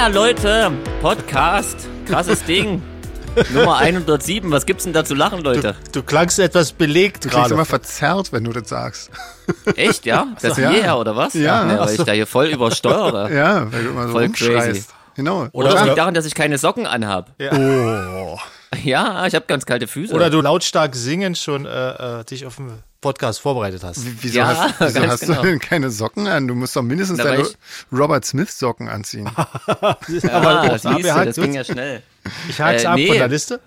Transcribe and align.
Yeah, 0.00 0.08
Leute, 0.14 0.72
Podcast, 1.02 1.86
krasses 2.06 2.42
Ding. 2.44 2.80
Nummer 3.52 3.76
107, 3.76 4.50
was 4.50 4.64
gibt's 4.64 4.84
denn 4.84 4.94
da 4.94 5.04
zu 5.04 5.14
lachen, 5.14 5.42
Leute? 5.42 5.74
Du 5.92 6.02
klangst 6.02 6.38
etwas 6.38 6.72
belegt 6.72 7.16
Du 7.16 7.28
klingst 7.28 7.34
gerade. 7.36 7.52
immer 7.52 7.66
verzerrt, 7.66 8.32
wenn 8.32 8.44
du 8.44 8.50
das 8.54 8.70
sagst. 8.70 9.10
Echt, 9.76 10.06
ja? 10.06 10.28
Das 10.40 10.56
Ja. 10.56 10.70
hierher, 10.70 10.98
oder 10.98 11.16
was? 11.16 11.34
Ja. 11.34 11.66
Ne, 11.66 11.78
weil 11.78 11.94
ich 11.94 12.02
da 12.02 12.12
hier 12.12 12.26
voll 12.26 12.46
übersteuere. 12.50 13.30
Ja, 13.30 13.70
weil 13.70 13.84
du 13.84 13.90
immer 13.90 14.06
so 14.06 14.12
Voll 14.12 14.22
rumschreist. 14.24 14.66
crazy. 14.68 14.84
Genau. 15.16 15.48
Oder 15.52 15.68
es 15.68 15.74
Oder- 15.74 15.84
liegt 15.84 15.98
daran, 15.98 16.14
dass 16.14 16.24
ich 16.24 16.34
keine 16.34 16.56
Socken 16.56 16.86
anhab. 16.86 17.32
Oh. 17.38 18.38
Ja, 18.82 19.26
ich 19.26 19.34
habe 19.34 19.44
ganz 19.46 19.66
kalte 19.66 19.86
Füße. 19.86 20.14
Oder 20.14 20.30
du 20.30 20.40
lautstark 20.40 20.94
singen 20.96 21.34
schon 21.34 21.66
äh, 21.66 22.20
äh, 22.20 22.24
dich 22.24 22.46
auf 22.46 22.56
den 22.56 22.72
Podcast 23.00 23.40
vorbereitet 23.40 23.82
hast. 23.82 24.00
Wieso 24.22 24.38
Ja, 24.38 24.46
hast, 24.48 24.74
wieso 24.80 25.00
ganz 25.00 25.12
hast 25.12 25.20
genau. 25.20 25.42
du 25.42 25.48
denn 25.48 25.58
keine 25.58 25.90
Socken 25.90 26.26
an? 26.26 26.46
Du 26.48 26.54
musst 26.54 26.76
doch 26.76 26.82
mindestens 26.82 27.18
deine 27.18 27.46
Robert 27.92 28.24
Smith 28.24 28.56
Socken 28.58 28.88
anziehen. 28.88 29.28
ja, 29.66 29.96
Aber 30.32 30.70
siehst 30.70 30.84
du, 30.84 30.88
abgehakt 30.90 31.26
das 31.28 31.36
ging 31.36 31.54
ja 31.54 31.64
schnell. 31.64 32.02
Ich 32.48 32.60
hak's 32.60 32.84
Äh, 32.84 32.86
ab 32.86 32.96
nee. 32.96 33.06
von 33.08 33.16
der 33.16 33.28
Liste. 33.28 33.60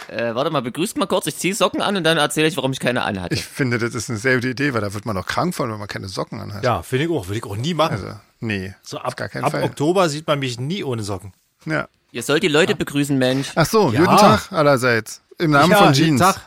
Äh, 0.10 0.36
warte 0.36 0.50
mal, 0.52 0.62
begrüßt 0.62 0.98
mal 0.98 1.06
kurz, 1.06 1.28
ich 1.28 1.38
ziehe 1.38 1.54
Socken 1.54 1.82
an 1.82 1.96
und 1.98 2.04
dann 2.04 2.18
erzähle 2.18 2.48
ich, 2.48 2.56
warum 2.58 2.72
ich 2.72 2.80
keine 2.80 3.04
anhatte. 3.04 3.34
Ich 3.36 3.44
finde, 3.44 3.78
das 3.78 3.94
ist 3.94 4.10
eine 4.10 4.18
sehr 4.20 4.36
gute 4.36 4.50
Idee, 4.50 4.74
weil 4.74 4.82
da 4.82 4.94
wird 4.94 5.06
man 5.06 5.16
doch 5.16 5.26
krank 5.26 5.54
von, 5.54 5.70
wenn 5.72 5.80
man 5.80 5.88
keine 5.88 6.08
Socken 6.08 6.40
anhat. 6.40 6.64
Ja, 6.64 6.82
finde 6.82 7.06
ich 7.06 7.12
auch. 7.12 7.28
Würde 7.28 7.38
ich 7.40 7.44
auch 7.46 7.58
nie 7.58 7.74
machen. 7.74 7.94
Also, 7.94 8.08
nee, 8.40 8.74
so 8.84 9.00
ab, 9.00 9.16
gar 9.18 9.28
keinen 9.30 9.44
ab 9.44 9.52
Fall. 9.52 9.64
Oktober 9.64 10.08
sieht 10.10 10.26
man 10.28 10.40
mich 10.40 10.60
nie 10.60 10.84
ohne 10.84 11.04
Socken. 11.04 11.34
Ja. 11.66 11.88
Ihr 12.12 12.24
sollt 12.24 12.44
die 12.44 12.48
Leute 12.48 12.76
begrüßen, 12.76 13.18
Mensch. 13.18 13.50
Ach 13.56 13.66
so, 13.66 13.92
Ja. 13.92 14.00
guten 14.06 14.18
Tag 14.18 14.52
allerseits. 14.52 15.22
Im 15.40 15.52
Namen 15.52 15.72
ja, 15.72 15.78
von 15.78 15.88
guten 15.88 15.98
Jeans. 16.00 16.22
Tag, 16.22 16.40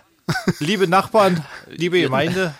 liebe 0.59 0.87
Nachbarn, 0.89 1.45
liebe 1.69 2.01
Gemeinde. 2.01 2.55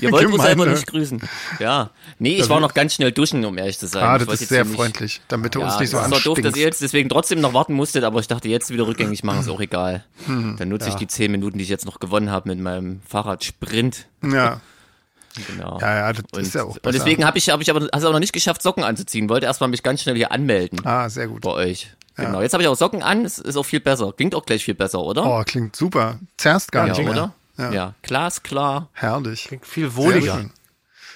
Ihr 0.00 0.10
wollt 0.12 0.30
wohl 0.32 0.40
selber 0.40 0.64
Gemeinde. 0.64 0.74
nicht 0.76 0.86
grüßen. 0.86 1.20
Ja. 1.58 1.90
Nee, 2.18 2.36
ich 2.38 2.48
war 2.48 2.58
noch 2.58 2.72
ganz 2.72 2.94
schnell 2.94 3.12
duschen, 3.12 3.44
um 3.44 3.58
ehrlich 3.58 3.78
zu 3.78 3.86
sein. 3.86 4.02
Ah, 4.02 4.16
Ich 4.16 4.24
das 4.24 4.40
ist 4.40 4.48
sehr 4.48 4.64
nicht- 4.64 4.74
freundlich, 4.76 5.20
damit 5.28 5.54
du 5.54 5.60
Ja, 5.60 5.66
uns 5.66 5.78
nicht 5.78 5.90
so 5.90 5.98
das 5.98 6.06
ist 6.06 6.10
zwar 6.10 6.20
doof, 6.20 6.36
dass 6.38 6.46
anstinkst. 6.46 6.56
ihr 6.56 6.64
jetzt 6.64 6.80
deswegen 6.80 7.08
trotzdem 7.10 7.40
noch 7.42 7.52
warten 7.52 7.74
musstet, 7.74 8.02
aber 8.04 8.18
ich 8.20 8.26
dachte, 8.26 8.48
jetzt 8.48 8.70
wieder 8.70 8.86
rückgängig 8.86 9.24
machen, 9.24 9.40
ist 9.40 9.48
auch 9.50 9.60
egal. 9.60 10.02
Hm. 10.24 10.56
Dann 10.58 10.70
nutze 10.70 10.88
ich 10.88 10.94
die 10.94 11.06
zehn 11.06 11.30
Minuten, 11.30 11.58
die 11.58 11.64
ich 11.64 11.70
jetzt 11.70 11.84
noch 11.84 12.00
gewonnen 12.00 12.30
habe 12.30 12.48
mit 12.48 12.60
meinem 12.60 13.02
Fahrradsprint. 13.06 14.06
Ja, 14.22 14.60
Genau. 15.48 15.78
ja, 15.80 15.94
ja, 15.96 16.12
das 16.12 16.24
Und, 16.32 16.42
ist 16.42 16.54
ja 16.54 16.62
auch 16.62 16.76
und 16.76 16.82
besser. 16.82 16.96
deswegen 16.98 17.24
habe 17.26 17.36
ich, 17.36 17.50
hab 17.50 17.60
ich 17.60 17.68
aber, 17.68 17.88
hast 17.92 18.04
du 18.04 18.08
auch 18.08 18.12
noch 18.12 18.20
nicht 18.20 18.32
geschafft, 18.32 18.62
Socken 18.62 18.84
anzuziehen. 18.84 19.28
Wollte 19.28 19.46
erstmal 19.46 19.68
mich 19.68 19.82
ganz 19.82 20.00
schnell 20.00 20.14
hier 20.16 20.30
anmelden 20.32 20.80
Ah, 20.86 21.08
sehr 21.10 21.26
gut. 21.26 21.42
bei 21.42 21.50
euch. 21.50 21.90
Genau. 22.16 22.40
Jetzt 22.42 22.52
habe 22.52 22.62
ich 22.62 22.68
auch 22.68 22.76
Socken 22.76 23.02
an, 23.02 23.24
es 23.24 23.38
ist 23.38 23.56
auch 23.56 23.64
viel 23.64 23.80
besser. 23.80 24.12
Klingt 24.16 24.34
auch 24.34 24.46
gleich 24.46 24.64
viel 24.64 24.74
besser, 24.74 25.00
oder? 25.00 25.24
Oh, 25.26 25.42
klingt 25.44 25.74
super. 25.74 26.18
Zerst 26.36 26.70
gar 26.72 26.86
ja, 26.86 26.92
nicht 26.92 27.02
mehr. 27.02 27.10
oder? 27.12 27.34
Ja. 27.56 27.72
Ja. 27.72 27.94
glasklar. 28.02 28.88
Herrlich. 28.92 29.44
Klingt 29.48 29.66
viel 29.66 29.94
wohliger. 29.96 30.44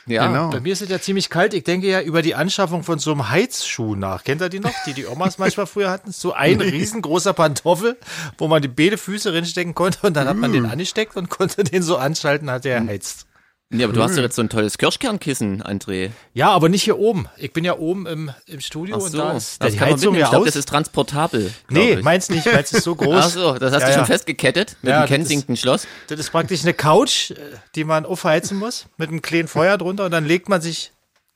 Ja. 0.06 0.26
Genau. 0.26 0.48
Bei 0.48 0.60
mir 0.60 0.72
ist 0.72 0.80
es 0.80 0.88
ja 0.88 0.98
ziemlich 1.00 1.28
kalt. 1.28 1.52
Ich 1.52 1.64
denke 1.64 1.86
ja 1.86 2.00
über 2.00 2.22
die 2.22 2.34
Anschaffung 2.34 2.82
von 2.82 2.98
so 2.98 3.12
einem 3.12 3.28
Heizschuh 3.28 3.94
nach. 3.94 4.24
Kennt 4.24 4.40
ihr 4.40 4.48
die 4.48 4.58
noch, 4.58 4.72
die 4.86 4.94
die 4.94 5.06
Omas 5.06 5.36
manchmal 5.38 5.66
früher 5.66 5.90
hatten? 5.90 6.12
So 6.12 6.32
ein 6.32 6.58
riesengroßer 6.60 7.34
Pantoffel, 7.34 7.98
wo 8.38 8.48
man 8.48 8.62
die 8.62 8.68
beide 8.68 8.96
Füße 8.96 9.34
reinstecken 9.34 9.74
konnte 9.74 10.06
und 10.06 10.16
dann 10.16 10.26
hat 10.26 10.36
man 10.38 10.50
den 10.50 10.62
Mm. 10.62 10.70
angesteckt 10.70 11.14
und 11.16 11.28
konnte 11.28 11.62
den 11.62 11.82
so 11.82 11.98
anschalten, 11.98 12.50
hat 12.50 12.64
der 12.64 12.84
heizt. 12.86 13.26
Nee, 13.70 13.84
aber 13.84 13.92
du 13.92 14.02
hast 14.02 14.16
ja 14.16 14.22
jetzt 14.22 14.34
so 14.36 14.40
ein 14.40 14.48
tolles 14.48 14.78
Kirschkernkissen, 14.78 15.62
André. 15.62 16.10
Ja, 16.32 16.50
aber 16.52 16.70
nicht 16.70 16.84
hier 16.84 16.98
oben. 16.98 17.26
Ich 17.36 17.52
bin 17.52 17.64
ja 17.64 17.76
oben 17.76 18.06
im, 18.06 18.30
im 18.46 18.60
Studio 18.60 18.96
Ach 18.98 19.02
und 19.02 19.10
so, 19.10 19.18
da 19.18 19.32
das 19.34 19.50
ist 19.52 19.62
da 19.62 19.68
die 19.68 19.76
kann 19.76 19.90
man 19.90 19.96
mitnehmen. 20.00 20.16
ja 20.18 20.24
Ich 20.24 20.30
glaube, 20.30 20.46
das 20.46 20.56
ist 20.56 20.68
transportabel. 20.70 21.52
nee, 21.68 21.92
ich. 21.92 22.02
meins 22.02 22.30
nicht. 22.30 22.46
Meins 22.50 22.72
ist 22.72 22.82
so 22.82 22.94
groß. 22.96 23.14
Ach 23.14 23.28
so, 23.28 23.52
das 23.58 23.74
hast 23.74 23.82
Ja, 23.82 23.86
du 23.88 23.92
schon 23.92 24.00
ja. 24.02 24.06
festgekettet 24.06 24.76
mit 24.80 24.88
Ja, 24.90 25.00
dem 25.00 25.02
das 25.02 25.10
ist- 25.10 25.16
Kensington-Schloss. 25.16 25.86
Das 26.06 26.18
ist 26.18 26.30
praktisch 26.30 26.62
eine 26.62 26.72
Couch, 26.72 27.32
äh, 27.32 27.34
die 27.74 27.84
man 27.84 28.06
aufheizen 28.06 28.56
muss, 28.56 28.86
mit 28.96 29.10
einem 29.10 29.20
kleinen 29.20 29.48
Feuer 29.48 29.76
drunter 29.76 30.06
und 30.06 30.12
dann 30.12 30.24
legt 30.24 30.48
man 30.48 30.62
sich 30.62 30.92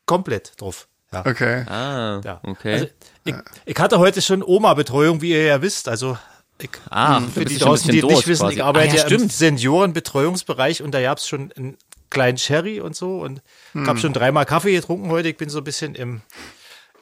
komplett 0.07 0.53
drauf. 0.59 0.89
Ja. 1.13 1.27
Okay. 1.27 1.65
Ah, 1.69 2.23
Ja. 2.25 2.41
okay. 2.45 2.73
Also, 2.73 2.87
ich, 3.25 3.35
ich 3.67 3.77
hatte 3.79 3.99
heute 3.99 4.23
schon 4.23 4.43
Oma-Betreuung, 4.43 5.21
wie 5.21 5.33
ihr 5.33 5.45
ja 5.45 5.61
wisst. 5.61 5.87
Also 5.87 6.17
ich, 6.59 6.71
ah, 6.89 7.21
für 7.21 7.45
die 7.45 7.57
ein 7.57 7.61
draußen, 7.61 7.91
die 7.91 8.03
nicht 8.03 8.27
wissen, 8.27 8.41
quasi. 8.45 8.55
ich 8.55 8.65
arbeite 8.65 8.93
ah, 8.93 8.95
ja, 8.95 8.97
ja, 9.03 9.09
im 9.09 9.17
stimmt. 9.19 9.33
Seniorenbetreuungsbereich 9.35 10.83
und 10.83 10.93
da 10.93 11.03
gab 11.03 11.19
es 11.19 11.29
schon 11.29 11.53
einen 11.53 11.77
kleinen 12.13 12.39
Sherry 12.39 12.81
und 12.81 12.95
so 12.95 13.19
und 13.21 13.43
ich 13.75 13.87
habe 13.89 13.99
schon 13.99 14.13
dreimal 14.13 14.45
Kaffee 14.47 14.73
getrunken 14.73 15.09
heute. 15.11 15.29
Ich 15.31 15.37
bin 15.37 15.49
so 15.49 15.59
ein 15.59 15.65
bisschen 15.65 15.95
im, 15.97 16.21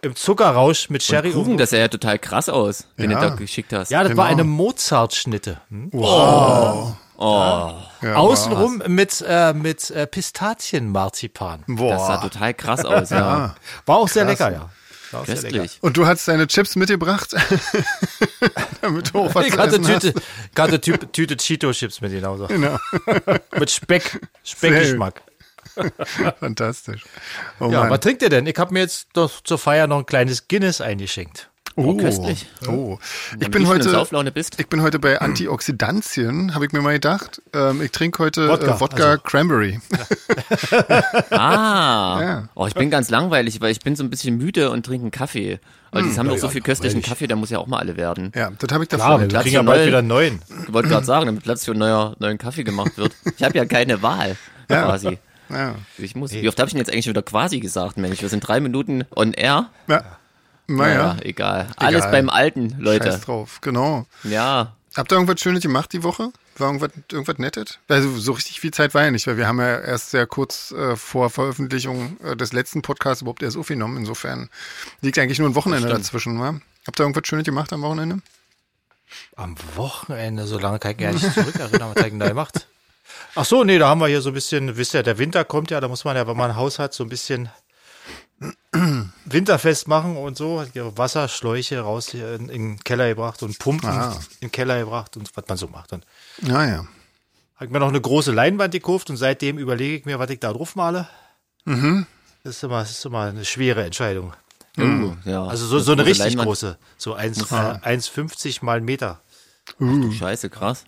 im 0.03 0.16
Zuckerrausch 0.16 0.88
mit 0.88 1.03
Sherry. 1.03 1.32
Kuchen, 1.32 1.59
das 1.59 1.71
sah 1.71 1.76
ja 1.78 1.88
total 1.88 2.19
krass 2.19 2.48
aus, 2.48 2.87
den 2.98 3.10
Ja. 3.10 3.20
du 3.20 3.28
da 3.31 3.34
geschickt 3.34 3.72
hast. 3.72 3.91
ja, 3.91 4.03
das 4.03 4.16
war 4.16 4.28
Genau. 4.28 4.41
eine 4.41 4.44
Mozart-Schnitte. 4.44 5.60
Hm? 5.69 5.91
oh, 5.93 6.93
Ja, 8.03 8.15
Außenrum 8.15 8.82
mit, 8.87 9.22
äh, 9.28 9.53
mit 9.53 9.91
äh, 9.91 10.06
Pistazienmarzipan. 10.06 11.65
Das 11.66 12.06
sah 12.06 12.16
total 12.16 12.54
krass 12.54 12.84
aus, 12.84 13.10
ja. 13.10 13.54
War 13.87 13.97
auch 13.99 14.09
sehr 14.09 14.25
lecker, 14.25 14.50
ja. 14.53 14.70
Köstlich. 15.10 15.78
Und 15.81 15.97
du 15.97 16.06
hast 16.06 16.26
deine 16.28 16.47
Chips 16.47 16.76
mitgebracht? 16.76 17.34
Damit 18.81 19.12
du 19.12 19.19
auch 19.21 19.34
was 19.34 19.47
Ich 19.47 19.56
hatte 19.56 19.76
essen 19.76 19.84
Tüte, 19.84 20.15
hatte 20.56 20.76
Tü- 20.78 21.12
Tüte 21.12 21.37
Cheeto-Chips 21.37 22.00
mit 22.00 22.12
genauso. 22.12 22.47
Genau. 22.47 22.78
Mit 23.59 23.70
Speck, 23.70 24.20
Speckgeschmack. 24.44 25.22
Fantastisch. 26.41 27.04
Oh 27.60 27.70
Ja, 27.70 27.81
Mann. 27.81 27.91
was 27.91 28.00
trinkt 28.00 28.22
ihr 28.22 28.28
denn? 28.28 28.47
Ich 28.47 28.56
habe 28.59 28.72
mir 28.72 28.81
jetzt 28.81 29.09
doch 29.12 29.41
zur 29.43 29.59
Feier 29.59 29.87
noch 29.87 29.99
ein 29.99 30.06
kleines 30.06 30.49
Guinness 30.49 30.81
eingeschenkt. 30.81 31.50
Oh, 31.76 31.94
köstlich. 31.97 32.47
Oh. 32.69 32.98
Ich 33.34 33.41
Wenn 33.44 33.50
bin 33.50 33.66
heute, 33.69 34.06
ich 34.58 34.66
bin 34.69 34.82
heute 34.82 34.98
bei 34.98 35.20
Antioxidantien, 35.20 36.54
habe 36.54 36.66
ich 36.66 36.72
mir 36.72 36.81
mal 36.81 36.92
gedacht. 36.94 37.41
Ähm, 37.54 37.81
ich 37.82 37.91
trinke 37.91 38.22
heute 38.22 38.48
Wodka, 38.48 38.66
Wodka, 38.69 38.76
äh, 38.76 38.81
Wodka 38.81 39.10
also. 39.12 39.22
Cranberry. 39.22 39.81
Ah, 41.31 42.19
Ja. 42.20 42.48
oh, 42.54 42.66
ich 42.66 42.75
bin 42.75 42.91
ganz 42.91 43.10
langweilig, 43.10 43.60
weil 43.60 43.70
ich 43.72 43.81
bin 43.81 43.97
so 43.97 44.04
ein 44.04 44.10
bisschen 44.10 44.36
müde 44.36 44.70
und 44.70 44.84
trinke 44.86 45.04
einen 45.04 45.10
Kaffee. 45.10 45.58
Aber 45.91 46.03
die 46.03 46.16
haben 46.16 46.28
doch 46.28 46.38
so 46.38 46.48
viel 46.48 46.60
köstlichen 46.60 47.03
Kaffee, 47.03 47.26
da 47.26 47.34
muss 47.36 47.50
ja 47.50 47.58
auch 47.58 47.66
mal 47.66 47.78
alle 47.78 47.97
werden. 47.97 48.31
Ja, 48.34 48.50
das 48.58 48.72
habe 48.72 48.84
ich 48.84 48.88
davor. 48.88 49.19
Klar, 49.19 49.20
wir 49.31 49.38
kriegen 49.41 49.54
ja 49.56 49.62
bald 49.62 49.87
wieder 49.87 49.98
einen 49.98 50.08
neuen. 50.08 50.41
Ich 50.66 50.72
wollte 50.72 50.88
gerade 50.88 51.04
sagen, 51.06 51.26
damit 51.26 51.42
Platz 51.42 51.64
für 51.64 51.72
einen 51.72 51.81
neuer, 51.81 52.14
neuen 52.19 52.38
Kaffee 52.38 52.62
gemacht 52.64 52.97
wird. 52.97 53.12
Ich 53.37 53.42
habe 53.42 53.56
ja 53.56 53.64
keine 53.64 54.00
Wahl, 54.02 54.37
Ja. 54.69 54.84
quasi. 54.84 55.19
ja. 55.48 55.75
Ich 55.98 56.14
muss. 56.14 56.32
Wie 56.32 56.48
oft 56.48 56.58
habe 56.60 56.69
ich 56.69 56.75
denn 56.75 56.78
jetzt 56.81 56.92
eigentlich 56.92 57.08
wieder 57.08 57.22
quasi 57.22 57.58
gesagt, 57.60 57.97
Mensch? 57.97 58.22
Wir 58.22 58.28
sind 58.28 58.47
drei 58.47 58.60
Minuten 58.60 59.04
on 59.14 59.32
air. 59.32 59.70
ja. 59.88 60.02
Naja, 60.76 61.14
Naja, 61.14 61.16
egal. 61.22 61.69
Alles 61.76 62.00
Egal. 62.00 62.10
beim 62.12 62.31
Alten, 62.31 62.76
Leute. 62.78 63.10
scheiß 63.10 63.22
drauf. 63.22 63.58
Genau. 63.60 64.06
Ja. 64.25 64.75
Habt 64.97 65.12
ihr 65.12 65.16
irgendwas 65.16 65.41
Schönes 65.41 65.62
gemacht 65.62 65.92
die 65.92 66.03
Woche? 66.03 66.31
War 66.56 66.66
irgendwas, 66.69 66.91
irgendwas 67.10 67.38
Nettes? 67.38 67.78
Also 67.88 68.16
so 68.19 68.32
richtig 68.32 68.60
viel 68.60 68.72
Zeit 68.72 68.92
war 68.92 69.04
ja 69.04 69.10
nicht, 69.10 69.26
weil 69.26 69.36
wir 69.36 69.47
haben 69.47 69.60
ja 69.60 69.78
erst 69.78 70.10
sehr 70.10 70.26
kurz 70.26 70.72
äh, 70.72 70.97
vor 70.97 71.31
Veröffentlichung 71.31 72.19
äh, 72.22 72.36
des 72.36 72.53
letzten 72.53 72.82
Podcasts 72.82 73.22
überhaupt 73.22 73.42
erst 73.42 73.56
aufgenommen. 73.56 73.97
Insofern 73.97 74.50
liegt 75.00 75.19
eigentlich 75.19 75.38
nur 75.38 75.48
ein 75.48 75.54
Wochenende 75.54 75.88
dazwischen. 75.88 76.38
Wa? 76.41 76.54
Habt 76.87 77.00
ihr 77.00 77.04
irgendwas 77.04 77.26
Schönes 77.26 77.44
gemacht 77.44 77.72
am 77.72 77.82
Wochenende? 77.82 78.19
Am 79.37 79.54
Wochenende, 79.76 80.47
so 80.47 80.58
lange 80.58 80.78
kann 80.78 80.92
ich 80.92 80.98
gar 80.98 81.12
nicht 81.12 81.32
zurückerinnern, 81.34 81.91
was 81.94 82.04
ich 82.04 82.10
denn 82.10 82.20
da 82.20 82.28
gemacht? 82.28 82.66
Ach 83.34 83.44
so, 83.44 83.64
nee, 83.64 83.78
da 83.78 83.88
haben 83.88 84.00
wir 84.00 84.08
hier 84.08 84.20
so 84.20 84.31
ein 84.31 84.34
bisschen, 84.34 84.76
wisst 84.76 84.94
ihr, 84.94 85.02
der 85.02 85.19
Winter 85.19 85.44
kommt 85.44 85.70
ja, 85.70 85.81
da 85.81 85.88
muss 85.88 86.04
man 86.04 86.16
ja, 86.16 86.26
wenn 86.26 86.37
man 86.37 86.50
ein 86.50 86.56
Haus 86.56 86.78
hat, 86.78 86.94
so 86.94 87.04
ein 87.04 87.08
bisschen 87.08 87.48
winterfest 89.24 89.88
machen 89.88 90.16
und 90.16 90.36
so. 90.36 90.64
Hier 90.72 90.96
Wasserschläuche 90.96 91.80
raus 91.80 92.08
hier 92.10 92.34
in, 92.34 92.48
in 92.48 92.62
den 92.76 92.84
Keller 92.84 93.08
gebracht 93.08 93.42
und 93.42 93.58
Pumpen 93.58 93.88
Ah. 93.88 94.18
in 94.40 94.48
den 94.48 94.52
Keller 94.52 94.78
gebracht 94.80 95.16
und 95.16 95.30
was 95.36 95.44
man 95.48 95.58
so 95.58 95.68
macht. 95.68 95.92
Und 95.92 96.04
Naja. 96.40 96.86
habe 97.56 97.64
ich 97.66 97.70
mir 97.70 97.80
noch 97.80 97.88
eine 97.88 98.00
große 98.00 98.32
Leinwand 98.32 98.72
gekauft 98.72 99.10
und 99.10 99.16
seitdem 99.16 99.58
überlege 99.58 99.96
ich 99.96 100.04
mir, 100.04 100.18
was 100.18 100.30
ich 100.30 100.40
da 100.40 100.52
drauf 100.52 100.76
male. 100.76 101.08
Mhm. 101.64 102.06
Das 102.42 102.56
ist 102.56 102.62
immer, 102.64 102.80
das 102.80 102.90
ist 102.92 103.04
immer 103.04 103.22
eine 103.24 103.44
schwere 103.44 103.84
Entscheidung. 103.84 104.32
Uh, 104.78 105.14
ja. 105.24 105.44
Also 105.44 105.66
so, 105.66 105.78
so 105.80 105.92
eine 105.92 106.06
richtig 106.06 106.26
Leinwand. 106.26 106.46
große, 106.46 106.78
so 106.96 107.12
1, 107.14 107.38
äh, 107.50 107.54
1,50 107.54 108.64
mal 108.64 108.81
Meter. 108.81 109.20
Du 109.78 110.10
Scheiße, 110.12 110.48
krass. 110.48 110.84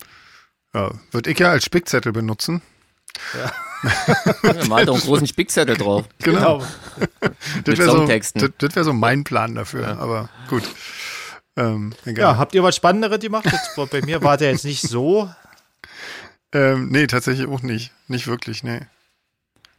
Ja, 0.73 0.91
Würde 1.11 1.29
ich 1.29 1.37
ja 1.37 1.51
als 1.51 1.65
Spickzettel 1.65 2.11
benutzen. 2.11 2.61
Ja, 3.33 4.65
mal 4.67 4.85
doch 4.85 4.95
einen 4.95 5.03
großen 5.03 5.27
Spickzettel 5.27 5.75
drauf. 5.77 6.05
Genau. 6.19 6.63
Das 7.65 7.77
wäre 7.77 7.91
so, 7.91 8.07
das, 8.07 8.33
das 8.57 8.75
wär 8.75 8.83
so 8.83 8.93
mein 8.93 9.23
Plan 9.23 9.55
dafür. 9.55 9.99
Aber 9.99 10.29
gut. 10.49 10.63
Ähm, 11.55 11.93
Ja, 12.05 12.37
habt 12.37 12.55
ihr 12.55 12.63
was 12.63 12.75
Spannenderes 12.75 13.19
gemacht? 13.19 13.45
War, 13.75 13.87
bei 13.87 14.01
mir 14.01 14.23
war 14.23 14.37
der 14.37 14.51
jetzt 14.51 14.65
nicht 14.65 14.81
so. 14.81 15.29
Ähm, 16.51 16.89
nee, 16.89 17.07
tatsächlich 17.07 17.47
auch 17.47 17.61
nicht. 17.61 17.91
Nicht 18.07 18.27
wirklich, 18.27 18.63
nee. 18.63 18.81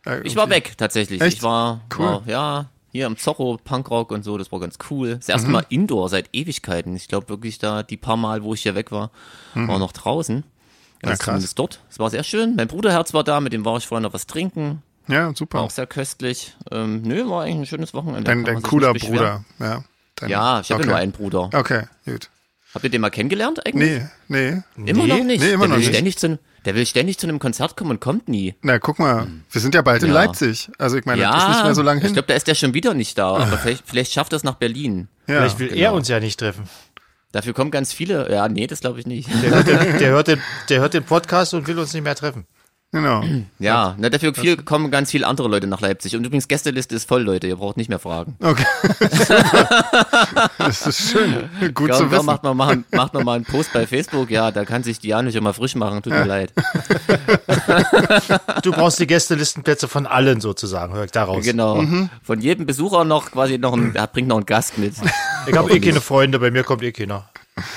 Äh, 0.06 0.20
Ich 0.22 0.36
war 0.36 0.50
weg, 0.50 0.74
tatsächlich. 0.76 1.20
Echt? 1.20 1.38
Ich 1.38 1.42
war, 1.42 1.80
Cool. 1.96 2.04
war, 2.06 2.22
ja, 2.26 2.66
hier 2.92 3.06
am 3.06 3.16
Zorro, 3.16 3.58
Punkrock 3.62 4.12
und 4.12 4.22
so, 4.22 4.38
das 4.38 4.52
war 4.52 4.60
ganz 4.60 4.76
cool. 4.90 5.16
Das 5.16 5.28
erste 5.28 5.48
Mhm. 5.48 5.52
Mal 5.52 5.66
Indoor 5.68 6.08
seit 6.08 6.28
Ewigkeiten. 6.32 6.94
Ich 6.94 7.08
glaube 7.08 7.28
wirklich 7.28 7.58
da, 7.58 7.82
die 7.82 7.96
paar 7.96 8.16
Mal, 8.16 8.42
wo 8.44 8.54
ich 8.54 8.62
hier 8.62 8.74
weg 8.76 8.92
war, 8.92 9.10
war 9.54 9.78
noch 9.78 9.92
draußen. 9.92 10.44
Ja, 11.06 11.10
Also 11.12 11.18
krass. 11.20 11.24
zumindest 11.32 11.58
dort. 11.58 11.80
Es 11.90 11.98
war 11.98 12.10
sehr 12.10 12.24
schön. 12.24 12.56
Mein 12.56 12.68
Bruderherz 12.68 13.14
war 13.14 13.24
da, 13.24 13.40
mit 13.40 13.52
dem 13.52 13.64
war 13.64 13.76
ich 13.78 13.86
vorhin 13.86 14.02
noch 14.02 14.12
was 14.14 14.26
trinken. 14.26 14.82
Ja, 15.06 15.26
War 15.26 15.36
super. 15.36 15.60
auch 15.60 15.70
sehr 15.70 15.86
köstlich. 15.86 16.56
Ähm, 16.70 17.02
nö, 17.02 17.28
war 17.28 17.42
eigentlich 17.42 17.56
ein 17.58 17.66
schönes 17.66 17.92
Wochenende. 17.94 18.22
Dein, 18.24 18.44
dein 18.44 18.62
cooler 18.62 18.92
nicht. 18.94 19.06
Bruder. 19.06 19.44
Ja, 19.58 19.84
dein, 20.16 20.30
Ja, 20.30 20.60
ich 20.60 20.70
habe 20.70 20.80
okay. 20.80 20.88
nur 20.88 20.96
einen 20.96 21.12
Bruder. 21.12 21.50
Okay, 21.52 21.82
gut. 22.06 22.30
Habt 22.74 22.84
ihr 22.84 22.90
den 22.90 23.02
mal 23.02 23.10
kennengelernt 23.10 23.64
eigentlich? 23.66 24.02
Nee, 24.28 24.62
nee. 24.76 24.88
Immer 24.90 25.02
Nee? 25.04 25.08
noch 25.18 25.24
nicht. 25.24 25.40
Nee, 25.42 25.50
immer 25.52 25.64
der 25.66 25.68
noch 25.68 25.74
will 25.76 25.78
nicht. 25.78 25.88
Ständig 25.94 26.16
zu, 26.18 26.26
einem- 26.26 26.38
der 26.64 26.74
will 26.74 26.86
ständig 26.86 27.18
zu 27.18 27.26
einem 27.28 27.38
Konzert 27.38 27.76
kommen 27.76 27.90
und 27.90 28.00
kommt 28.00 28.28
nie. 28.28 28.54
Na, 28.62 28.78
guck 28.78 28.98
mal, 28.98 29.28
wir 29.50 29.60
sind 29.60 29.74
ja 29.74 29.82
bald 29.82 30.02
in. 30.02 30.08
Ja. 30.08 30.14
Leipzig. 30.14 30.70
Also 30.78 30.96
ich 30.96 31.04
meine, 31.04 31.20
das 31.22 31.36
ist 31.36 31.42
Ja, 31.42 31.48
nicht 31.50 31.64
mehr 31.64 31.74
so 31.74 31.82
lange 31.82 32.00
ich 32.00 32.06
hin. 32.06 32.14
glaube, 32.14 32.26
da 32.28 32.34
ist 32.34 32.48
der 32.48 32.54
schon 32.54 32.72
wieder 32.74 32.94
nicht 32.94 33.16
da, 33.18 33.36
aber 33.36 33.58
vielleicht, 33.58 33.84
vielleicht 33.86 34.12
schafft 34.12 34.32
er 34.32 34.36
es 34.38 34.42
nach 34.44 34.54
Berlin. 34.54 35.08
ja, 35.28 35.36
Vielleicht 35.36 35.58
will 35.58 35.68
er 35.68 35.74
genau. 35.76 35.96
uns 35.96 36.08
ja 36.08 36.18
nicht 36.18 36.40
treffen. 36.40 36.64
Dafür 37.34 37.52
kommen 37.52 37.72
ganz 37.72 37.92
viele. 37.92 38.30
Ja, 38.30 38.48
nee, 38.48 38.68
das 38.68 38.78
glaube 38.78 39.00
ich 39.00 39.06
nicht. 39.06 39.28
Der 39.42 39.50
hört, 39.50 39.66
den, 39.66 39.98
der, 39.98 40.10
hört 40.10 40.28
den, 40.28 40.40
der 40.68 40.80
hört 40.80 40.94
den 40.94 41.02
Podcast 41.02 41.52
und 41.52 41.66
will 41.66 41.76
uns 41.80 41.92
nicht 41.92 42.04
mehr 42.04 42.14
treffen. 42.14 42.46
Genau. 42.94 43.22
Ja, 43.58 43.94
na, 43.98 44.08
dafür 44.08 44.32
viel, 44.34 44.56
kommen 44.56 44.90
ganz 44.90 45.10
viele 45.10 45.26
andere 45.26 45.48
Leute 45.48 45.66
nach 45.66 45.80
Leipzig. 45.82 46.16
Und 46.16 46.24
übrigens, 46.24 46.48
Gästeliste 46.48 46.94
ist 46.94 47.06
voll, 47.06 47.22
Leute. 47.22 47.46
Ihr 47.46 47.56
braucht 47.56 47.76
nicht 47.76 47.88
mehr 47.90 47.98
fragen. 47.98 48.36
Okay. 48.40 48.64
das 50.58 50.86
ist 50.86 51.10
schön. 51.10 51.50
Gut 51.74 51.90
Ja, 51.90 51.96
zu 51.96 52.10
wissen. 52.10 52.26
macht 52.26 52.42
man, 52.42 52.56
machen, 52.56 52.84
macht 52.92 53.12
man 53.14 53.24
mal 53.24 53.34
einen 53.34 53.44
Post 53.44 53.72
bei 53.72 53.86
Facebook. 53.86 54.30
Ja, 54.30 54.50
da 54.50 54.64
kann 54.64 54.82
sich 54.82 54.98
die 54.98 55.08
Janusz 55.08 55.34
immer 55.34 55.52
frisch 55.52 55.74
machen. 55.74 56.02
Tut 56.02 56.12
mir 56.12 56.24
leid. 56.24 56.52
Du 58.62 58.72
brauchst 58.72 58.98
die 59.00 59.06
Gästelistenplätze 59.06 59.88
von 59.88 60.06
allen 60.06 60.40
sozusagen, 60.40 60.94
hör 60.94 61.04
ich 61.04 61.10
daraus. 61.10 61.44
Genau. 61.44 61.82
Mhm. 61.82 62.08
Von 62.22 62.40
jedem 62.40 62.66
Besucher 62.66 63.04
noch 63.04 63.30
quasi 63.32 63.58
noch 63.58 63.74
ein, 63.74 63.94
er 63.94 64.06
bringt 64.06 64.28
noch 64.28 64.36
einen 64.36 64.46
Gast 64.46 64.78
mit. 64.78 64.94
Ich 65.46 65.56
habe 65.56 65.70
eh 65.72 65.80
keine 65.80 66.00
Freunde, 66.00 66.38
bei 66.38 66.50
mir 66.50 66.64
kommt 66.64 66.82
eh 66.82 66.92
keiner. 66.92 67.28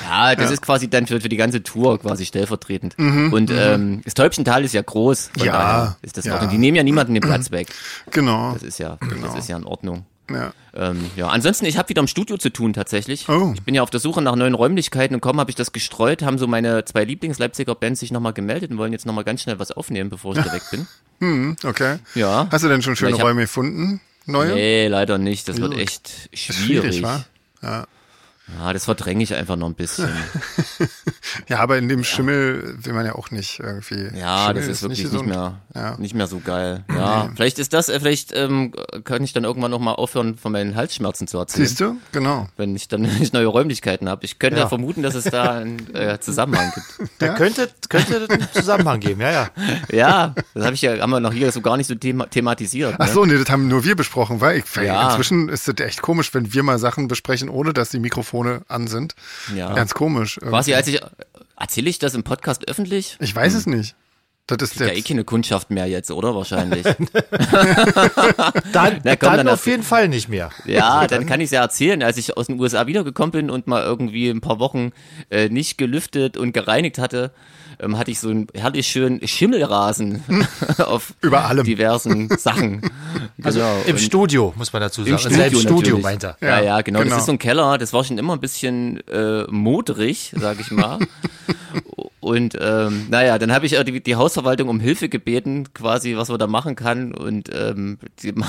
Ja, 0.09 0.35
das 0.35 0.50
ist 0.51 0.62
quasi 0.62 0.89
dann 0.89 1.06
für, 1.06 1.21
für 1.21 1.29
die 1.29 1.38
ganze 1.38 1.62
Tour 1.62 2.00
quasi 2.00 2.25
stellvertretend. 2.25 2.97
Und 2.97 3.51
ähm, 3.51 4.01
das 4.03 4.13
Täubchental 4.15 4.63
ist 4.65 4.74
ja 4.74 4.81
groß. 4.81 5.29
Von 5.33 5.41
Mhm, 5.44 5.45
Ja, 5.47 5.97
ist 6.01 6.18
das 6.18 6.25
ja. 6.25 6.45
Die 6.47 6.57
nehmen 6.57 6.75
ja 6.75 6.83
niemanden 6.83 7.13
den 7.13 7.21
Platz 7.21 7.51
weg. 7.51 7.68
Genau. 8.12 8.53
Das 8.53 8.63
ist 8.63 8.79
ja, 8.79 8.97
das 9.21 9.35
ist 9.35 9.50
ja 9.50 9.57
in 9.57 9.63
Ordnung. 9.65 10.06
Ja. 10.29 10.51
Ähm, 10.75 11.09
ja, 11.15 11.27
ansonsten, 11.27 11.65
ich 11.65 11.77
habe 11.77 11.88
wieder 11.89 12.01
im 12.01 12.07
Studio 12.07 12.38
zu 12.38 12.50
tun 12.50 12.74
tatsächlich. 12.74 13.29
Oh. 13.29 13.53
Ich 13.56 13.63
bin 13.63 13.75
ja 13.75 13.81
auf 13.81 13.89
der 13.89 14.00
Suche 14.01 14.21
nach 14.21 14.35
neuen 14.35 14.56
Räumlichkeiten 14.56 15.13
und 15.15 15.21
kaum 15.21 15.39
habe 15.39 15.50
ich 15.51 15.56
das 15.56 15.71
gestreut, 15.71 16.21
haben 16.21 16.38
so 16.38 16.47
meine 16.47 16.83
zwei 16.83 17.06
Lieblings-Leipziger 17.06 17.75
Bands 17.75 18.01
sich 18.01 18.12
nochmal 18.12 18.33
gemeldet 18.33 18.71
und 18.71 18.77
wollen 18.77 18.91
jetzt 18.91 19.06
nochmal 19.06 19.24
ganz 19.24 19.44
schnell 19.44 19.57
was 19.59 19.71
aufnehmen, 19.71 20.09
bevor 20.09 20.35
ich 20.35 20.44
da 20.44 20.51
weg 20.53 20.63
bin. 20.71 20.88
Hm, 21.19 21.56
okay. 21.63 21.97
Ja. 22.13 22.47
Hast 22.51 22.63
du 22.63 22.68
denn 22.68 22.83
schon 22.83 22.95
schöne 22.95 23.15
Räume 23.15 23.41
gefunden? 23.41 24.01
Neue? 24.27 24.53
Nee, 24.53 24.88
leider 24.88 25.18
nicht. 25.18 25.47
Das 25.50 25.57
wird 25.57 25.75
echt 25.75 26.29
Ist 26.31 26.41
schwierig. 26.53 27.01
wa? 27.01 27.24
Ja. 27.63 27.88
Ja, 28.59 28.71
das 28.71 28.85
verdränge 28.85 29.23
ich 29.23 29.35
einfach 29.35 29.55
noch 29.57 29.67
ein 29.67 29.75
bisschen. 29.75 30.07
ja, 31.49 31.59
aber 31.59 31.77
in 31.77 31.89
dem 31.89 32.03
Schimmel 32.03 32.75
will 32.81 32.94
man 32.94 33.05
ja 33.05 33.15
auch 33.15 33.29
nicht 33.31 33.59
irgendwie. 33.59 34.09
Ja, 34.17 34.47
Schimmel 34.47 34.61
das 34.61 34.67
ist 34.67 34.81
wirklich 34.83 34.99
nicht, 34.99 35.11
gesund. 35.11 35.27
mehr, 35.29 35.59
Ja. 35.75 35.97
nicht 35.97 36.15
mehr 36.15 36.27
so 36.27 36.39
geil. 36.39 36.85
Ja, 36.89 37.29
vielleicht 37.35 37.59
ist 37.59 37.73
das, 37.73 37.89
äh, 37.89 37.99
vielleicht 37.99 38.31
ähm, 38.33 38.73
kann 39.03 39.23
ich 39.23 39.33
dann 39.33 39.44
irgendwann 39.44 39.71
noch 39.71 39.79
mal 39.79 39.94
aufhören, 39.94 40.38
von 40.38 40.51
meinen 40.53 40.75
Halsschmerzen 40.75 41.27
zu 41.27 41.38
erzählen. 41.38 41.67
Siehst 41.67 41.79
du? 41.81 41.97
Genau. 42.13 42.47
Wenn 42.55 42.75
ich 42.75 42.88
dann 42.88 43.03
ich 43.21 43.33
neue 43.33 43.47
Räumlichkeiten 43.47 44.07
habe. 44.07 44.23
Ich 44.25 44.39
könnte 44.39 44.57
ja. 44.57 44.63
Ja. 44.63 44.69
vermuten, 44.69 45.01
dass 45.03 45.15
es 45.15 45.25
da 45.25 45.51
einen 45.57 45.93
äh, 45.93 46.19
Zusammenhang 46.19 46.71
gibt. 46.73 47.09
Da 47.19 47.29
könnte, 47.33 47.69
könnte 47.89 48.27
einen 48.29 48.47
Zusammenhang 48.53 49.00
geben, 49.00 49.21
ja, 49.21 49.31
ja. 49.31 49.50
Ja, 49.91 50.35
das 50.53 50.65
habe 50.65 50.75
ich 50.75 50.81
ja, 50.83 51.00
haben 51.00 51.09
wir 51.09 51.19
noch 51.19 51.33
hier 51.33 51.51
so 51.51 51.61
gar 51.61 51.75
nicht 51.77 51.88
so 51.88 51.95
thema 51.95 52.27
thematisiert. 52.29 52.95
Ach 53.00 53.07
Ne? 53.07 53.13
so, 53.13 53.25
nee, 53.25 53.38
das 53.38 53.50
haben 53.50 53.67
nur 53.67 53.83
wir 53.83 53.95
besprochen, 53.95 54.39
weil 54.39 54.59
ich, 54.59 54.75
Ja. 54.75 55.09
inzwischen 55.09 55.50
ist 55.50 55.67
das 55.67 55.75
echt 55.79 56.01
komisch, 56.01 56.33
wenn 56.33 56.53
wir 56.53 56.61
mal 56.63 56.77
Sachen 56.77 57.07
besprechen, 57.07 57.50
ohne 57.50 57.73
dass 57.73 57.89
die 57.89 58.00
Mikrofone 58.00 58.37
an 58.68 58.88
sind. 58.88 59.16
Ja. 59.56 59.74
Ganz 59.74 59.94
komisch. 59.94 60.39
Quasi 60.39 60.74
als 60.74 60.88
ich, 60.88 61.01
erzähle 61.57 61.89
ich 61.89 62.00
das 62.00 62.13
im 62.13 62.24
Podcast 62.24 62.68
öffentlich? 62.68 63.18
Ich 63.19 63.36
weiß 63.36 63.54
es 63.54 63.66
nicht. 63.66 63.95
Das 64.47 64.71
ist 64.71 64.79
Ja, 64.79 64.88
eh 64.88 65.01
keine 65.01 65.25
Kundschaft 65.25 65.69
mehr 65.71 65.88
jetzt, 65.88 66.09
oder? 66.09 66.33
Wahrscheinlich. 66.33 66.83
Dann, 68.71 69.01
Na, 69.03 69.15
komm, 69.15 69.29
dann, 69.29 69.38
dann 69.38 69.47
auf 69.49 69.65
jeden 69.67 69.83
Fall 69.83 70.07
nicht 70.07 70.29
mehr. 70.29 70.49
Ja, 70.65 71.05
dann 71.07 71.25
kann 71.25 71.39
ich 71.41 71.45
es 71.45 71.51
ja 71.51 71.61
erzählen, 71.61 72.01
als 72.03 72.17
ich 72.17 72.38
aus 72.38 72.47
den 72.47 72.59
USA 72.59 72.88
wiedergekommen 72.88 73.31
bin 73.31 73.49
und 73.49 73.67
mal 73.67 73.83
irgendwie 73.83 74.29
ein 74.29 74.41
paar 74.41 74.59
Wochen 74.59 74.91
äh, 75.29 75.49
nicht 75.49 75.77
gelüftet 75.77 76.38
und 76.38 76.53
gereinigt 76.53 76.97
hatte, 76.97 77.31
ähm, 77.79 77.97
hatte 77.97 78.09
ich 78.11 78.19
so 78.19 78.29
einen 78.29 78.47
herrlich 78.53 78.88
schönen 78.88 79.25
Schimmelrasen 79.27 80.23
auf 80.77 81.13
Über 81.21 81.45
allem. 81.45 81.65
diversen 81.65 82.29
Sachen. 82.38 82.81
Also 83.43 83.59
Genau. 83.59 83.81
im 83.85 83.91
Und- 83.95 84.00
Studio, 84.01 84.53
muss 84.57 84.73
man 84.73 84.81
dazu 84.81 85.01
sagen. 85.03 85.09
Im 85.09 85.15
Also 85.15 85.29
Studio, 85.29 85.59
Im 85.59 85.67
Studio 85.67 85.97
meint 86.00 86.23
er. 86.23 86.38
Ja, 86.41 86.59
ja, 86.59 86.81
genau. 86.81 87.00
genau. 87.01 87.11
Das 87.11 87.19
ist 87.19 87.25
so 87.27 87.33
ein 87.33 87.38
Keller. 87.38 87.77
Das 87.77 87.93
war 87.93 88.03
schon 88.03 88.17
immer 88.17 88.33
ein 88.33 88.39
bisschen 88.39 89.05
äh, 89.07 89.43
modrig, 89.47 90.33
sag 90.35 90.59
ich 90.59 90.71
mal. 90.71 90.97
Und 92.27 92.57
ähm, 92.59 93.07
naja, 93.09 93.39
dann 93.39 93.53
habe 93.53 93.65
ich 93.65 93.74
äh, 93.74 93.83
die, 93.85 94.03
die 94.03 94.15
Hausverwaltung 94.15 94.68
um 94.68 94.81
Hilfe 94.81 95.07
gebeten, 95.07 95.74
quasi, 95.74 96.18
was 96.18 96.27
man 96.27 96.38
da 96.38 96.47
machen 96.47 96.75
kann. 96.75 97.13
Und 97.13 97.50
ähm, 97.53 98.00
die 98.21 98.29
haben 98.29 98.44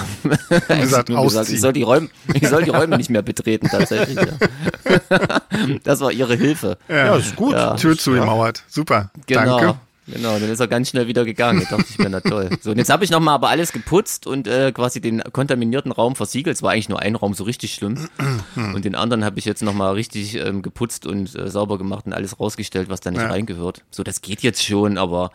gesagt, 0.81 1.09
gesagt, 1.09 1.49
ich 1.49 1.61
soll 1.61 1.73
die 1.73 1.83
Räume, 1.83 2.09
ich 2.35 2.49
soll 2.49 2.65
die 2.65 2.71
Räume 2.71 2.97
nicht 2.97 3.09
mehr 3.11 3.23
betreten, 3.23 3.69
tatsächlich. 3.69 4.17
Ja. 4.17 5.39
das 5.85 6.01
war 6.01 6.11
ihre 6.11 6.35
Hilfe. 6.35 6.77
Ja, 6.89 7.15
ist 7.17 7.37
gut. 7.37 7.53
Ja. 7.53 7.75
Tür 7.75 7.97
zugemauert. 7.97 8.65
Super. 8.67 9.11
Genau. 9.27 9.61
Danke. 9.61 9.81
Genau, 10.13 10.39
dann 10.39 10.49
ist 10.51 10.61
er 10.61 10.69
ganz 10.69 10.89
schnell 10.89 11.07
wieder 11.07 11.25
gegangen. 11.25 11.67
Da 11.69 11.77
dachte 11.77 11.87
ich 11.91 11.99
mir, 11.99 12.09
na 12.09 12.21
toll. 12.21 12.51
So, 12.61 12.71
und 12.71 12.79
jetzt 12.79 12.91
habe 12.91 13.05
ich 13.05 13.11
nochmal 13.11 13.35
aber 13.35 13.49
alles 13.51 13.73
geputzt 13.73 14.27
und 14.27 14.47
äh, 14.49 14.73
quasi 14.73 15.01
den 15.01 15.23
kontaminierten 15.33 15.93
Raum 15.93 16.17
versiegelt. 16.17 16.57
Es 16.57 16.63
war 16.63 16.73
eigentlich 16.73 16.89
nur 16.89 17.01
ein 17.01 17.15
Raum, 17.15 17.35
so 17.35 17.45
richtig 17.45 17.75
schlimm. 17.75 18.09
Und 18.57 18.85
den 18.85 18.95
anderen 18.95 19.25
habe 19.25 19.39
ich 19.39 19.45
jetzt 19.45 19.63
nochmal 19.63 19.95
richtig 19.95 20.35
ähm, 20.37 20.63
geputzt 20.63 21.07
und 21.07 21.35
äh, 21.35 21.51
sauber 21.51 21.79
gemacht 21.79 22.07
und 22.07 22.13
alles 22.13 22.41
rausgestellt, 22.41 22.89
was 22.89 23.01
da 23.01 23.11
nicht 23.11 23.21
Ja. 23.21 23.29
reingehört. 23.29 23.83
So, 23.91 24.03
das 24.03 24.21
geht 24.23 24.43
jetzt 24.43 24.65
schon, 24.65 24.99
aber 24.99 25.31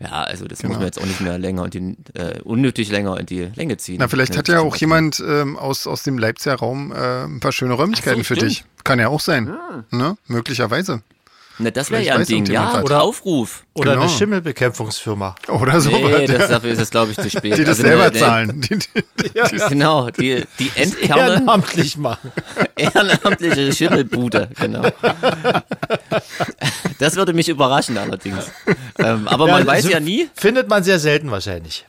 ja, 0.00 0.24
also 0.24 0.46
das 0.46 0.62
muss 0.64 0.72
man 0.76 0.82
jetzt 0.86 1.00
auch 1.00 1.06
nicht 1.06 1.20
mehr 1.20 1.38
länger 1.38 1.62
und 1.62 1.74
die, 1.74 1.96
äh, 2.14 2.40
unnötig 2.42 2.90
länger 2.90 3.18
in 3.20 3.26
die 3.26 3.48
Länge 3.54 3.76
ziehen. 3.76 3.96
Na, 4.00 4.08
vielleicht 4.08 4.32
Ja, 4.34 4.38
hat 4.40 4.48
ja 4.48 4.60
auch 4.60 4.74
jemand 4.76 5.22
ähm, 5.26 5.56
aus, 5.56 5.86
aus 5.86 6.02
dem 6.02 6.18
Leipziger 6.18 6.56
Raum 6.56 6.92
äh, 6.92 7.24
ein 7.24 7.40
paar 7.40 7.52
schöne 7.52 7.74
Räumlichkeiten 7.74 8.18
so, 8.20 8.24
für 8.24 8.34
stimmt. 8.36 8.50
dich. 8.50 8.64
Kann 8.82 8.98
ja 8.98 9.08
auch 9.08 9.20
sein. 9.20 9.54
Ne? 9.90 10.16
Möglicherweise. 10.26 11.02
Na, 11.58 11.70
das 11.70 11.90
wäre 11.90 12.02
ja 12.02 12.16
ein 12.16 12.24
Ding, 12.24 12.46
ja. 12.46 12.82
Oder 12.82 13.02
Aufruf. 13.02 13.64
Oder 13.74 13.92
Genau. 13.92 14.02
eine 14.02 14.10
Schimmelbekämpfungsfirma. 14.10 15.36
Oder 15.48 15.80
so 15.80 15.90
Nee, 15.90 16.26
das, 16.26 16.48
dafür 16.48 16.70
ist 16.72 16.80
es, 16.80 16.90
glaube 16.90 17.12
ich, 17.12 17.16
zu 17.16 17.30
spät. 17.30 17.56
Die 17.56 17.62
das 17.64 17.78
Also, 17.78 17.82
selber 17.82 18.10
ne, 18.10 18.12
zahlen. 18.18 18.60
Die, 18.68 18.78
die, 18.78 19.68
Genau, 19.68 20.10
die, 20.10 20.44
die 20.58 20.70
Endkerne. 20.74 21.34
Ehrenamtlich 21.34 21.96
machen. 21.96 22.32
Ehrenamtliche 22.76 23.72
Schimmelbude, 23.72 24.48
genau. 24.58 24.82
Das 26.98 27.16
würde 27.16 27.32
mich 27.32 27.48
überraschen 27.48 27.98
allerdings. 27.98 28.50
Ähm, 28.98 29.26
aber 29.28 29.46
man 29.46 29.66
weiß 29.66 29.84
so 29.84 29.90
ja 29.90 30.00
nie. 30.00 30.28
Findet 30.34 30.68
man 30.68 30.82
sehr 30.84 30.98
selten 30.98 31.30
wahrscheinlich. 31.30 31.84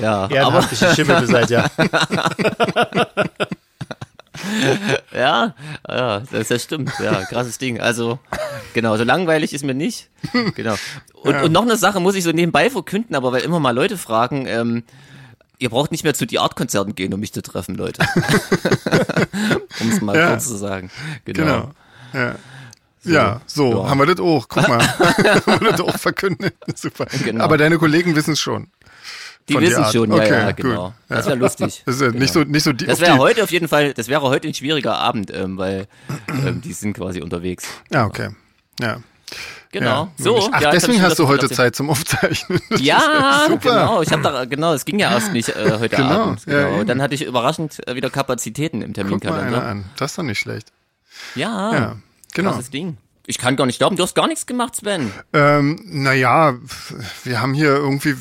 Ja, 0.00 0.24
aber 0.24 0.34
Ehrenamtliche 0.34 0.94
Schimmelbeseitiger. 0.94 1.70
ja, 5.12 5.54
ja, 5.88 6.20
das, 6.30 6.48
das 6.48 6.62
stimmt. 6.62 6.92
Ja, 7.02 7.24
krasses 7.24 7.58
Ding. 7.58 7.80
Also, 7.80 8.18
genau, 8.74 8.96
so 8.96 9.04
langweilig 9.04 9.52
ist 9.52 9.64
mir 9.64 9.74
nicht. 9.74 10.08
Genau. 10.54 10.74
Und, 11.22 11.36
und 11.36 11.52
noch 11.52 11.62
eine 11.62 11.76
Sache 11.76 12.00
muss 12.00 12.14
ich 12.14 12.24
so 12.24 12.30
nebenbei 12.32 12.70
verkünden, 12.70 13.14
aber 13.16 13.32
weil 13.32 13.42
immer 13.42 13.60
mal 13.60 13.74
Leute 13.74 13.98
fragen, 13.98 14.46
ähm, 14.46 14.82
ihr 15.58 15.70
braucht 15.70 15.90
nicht 15.90 16.04
mehr 16.04 16.14
zu 16.14 16.26
die 16.26 16.38
Art-Konzerten 16.38 16.94
gehen, 16.94 17.12
um 17.12 17.20
mich 17.20 17.32
zu 17.32 17.42
treffen, 17.42 17.74
Leute. 17.74 18.02
um 19.80 19.90
es 19.90 20.00
mal 20.00 20.16
Ja. 20.16 20.30
kurz 20.30 20.46
zu 20.48 20.56
sagen. 20.56 20.90
Genau. 21.24 21.44
genau. 21.44 21.70
Ja. 22.12 22.34
Ja, 23.04 23.40
so, 23.46 23.70
Ja. 23.84 23.90
haben 23.90 23.98
wir 23.98 24.06
das 24.06 24.18
auch. 24.20 24.48
Guck 24.48 24.68
mal. 24.68 24.86
haben 24.98 25.60
wir 25.60 25.70
das 25.70 25.80
auch 25.80 25.96
verkündet. 25.98 26.54
Super. 26.74 27.06
Genau. 27.24 27.44
Aber 27.44 27.56
deine 27.56 27.78
Kollegen 27.78 28.14
wissen 28.16 28.32
es 28.32 28.40
schon. 28.40 28.68
Die 29.48 29.58
wissen 29.60 29.84
schon, 29.92 30.10
ja, 30.10 30.16
Okay, 30.16 30.30
ja, 30.30 30.46
gut. 30.52 30.56
genau. 30.56 30.94
Ja. 31.08 31.16
Das 31.16 31.26
wäre 31.26 31.36
lustig. 31.36 31.82
Das 31.86 31.94
ist 31.96 32.00
ja 32.02 32.10
nicht 32.10 32.32
so, 32.32 32.40
nicht 32.44 32.62
so 32.64 32.72
die, 32.72 32.86
Das 32.86 33.00
wäre 33.00 33.18
heute 33.18 33.42
auf 33.42 33.50
jeden 33.50 33.68
Fall, 33.68 33.94
das 33.94 34.08
wäre 34.08 34.22
heute 34.22 34.48
ein 34.48 34.54
schwieriger 34.54 34.96
Abend, 34.96 35.32
ähm, 35.34 35.56
weil 35.58 35.86
ähm, 36.28 36.60
die 36.60 36.72
sind 36.72 36.94
quasi 36.94 37.20
unterwegs. 37.22 37.66
Ah, 37.92 38.04
okay. 38.04 38.30
Ja. 38.80 38.98
Genau. 39.70 40.04
ja. 40.04 40.12
So, 40.16 40.48
Ach, 40.52 40.60
ja, 40.62 40.70
deswegen 40.70 41.02
hast 41.02 41.18
du 41.18 41.24
das 41.24 41.30
heute. 41.32 41.50
Zeit 41.50 41.76
zum 41.76 41.90
Aufzeichnen. 41.90 42.60
Das 42.70 42.80
Ja, 42.80 43.44
super. 43.48 43.58
genau. 43.70 44.02
Ich 44.02 44.10
habe 44.10 44.22
da 44.22 44.44
genau, 44.46 44.72
es 44.72 44.84
ging 44.86 44.98
ja 44.98 45.10
erst 45.10 45.32
nicht 45.34 45.50
äh, 45.50 45.78
heute 45.78 45.96
Genau, 45.96 46.08
Abend. 46.22 46.46
ja, 46.46 46.52
Genau. 46.64 46.76
eben. 46.78 46.86
Dann 46.86 47.02
hatte 47.02 47.14
ich 47.14 47.24
überraschend 47.26 47.86
äh, 47.86 47.94
wieder 47.94 48.08
Kapazitäten 48.08 48.80
im 48.80 48.92
Guck 48.94 49.04
mal 49.04 49.10
einer 49.10 49.20
Terminkalender. 49.20 49.62
an. 49.66 49.84
Das 49.96 50.12
ist 50.12 50.18
doch 50.18 50.22
nicht 50.22 50.38
schlecht. 50.38 50.72
Ja, 51.34 51.72
Ja, 51.74 51.96
genau. 52.32 52.52
krasses 52.52 52.70
Ding. 52.70 52.96
Ich 53.26 53.36
kann 53.36 53.56
gar 53.56 53.66
nicht 53.66 53.76
glauben, 53.78 53.96
du 53.96 54.02
hast 54.02 54.14
gar 54.14 54.26
nichts 54.26 54.46
gemacht, 54.46 54.74
Sven. 54.74 55.12
Ähm, 55.34 55.78
naja, 55.84 56.54
wir 57.24 57.42
haben 57.42 57.52
hier 57.52 57.74
irgendwie, 57.74 58.14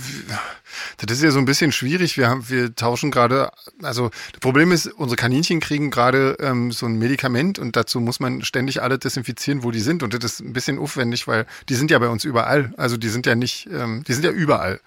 das 1.06 1.18
ist 1.18 1.24
ja 1.24 1.32
so 1.32 1.39
ein 1.39 1.46
bisschen 1.46 1.72
schwierig. 1.72 2.18
Wir 2.18 2.27
haben, 2.27 2.50
wir 2.50 2.74
tauschen 2.74 3.12
gerade, 3.12 3.51
also 3.84 4.10
das 4.32 4.39
Problem 4.39 4.72
ist, 4.72 4.88
unsere 4.88 5.16
Kaninchen 5.16 5.60
kriegen 5.60 5.92
gerade 5.92 6.38
ähm, 6.39 6.72
so 6.72 6.88
ein 6.88 6.98
Medikament 6.98 7.60
und 7.60 7.75
dazu 7.75 8.00
muss 8.00 8.20
man 8.20 8.44
ständig 8.44 8.82
alle 8.82 8.98
desinfizieren, 8.98 9.63
wo 9.63 9.70
die 9.70 9.80
sind. 9.80 10.01
Und 10.01 10.13
das 10.13 10.24
ist 10.24 10.39
ein 10.39 10.54
bisschen 10.54 10.80
aufwendig, 10.80 11.27
weil 11.27 11.46
die 11.70 11.75
sind 11.75 11.92
ja 11.92 12.00
bei 12.00 12.10
uns 12.10 12.24
überall. 12.24 12.74
Also 12.77 12.98
die 12.98 13.10
sind 13.10 13.27
ja 13.27 13.36
nicht, 13.36 13.70
ähm, 13.72 14.04
die 14.08 14.13
sind 14.13 14.25
ja 14.25 14.32
überall. 14.32 14.80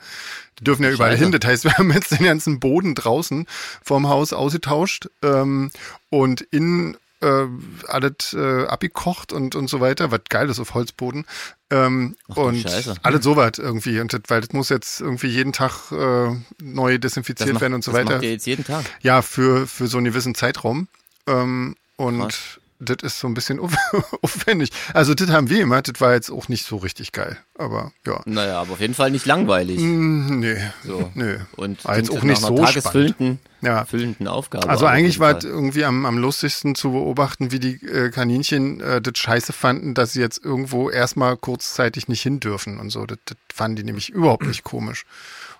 Die 0.58 0.64
dürfen 0.64 0.82
ja 0.82 0.90
überall 0.90 1.12
Scheiße. 1.12 1.22
hin. 1.22 1.32
Das 1.32 1.48
heißt, 1.48 1.64
wir 1.64 1.72
haben 1.78 1.92
jetzt 1.92 2.10
den 2.10 2.24
ganzen 2.24 2.58
Boden 2.58 2.96
draußen 2.96 3.46
vorm 3.82 4.08
Haus 4.08 4.32
ausgetauscht 4.32 5.08
ähm, 5.22 5.70
und 6.10 6.40
innen 6.40 6.96
äh, 7.20 7.46
alles 7.86 8.32
äh, 8.34 8.66
abgekocht 8.66 9.32
und, 9.32 9.54
und 9.54 9.68
so 9.68 9.80
weiter, 9.80 10.10
was 10.10 10.20
geil 10.28 10.48
ist 10.48 10.60
auf 10.60 10.74
Holzboden. 10.74 11.26
Ähm, 11.70 12.16
du 12.28 12.40
und 12.40 12.66
alles 13.02 13.24
sowas 13.24 13.52
irgendwie. 13.58 14.00
Und 14.00 14.12
das, 14.12 14.22
weil 14.28 14.40
das 14.40 14.52
muss 14.52 14.68
jetzt 14.68 15.00
irgendwie 15.00 15.28
jeden 15.28 15.52
Tag 15.52 15.92
äh, 15.92 16.36
neu 16.62 16.98
desinfiziert 16.98 17.52
macht, 17.52 17.62
werden 17.62 17.74
und 17.74 17.84
so 17.84 17.92
das 17.92 18.00
weiter. 18.00 18.14
macht 18.14 18.24
ihr 18.24 18.32
jetzt 18.32 18.46
jeden 18.46 18.64
Tag. 18.64 18.84
Ja, 19.02 19.22
für, 19.22 19.66
für 19.66 19.86
so 19.86 19.98
einen 19.98 20.06
gewissen 20.06 20.34
Zeitraum. 20.34 20.88
Ähm, 21.26 21.76
und 21.96 22.20
Krass. 22.20 22.59
Das 22.80 22.96
ist 23.02 23.20
so 23.20 23.28
ein 23.28 23.34
bisschen 23.34 23.60
auf- 23.60 23.76
aufwendig. 24.22 24.70
Also 24.94 25.14
das 25.14 25.28
haben 25.30 25.48
wir 25.50 25.60
immer, 25.62 25.82
das 25.82 26.00
war 26.00 26.14
jetzt 26.14 26.30
auch 26.30 26.48
nicht 26.48 26.66
so 26.66 26.76
richtig 26.78 27.12
geil. 27.12 27.38
Aber 27.56 27.92
ja. 28.06 28.20
Naja, 28.24 28.60
aber 28.60 28.72
auf 28.72 28.80
jeden 28.80 28.94
Fall 28.94 29.10
nicht 29.10 29.26
langweilig. 29.26 29.78
Hm, 29.78 30.40
Nee, 30.40 30.56
So. 30.84 31.10
nö. 31.14 31.38
Und 31.56 31.84
War 31.84 31.96
jetzt 31.98 32.10
auch 32.10 32.22
nicht 32.22 32.40
so 32.40 32.56
tagesfüllenden 32.56 33.38
Ja. 33.60 33.84
füllenden 33.84 34.26
Aufgabe. 34.28 34.68
Also 34.68 34.86
eigentlich 34.86 35.18
war 35.20 35.36
es 35.36 35.44
irgendwie 35.44 35.84
am, 35.84 36.06
am 36.06 36.18
lustigsten 36.18 36.74
zu 36.74 36.92
beobachten, 36.92 37.52
wie 37.52 37.60
die 37.60 37.74
äh, 37.86 38.10
Kaninchen 38.10 38.80
äh, 38.80 39.00
das 39.02 39.18
scheiße 39.18 39.52
fanden, 39.52 39.94
dass 39.94 40.12
sie 40.14 40.20
jetzt 40.20 40.42
irgendwo 40.44 40.88
erstmal 40.90 41.36
kurzzeitig 41.36 42.08
nicht 42.08 42.22
hin 42.22 42.40
dürfen 42.40 42.78
und 42.80 42.90
so. 42.90 43.04
Das, 43.06 43.18
das 43.26 43.36
fanden 43.54 43.76
die 43.76 43.84
nämlich 43.84 44.08
überhaupt 44.10 44.46
nicht 44.46 44.64
komisch. 44.64 45.04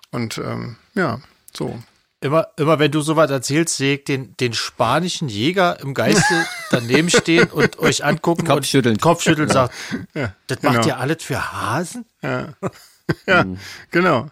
Und 0.09 0.37
ähm, 0.39 0.75
ja, 0.95 1.19
so. 1.55 1.81
Immer, 2.23 2.49
immer 2.55 2.77
wenn 2.77 2.91
du 2.91 3.01
sowas 3.01 3.31
erzählst, 3.31 3.77
sehe 3.77 3.95
ich 3.95 4.03
den, 4.03 4.37
den 4.37 4.53
spanischen 4.53 5.27
Jäger 5.27 5.79
im 5.79 5.95
Geiste 5.95 6.45
daneben 6.69 7.09
stehen 7.09 7.49
und 7.49 7.79
euch 7.79 8.05
angucken 8.05 8.45
Kopfschütteln. 8.45 8.95
und 8.95 9.01
Kopfschütteln 9.01 9.49
sagt, 9.49 9.73
das 10.45 10.61
macht 10.61 10.75
genau. 10.75 10.87
ihr 10.87 10.97
alles 10.99 11.23
für 11.23 11.51
Hasen? 11.51 12.05
Ja, 12.21 12.49
genau. 13.91 14.29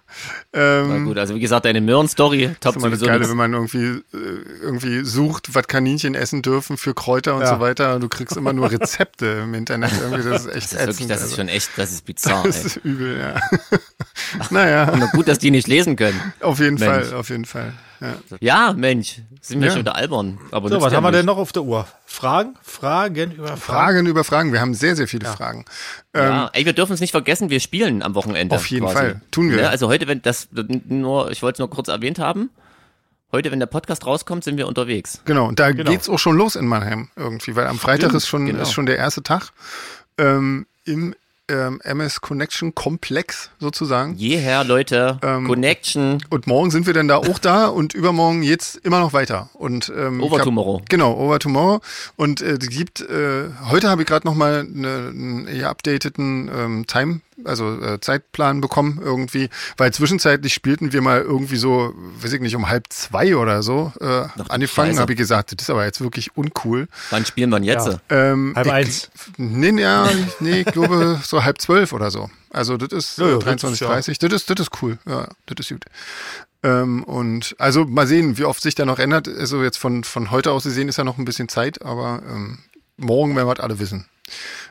Na 0.54 0.82
Ähm, 0.86 1.06
gut, 1.06 1.18
also 1.18 1.36
wie 1.36 1.40
gesagt, 1.40 1.66
deine 1.66 1.82
Möhren-Story 1.82 2.56
top 2.60 2.76
ist 2.76 2.82
immer 2.84 2.92
das 2.92 3.02
Geile, 3.02 3.20
nix. 3.20 3.30
wenn 3.30 3.38
man 3.38 3.54
irgendwie, 3.54 3.86
äh, 3.86 4.04
irgendwie 4.62 5.04
sucht, 5.06 5.54
was 5.56 5.68
Kaninchen 5.68 6.16
essen 6.16 6.42
dürfen 6.42 6.78
für 6.78 6.94
Kräuter 6.94 7.36
und 7.36 7.42
Ja. 7.42 7.56
so 7.56 7.60
weiter. 7.60 7.96
Und 7.96 8.02
du 8.02 8.10
kriegst 8.10 8.36
immer 8.38 8.54
nur 8.54 8.72
Rezepte 8.72 9.42
im 9.44 9.54
Internet. 9.54 9.92
Irgendwie, 10.02 10.30
das 10.30 10.46
ist 10.46 10.56
echt 10.56 10.74
Das 10.74 10.82
ist 10.82 10.88
wirklich, 10.88 11.08
das 11.08 11.18
ist 11.20 11.24
also. 11.26 11.36
schon 11.38 11.48
echt, 11.50 11.70
das 11.78 11.92
ist 11.92 12.06
bizarr. 12.06 12.44
das 12.46 12.60
ey. 12.62 12.66
ist 12.66 12.76
übel, 12.78 13.20
ja. 13.20 13.40
naja, 14.50 14.94
Na 14.98 15.08
gut, 15.08 15.28
dass 15.28 15.40
die 15.40 15.52
nicht 15.52 15.68
lesen 15.68 15.96
können. 15.96 16.20
auf 16.42 16.60
jeden 16.60 16.76
Mensch. 16.80 17.08
Fall, 17.08 17.14
auf 17.18 17.30
jeden 17.30 17.46
Fall. 17.46 17.74
Ja. 18.02 18.16
Ja, 18.40 18.74
Mensch, 18.74 19.22
sind 19.42 19.60
wir 19.60 19.68
Ja. 19.68 19.74
schon 19.74 19.82
wieder 19.82 19.96
albern. 19.96 20.40
Aber 20.52 20.70
So, 20.70 20.82
was 20.82 20.92
ja 20.94 20.98
haben 20.98 21.04
wir 21.04 21.12
denn 21.12 21.26
noch 21.26 21.38
auf 21.38 21.52
der 21.52 21.64
Uhr? 21.64 21.88
Fragen? 22.06 22.56
Fragen 22.62 23.32
über 23.32 23.48
Fragen? 23.48 23.60
Fragen 23.60 24.06
über 24.06 24.24
Fragen. 24.24 24.54
Wir 24.54 24.62
haben 24.62 24.74
sehr, 24.74 24.96
sehr 24.96 25.08
viele 25.08 25.28
Fragen. 25.28 25.66
Ja, 26.16 26.50
ey, 26.54 26.66
wir 26.66 26.74
dürfen 26.74 26.94
es 26.94 27.02
nicht 27.02 27.12
vergessen, 27.12 27.50
wir 27.50 27.60
spielen 27.60 28.02
am 28.02 28.16
Wochenende. 28.16 28.56
Auf 28.56 28.66
jeden 28.68 28.86
quasi. 28.86 28.96
Fall. 28.98 29.22
Tun 29.32 29.50
wir. 29.50 29.58
Ne, 29.58 29.70
also 29.70 29.88
heute, 29.88 30.08
wenn 30.08 30.22
das 30.22 30.48
nur, 30.88 31.32
ich 31.32 31.42
wollte 31.44 31.56
es 31.56 31.60
nur 31.60 31.70
kurz 31.70 31.88
erwähnt 31.90 32.20
haben, 32.20 32.50
heute, 33.32 33.52
wenn 33.52 33.60
der 33.60 33.68
Podcast 33.68 34.06
rauskommt, 34.06 34.44
sind 34.44 34.58
wir 34.58 34.68
unterwegs. 34.68 35.22
Genau, 35.26 35.48
und 35.48 35.60
da 35.60 35.72
Genau. 35.72 35.92
geht's 35.92 36.10
auch 36.10 36.20
schon 36.20 36.36
los 36.38 36.56
in 36.56 36.66
Mannheim 36.68 37.10
irgendwie, 37.16 37.56
weil 37.56 37.68
am 37.68 37.78
Freitag 37.80 38.14
ist 38.14 38.28
schon, 38.28 38.46
genau. 38.46 38.62
ist 38.62 38.72
schon 38.72 38.86
der 38.86 38.98
erste 38.98 39.22
Tag 39.24 39.52
ähm, 40.18 40.66
im 40.86 41.14
ähm, 41.50 41.82
MS 41.84 42.22
Connection 42.22 42.74
Komplex 42.76 43.50
sozusagen. 43.60 44.16
Jeher, 44.16 44.64
Leute, 44.64 45.20
Ähm, 45.24 45.46
Connection, 45.48 46.24
Und 46.30 46.48
morgen 46.48 46.72
sind 46.72 46.86
wir 46.86 46.94
dann 46.94 47.08
da 47.08 47.18
auch 47.18 47.40
da 47.40 47.68
und 47.68 47.94
übermorgen 47.94 48.44
jetzt 48.44 48.78
immer 48.86 49.00
noch 49.00 49.14
weiter. 49.14 49.50
Und, 49.54 49.92
ähm, 49.96 50.22
Over 50.22 50.38
hab- 50.38 50.44
tomorrow. 50.46 50.82
Genau, 50.90 51.14
over 51.18 51.40
tomorrow. 51.40 51.82
Und 52.16 52.42
äh, 52.42 52.58
es 52.62 52.70
gibt, 52.70 53.02
äh, 53.02 53.50
heute 53.70 53.90
habe 53.90 54.04
ich 54.04 54.08
gerade 54.08 54.28
nochmal 54.28 54.60
eine, 54.74 55.10
einen 55.10 55.48
eher 55.48 55.70
updateten 55.70 56.50
ähm, 56.56 56.88
Time, 56.88 57.22
also 57.46 57.80
äh, 57.82 58.00
Zeitplan 58.02 58.62
bekommen 58.62 59.00
irgendwie, 59.04 59.50
weil 59.78 59.94
zwischenzeitlich 59.94 60.54
spielten 60.54 60.94
wir 60.94 61.02
mal 61.02 61.22
irgendwie 61.22 61.58
so, 61.58 61.94
weiß 62.22 62.34
ich 62.34 62.42
nicht, 62.42 62.56
um 62.56 62.70
halb 62.70 62.86
zwei 62.90 63.36
oder 63.36 63.64
so 63.64 63.92
äh, 64.00 64.24
angefangen, 64.50 65.00
habe 65.00 65.14
ich 65.14 65.18
gesagt, 65.18 65.52
das 65.52 65.64
ist 65.64 65.70
aber 65.70 65.86
jetzt 65.86 66.02
wirklich 66.02 66.36
uncool. 66.36 66.88
wann 67.10 67.26
spielen 67.26 67.50
wir 67.50 67.58
denn 67.60 67.64
jetzt? 67.66 67.88
Ja. 67.88 68.00
Ähm, 68.10 68.54
Halb 68.56 68.68
ich, 68.68 68.74
eins. 68.74 69.10
Nee, 69.38 69.80
ja, 69.82 70.10
nee, 70.40 70.62
ich 70.62 70.66
glaube 70.68 71.20
so 71.24 71.44
halb 71.44 71.62
zwölf 71.62 71.94
oder 71.94 72.12
so. 72.12 72.30
Also 72.52 72.78
das 72.78 72.92
ist 72.92 73.18
Ja, 73.20 73.28
ja, 73.30 73.38
äh, 73.38 73.40
das 73.40 73.64
ist 73.64 73.80
ja- 73.80 73.90
23.30 73.90 74.20
das 74.20 74.34
ist, 74.42 74.50
das 74.50 74.60
ist 74.60 74.70
cool. 74.82 74.98
Ja, 75.08 75.28
das 75.46 75.60
ist 75.60 75.70
gut. 75.70 75.86
Ähm, 76.64 77.04
und 77.04 77.56
also 77.58 77.86
mal 77.86 78.08
sehen, 78.08 78.38
wie 78.38 78.44
oft 78.44 78.62
sich 78.62 78.76
da 78.76 78.86
noch 78.86 79.00
ändert. 79.00 79.28
Also 79.28 79.64
jetzt 79.64 79.78
von, 79.78 80.04
von 80.04 80.32
heute 80.32 80.52
aus 80.52 80.64
gesehen 80.64 80.90
ist 80.90 80.98
ja 80.98 81.04
noch 81.04 81.18
ein 81.18 81.26
bisschen 81.26 81.48
Zeit, 81.48 81.84
aber 81.84 82.22
ähm, 82.30 82.60
morgen 82.98 83.36
werden 83.36 83.48
wir 83.48 83.56
das 83.56 83.64
alle 83.64 83.80
wissen. 83.80 84.06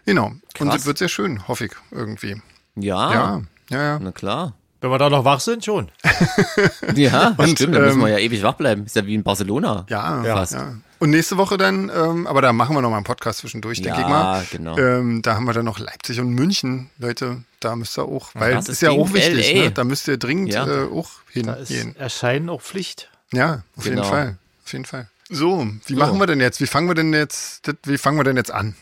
Genau. 0.04 0.26
Und 0.26 0.42
Krass. 0.54 0.74
das 0.74 0.86
wird 0.86 0.98
sehr 0.98 1.08
schön, 1.08 1.48
hoffe 1.48 1.66
ich 1.66 1.72
irgendwie. 1.90 2.40
Ja, 2.82 3.12
Ja, 3.12 3.42
ja, 3.70 3.82
ja. 3.82 3.98
na 3.98 4.12
klar. 4.12 4.52
Wenn 4.80 4.90
wir 4.90 4.98
da 4.98 5.10
noch 5.10 5.24
wach 5.24 5.40
sind, 5.40 5.64
schon. 5.64 5.88
Ja, 6.94 7.34
Und, 7.36 7.50
stimmt, 7.50 7.74
da 7.74 7.80
müssen 7.80 7.98
wir 8.00 8.06
ähm, 8.08 8.12
ja 8.12 8.18
ewig 8.18 8.42
wach 8.42 8.54
bleiben. 8.54 8.86
Ist 8.86 8.94
ja 8.96 9.04
wie 9.06 9.14
in 9.14 9.22
Barcelona. 9.24 9.84
Ja, 9.88 10.22
Ja. 10.24 10.36
Fast. 10.36 10.52
ja. 10.54 10.74
Und 11.00 11.10
nächste 11.10 11.36
Woche 11.36 11.56
dann, 11.56 11.90
ähm, 11.94 12.26
aber 12.26 12.42
da 12.42 12.52
machen 12.52 12.74
wir 12.76 12.82
noch 12.82 12.90
mal 12.90 12.96
einen 12.96 13.04
Podcast 13.04 13.38
zwischendurch, 13.40 13.80
denke 13.82 14.00
Ja, 14.00 14.04
ich 14.04 14.08
mal. 14.10 14.46
genau. 14.50 14.78
Ähm, 14.78 15.22
da 15.22 15.34
haben 15.34 15.44
wir 15.46 15.52
dann 15.52 15.64
noch 15.64 15.78
Leipzig 15.78 16.18
und 16.20 16.30
München, 16.30 16.90
Leute. 16.98 17.42
Da 17.60 17.76
müsst 17.76 17.96
ihr 17.98 18.04
auch, 18.04 18.30
weil 18.34 18.54
das 18.54 18.64
ist 18.64 18.74
ist 18.74 18.82
ja 18.82 18.90
auch 18.90 19.12
wichtig, 19.12 19.54
ne? 19.54 19.70
Da 19.70 19.84
müsst 19.84 20.08
ihr 20.08 20.16
dringend 20.16 20.52
Ja. 20.52 20.66
äh, 20.66 20.88
auch 20.92 21.08
Da 21.36 21.52
ist 21.54 21.68
hingehen. 21.68 21.94
Erscheinen 21.96 22.48
auch 22.48 22.62
Pflicht. 22.62 23.10
Ja, 23.32 23.62
auf 23.76 23.84
jeden 23.84 23.96
Genau. 23.98 24.08
Fall. 24.08 24.38
Auf 24.64 24.72
jeden 24.72 24.84
Fall. 24.84 25.08
So, 25.30 25.66
wie 25.86 25.94
machen 25.94 26.18
wir 26.18 26.26
denn 26.26 26.40
jetzt? 26.40 26.60
Wie 26.60 26.66
fangen 26.66 26.88
wir 26.88 26.94
denn 26.94 27.12
jetzt, 27.12 27.68
wie 27.84 27.98
fangen 27.98 28.16
wir 28.18 28.24
denn 28.24 28.36
jetzt 28.36 28.50
an? 28.50 28.74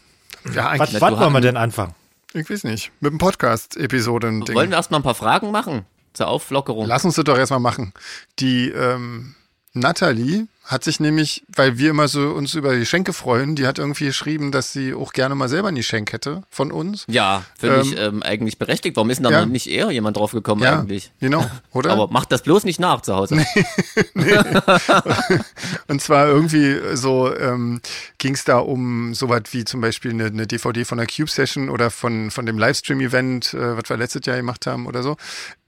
Ja, 0.54 0.64
Was, 0.64 0.80
eigentlich, 0.80 1.00
was 1.00 1.10
du 1.14 1.18
wollen 1.20 1.32
wir 1.32 1.40
denn 1.40 1.56
anfangen? 1.56 1.94
Ich 2.36 2.50
weiß 2.50 2.64
nicht. 2.64 2.92
Mit 3.00 3.12
dem 3.12 3.18
Podcast-Episode 3.18 4.28
ein 4.28 4.44
Ding. 4.44 4.54
Wollen 4.54 4.70
wir 4.70 4.76
erst 4.76 4.90
noch 4.90 4.98
ein 4.98 5.02
paar 5.02 5.14
Fragen 5.14 5.50
machen 5.50 5.86
zur 6.12 6.28
Auflockerung? 6.28 6.86
Lass 6.86 7.04
uns 7.04 7.14
das 7.14 7.24
doch 7.24 7.38
erstmal 7.38 7.60
machen. 7.60 7.92
Die 8.38 8.68
ähm, 8.68 9.34
Natalie 9.72 10.46
hat 10.66 10.82
sich 10.82 10.98
nämlich, 10.98 11.44
weil 11.54 11.78
wir 11.78 11.90
immer 11.90 12.08
so 12.08 12.30
uns 12.30 12.54
über 12.54 12.76
Geschenke 12.76 13.12
freuen, 13.12 13.54
die 13.54 13.68
hat 13.68 13.78
irgendwie 13.78 14.06
geschrieben, 14.06 14.50
dass 14.50 14.72
sie 14.72 14.94
auch 14.94 15.12
gerne 15.12 15.36
mal 15.36 15.48
selber 15.48 15.68
ein 15.68 15.76
Geschenk 15.76 16.12
hätte 16.12 16.42
von 16.50 16.72
uns. 16.72 17.04
Ja, 17.08 17.44
finde 17.56 17.82
ich 17.82 17.96
ähm, 17.96 18.22
eigentlich 18.24 18.58
berechtigt. 18.58 18.96
Warum 18.96 19.10
ist 19.10 19.18
denn 19.18 19.24
da 19.24 19.30
ja. 19.30 19.40
noch 19.42 19.46
nicht 19.46 19.70
eher 19.70 19.92
jemand 19.92 20.16
drauf 20.16 20.32
gekommen 20.32 20.62
Ja, 20.62 20.80
eigentlich? 20.80 21.12
genau, 21.20 21.48
oder? 21.72 21.92
Aber 21.92 22.08
macht 22.08 22.32
das 22.32 22.42
bloß 22.42 22.64
nicht 22.64 22.80
nach 22.80 23.00
zu 23.02 23.14
Hause. 23.14 23.36
Und 25.86 26.02
zwar 26.02 26.26
irgendwie 26.26 26.80
so 26.94 27.32
ähm, 27.32 27.80
ging 28.18 28.34
es 28.34 28.44
da 28.44 28.58
um 28.58 29.14
sowas 29.14 29.42
wie 29.52 29.64
zum 29.64 29.80
Beispiel 29.80 30.10
eine, 30.10 30.26
eine 30.26 30.48
DVD 30.48 30.84
von 30.84 30.98
der 30.98 31.06
Cube 31.06 31.30
Session 31.30 31.70
oder 31.70 31.90
von, 31.90 32.32
von 32.32 32.44
dem 32.44 32.58
Livestream-Event, 32.58 33.54
äh, 33.54 33.76
was 33.76 33.88
wir 33.88 33.96
letztes 33.96 34.26
Jahr 34.26 34.36
gemacht 34.36 34.66
haben 34.66 34.86
oder 34.86 35.04
so. 35.04 35.16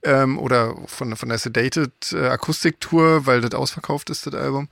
Ähm, 0.03 0.39
oder 0.39 0.75
von, 0.85 1.15
von 1.17 1.29
der 1.29 1.37
Sedated 1.37 2.13
äh, 2.13 2.27
Akustiktour, 2.27 3.25
weil 3.25 3.41
das 3.41 3.53
ausverkauft 3.53 4.09
ist, 4.09 4.25
das 4.25 4.33
Album. 4.33 4.69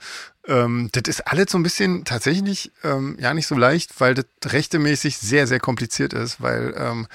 Ähm, 0.48 0.90
das 0.94 1.04
ist 1.08 1.28
alles 1.28 1.52
so 1.52 1.58
ein 1.58 1.64
bisschen 1.64 2.06
tatsächlich 2.06 2.72
ähm, 2.84 3.18
ja 3.20 3.34
nicht 3.34 3.48
so 3.48 3.56
leicht, 3.56 4.00
weil 4.00 4.14
das 4.14 4.26
rechtemäßig 4.46 5.18
sehr, 5.18 5.46
sehr 5.46 5.60
kompliziert 5.60 6.14
ist, 6.14 6.42
weil 6.42 6.74
ähm, 6.78 7.08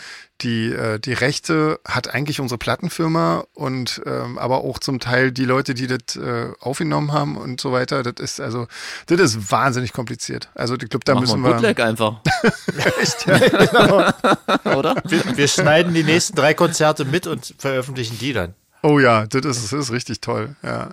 die, 0.43 0.73
äh, 0.73 0.99
die 0.99 1.13
Rechte 1.13 1.81
hat 1.87 2.13
eigentlich 2.13 2.41
unsere 2.41 2.59
Plattenfirma 2.59 3.45
und 3.55 4.03
ähm, 4.07 4.39
aber 4.39 4.59
auch 4.65 4.79
zum 4.79 5.01
Teil 5.01 5.33
die 5.33 5.45
Leute, 5.45 5.75
die 5.75 5.87
das 5.87 6.17
äh, 6.17 6.51
aufgenommen 6.61 7.13
haben 7.13 7.37
und 7.37 7.61
so 7.61 7.73
weiter. 7.73 8.03
Das 8.03 8.15
ist 8.19 8.41
also, 8.41 8.67
das 9.07 9.21
ist 9.21 9.51
wahnsinnig 9.51 9.93
kompliziert. 9.93 10.51
Also 10.55 10.75
ich 10.75 10.89
glaube, 10.91 11.05
da 11.05 11.15
Machen 11.15 11.29
wir 11.29 11.37
müssen 11.37 11.47
ein 11.47 11.49
wir. 11.49 11.55
Bootleg 11.55 11.81
einfach. 11.81 12.21
Echt, 13.01 13.27
ja. 13.27 14.15
Oder? 14.77 14.97
Wir, 15.07 15.37
wir 15.37 15.49
schneiden 15.49 15.95
die 15.95 16.05
nächsten 16.05 16.37
drei 16.37 16.55
Konzerte 16.55 17.05
mit 17.05 17.27
und 17.27 17.55
veröffentlichen 17.59 18.19
die 18.19 18.33
dann. 18.33 18.55
Oh 18.83 18.99
ja, 18.99 19.27
das 19.27 19.45
ist, 19.45 19.73
das 19.73 19.73
ist 19.73 19.93
richtig 19.93 20.21
toll. 20.21 20.57
Ja. 20.63 20.91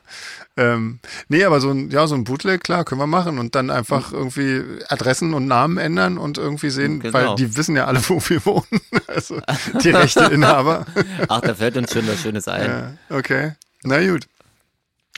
Ähm, 0.57 0.99
nee, 1.27 1.43
aber 1.43 1.59
so 1.59 1.71
ein, 1.71 1.89
ja, 1.89 2.05
so 2.05 2.13
ein 2.15 2.23
Bootleg, 2.23 2.63
klar, 2.63 2.83
können 2.85 3.01
wir 3.01 3.07
machen 3.07 3.39
und 3.39 3.55
dann 3.55 3.71
einfach 3.71 4.11
irgendwie 4.13 4.63
Adressen 4.89 5.33
und 5.33 5.47
Namen 5.47 5.77
ändern 5.77 6.17
und 6.19 6.37
irgendwie 6.37 6.69
sehen, 6.69 6.99
Genau. 6.99 7.13
weil 7.13 7.35
die 7.35 7.57
wissen 7.57 7.75
ja 7.75 7.85
alle, 7.85 7.99
wo 8.09 8.21
wir 8.27 8.45
wohnen. 8.45 8.81
Also 9.07 9.41
die 9.83 9.89
Rechteinhaber. 9.89 10.85
Ach, 11.27 11.41
da 11.41 11.55
fällt 11.55 11.77
uns 11.77 11.91
schon 11.93 12.07
was 12.07 12.21
Schönes 12.21 12.47
ein. 12.47 12.69
ja, 13.09 13.17
okay. 13.17 13.53
Na 13.83 14.05
gut. 14.05 14.27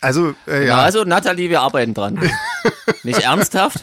Also, 0.01 0.29
äh, 0.29 0.33
Na, 0.47 0.59
ja, 0.61 0.77
also, 0.77 1.03
Nathalie, 1.03 1.49
wir 1.51 1.61
arbeiten 1.61 1.93
dran. 1.93 2.19
Nicht 3.03 3.19
ernsthaft? 3.21 3.77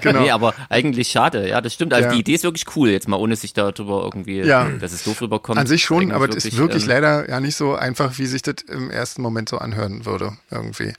genau. 0.00 0.20
Nee, 0.20 0.30
aber 0.32 0.52
eigentlich 0.68 1.08
schade. 1.08 1.48
Ja, 1.48 1.60
das 1.60 1.74
stimmt. 1.74 1.94
Also 1.94 2.08
Ja. 2.08 2.12
die 2.14 2.20
Idee 2.20 2.34
ist 2.34 2.44
wirklich 2.44 2.64
cool, 2.76 2.90
jetzt 2.90 3.08
mal 3.08 3.16
ohne 3.16 3.36
sich 3.36 3.52
darüber 3.52 4.02
irgendwie, 4.02 4.40
Ja. 4.40 4.68
dass 4.68 4.92
es 4.92 5.04
doof 5.04 5.20
rüberkommt. 5.22 5.58
An 5.58 5.66
sich 5.66 5.82
schon, 5.84 6.10
aber 6.12 6.26
das 6.28 6.44
ist 6.44 6.56
wirklich 6.56 6.82
ähm, 6.84 6.88
leider 6.88 7.28
ja 7.28 7.40
nicht 7.40 7.56
so 7.56 7.74
einfach, 7.74 8.18
wie 8.18 8.26
sich 8.26 8.42
das 8.42 8.56
im 8.68 8.90
ersten 8.90 9.22
Moment 9.22 9.48
so 9.48 9.58
anhören 9.58 10.04
würde, 10.06 10.32
irgendwie. 10.50 10.92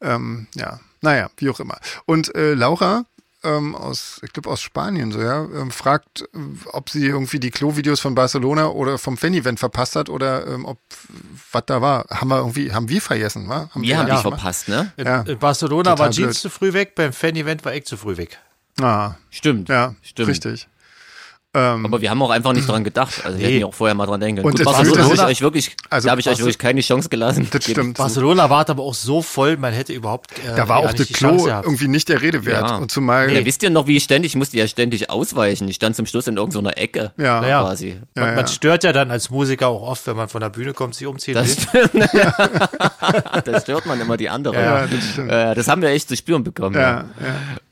Ähm, 0.00 0.46
ja, 0.54 0.78
naja, 1.02 1.28
wie 1.36 1.50
auch 1.50 1.58
immer. 1.60 1.78
Und 2.04 2.34
äh, 2.34 2.54
Laura 2.54 3.04
ähm, 3.46 3.74
aus, 3.74 4.20
ich 4.24 4.32
glaube 4.32 4.50
aus 4.50 4.60
Spanien 4.60 5.12
so, 5.12 5.20
ja, 5.20 5.44
ähm, 5.44 5.70
fragt, 5.70 6.24
ob 6.72 6.90
sie 6.90 7.06
irgendwie 7.06 7.38
die 7.40 7.50
Klo-Videos 7.50 8.00
von 8.00 8.14
Barcelona 8.14 8.66
oder 8.68 8.98
vom 8.98 9.16
Fan-Event 9.16 9.58
verpasst 9.60 9.96
hat 9.96 10.08
oder 10.08 10.46
ähm, 10.46 10.64
ob 10.64 10.78
was 11.52 11.62
da 11.66 11.80
war. 11.80 12.06
Haben 12.10 12.28
wir 12.28 12.38
irgendwie, 12.38 12.72
haben 12.72 12.88
wir 12.88 13.00
vergessen, 13.00 13.48
wa? 13.48 13.68
Haben 13.74 13.82
Wir 13.82 13.98
haben 13.98 14.08
ja 14.08 14.16
verpasst, 14.18 14.68
ne? 14.68 14.92
In, 14.96 15.06
Ja. 15.06 15.20
in 15.22 15.38
Barcelona 15.38 15.90
Total 15.90 15.98
war 16.06 16.10
Jeans 16.10 16.26
blöd. 16.28 16.36
zu 16.36 16.50
früh 16.50 16.72
weg, 16.72 16.94
beim 16.94 17.12
Fan-Event 17.12 17.64
war 17.64 17.74
ich 17.74 17.84
zu 17.86 17.96
früh 17.96 18.16
weg. 18.16 18.38
Ah, 18.80 19.14
Stimmt. 19.30 19.68
ja, 19.68 19.94
Stimmt. 20.02 20.28
richtig. 20.28 20.68
Ähm, 21.58 21.86
Aber 21.86 22.02
wir 22.02 22.10
haben 22.10 22.20
auch 22.20 22.28
einfach 22.30 22.52
nicht 22.52 22.68
dran 22.68 22.84
gedacht. 22.84 23.22
Also 23.24 23.38
wir 23.38 23.46
hätten 23.46 23.60
ja 23.60 23.66
auch 23.66 23.72
vorher 23.74 23.94
mal 23.94 24.04
dran 24.04 24.20
denken 24.20 24.42
können. 24.42 24.46
Und 24.52 24.56
Gut, 24.58 24.64
Barcelona 24.66 25.02
ich 25.04 25.08
sich- 25.08 25.20
euch 25.24 25.40
wirklich, 25.40 25.76
also 25.88 26.06
da 26.06 26.10
habe 26.10 26.20
ich 26.20 26.28
euch 26.28 26.38
wirklich 26.38 26.58
keine 26.58 26.82
Chance 26.82 27.08
gelassen. 27.08 27.48
das 27.50 27.64
stimmt. 27.64 27.96
Barcelona 27.96 28.50
war 28.50 28.68
aber 28.68 28.82
auch 28.82 28.92
so 28.94 29.22
voll, 29.22 29.56
man 29.56 29.72
hätte 29.72 29.92
überhaupt 29.94 30.32
äh, 30.32 30.54
Da 30.54 30.68
war 30.68 30.78
auch 30.80 30.92
das 30.92 31.06
die 31.06 31.12
Klo 31.14 31.46
irgendwie 31.48 31.88
nicht 31.88 32.08
der 32.10 32.20
Rede 32.20 32.44
wert. 32.44 32.68
Ja. 32.68 32.76
Und 32.76 32.90
zumal, 32.90 33.32
Ja, 33.32 33.44
wisst 33.44 33.62
ihr 33.62 33.70
noch, 33.70 33.86
wie 33.86 33.96
ich 33.96 34.04
ständig, 34.04 34.32
ich 34.32 34.36
musste 34.36 34.58
ja 34.58 34.66
ständig 34.68 35.08
ausweichen. 35.08 35.66
Ich 35.68 35.76
stand 35.76 35.96
zum 35.96 36.04
Schluss 36.06 36.26
in 36.26 36.36
irgendeiner 36.36 36.76
Ecke. 36.76 37.12
Ja. 37.16 37.40
Naja. 37.40 37.62
Quasi. 37.62 37.96
Man, 38.14 38.24
Ja, 38.24 38.30
ja. 38.30 38.36
man 38.36 38.48
stört 38.48 38.84
ja 38.84 38.92
dann 38.92 39.10
als 39.10 39.30
Musiker 39.30 39.68
auch 39.68 39.82
oft, 39.82 40.06
wenn 40.06 40.16
man 40.16 40.28
von 40.28 40.40
der 40.42 40.50
Bühne 40.50 40.74
kommt, 40.74 40.94
sich 40.94 41.06
umziehen 41.06 41.34
Das 41.34 41.72
will. 41.72 41.88
das 43.44 43.62
stört 43.62 43.86
man 43.86 44.00
immer 44.00 44.16
die 44.16 44.28
andere. 44.28 44.54
Ja, 44.56 44.86
das 44.86 45.04
stimmt. 45.12 45.30
Äh, 45.30 45.54
das 45.54 45.68
haben 45.68 45.80
wir 45.82 45.88
echt 45.90 46.08
zu 46.08 46.16
spüren 46.16 46.44
bekommen. 46.44 46.74
ja, 46.74 46.80
ja. 46.80 47.04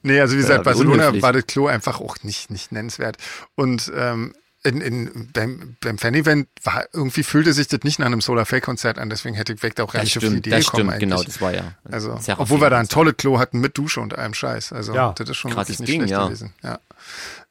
Nee, 0.05 0.21
also 0.21 0.35
wie 0.35 0.41
gesagt, 0.41 0.61
wie 0.61 0.65
Barcelona 0.65 0.95
unhöflich. 0.95 1.23
war 1.23 1.33
das 1.33 1.47
Klo 1.47 1.67
einfach 1.67 2.01
auch 2.01 2.17
nicht, 2.23 2.51
nicht 2.51 2.71
nennenswert. 2.73 3.17
Und 3.57 3.91
ähm, 3.97 4.35
in, 4.63 4.81
in, 4.81 5.31
beim, 5.33 5.77
beim 5.81 5.99
Fan-Event 5.99 6.49
war 6.63 6.85
irgendwie 6.93 7.23
fühlte 7.23 7.53
sich 7.53 7.69
das 7.69 7.81
nicht 7.83 7.99
nach 7.99 8.07
einem 8.07 8.21
Solar 8.23 8.47
Fake-Konzert 8.47 8.99
an, 8.99 9.11
deswegen 9.11 9.35
hätte 9.35 9.53
ich 9.53 9.63
weg 9.63 9.75
da 9.75 9.83
auch 9.85 9.93
gar 9.93 10.01
Das 10.01 10.07
nicht 10.07 10.17
auf 10.17 10.21
die 10.23 10.27
stimmt, 10.29 10.47
Idee 10.47 10.51
das 10.57 10.65
gekommen 10.67 10.89
stimmt, 10.91 11.01
genau, 11.01 11.23
das 11.23 11.41
war 11.41 11.53
ja. 11.55 11.75
Also, 11.91 12.19
obwohl 12.39 12.61
wir 12.63 12.71
da 12.71 12.79
ein 12.79 12.89
tolles 12.89 13.17
Klo 13.19 13.39
hatten 13.39 13.61
mit 13.61 13.77
Dusche 13.77 14.01
und 14.01 14.17
allem 14.17 14.33
Scheiß. 14.33 14.73
Also, 14.73 14.95
Ja. 14.95 15.13
das 15.19 15.29
ist 15.29 15.37
schon 15.37 15.51
Krasses 15.53 15.81
wirklich 15.81 15.81
nicht 15.81 15.89
Ding, 15.91 16.01
schlecht 16.03 16.13
ja. 16.13 16.25
gewesen. 16.27 16.55
Ja. 16.63 16.79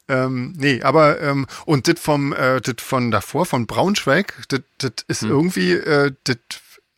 Ähm, 0.08 0.54
nee, 0.56 0.82
aber 0.82 1.20
ähm, 1.22 1.46
und 1.64 1.88
das 1.88 1.98
vom 1.98 2.32
äh, 2.34 2.60
das 2.60 2.74
von 2.78 3.10
davor 3.10 3.46
von 3.46 3.66
Braunschweig, 3.66 4.34
das 4.48 4.60
das 4.78 4.92
ist 5.08 5.22
Hm. 5.22 5.30
irgendwie 5.30 5.72
äh, 5.72 6.12
das 6.24 6.36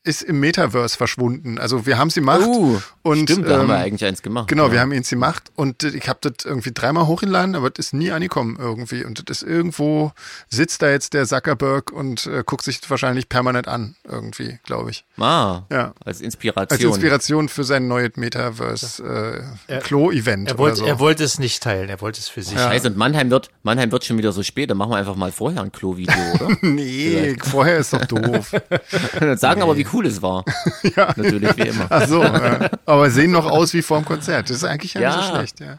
ist 0.07 0.23
im 0.23 0.41
Metaverse 0.41 0.97
verschwunden. 0.97 1.59
Also 1.59 1.85
wir 1.85 1.99
haben 1.99 2.09
sie 2.11 2.21
gemacht 2.21 2.47
Uh, 2.47 2.81
und 3.03 3.29
stimmt, 3.31 3.49
da 3.49 3.59
haben 3.59 3.69
wir 3.69 3.75
ähm, 3.77 3.83
eigentlich 3.83 4.05
eins 4.05 4.23
gemacht. 4.23 4.47
Genau, 4.49 4.67
ja. 4.67 4.73
wir 4.73 4.81
haben 4.81 4.93
ihn 4.93 5.03
gemacht 5.03 5.51
und 5.57 5.83
äh, 5.83 5.89
ich 5.89 6.09
habe 6.09 6.21
das 6.23 6.45
irgendwie 6.45 6.71
dreimal 6.73 7.07
hochgeladen, 7.07 7.55
aber 7.57 7.71
das 7.71 7.87
ist 7.87 7.93
nie 7.93 8.11
angekommen 8.13 8.57
irgendwie. 8.59 9.05
Und 9.05 9.29
das 9.29 9.43
ist 9.43 9.49
irgendwo, 9.49 10.13
sitzt 10.49 10.83
da 10.83 10.91
jetzt 10.91 11.13
der 11.15 11.27
Zuckerberg 11.27 11.91
und 11.93 12.27
äh, 12.27 12.43
guckt 12.47 12.65
sich 12.65 12.81
das 12.81 12.89
wahrscheinlich 12.91 13.29
permanent 13.29 13.67
an, 13.69 13.97
irgendwie, 14.05 14.59
glaube 14.65 14.91
ich. 14.91 15.05
Ah, 15.19 15.63
Ja. 15.71 15.93
als 16.05 16.21
Inspiration. 16.21 16.79
Als 16.79 16.85
Inspiration 16.85 17.49
für 17.49 17.65
sein 17.65 17.89
neues 17.89 18.13
Metaverse-Klo-Event. 18.17 20.49
Er 20.49 20.55
oder 20.55 20.59
wollte, 20.59 20.77
so. 20.77 20.87
er 20.87 20.99
wollte 21.01 21.25
es 21.25 21.39
nicht 21.39 21.63
teilen, 21.63 21.89
er 21.89 22.01
wollte 22.01 22.21
es 22.21 22.29
für 22.29 22.43
sich. 22.43 22.59
Scheiße, 22.59 22.89
und 22.89 22.97
Mannheim 22.97 23.31
wird, 23.31 23.51
Mannheim 23.63 23.91
wird 23.91 24.05
schon 24.05 24.19
wieder 24.19 24.33
so 24.33 24.43
spät, 24.43 24.71
dann 24.71 24.77
machen 24.77 24.91
wir 24.91 24.97
einfach 24.97 25.17
mal 25.17 25.33
vorher 25.33 25.63
ein 25.63 25.73
Klo-Video, 25.73 26.15
oder? 26.35 26.57
nee, 26.63 27.37
vorher 27.43 27.79
ist 27.79 27.93
doch 27.93 28.05
doof. 28.05 28.53
Sagen 29.37 29.63
aber, 29.63 29.77
wie 29.77 29.87
cool 29.93 29.96
es 30.05 30.21
war. 30.21 30.45
ja. 30.97 31.15
Natürlich, 31.17 31.57
wie 31.57 31.69
immer. 31.69 31.87
Ach 31.89 32.07
so, 32.07 32.23
ja. 32.23 32.69
aber 32.85 33.11
sehen 33.11 33.31
noch 33.31 33.47
aus 33.47 33.73
wie 33.73 33.83
vorm 33.83 34.05
Konzert. 34.05 34.51
Das 34.51 34.59
ist 34.59 34.65
eigentlich 34.65 34.95
ja, 34.95 35.17
nicht 35.17 35.27
so 35.29 35.35
schlecht, 35.35 35.61
ja. 35.61 35.79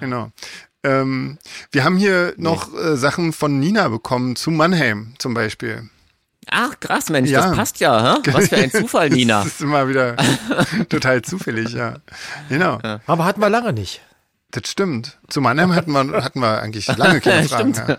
Genau. 0.00 0.30
Ähm, 0.84 1.38
wir 1.70 1.84
haben 1.84 1.96
hier 1.96 2.34
noch 2.38 2.72
äh, 2.74 2.96
Sachen 2.96 3.32
von 3.32 3.60
Nina 3.60 3.88
bekommen 3.88 4.34
zu 4.36 4.50
Mannheim 4.50 5.14
zum 5.18 5.34
Beispiel. 5.34 5.88
Ach, 6.50 6.78
krass, 6.80 7.08
Mensch, 7.08 7.30
Ja. 7.30 7.46
das 7.48 7.56
passt 7.56 7.78
ja, 7.78 8.14
hä? 8.16 8.30
Was 8.32 8.48
für 8.48 8.56
ein 8.56 8.70
Zufall, 8.72 9.10
Nina. 9.10 9.44
Das 9.44 9.52
ist 9.52 9.60
immer 9.60 9.88
wieder 9.88 10.16
total 10.88 11.22
zufällig, 11.22 11.72
ja. 11.72 11.98
Genau, 12.48 12.80
Aber 13.06 13.24
hatten 13.24 13.40
wir 13.40 13.48
lange 13.48 13.72
nicht. 13.72 14.00
das 14.50 14.68
stimmt. 14.68 15.18
Zu 15.28 15.40
Mannheim 15.40 15.72
hatten 15.72 15.92
wir, 15.92 16.00
hatten 16.24 16.40
wir 16.40 16.60
eigentlich 16.60 16.88
lange 16.96 17.20
keine 17.20 17.48
Fragen. 17.48 17.74
Stimmt. 17.74 17.88
Ja. 17.88 17.98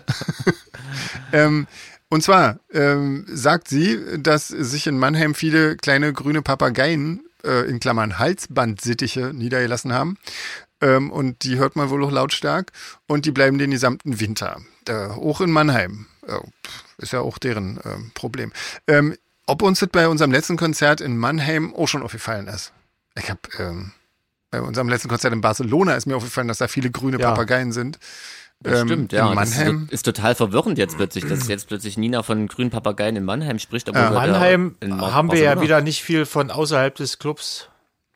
ähm, 1.32 1.66
und 2.14 2.20
zwar 2.22 2.60
ähm, 2.72 3.26
sagt 3.26 3.66
sie, 3.66 3.98
dass 4.20 4.46
sich 4.46 4.86
in 4.86 4.96
Mannheim 4.96 5.34
viele 5.34 5.74
kleine 5.76 6.12
grüne 6.12 6.42
Papageien, 6.42 7.24
äh, 7.44 7.68
in 7.68 7.80
Klammern 7.80 8.20
Halsbandsittiche, 8.20 9.32
niedergelassen 9.34 9.92
haben. 9.92 10.16
Ähm, 10.80 11.10
und 11.10 11.42
die 11.42 11.56
hört 11.58 11.74
man 11.74 11.90
wohl 11.90 12.04
auch 12.04 12.12
lautstark. 12.12 12.70
Und 13.08 13.26
die 13.26 13.32
bleiben 13.32 13.58
den 13.58 13.72
gesamten 13.72 14.20
Winter. 14.20 14.60
Äh, 14.86 14.94
auch 14.94 15.40
in 15.40 15.50
Mannheim. 15.50 16.06
Äh, 16.28 16.38
ist 16.98 17.12
ja 17.12 17.18
auch 17.18 17.36
deren 17.38 17.80
ähm, 17.84 18.12
Problem. 18.14 18.52
Ähm, 18.86 19.16
ob 19.48 19.62
uns 19.62 19.80
das 19.80 19.88
bei 19.88 20.06
unserem 20.06 20.30
letzten 20.30 20.56
Konzert 20.56 21.00
in 21.00 21.18
Mannheim 21.18 21.74
auch 21.74 21.88
schon 21.88 22.04
aufgefallen 22.04 22.46
ist. 22.46 22.72
Ich 23.18 23.28
habe 23.28 23.40
ähm, 23.58 23.90
bei 24.52 24.62
unserem 24.62 24.88
letzten 24.88 25.08
Konzert 25.08 25.32
in 25.32 25.40
Barcelona 25.40 25.96
ist 25.96 26.06
mir 26.06 26.14
aufgefallen, 26.14 26.46
dass 26.46 26.58
da 26.58 26.68
viele 26.68 26.92
grüne 26.92 27.18
Ja. 27.18 27.30
Papageien 27.30 27.72
sind. 27.72 27.98
Das 28.64 28.80
Ähm, 28.80 28.88
stimmt, 28.88 29.12
ja. 29.12 29.30
In 29.30 29.36
Das 29.36 29.50
Mannheim. 29.56 29.84
ist, 29.84 29.92
ist 29.92 30.02
total 30.02 30.34
verwirrend 30.34 30.78
jetzt 30.78 30.96
plötzlich, 30.96 31.24
dass 31.26 31.46
jetzt 31.48 31.68
plötzlich 31.68 31.96
Nina 31.96 32.22
von 32.22 32.48
grünen 32.48 32.70
Papageien 32.70 33.14
in 33.14 33.24
Mannheim 33.24 33.58
spricht. 33.58 33.88
Obwohl 33.88 34.02
Ja. 34.02 34.10
da 34.10 34.14
Mannheim 34.20 34.74
in 34.80 34.96
Mar- 34.96 35.12
haben 35.14 35.30
wir 35.30 35.38
ja 35.38 35.50
Barcelona- 35.50 35.62
wieder 35.62 35.80
nicht 35.82 36.02
viel 36.02 36.24
von 36.26 36.50
außerhalb 36.50 36.94
des 36.96 37.18
Clubs 37.18 37.68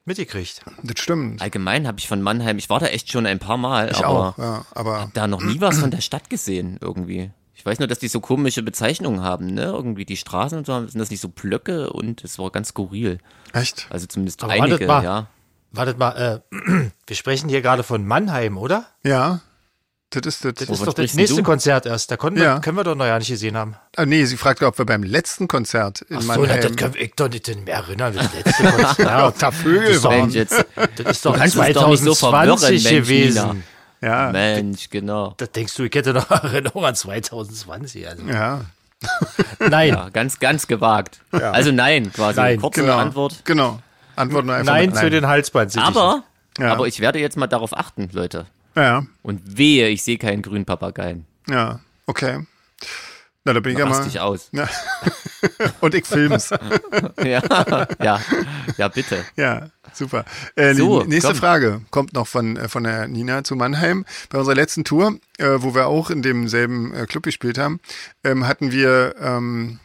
mitgekriegt. 0.04 0.62
Das 0.82 0.98
stimmt. 1.00 1.42
Allgemein 1.42 1.86
habe 1.86 1.98
ich 1.98 2.08
von 2.08 2.22
Mannheim, 2.22 2.58
ich 2.58 2.70
war 2.70 2.80
da 2.80 2.86
echt 2.86 3.12
schon 3.12 3.26
ein 3.26 3.38
paar 3.38 3.58
Mal, 3.58 3.90
Ich 3.90 3.98
aber 3.98 4.08
auch, 4.30 4.38
ja, 4.38 4.64
aber 4.74 5.00
hab 5.02 5.14
da 5.14 5.26
noch 5.26 5.42
nie 5.42 5.60
was 5.60 5.78
von 5.78 5.90
der 5.90 6.00
Stadt 6.00 6.30
gesehen 6.30 6.78
irgendwie. 6.80 7.30
Ich 7.54 7.66
weiß 7.66 7.78
nur, 7.80 7.88
dass 7.88 7.98
die 7.98 8.08
so 8.08 8.20
komische 8.20 8.62
Bezeichnungen 8.62 9.20
haben, 9.22 9.46
ne? 9.48 9.64
Irgendwie 9.64 10.04
die 10.04 10.16
Straßen 10.16 10.56
und 10.58 10.66
so 10.66 10.78
sind 10.86 10.98
das 10.98 11.10
nicht 11.10 11.20
so 11.20 11.28
Blöcke 11.28 11.90
und 11.92 12.22
es 12.24 12.38
war 12.38 12.50
ganz 12.50 12.68
skurril. 12.68 13.18
echt. 13.52 13.86
Also 13.90 14.06
zumindest 14.06 14.42
Aber 14.44 14.52
einige, 14.52 14.70
wartet 14.72 14.88
mal. 14.88 15.04
ja. 15.04 15.26
Wartet 15.72 15.98
mal, 15.98 16.42
äh, 16.52 16.56
wir 17.06 17.16
sprechen 17.16 17.48
hier 17.50 17.60
gerade 17.60 17.82
von 17.82 18.06
Mannheim, 18.06 18.56
oder? 18.56 18.86
Ja, 19.02 19.40
das 20.10 20.22
ist 20.26 20.44
das. 20.44 20.54
Das 20.54 20.68
ist 20.70 20.86
doch 20.86 20.94
das 20.94 21.14
nächste 21.14 21.36
du? 21.36 21.42
Konzert 21.42 21.84
erst. 21.86 22.10
Da 22.10 22.16
konnten 22.16 22.38
wir, 22.38 22.44
Ja. 22.46 22.58
können 22.60 22.76
wir 22.76 22.84
doch 22.84 22.94
noch 22.94 23.04
ja 23.06 23.18
nicht 23.18 23.28
gesehen 23.28 23.56
haben. 23.56 23.76
Ah, 23.96 24.06
nee, 24.06 24.24
sie 24.24 24.36
fragte, 24.36 24.66
ob 24.66 24.78
wir 24.78 24.86
beim 24.86 25.02
letzten 25.02 25.48
Konzert 25.48 26.00
in 26.02 26.16
Ach 26.16 26.22
so, 26.22 26.28
na, 26.28 26.36
das 26.36 26.46
Mannheim 26.48 26.76
kann 26.76 26.92
ich 26.96 27.14
doch 27.14 27.28
nicht 27.28 27.46
mehr 27.66 27.74
erinnern. 27.74 28.14
Das 28.16 28.32
letzte 28.32 28.62
Konzert. 28.64 28.98
da 29.42 29.50
Vögel 29.50 29.92
Das 29.94 30.04
war- 30.04 30.10
waren. 30.12 30.20
Mensch, 30.22 30.34
jetzt, 30.34 30.64
Das 30.96 31.06
ist 31.16 31.26
doch 31.26 31.36
kannst 31.36 31.56
es 31.56 31.72
doch 31.74 31.88
nicht 31.90 32.02
so 32.02 32.14
2020 32.14 32.82
verwirren, 32.82 32.82
Mensch, 32.96 33.08
gewesen. 33.08 33.64
Ja, 34.00 34.30
Mensch, 34.32 34.90
genau. 34.90 35.34
Das 35.36 35.50
denkst 35.52 35.74
du, 35.74 35.82
ich 35.84 35.94
hätte 35.94 36.12
noch 36.14 36.30
Erinnerung 36.30 36.84
an 36.84 36.94
2020. 36.94 38.08
Also. 38.08 38.22
ja, 38.26 38.60
Nein, 39.58 39.90
Ja, 39.90 40.08
ganz, 40.08 40.38
ganz 40.40 40.66
gewagt. 40.66 41.20
Also 41.30 41.70
nein, 41.70 42.12
quasi. 42.12 42.40
Nein, 42.40 42.60
Kurze 42.60 42.80
genau. 42.80 42.96
Antwort. 42.98 43.42
Genau. 43.44 43.80
Antwort 44.16 44.46
nur 44.46 44.54
einfach 44.56 44.72
nein 44.72 44.90
mit 44.90 44.98
zu 44.98 45.10
den 45.10 45.26
Halsbandsittichen. 45.28 45.96
Aber, 45.96 46.22
Ja. 46.58 46.72
aber 46.72 46.86
ich 46.88 46.98
werde 47.00 47.18
jetzt 47.20 47.36
mal 47.36 47.46
darauf 47.46 47.76
achten, 47.76 48.08
Leute. 48.12 48.46
Ja, 48.82 49.06
Und 49.22 49.58
wehe, 49.58 49.88
ich 49.88 50.02
sehe 50.02 50.18
keinen 50.18 50.42
grünen 50.42 50.64
Papageien. 50.64 51.26
ja, 51.48 51.80
okay. 52.06 52.46
Na, 53.44 53.52
da 53.54 53.60
bin 53.60 53.72
ich 53.72 53.78
ja 53.78 53.86
mal. 53.86 54.04
dich 54.04 54.20
aus. 54.20 54.50
Ja. 54.52 54.68
Und 55.80 55.94
ich 55.94 56.04
film's. 56.06 56.50
Ja, 57.24 57.42
ja, 58.02 58.20
ja, 58.76 58.88
bitte. 58.88 59.24
Ja, 59.36 59.70
super. 59.92 60.24
Äh, 60.54 60.74
So, 60.74 61.02
nächste 61.02 61.30
komm. 61.30 61.38
Frage 61.38 61.80
kommt 61.90 62.12
noch 62.12 62.26
von, 62.28 62.56
äh, 62.56 62.68
von 62.68 62.84
der 62.84 63.08
Nina 63.08 63.42
zu 63.44 63.56
Mannheim. 63.56 64.04
Bei 64.30 64.38
unserer 64.38 64.54
letzten 64.54 64.84
Tour, 64.84 65.18
äh, 65.38 65.46
wo 65.58 65.74
wir 65.74 65.86
auch 65.88 66.10
in 66.10 66.22
demselben 66.22 66.94
äh, 66.94 67.06
Club 67.06 67.24
gespielt 67.24 67.58
haben, 67.58 67.80
ähm, 68.22 68.46
hatten 68.46 68.70
wir 68.70 69.14
ähm, 69.20 69.80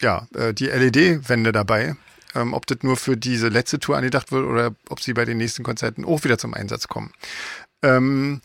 ja, 0.00 0.26
äh, 0.34 0.52
die 0.54 0.66
LED-Wände 0.66 1.50
dabei. 1.52 1.96
Ähm, 2.34 2.52
ob 2.54 2.66
das 2.66 2.78
nur 2.82 2.96
für 2.96 3.16
diese 3.16 3.48
letzte 3.48 3.80
Tour 3.80 3.96
angedacht 3.96 4.30
wird 4.30 4.46
oder 4.46 4.72
ob 4.88 5.00
sie 5.00 5.14
bei 5.14 5.24
den 5.24 5.38
nächsten 5.38 5.64
Konzerten 5.64 6.04
auch 6.04 6.22
wieder 6.22 6.38
zum 6.38 6.54
Einsatz 6.54 6.86
kommen. 6.86 7.12
Ähm, 7.82 8.40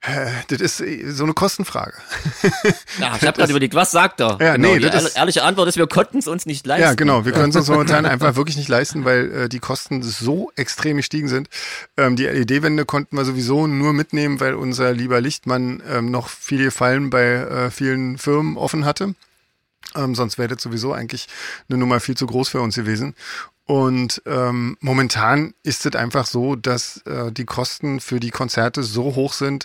äh, 0.00 0.26
das 0.48 0.60
ist 0.60 0.80
äh, 0.80 1.10
so 1.10 1.24
eine 1.24 1.32
Kostenfrage. 1.32 1.94
Ja, 2.98 3.16
ich 3.16 3.22
habe 3.26 3.32
gerade 3.38 3.50
überlegt, 3.50 3.74
was 3.74 3.90
sagt 3.90 4.20
er? 4.20 4.38
Ja, 4.40 4.56
genau, 4.56 4.68
nee, 4.74 4.78
die 4.78 4.90
das 4.90 5.04
ist- 5.04 5.16
ehrliche 5.16 5.42
Antwort 5.42 5.68
ist, 5.68 5.76
wir 5.78 5.86
konnten 5.86 6.18
es 6.18 6.26
uns 6.28 6.44
nicht 6.46 6.66
leisten. 6.66 6.82
Ja, 6.82 6.94
genau. 6.94 7.24
Wir 7.24 7.32
können 7.32 7.50
es 7.50 7.56
uns 7.56 7.68
momentan 7.68 8.04
einfach 8.06 8.36
wirklich 8.36 8.56
nicht 8.56 8.68
leisten, 8.68 9.04
weil 9.04 9.32
äh, 9.32 9.48
die 9.48 9.60
Kosten 9.60 10.02
so 10.02 10.52
extrem 10.56 10.98
gestiegen 10.98 11.28
sind. 11.28 11.48
Ähm, 11.96 12.16
die 12.16 12.24
LED-Wände 12.26 12.84
konnten 12.84 13.16
wir 13.16 13.24
sowieso 13.24 13.66
nur 13.66 13.92
mitnehmen, 13.94 14.40
weil 14.40 14.54
unser 14.54 14.92
lieber 14.92 15.20
Lichtmann 15.20 15.82
ähm, 15.88 16.10
noch 16.10 16.28
viele 16.28 16.70
Fallen 16.70 17.10
bei 17.10 17.22
äh, 17.24 17.70
vielen 17.70 18.18
Firmen 18.18 18.56
offen 18.56 18.84
hatte. 18.84 19.14
Ähm, 19.96 20.14
sonst 20.14 20.38
wäre 20.38 20.48
das 20.48 20.62
sowieso 20.62 20.92
eigentlich 20.92 21.28
eine 21.68 21.78
Nummer 21.78 22.00
viel 22.00 22.16
zu 22.16 22.26
groß 22.26 22.48
für 22.48 22.60
uns 22.60 22.74
gewesen. 22.74 23.14
Und 23.66 24.22
ähm, 24.26 24.76
momentan 24.80 25.54
ist 25.62 25.86
es 25.86 25.96
einfach 25.96 26.26
so, 26.26 26.54
dass 26.54 26.98
äh, 27.06 27.32
die 27.32 27.46
Kosten 27.46 28.00
für 28.00 28.20
die 28.20 28.30
Konzerte 28.30 28.82
so 28.82 29.14
hoch 29.14 29.32
sind, 29.32 29.64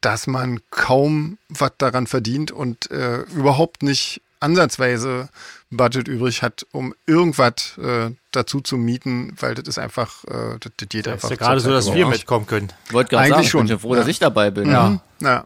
dass 0.00 0.26
man 0.26 0.60
kaum 0.70 1.38
was 1.48 1.72
daran 1.78 2.06
verdient 2.06 2.52
und 2.52 2.90
äh, 2.90 3.22
überhaupt 3.22 3.82
nicht 3.82 4.22
ansatzweise 4.38 5.28
Budget 5.70 6.08
übrig 6.08 6.42
hat, 6.42 6.66
um 6.72 6.94
irgendwas 7.06 7.78
äh, 7.78 8.10
dazu 8.32 8.60
zu 8.60 8.76
mieten, 8.76 9.34
weil 9.40 9.54
das 9.54 9.68
ist 9.68 9.78
einfach, 9.78 10.24
äh, 10.24 10.58
das, 10.60 10.72
das 10.76 10.88
geht 10.88 11.06
Das 11.06 11.12
einfach. 11.14 11.30
ist 11.30 11.40
ja 11.40 11.46
gerade 11.46 11.60
so, 11.60 11.70
dass 11.70 11.86
wir 11.86 12.06
nicht. 12.06 12.18
mitkommen 12.18 12.46
können. 12.46 12.72
Ich 12.86 12.92
wollte 12.92 13.10
gerade 13.10 13.24
Eigentlich 13.24 13.34
sagen, 13.34 13.42
ich 13.44 13.50
schon. 13.50 13.60
bin 13.62 13.68
schon 13.68 13.78
froh, 13.80 13.94
dass 13.94 14.06
Ja. 14.06 14.10
ich 14.10 14.18
dabei 14.18 14.50
bin. 14.50 14.70
Ja. 14.70 15.00
Ja, 15.22 15.44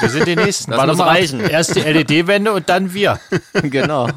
Wir 0.00 0.08
sind 0.08 0.26
die 0.26 0.34
Nächsten. 0.34 0.72
Das 0.72 0.78
Warte 0.78 0.90
muss 0.92 0.98
mal 0.98 1.04
ab. 1.04 1.10
reichen. 1.14 1.38
Erst 1.40 1.76
die 1.76 1.80
LED-Wände 1.80 2.52
und 2.52 2.68
dann 2.68 2.92
wir. 2.92 3.20
genau. 3.62 4.08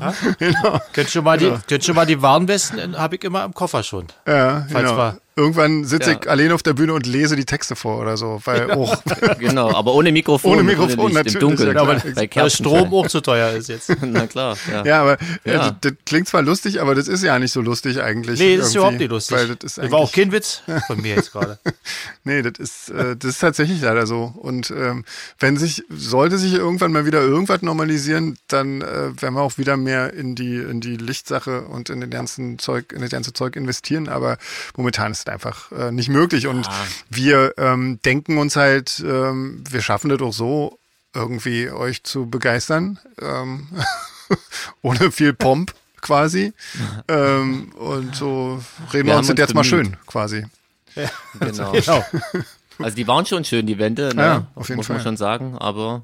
Könnt 0.94 1.10
schon 1.12 1.24
mal 1.24 1.38
die, 1.38 1.54
könnt 1.68 1.84
schon 1.84 1.96
mal 1.96 2.06
die 2.08 2.22
Warnwesten, 2.22 2.98
habe 2.98 3.16
ich 3.18 3.24
immer 3.24 3.44
im 3.46 3.54
Koffer 3.54 3.84
schon. 3.84 4.08
ja, 4.28 4.66
Falls 4.72 4.90
genau. 4.90 5.14
Irgendwann 5.36 5.84
sitze 5.84 6.12
Ja. 6.12 6.18
ich 6.22 6.30
allein 6.30 6.52
auf 6.52 6.62
der 6.62 6.74
Bühne 6.74 6.94
und 6.94 7.08
lese 7.08 7.36
die 7.36 7.46
Texte 7.46 7.76
vor 7.76 8.00
oder 8.00 8.18
so, 8.18 8.40
weil 8.46 8.72
oh, 8.76 8.92
Genau, 9.40 9.74
aber 9.74 9.94
ohne 9.96 10.12
Mikrofon. 10.12 10.54
Ohne 10.54 10.64
Mikrofon, 10.64 11.06
Licht, 11.08 11.14
natürlich, 11.16 11.34
Im 11.36 11.40
Dunkeln. 11.40 11.68
ja 11.70 11.74
klar. 11.74 11.86
bei 11.88 12.16
Weil 12.16 12.28
Kerzenschein. 12.28 12.50
Strom 12.84 12.94
auch 12.94 13.08
zu 13.08 13.20
teuer 13.22 13.50
ist 13.52 13.68
jetzt. 13.70 13.92
Na 14.02 14.28
klar, 14.28 14.56
ja. 14.72 14.86
Ja, 14.86 15.02
aber 15.02 15.13
äh, 15.44 15.54
Ja. 15.54 15.72
das, 15.72 15.74
das 15.82 15.94
klingt 16.06 16.28
zwar 16.28 16.42
lustig, 16.42 16.82
aber 16.82 16.96
das 16.96 17.08
ist 17.08 17.24
ja 17.24 17.38
nicht 17.40 17.52
so 17.52 17.62
lustig 17.62 18.02
eigentlich. 18.02 18.40
Nee, 18.40 18.58
das 18.58 18.68
ist 18.68 18.76
überhaupt 18.76 18.98
nicht 18.98 19.10
lustig. 19.10 19.38
Weil 19.38 19.56
das 19.56 19.76
das 19.76 19.92
war 19.92 20.00
auch 20.00 20.12
kein 20.12 20.32
Witz 20.32 20.62
von 20.88 21.02
mir 21.02 21.16
jetzt 21.16 21.32
gerade. 21.32 21.60
nee, 22.24 22.42
das 22.42 22.54
ist, 22.60 22.90
äh, 22.90 23.16
das 23.16 23.32
ist 23.32 23.40
tatsächlich 23.40 23.82
leider 23.82 24.06
so. 24.08 24.34
Und 24.36 24.72
ähm, 24.72 25.06
wenn 25.40 25.58
sich, 25.58 25.84
sollte 25.90 26.38
sich 26.38 26.54
irgendwann 26.54 26.92
mal 26.92 27.06
wieder 27.06 27.22
irgendwas 27.22 27.62
normalisieren, 27.62 28.38
dann 28.48 28.82
äh, 28.82 29.22
werden 29.22 29.36
wir 29.36 29.42
auch 29.42 29.58
wieder 29.58 29.78
mehr 29.78 30.14
in 30.14 30.36
die, 30.36 30.58
in 30.58 30.82
die 30.82 30.98
Lichtsache 30.98 31.62
und 31.64 31.90
in 31.90 32.02
den 32.02 32.10
ganzen 32.10 32.60
Zeug, 32.60 32.92
in 32.94 33.02
das 33.02 33.10
ganze 33.12 33.34
Zeug 33.34 33.56
investieren. 33.56 34.08
Aber 34.10 34.38
momentan 34.76 35.12
ist 35.12 35.20
es 35.20 35.28
einfach 35.28 35.72
äh, 35.72 35.92
nicht 35.92 36.10
möglich. 36.10 36.48
Und 36.48 36.68
wir 37.10 37.54
ähm, 37.58 38.00
denken 38.06 38.38
uns 38.38 38.56
halt, 38.56 39.04
ähm, 39.06 39.64
wir 39.70 39.82
schaffen 39.82 40.10
das 40.10 40.22
auch 40.22 40.34
so, 40.34 40.80
irgendwie 41.14 41.70
euch 41.70 42.04
zu 42.04 42.28
begeistern. 42.30 43.00
Ähm, 43.22 43.68
ohne 44.82 45.12
viel 45.12 45.34
Pomp 45.34 45.74
quasi. 46.02 46.54
ähm, 47.08 47.72
und 47.74 48.16
so 48.16 48.62
reden 48.94 49.08
wir, 49.08 49.14
Wir 49.14 49.18
uns 49.18 49.28
das 49.28 49.32
uns 49.34 49.40
jetzt 49.40 49.54
mal 49.56 49.64
schön 49.64 49.98
quasi. 50.06 50.46
Genau. 51.40 51.72
Genau. 51.72 52.06
Also 52.78 52.96
die 52.96 53.08
waren 53.08 53.26
schon 53.26 53.44
schön, 53.46 53.66
die 53.66 53.80
Wände, 53.80 54.16
ne? 54.16 54.22
Ja, 54.22 54.48
auf 54.54 54.70
jeden 54.70 54.78
muss 54.78 54.90
man 54.90 55.00
Fall. 55.00 55.04
schon 55.06 55.18
sagen, 55.18 55.58
aber 55.58 56.04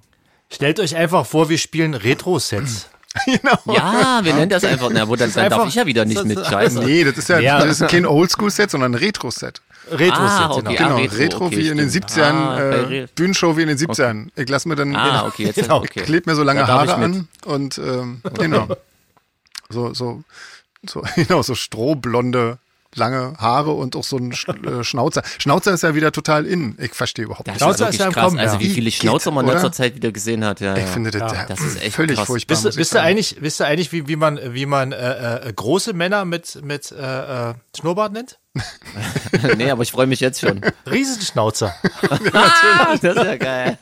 Stellt 0.52 0.80
euch 0.80 0.96
einfach 0.96 1.26
vor, 1.28 1.50
wir 1.50 1.60
spielen 1.60 1.94
Retro-Sets. 1.94 2.90
genau. 3.26 3.58
ja, 3.76 4.20
wir 4.24 4.34
nennen 4.34 4.50
das 4.50 4.64
einfach, 4.64 4.90
na, 4.94 5.08
wo 5.08 5.16
dann, 5.16 5.32
dann 5.34 5.50
darf 5.50 5.54
einfach- 5.60 5.68
ich 5.70 5.76
ja 5.76 5.86
wieder 5.86 6.06
nicht 6.06 6.24
mit, 6.26 6.46
scheiße. 6.46 6.80
Nee, 6.84 7.04
das 7.04 7.18
ist 7.18 7.30
ja, 7.30 7.40
Ja. 7.40 7.60
das 7.60 7.82
ist 7.82 7.88
kein 7.90 8.06
Oldschool-Set, 8.06 8.70
sondern 8.72 8.92
ein 8.94 8.96
Retro-Set. 8.96 9.62
Retro-Set, 9.92 10.12
Ah, 10.22 10.52
okay. 10.52 10.62
genau. 10.62 10.72
Ja, 10.72 10.78
Genau, 10.84 10.96
Retro, 10.98 11.18
Retro, 11.18 11.46
okay, 11.48 11.58
wie 11.58 11.68
in 11.70 11.78
den 11.78 11.90
stimmt. 11.90 12.12
70ern, 12.12 12.34
Ah, 12.36 12.60
äh, 12.92 13.08
Bühnenshow 13.16 13.58
wie 13.58 13.64
in 13.64 13.68
den 13.70 13.78
70ern. 13.78 14.30
Ich 14.36 14.48
lasse 14.48 14.68
mir 14.70 14.76
dann, 14.76 14.96
Ah, 14.96 15.26
okay, 15.26 15.46
jetzt 15.46 15.56
Genau. 15.56 15.78
okay. 15.80 16.02
kleb 16.04 16.28
mir 16.28 16.36
so 16.36 16.44
lange 16.44 16.60
darf 16.60 16.70
Haare 16.70 16.96
an 16.96 17.28
und 17.46 17.80
ähm, 17.80 18.22
genau. 18.36 18.68
So, 19.70 19.94
so, 19.96 20.24
so, 20.88 21.02
genau, 21.16 21.42
so 21.42 21.56
strohblonde, 21.56 22.60
lange 22.96 23.34
Haare 23.38 23.72
und 23.72 23.96
auch 23.96 24.04
so 24.04 24.18
ein 24.18 24.34
Sch- 24.34 24.80
äh, 24.80 24.84
Schnauzer. 24.84 25.22
Schnauzer 25.38 25.74
ist 25.74 25.84
ja 25.84 25.94
wieder 25.96 26.12
total 26.12 26.46
in. 26.46 26.76
Ich 26.80 26.94
verstehe 26.94 27.26
überhaupt 27.26 27.48
Das 27.48 27.54
nicht. 27.56 27.64
Schnauzer 27.64 27.90
ist 27.90 28.00
ja 28.00 28.08
im 28.08 28.14
krass. 28.14 28.26
Kommen, 28.26 28.40
also 28.40 28.56
ja. 28.56 28.62
wie 28.62 28.70
viele 28.70 28.92
Schnauzer 28.92 29.32
man 29.32 29.46
in 29.48 29.52
letzter 29.54 29.72
Zeit 29.72 29.96
wieder 29.96 30.12
gesehen 30.12 30.44
hat. 30.44 30.60
Ja, 30.60 30.76
Ich 30.76 30.82
ja. 30.86 30.88
finde 30.88 31.12
das, 31.12 31.32
Ja, 31.34 31.46
das 31.46 31.60
ist 31.62 31.82
echt 31.84 31.96
völlig 31.96 32.16
krass. 32.18 32.28
furchtbar. 32.28 32.56
Wisst 32.64 32.78
ihr 32.78 32.86
sagen. 32.86 33.06
eigentlich, 33.08 33.36
wisst 33.40 33.62
ihr 33.62 33.68
eigentlich, 33.68 33.92
wie, 33.92 34.08
wie 34.08 34.16
man, 34.16 34.40
wie 34.54 34.66
man 34.66 34.92
äh, 34.92 35.48
äh, 35.50 35.54
große 35.54 35.94
Männer 35.94 36.26
mit, 36.26 36.60
mit 36.64 36.92
äh, 36.92 37.50
äh, 37.50 37.54
Schnurrbart 37.78 38.14
nennt? 38.14 38.40
nee, 39.58 39.70
aber 39.70 39.84
ich 39.84 39.92
freue 39.92 40.08
mich 40.08 40.20
jetzt 40.20 40.40
schon. 40.42 40.62
Riesenschnauzer. 40.90 41.74
ah, 42.34 42.96
das 43.02 43.16
ist 43.16 43.24
ja 43.24 43.36
geil. 43.38 43.78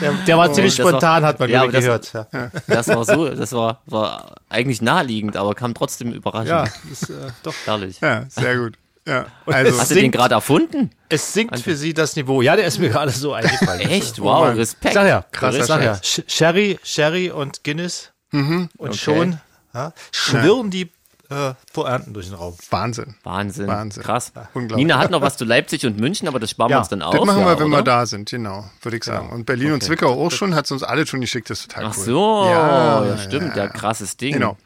Der, 0.00 0.12
der 0.26 0.38
war 0.38 0.52
ziemlich 0.52 0.76
das 0.76 0.84
war- 0.84 0.92
spontan, 0.92 1.24
hat 1.24 1.38
man 1.40 1.48
Ja, 1.50 1.66
gehört. 1.66 2.14
aber 2.14 2.28
Ja, 2.32 2.50
Das 2.66 2.88
war 2.88 3.04
so, 3.04 3.28
das 3.28 3.52
war, 3.52 3.82
war 3.86 4.36
eigentlich 4.48 4.82
naheliegend, 4.82 5.36
aber 5.36 5.54
kam 5.54 5.74
trotzdem 5.74 6.12
überraschend. 6.12 6.48
ja 6.48 6.64
ist, 6.90 7.10
äh, 7.10 7.14
doch. 7.42 7.54
Herrlich. 7.64 8.00
Ja, 8.00 8.24
sehr 8.28 8.56
gut. 8.56 8.74
Ja, 9.06 9.24
also, 9.46 9.78
Hast 9.80 9.90
du 9.90 9.94
den 9.94 10.10
gerade 10.10 10.34
erfunden? 10.34 10.90
Es 11.08 11.32
sinkt 11.32 11.58
für 11.60 11.74
sie 11.76 11.94
das 11.94 12.14
Niveau. 12.16 12.42
Ja, 12.42 12.56
der 12.56 12.66
ist 12.66 12.78
mir 12.78 12.90
gerade 12.90 13.10
so 13.10 13.32
eingefallen. 13.32 13.80
Echt? 13.88 14.20
Wow, 14.20 14.40
Mann. 14.48 14.56
Respekt. 14.56 14.92
sag 14.94 15.06
ja, 15.06 15.24
Krasser 15.32 15.64
sag 15.64 15.82
ja, 15.82 15.98
Sherry, 16.26 16.78
Sherry 16.82 17.30
und 17.30 17.64
Guinness 17.64 18.10
und 18.32 18.68
Okay. 18.78 18.96
schon 18.98 19.40
ja, 19.72 19.92
schwirren 20.12 20.70
die 20.70 20.90
äh, 21.30 21.52
Poernten 21.72 22.14
durch 22.14 22.26
den 22.26 22.34
Raum. 22.36 22.56
Wahnsinn. 22.70 23.14
Wahnsinn. 23.22 23.66
Wahnsinn. 23.66 24.02
Krass. 24.02 24.32
Unglaublich. 24.54 24.76
Nina 24.86 24.98
hat 24.98 25.10
noch 25.10 25.20
was 25.20 25.36
zu 25.36 25.44
Leipzig 25.44 25.84
und 25.84 25.98
München, 26.00 26.26
aber 26.28 26.40
das 26.40 26.50
sparen 26.50 26.70
wir 26.70 26.74
Ja, 26.76 26.78
uns 26.80 26.88
dann 26.88 27.02
auf. 27.02 27.14
Das 27.14 27.24
machen 27.24 27.40
ja, 27.40 27.46
wir, 27.46 27.58
wenn 27.60 27.66
oder? 27.68 27.78
wir 27.78 27.82
da 27.82 28.06
sind, 28.06 28.30
genau, 28.30 28.64
würde 28.82 28.96
ich 28.96 29.04
sagen. 29.04 29.30
Und 29.30 29.44
Berlin 29.44 29.72
und 29.72 29.82
Zwickau 29.82 30.08
auch 30.24 30.30
schon, 30.30 30.54
hat 30.54 30.64
es 30.64 30.70
uns 30.72 30.82
alle 30.82 31.06
schon 31.06 31.20
geschickt, 31.20 31.50
das 31.50 31.60
ist 31.60 31.70
total 31.70 31.86
Ach 31.90 31.96
cool. 31.98 32.04
so, 32.04 32.44
Ja, 32.46 33.04
ja, 33.04 33.18
stimmt, 33.18 33.56
ja, 33.56 33.68
krasses 33.68 34.16
Ding. 34.16 34.32
Genau. 34.34 34.56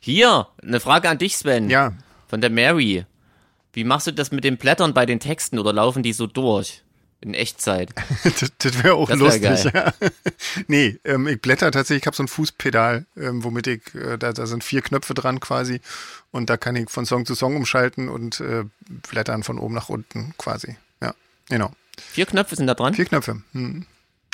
Hier, 0.00 0.46
eine 0.62 0.80
Frage 0.80 1.10
an 1.10 1.18
dich, 1.18 1.36
Sven. 1.36 1.68
Ja, 1.68 1.92
Von 2.28 2.40
der 2.40 2.48
Mary. 2.50 3.04
Wie 3.72 3.84
machst 3.84 4.06
du 4.06 4.12
das 4.12 4.32
mit 4.32 4.42
den 4.44 4.56
Blättern 4.56 4.94
bei 4.94 5.04
den 5.06 5.20
Texten 5.20 5.58
oder 5.58 5.72
laufen 5.72 6.02
die 6.02 6.12
so 6.12 6.26
durch? 6.26 6.82
In 7.22 7.34
Echtzeit. 7.34 7.90
das, 8.24 8.52
das 8.58 8.82
wäre 8.82 8.94
auch 8.94 9.08
Das 9.08 9.20
wär 9.20 9.50
lustig. 9.50 9.72
Ja. 9.74 9.92
nee, 10.68 10.98
ähm, 11.04 11.28
ich 11.28 11.40
blätter 11.40 11.70
tatsächlich, 11.70 12.02
ich 12.02 12.06
habe 12.06 12.16
so 12.16 12.22
ein 12.22 12.28
Fußpedal, 12.28 13.04
ähm, 13.16 13.44
womit 13.44 13.66
ich, 13.66 13.94
äh, 13.94 14.16
da, 14.16 14.32
da 14.32 14.46
sind 14.46 14.64
vier 14.64 14.80
Knöpfe 14.80 15.12
dran 15.12 15.38
quasi 15.38 15.80
und 16.30 16.48
da 16.48 16.56
kann 16.56 16.76
ich 16.76 16.88
von 16.88 17.04
Song 17.04 17.26
zu 17.26 17.34
Song 17.34 17.56
umschalten 17.56 18.08
und 18.08 18.40
äh, 18.40 18.64
blättern 19.10 19.42
von 19.42 19.58
oben 19.58 19.74
nach 19.74 19.90
unten 19.90 20.34
quasi. 20.38 20.76
Ja, 21.02 21.14
genau. 21.48 21.72
Vier 21.98 22.24
Knöpfe 22.24 22.56
sind 22.56 22.66
da 22.66 22.74
dran? 22.74 22.94
Vier 22.94 23.04
Knöpfe. 23.04 23.42
Hm. 23.52 23.84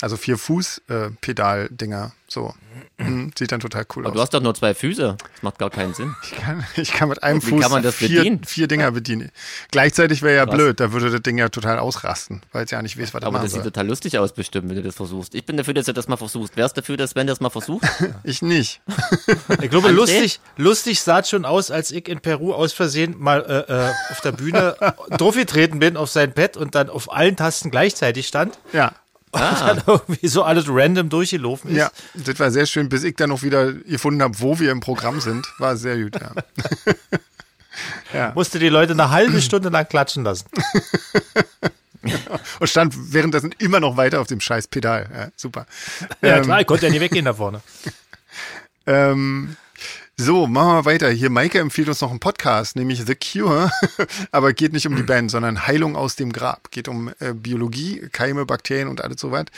Also 0.03 0.17
vier 0.17 0.37
Fuß-Pedal-Dinger. 0.39 2.13
so. 2.29 2.55
Hm. 2.99 3.31
Sieht 3.39 3.53
dann 3.53 3.61
total 3.61 3.87
cool 3.95 4.05
Aber 4.05 4.11
aus. 4.11 4.15
du 4.17 4.21
hast 4.23 4.35
doch 4.35 4.43
nur 4.43 4.55
zwei 4.55 4.75
Füße. 4.75 5.17
Das 5.19 5.43
macht 5.43 5.59
gar 5.59 5.71
keinen 5.71 5.95
Sinn. 5.95 6.15
Ich 6.23 6.33
kann, 6.33 6.67
ich 6.77 6.93
kann 6.93 7.09
mit 7.09 7.23
einem 7.23 7.43
Wie 7.43 7.47
Fuß 7.51 7.63
kann 7.63 7.71
man 7.71 7.83
das 7.83 7.95
vier, 7.95 8.39
vier 8.47 8.69
Dinger 8.69 8.91
bedienen. 8.91 9.31
Gleichzeitig 9.71 10.21
wäre 10.23 10.37
ja 10.37 10.45
Krass. 10.45 10.55
blöd, 10.55 10.81
da 10.81 10.93
würde 10.93 11.11
das 11.11 11.23
Ding 11.23 11.39
ja 11.39 11.49
total 11.49 11.79
ausrasten, 11.79 12.43
weil 12.53 12.65
es 12.67 12.71
ja 12.71 12.83
nicht 12.83 12.99
weiß, 12.99 13.15
was 13.15 13.23
er 13.23 13.27
Aber 13.29 13.33
machen 13.39 13.45
das 13.45 13.53
sieht 13.53 13.63
soll. 13.63 13.71
total 13.73 13.87
lustig 13.89 14.19
aus, 14.19 14.35
bestimmt, 14.35 14.69
wenn 14.69 14.77
du 14.77 14.83
das 14.83 14.95
versuchst. 14.97 15.35
Ich 15.35 15.47
bin 15.47 15.57
dafür, 15.57 15.73
dass 15.73 15.87
du 15.87 15.95
das 15.95 16.09
mal 16.09 16.17
versuchst. 16.19 16.53
Wer 16.57 16.67
ist 16.67 16.75
dafür, 16.75 16.97
dass 16.99 17.11
Sven 17.11 17.27
das 17.27 17.41
mal 17.41 17.51
versucht? 17.51 17.87
Ich 18.25 18.43
nicht. 18.43 18.81
Ich 19.63 19.71
glaube, 19.71 19.91
lustig, 19.91 20.41
lustig 20.57 21.01
sah 21.01 21.21
es 21.21 21.31
schon 21.31 21.45
aus, 21.47 21.71
als 21.71 21.91
ich 21.91 22.09
in 22.09 22.21
Peru 22.21 22.53
aus 22.53 22.73
Versehen 22.75 23.15
mal 23.19 23.41
äh, 23.69 23.73
äh, 23.73 23.93
auf 24.11 24.21
der 24.21 24.33
Bühne 24.33 24.77
draufgetreten 25.11 25.79
bin 25.79 25.97
auf 25.97 26.11
sein 26.11 26.33
Pad 26.35 26.57
und 26.59 26.75
dann 26.75 26.91
auf 26.91 27.11
allen 27.13 27.37
Tasten 27.37 27.71
gleichzeitig 27.71 28.27
stand. 28.29 28.59
Ja. 28.73 28.93
Und 29.61 29.61
dann 29.61 29.83
irgendwie 29.87 30.29
so 30.29 30.43
alles 30.43 30.65
random 30.69 31.09
durchgelaufen 31.09 31.71
ist. 31.71 31.77
Ja, 31.77 31.91
das 32.15 32.39
war 32.39 32.51
sehr 32.51 32.67
schön, 32.67 32.89
bis 32.89 33.05
ich 33.05 33.17
dann 33.17 33.31
noch 33.31 33.43
wieder 33.43 33.73
gefunden 33.73 34.23
habe, 34.23 34.39
wo 34.41 34.59
wir 34.59 34.71
im 34.73 34.81
Programm 34.81 35.21
sind. 35.21 35.47
War 35.59 35.77
sehr 35.77 35.99
gut, 36.03 36.17
ja. 38.15 38.33
Musste 38.35 38.59
die 38.59 38.69
Leute 38.69 38.93
eine 38.93 39.11
halbe 39.11 39.41
Stunde 39.43 39.69
lang 39.69 39.89
klatschen 39.89 40.25
lassen. 40.25 40.47
Und 42.61 42.69
stand 42.69 42.95
währenddessen 43.13 43.53
immer 43.59 43.81
noch 43.81 43.97
weiter 43.97 44.21
auf 44.21 44.29
dem 44.29 44.41
scheiß 44.41 44.69
Pedal. 44.69 45.09
Ja, 45.13 45.29
super. 45.37 45.67
Ja, 46.23 46.37
Ähm, 46.37 46.45
klar, 46.45 46.61
ich 46.61 46.67
konnte 46.67 46.87
ja 46.87 46.93
nicht 46.93 47.01
weggehen 47.01 47.25
da 47.25 47.35
vorne. 47.35 47.61
Ähm, 48.89 49.57
so, 50.19 50.47
machen 50.47 50.73
wir 50.73 50.85
weiter. 50.87 51.11
Hier, 51.11 51.29
Maike 51.31 51.59
empfiehlt 51.59 51.89
uns 51.89 52.01
noch 52.01 52.11
einen 52.11 52.21
Podcast, 52.21 52.75
nämlich 52.77 53.05
The 53.05 53.15
Cure. 53.15 53.71
Aber 54.31 54.53
geht 54.55 54.73
nicht 54.73 54.87
um 54.87 54.97
die 54.97 55.03
Band, 55.03 55.31
sondern 55.31 55.67
Heilung 55.67 55.95
aus 55.95 56.17
dem 56.17 56.33
Grab. 56.33 56.71
Geht 56.71 56.89
um 56.89 57.13
äh, 57.21 57.35
Biologie, 57.35 58.09
Keime, 58.13 58.47
Bakterien 58.47 58.89
und 58.89 59.03
alles 59.05 59.21
soweit. 59.21 59.51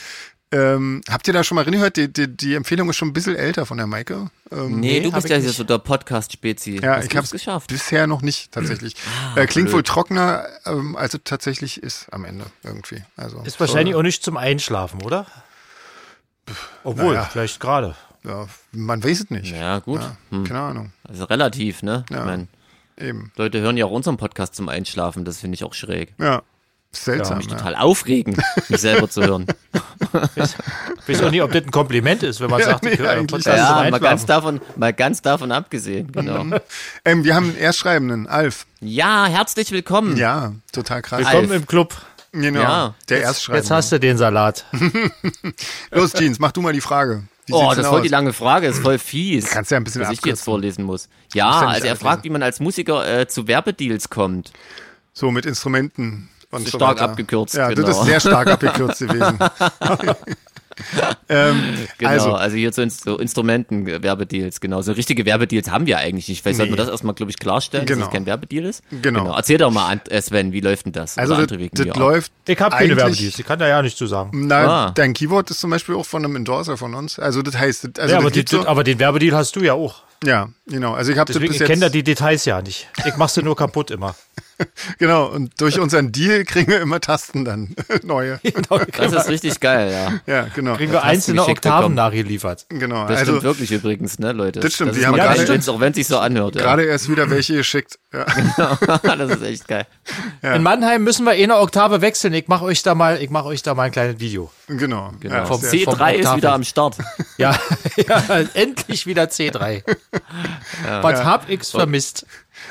Ähm, 0.50 1.02
habt 1.10 1.28
ihr 1.28 1.34
da 1.34 1.44
schon 1.44 1.56
mal 1.56 1.64
reingehört? 1.64 1.96
Die, 1.98 2.10
die, 2.12 2.26
die 2.34 2.54
Empfehlung 2.54 2.88
ist 2.88 2.96
schon 2.96 3.08
ein 3.08 3.12
bisschen 3.12 3.36
älter 3.36 3.66
von 3.66 3.76
der 3.76 3.86
Maike. 3.86 4.30
Ähm, 4.50 4.80
Nee, 4.80 5.00
du 5.00 5.12
bist 5.12 5.28
ja 5.28 5.36
hier 5.36 5.46
nicht. 5.46 5.56
so 5.56 5.62
der 5.62 5.78
Podcast-Spezi. 5.78 6.80
ja, 6.82 6.96
Hast 6.96 7.04
ich 7.04 7.16
habe 7.16 7.24
es 7.26 7.30
geschafft. 7.32 7.68
bisher 7.68 8.06
noch 8.06 8.22
nicht 8.22 8.50
tatsächlich. 8.50 8.96
Ah, 9.36 9.40
äh, 9.40 9.46
klingt 9.46 9.66
blöd. 9.66 9.74
wohl 9.76 9.82
trockener, 9.82 10.46
ähm, 10.64 10.96
als 10.96 11.12
es 11.14 11.20
tatsächlich 11.22 11.82
ist 11.82 12.06
am 12.12 12.24
Ende 12.24 12.46
irgendwie. 12.64 13.04
Also 13.16 13.42
Ist 13.42 13.60
wahrscheinlich 13.60 13.94
auch 13.94 14.02
nicht 14.02 14.24
zum 14.24 14.36
Einschlafen, 14.38 15.02
oder? 15.02 15.26
Obwohl, 16.82 17.14
Naja. 17.14 17.28
vielleicht 17.30 17.60
gerade. 17.60 17.94
Ja, 18.24 18.46
man 18.72 19.02
weiß 19.02 19.20
es 19.20 19.30
nicht. 19.30 19.52
Ja, 19.54 19.78
gut. 19.78 20.00
Ja, 20.00 20.16
Hm. 20.30 20.44
Keine 20.44 20.60
Ahnung. 20.60 20.92
Also 21.08 21.24
relativ, 21.24 21.82
ne? 21.82 22.04
Ja. 22.10 22.20
Ich 22.20 22.24
mein, 22.24 22.48
Eben. 23.00 23.30
Leute 23.36 23.60
hören 23.60 23.76
ja 23.76 23.84
auch 23.86 23.90
unseren 23.92 24.16
Podcast 24.16 24.56
zum 24.56 24.68
Einschlafen. 24.68 25.24
Das 25.24 25.38
finde 25.38 25.54
ich 25.54 25.62
auch 25.64 25.74
schräg. 25.74 26.14
Ja. 26.18 26.42
Seltsam. 26.90 27.38
Mich 27.38 27.46
Ja, 27.48 27.56
total 27.56 27.76
aufregen, 27.76 28.36
mich 28.68 28.80
selber 28.80 29.08
zu 29.10 29.22
hören. 29.22 29.46
Ich 30.36 31.08
weiß 31.08 31.22
auch 31.22 31.30
nicht, 31.30 31.42
ob 31.42 31.52
das 31.52 31.62
ein 31.64 31.70
Kompliment 31.70 32.22
ist, 32.22 32.40
wenn 32.40 32.48
man 32.50 32.60
Ja, 32.60 32.66
sagt, 32.70 32.82
nee, 32.84 32.92
ich 32.94 32.98
höre 32.98 33.14
Podcast 33.26 33.44
zum 33.44 33.52
Ja, 33.56 33.90
mal 33.90 34.00
ganz, 34.00 34.24
davon, 34.24 34.60
mal 34.74 34.92
ganz 34.94 35.20
davon 35.20 35.52
abgesehen, 35.52 36.10
genau. 36.10 36.46
Ähm, 37.04 37.24
wir 37.24 37.34
haben 37.34 37.50
einen 37.50 37.56
Erstschreibenden, 37.58 38.26
Alf. 38.26 38.66
Ja, 38.80 39.26
herzlich 39.26 39.70
willkommen. 39.70 40.16
Ja, 40.16 40.54
total 40.72 41.02
krass. 41.02 41.18
Willkommen 41.20 41.50
Alf. 41.52 41.60
im 41.60 41.66
Club. 41.66 41.94
Genau. 42.32 42.60
Ja. 42.62 42.94
Der 43.10 43.18
Jetzt 43.18 43.26
Erstschreibende. 43.26 43.74
hast 43.74 43.92
du 43.92 44.00
den 44.00 44.16
Salat. 44.16 44.64
Los, 45.90 46.12
Jeans, 46.14 46.38
mach 46.38 46.52
du 46.52 46.62
mal 46.62 46.72
die 46.72 46.80
Frage. 46.80 47.24
Oh, 47.50 47.68
das 47.70 47.78
ist 47.78 47.86
voll 47.86 48.02
die 48.02 48.08
lange 48.08 48.32
Frage, 48.32 48.66
ist 48.66 48.80
voll 48.80 48.98
fies. 48.98 49.50
Kannst 49.50 49.70
ja 49.70 49.76
ein 49.78 49.84
bisschen 49.84 50.02
dass 50.02 50.10
ich 50.12 50.20
die 50.20 50.28
jetzt 50.28 50.42
vorlesen 50.42 50.84
muss. 50.84 51.08
Ja 51.34 51.62
Ja, 51.62 51.68
also 51.68 51.86
er 51.86 51.96
fragt, 51.96 52.24
wie 52.24 52.30
man 52.30 52.42
als 52.42 52.60
Musiker 52.60 53.06
äh, 53.20 53.26
zu 53.28 53.46
Werbedeals 53.48 54.08
kommt. 54.10 54.52
So 55.12 55.30
mit 55.30 55.46
Instrumenten 55.46 56.28
und 56.50 56.64
So 56.64 56.70
so 56.72 56.78
stark 56.78 56.96
weiter. 56.98 57.10
abgekürzt, 57.10 57.54
Ja, 57.54 57.68
genau. 57.68 57.86
das 57.86 57.98
ist 57.98 58.04
sehr 58.06 58.20
stark 58.20 58.48
abgekürzt 58.52 59.00
gewesen. 59.00 59.38
ähm, 61.28 61.62
Genau, 61.98 62.10
Also, 62.10 62.32
also, 62.34 62.56
hier 62.56 62.72
zu 62.72 62.82
Inst 62.82 63.04
so 63.04 63.18
Instrumenten, 63.18 63.86
äh, 63.86 64.02
Werbedeals, 64.02 64.60
genau. 64.60 64.82
So 64.82 64.92
richtige 64.92 65.24
Werbedeals 65.26 65.70
haben 65.70 65.86
wir 65.86 65.98
eigentlich 65.98 66.28
nicht. 66.28 66.42
Vielleicht 66.42 66.58
sollten 66.58 66.72
wir 66.72 66.76
Nee. 66.76 66.82
das 66.84 66.90
erstmal, 66.90 67.14
glaube 67.14 67.30
ich, 67.30 67.38
klarstellen, 67.38 67.86
Genau. 67.86 68.00
dass 68.00 68.08
es 68.08 68.12
kein 68.12 68.26
Werbedeal 68.26 68.64
ist. 68.64 68.82
Genau. 69.02 69.34
Erzähl 69.36 69.58
doch 69.58 69.70
mal, 69.70 70.00
äh, 70.08 70.20
Sven, 70.22 70.52
wie 70.52 70.60
läuft 70.60 70.86
denn 70.86 70.92
das? 70.92 71.18
also 71.18 71.34
das, 71.36 71.46
das 71.72 71.84
mir 71.84 71.92
auch. 71.94 71.98
läuft. 71.98 72.32
Ich 72.46 72.58
habe 72.60 72.76
keine 72.76 72.96
Werbedeals, 72.96 73.38
ich 73.38 73.46
kann 73.46 73.58
da 73.58 73.68
ja 73.68 73.82
nichts 73.82 73.98
zu 73.98 74.06
sagen. 74.06 74.30
Na, 74.46 74.86
Ah. 74.86 74.90
dein 74.94 75.14
Keyboard 75.14 75.50
ist 75.50 75.60
zum 75.60 75.70
Beispiel 75.70 75.94
auch 75.94 76.06
von 76.06 76.24
einem 76.24 76.36
Endorser 76.36 76.76
von 76.76 76.94
uns. 76.94 77.18
Also 77.18 77.42
das 77.42 77.56
heißt, 77.58 77.84
das- 77.84 77.90
also 78.02 78.14
ja, 78.14 78.20
das 78.20 78.24
aber, 78.26 78.30
die, 78.30 78.44
so, 78.48 78.66
aber 78.66 78.84
den 78.84 78.98
Werbedeal 78.98 79.36
hast 79.36 79.54
du 79.56 79.60
ja 79.60 79.74
auch. 79.74 80.02
ja, 80.24 80.48
genau. 80.66 80.94
Also 80.94 81.12
ich 81.12 81.18
habe 81.18 81.32
ich 81.32 81.58
kenne 81.58 81.80
da 81.82 81.88
die 81.88 82.02
Details 82.02 82.44
ja 82.44 82.60
nicht. 82.62 82.88
Ich 83.06 83.16
mach's 83.16 83.34
dir 83.34 83.42
nur 83.42 83.56
kaputt 83.56 83.90
immer. 83.90 84.14
genau. 84.98 85.26
Und 85.26 85.60
durch 85.60 85.78
unseren 85.78 86.12
Deal 86.12 86.44
kriegen 86.44 86.70
wir 86.70 86.80
immer 86.80 87.00
Tasten 87.00 87.44
dann 87.44 87.74
neue. 88.02 88.40
Das 88.98 89.12
ist 89.12 89.28
richtig 89.28 89.60
geil, 89.60 89.92
ja. 90.26 90.32
Ja, 90.32 90.46
genau. 90.54 90.74
Kriegen 90.76 90.92
wir 90.92 91.02
einzelne 91.04 91.42
Oktaven 91.42 91.78
bekommen. 91.78 91.94
nachgeliefert. 91.94 92.66
Genau. 92.68 93.06
Das 93.06 93.18
also 93.20 93.32
stimmt 93.32 93.42
wirklich 93.44 93.72
übrigens, 93.72 94.18
ne, 94.18 94.32
Leute? 94.32 94.60
Das 94.60 94.72
stimmt, 94.74 94.90
Das 94.90 94.96
wir 94.96 95.02
ist 95.02 95.06
haben 95.08 95.16
gerade- 95.16 95.36
geil, 95.38 95.48
wenn's- 95.48 95.68
auch 95.68 95.80
wenn 95.80 95.90
es 95.90 95.96
sich 95.96 96.06
so 96.06 96.18
anhört. 96.18 96.56
Ja. 96.56 96.62
gerade 96.62 96.84
erst 96.84 97.08
wieder 97.10 97.30
welche 97.30 97.56
geschickt. 97.56 97.98
Ja. 98.12 98.24
das 99.16 99.30
ist 99.30 99.42
echt 99.42 99.68
geil. 99.68 99.86
In 100.42 100.62
Mannheim 100.62 101.04
müssen 101.04 101.24
wir 101.24 101.34
eh 101.34 101.44
eine 101.44 101.56
Oktave 101.58 102.00
wechseln. 102.00 102.32
Ich 102.34 102.48
mache 102.48 102.64
euch 102.64 102.82
da 102.82 102.94
mal, 102.94 103.20
ich 103.22 103.30
mache 103.30 103.46
euch 103.46 103.62
da 103.62 103.74
mal 103.74 103.84
ein 103.84 103.92
kleines 103.92 104.18
Video. 104.20 104.50
Genau. 104.66 105.12
Genau. 105.20 105.34
Ja, 105.34 105.46
Vom 105.46 105.60
sehr- 105.60 105.70
C- 105.70 105.84
C3 105.84 106.12
ist 106.14 106.18
Oktaven. 106.20 106.36
wieder 106.38 106.52
am 106.54 106.64
Start. 106.64 106.96
Ja, 107.36 107.58
ja 107.96 108.22
endlich 108.54 109.06
wieder 109.06 109.24
C3. 109.24 109.82
Was 111.02 111.24
hab 111.24 111.48
ich's 111.48 111.70
vermisst? 111.70 112.26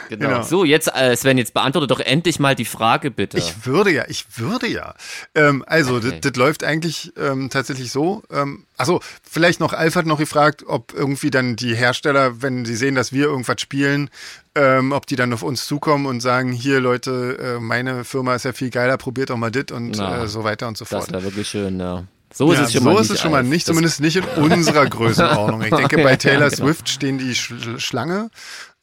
Genau. 0.10 0.28
Genau. 0.30 0.44
So, 0.44 0.64
jetzt, 0.64 0.90
äh, 0.96 1.16
Sven, 1.16 1.38
jetzt 1.38 1.54
beantworte 1.54 1.88
doch 1.88 2.00
endlich 2.00 2.40
mal 2.40 2.56
die 2.56 2.66
Frage, 2.66 3.12
bitte. 3.12 3.38
Ich 3.38 3.66
würde 3.66 3.92
ja, 3.92 4.06
ich 4.08 4.26
würde 4.38 4.68
ja. 4.68 4.94
Ähm, 5.36 5.64
also, 5.68 5.96
Okay. 5.96 6.12
das, 6.22 6.32
das 6.32 6.36
läuft 6.38 6.64
eigentlich 6.64 7.14
ähm, 7.18 7.50
tatsächlich 7.50 7.92
so. 7.92 8.24
Ähm, 8.32 8.66
achso, 8.78 9.02
vielleicht 9.24 9.60
noch, 9.60 9.74
Alf 9.74 9.96
hat 9.96 10.06
noch 10.06 10.20
gefragt, 10.20 10.64
ob 10.68 10.94
irgendwie 10.94 11.30
dann 11.32 11.56
die 11.56 11.76
Hersteller, 11.76 12.42
wenn 12.42 12.66
sie 12.66 12.76
sehen, 12.76 12.96
dass 12.96 13.12
wir 13.14 13.26
irgendwas 13.26 13.60
spielen, 13.62 14.10
ähm, 14.56 14.92
ob 14.92 15.06
die 15.08 15.16
dann 15.16 15.32
auf 15.34 15.44
uns 15.44 15.66
zukommen 15.68 16.06
und 16.06 16.20
sagen, 16.22 16.52
hier 16.52 16.80
Leute, 16.80 17.56
äh, 17.58 17.60
meine 17.60 18.04
Firma 18.04 18.36
ist 18.36 18.46
ja 18.46 18.54
viel 18.54 18.70
geiler, 18.70 18.98
probiert 18.98 19.30
doch 19.30 19.38
mal 19.38 19.52
dit 19.52 19.72
und 19.72 19.92
Na, 19.98 20.24
äh, 20.24 20.28
so 20.28 20.44
weiter 20.44 20.68
und 20.68 20.78
so 20.78 20.86
das 20.86 20.90
fort. 21.06 21.12
wäre 21.12 21.24
wirklich 21.24 21.48
schön, 21.48 21.80
ja. 21.80 22.04
So 22.38 22.52
ist 22.52 22.60
Ja, 22.60 22.66
es 22.66 22.74
schon 22.74 22.84
so 22.84 22.90
mal 22.92 23.02
ist 23.02 23.10
nicht. 23.10 23.12
es 23.16 23.22
schon 23.22 23.32
mal 23.32 23.44
nicht, 23.44 23.66
zumindest 23.66 24.00
nicht 24.00 24.16
in 24.18 24.24
unserer 24.36 24.86
Größenordnung. 24.88 25.64
Ich 25.64 25.72
denke, 25.74 25.98
bei 26.04 26.12
Ja, 26.12 26.18
Taylor 26.18 26.50
genau. 26.50 26.66
Swift 26.66 26.88
stehen 26.90 27.18
die 27.18 27.34
Sch 27.34 27.54
Schlange. 27.80 28.30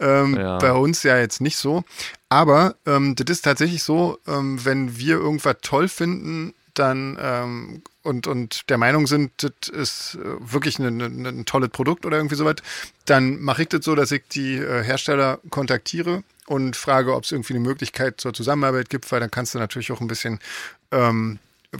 Ähm, 0.00 0.36
Ja. 0.36 0.58
Bei 0.58 0.72
uns 0.72 1.04
ja 1.04 1.18
jetzt 1.18 1.40
nicht 1.40 1.56
so. 1.56 1.84
Aber 2.28 2.74
ähm, 2.84 3.14
das 3.14 3.26
ist 3.38 3.42
tatsächlich 3.42 3.82
so, 3.84 4.18
ähm, 4.26 4.64
wenn 4.64 4.98
wir 4.98 5.16
irgendwas 5.18 5.56
toll 5.62 5.88
finden, 5.88 6.52
dann 6.74 7.16
ähm, 7.20 7.82
und, 8.02 8.26
und 8.26 8.68
der 8.68 8.78
Meinung 8.78 9.06
sind, 9.06 9.30
das 9.36 9.68
ist 9.68 10.16
äh, 10.16 10.52
wirklich 10.52 10.80
ein, 10.80 11.00
ein, 11.00 11.24
ein 11.24 11.44
tolles 11.44 11.70
Produkt 11.70 12.04
oder 12.04 12.16
irgendwie 12.16 12.34
sowas, 12.34 12.56
dann 13.04 13.40
mache 13.40 13.62
ich 13.62 13.68
das 13.68 13.84
so, 13.84 13.94
dass 13.94 14.10
ich 14.10 14.24
die 14.32 14.56
äh, 14.56 14.82
Hersteller 14.82 15.38
kontaktiere 15.50 16.24
und 16.46 16.74
frage, 16.74 17.14
ob 17.14 17.22
es 17.22 17.30
irgendwie 17.30 17.54
eine 17.54 17.60
Möglichkeit 17.60 18.20
zur 18.20 18.34
Zusammenarbeit 18.34 18.90
gibt, 18.90 19.10
weil 19.12 19.20
dann 19.20 19.30
kannst 19.30 19.54
du 19.54 19.58
natürlich 19.60 19.92
auch 19.92 20.00
ein 20.00 20.08
bisschen 20.08 20.40
ähm, 20.90 21.38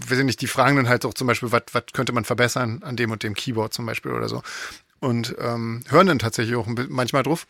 weiß 0.09 0.18
ich 0.18 0.24
nicht, 0.24 0.40
die 0.40 0.46
fragen 0.46 0.76
dann 0.76 0.88
halt 0.88 1.04
auch 1.04 1.14
zum 1.14 1.26
Beispiel, 1.26 1.52
was 1.52 1.62
könnte 1.92 2.12
man 2.12 2.24
verbessern 2.24 2.83
an 2.83 2.96
dem 2.96 3.11
und 3.11 3.22
dem 3.22 3.35
Keyboard 3.35 3.72
zum 3.72 3.87
Beispiel 3.87 4.12
oder 4.12 4.28
so. 4.28 4.42
Und 5.00 5.35
ähm, 5.38 5.83
hören 5.88 6.07
dann 6.07 6.18
tatsächlich 6.18 6.57
auch 6.57 6.66
manchmal 6.88 7.22
drauf. 7.22 7.46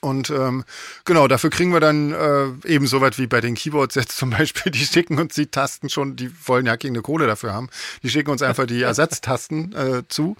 Und 0.00 0.30
ähm, 0.30 0.64
genau, 1.04 1.26
dafür 1.26 1.50
kriegen 1.50 1.72
wir 1.72 1.80
dann 1.80 2.12
äh, 2.12 2.68
eben 2.68 2.86
so 2.86 3.00
weit 3.00 3.18
wie 3.18 3.26
bei 3.26 3.40
den 3.40 3.54
Keyboard-Sets 3.54 4.16
zum 4.16 4.30
Beispiel, 4.30 4.70
die 4.70 4.84
schicken 4.84 5.18
uns 5.18 5.34
die 5.34 5.46
Tasten 5.46 5.88
schon, 5.88 6.16
die 6.16 6.30
wollen 6.46 6.66
ja 6.66 6.76
keine 6.76 7.02
Kohle 7.02 7.26
dafür 7.26 7.52
haben. 7.52 7.68
Die 8.02 8.10
schicken 8.10 8.30
uns 8.30 8.42
einfach 8.42 8.66
die 8.66 8.82
Ersatztasten 8.82 9.74
äh, 9.74 10.02
zu. 10.08 10.36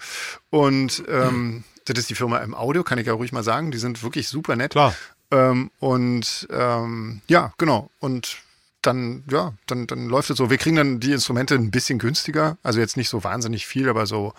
Und 0.50 1.02
ähm, 1.08 1.64
das 1.86 1.98
ist 1.98 2.10
die 2.10 2.14
Firma 2.14 2.38
im 2.38 2.54
Audio, 2.54 2.84
kann 2.84 2.98
ich 2.98 3.06
ja 3.06 3.14
ruhig 3.14 3.32
mal 3.32 3.42
sagen. 3.42 3.70
Die 3.70 3.78
sind 3.78 4.02
wirklich 4.02 4.28
super 4.28 4.54
nett. 4.56 4.72
Klar. 4.72 4.94
Ähm, 5.30 5.70
und 5.78 6.46
ähm, 6.50 7.20
ja, 7.28 7.52
genau. 7.58 7.90
Und 7.98 8.38
dann, 8.82 9.24
ja, 9.30 9.54
dann, 9.66 9.86
dann 9.86 10.08
läuft 10.08 10.30
es 10.30 10.36
so. 10.36 10.50
Wir 10.50 10.58
kriegen 10.58 10.76
dann 10.76 11.00
die 11.00 11.12
Instrumente 11.12 11.54
ein 11.54 11.70
bisschen 11.70 11.98
günstiger. 11.98 12.58
Also 12.62 12.80
jetzt 12.80 12.96
nicht 12.96 13.08
so 13.08 13.24
wahnsinnig 13.24 13.66
viel, 13.66 13.88
aber 13.88 14.06
so, 14.06 14.34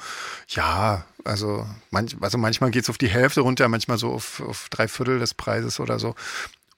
ja, 0.48 1.06
also, 1.26 1.66
manch, 1.92 2.16
also 2.22 2.38
manchmal 2.38 2.72
geht's 2.72 2.90
auf 2.90 2.98
die 2.98 3.10
Hälfte 3.10 3.42
runter, 3.42 3.68
manchmal 3.68 3.98
so 3.98 4.12
auf, 4.12 4.40
auf 4.42 4.68
drei 4.70 4.88
Viertel 4.88 5.20
des 5.20 5.34
Preises 5.34 5.80
oder 5.80 6.00
so. 6.00 6.16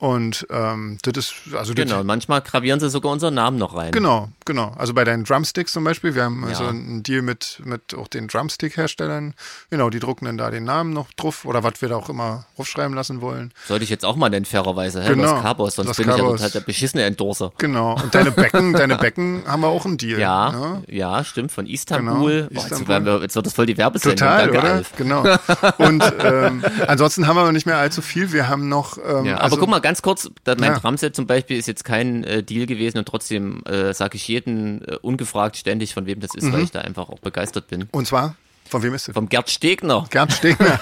Und 0.02 0.48
ähm, 0.50 0.98
das 1.04 1.16
ist, 1.16 1.34
also 1.56 1.76
das, 1.76 1.86
Genau, 1.86 2.04
manchmal 2.04 2.42
gravieren 2.42 2.80
sie 2.80 2.90
sogar 2.90 3.12
unseren 3.12 3.36
Namen 3.36 3.60
noch 3.60 3.76
rein. 3.76 3.92
Genau, 3.92 4.30
genau. 4.46 4.74
Also 4.76 4.96
bei 4.96 5.04
deinen 5.04 5.26
Drumsticks 5.26 5.74
zum 5.74 5.84
Beispiel, 5.84 6.16
wir 6.16 6.24
haben 6.24 6.44
also 6.44 6.64
Ja. 6.64 6.70
einen 6.70 7.04
Deal 7.04 7.22
mit, 7.22 7.62
mit 7.66 7.94
auch 7.94 8.08
den 8.08 8.28
Drumstick-Herstellern. 8.28 9.36
Genau, 9.70 9.92
die 9.92 10.00
drucken 10.00 10.26
dann 10.26 10.40
da 10.40 10.50
den 10.50 10.64
Namen 10.64 10.92
noch 10.92 11.12
drauf 11.14 11.46
oder 11.46 11.64
was 11.64 11.74
wir 11.84 11.90
da 11.90 11.98
auch 11.98 12.10
immer 12.10 12.46
draufschreiben 12.56 12.96
lassen 12.96 13.22
wollen. 13.22 13.54
Sollte 13.68 13.84
ich 13.84 13.92
jetzt 13.92 14.04
auch 14.04 14.16
mal 14.16 14.30
nennen, 14.32 14.46
fairerweise. 14.46 15.04
Hä? 15.04 15.10
Genau. 15.10 15.34
Los 15.36 15.42
Cabos, 15.44 15.76
sonst 15.76 15.88
Los 15.90 15.98
bin 15.98 16.10
ich 16.10 16.16
ja 16.16 16.18
Cabos. 16.18 16.38
total 16.40 16.50
der 16.50 16.60
beschissene 16.62 17.04
Endorser. 17.04 17.52
Genau. 17.60 17.94
Und 18.02 18.16
deine 18.16 18.32
Becken, 18.32 18.74
deine 18.82 18.96
Becken 18.98 19.44
haben 19.46 19.62
wir 19.62 19.68
auch 19.68 19.86
einen 19.86 20.00
Deal. 20.00 20.20
Ja, 20.20 20.52
ne? 20.52 20.84
ja, 20.88 21.24
stimmt, 21.24 21.52
von 21.52 21.68
Istanbul. 21.68 22.48
Genau, 22.48 22.48
Boah, 22.50 22.54
jetzt, 22.56 22.64
Istanbul. 22.72 22.88
werden 22.88 23.06
wir, 23.06 23.22
jetzt 23.22 23.36
wird 23.36 23.46
das 23.46 23.54
voll 23.54 23.68
die 23.68 23.78
Werbesendung. 23.78 24.18
Total, 24.18 24.48
Danke, 24.48 24.58
oder? 24.60 24.74
Alf. 24.74 24.92
Genau. 24.98 25.22
Und 25.78 26.04
ähm, 26.24 26.64
ansonsten 26.88 27.28
haben 27.28 27.36
wir 27.36 27.42
aber 27.42 27.52
nicht 27.52 27.68
mehr 27.68 27.78
allzu 27.78 28.02
viel. 28.02 28.32
Wir 28.32 28.50
haben 28.50 28.68
noch. 28.68 28.98
Ähm, 28.98 29.26
Ja, 29.26 29.36
also, 29.38 29.54
aber 29.58 29.60
guck 29.60 29.70
mal, 29.70 29.80
ganz 29.80 29.91
kurz, 30.02 30.30
da 30.44 30.56
mein 30.56 30.72
Ja. 30.74 30.80
Drumset 30.80 31.16
zum 31.16 31.28
Beispiel 31.28 31.58
ist 31.58 31.68
jetzt 31.68 31.84
kein 31.84 32.24
äh, 32.24 32.44
Deal 32.44 32.66
gewesen 32.66 32.98
und 33.00 33.06
trotzdem 33.08 33.64
äh, 33.66 33.94
sage 33.94 34.16
ich 34.16 34.28
jeden 34.28 34.82
äh, 34.88 34.96
ungefragt 35.02 35.58
ständig, 35.58 35.94
von 35.94 36.06
wem 36.06 36.20
das 36.20 36.34
ist, 36.36 36.44
Mhm. 36.46 36.54
weil 36.54 36.64
ich 36.64 36.72
da 36.72 36.80
einfach 36.82 37.10
auch 37.10 37.20
begeistert 37.20 37.68
bin. 37.68 37.88
Und 37.92 38.08
zwar, 38.08 38.36
von 38.70 38.82
wem 38.84 38.94
ist 38.94 39.08
das? 39.10 39.14
Vom 39.16 39.28
Gerd 39.28 39.50
Stegner. 39.50 40.06
Gerd 40.10 40.32
Stegner. 40.32 40.80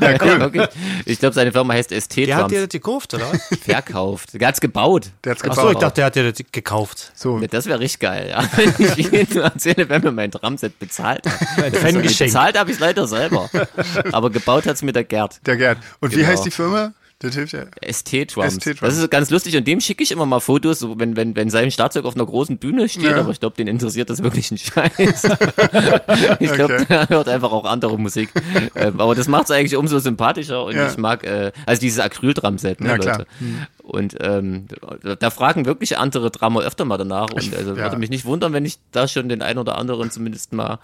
ja, 0.00 0.10
Ja, 0.12 0.18
cool. 0.22 0.38
wirklich. 0.40 0.68
Ich 1.04 1.18
glaube, 1.18 1.34
seine 1.34 1.50
Firma 1.50 1.74
heißt 1.74 1.90
ST 1.92 2.16
Der 2.28 2.36
hat 2.36 2.50
dir 2.52 2.60
das 2.60 2.68
gekauft, 2.68 3.12
oder? 3.14 3.26
verkauft. 3.62 4.34
Der 4.40 4.46
hat's 4.46 4.60
gebaut. 4.60 5.10
Der 5.24 5.32
hat's 5.32 5.42
Ach 5.42 5.48
gebaut. 5.50 5.64
so, 5.64 5.70
ich 5.72 5.78
dachte, 5.78 5.94
der 5.96 6.04
hat 6.06 6.14
dir 6.14 6.30
das 6.32 6.40
gekauft. 6.52 7.10
So, 7.16 7.40
Ja, 7.40 7.48
Das 7.48 7.66
wäre 7.66 7.80
richtig 7.80 8.00
geil, 8.00 8.28
ja. 8.30 8.44
Wenn 8.56 8.74
ich 8.98 9.10
jedem 9.10 9.42
erzähle, 9.42 9.88
wenn 9.88 10.02
mir 10.02 10.12
mein 10.12 10.30
Drumset 10.30 10.78
bezahlt 10.78 11.26
hat. 11.26 11.64
Ein 11.64 11.72
Fangeschenk. 11.74 12.30
Bezahlt 12.30 12.56
habe 12.58 12.70
ich 12.70 12.78
leider 12.78 13.08
selber. 13.08 13.50
Aber 14.12 14.30
gebaut 14.30 14.66
hat's 14.66 14.82
mir 14.82 14.92
der 14.92 15.02
Gerd. 15.04 15.40
der 15.44 15.56
Gerd. 15.56 15.78
Und 16.00 16.12
wie 16.12 16.16
Genau. 16.18 16.28
heißt 16.28 16.44
die 16.44 16.50
Firma? 16.52 16.92
Das 17.24 17.34
hilft 17.34 17.52
ja. 17.54 17.64
ST-Drums. 17.82 18.54
ST-Drums. 18.54 18.80
Das 18.80 18.96
ist 18.98 19.10
ganz 19.10 19.30
lustig 19.30 19.56
und 19.56 19.66
dem 19.66 19.80
schicke 19.80 20.02
ich 20.02 20.10
immer 20.12 20.26
mal 20.26 20.40
Fotos, 20.40 20.78
so 20.78 20.98
wenn, 20.98 21.16
wenn, 21.16 21.34
wenn 21.36 21.50
sein 21.50 21.70
Schlagzeug 21.70 22.04
auf 22.04 22.14
einer 22.14 22.26
großen 22.26 22.58
Bühne 22.58 22.88
steht, 22.88 23.04
Ja. 23.04 23.16
aber 23.20 23.30
ich 23.30 23.40
glaube, 23.40 23.56
den 23.56 23.66
interessiert 23.66 24.10
das 24.10 24.22
wirklich 24.22 24.50
ein 24.50 24.58
Scheiß. 24.58 25.24
ich 26.40 26.52
glaube, 26.52 26.74
Okay. 26.74 26.84
der 26.88 27.08
hört 27.08 27.28
einfach 27.28 27.52
auch 27.52 27.64
andere 27.64 27.98
Musik. 27.98 28.30
Ähm, 28.74 29.00
aber 29.00 29.14
das 29.14 29.28
macht 29.28 29.44
es 29.44 29.50
eigentlich 29.50 29.76
umso 29.76 29.98
sympathischer 29.98 30.64
und 30.64 30.74
Ja. 30.74 30.88
ich 30.90 30.96
mag, 30.98 31.24
äh, 31.24 31.52
also 31.66 31.80
dieses 31.80 32.00
Acryl-Drum-Set, 32.00 32.80
ne, 32.80 32.88
Ja, 32.88 32.98
klar. 32.98 33.24
Und 33.84 34.16
ähm, 34.20 34.66
da- 35.18 35.28
fragen 35.30 35.66
wirklich 35.66 35.98
andere 35.98 36.30
Drummer 36.30 36.62
öfter 36.62 36.86
mal 36.86 36.96
danach 36.96 37.28
und 37.30 37.42
Ich- 37.42 37.54
also 37.54 37.72
ja. 37.72 37.76
würde 37.82 37.98
mich 37.98 38.08
nicht 38.08 38.24
wundern, 38.24 38.54
wenn 38.54 38.64
ich 38.64 38.78
da 38.92 39.06
schon 39.06 39.28
den 39.28 39.42
einen 39.42 39.58
oder 39.58 39.76
anderen 39.76 40.10
zumindest 40.10 40.54
mal 40.54 40.78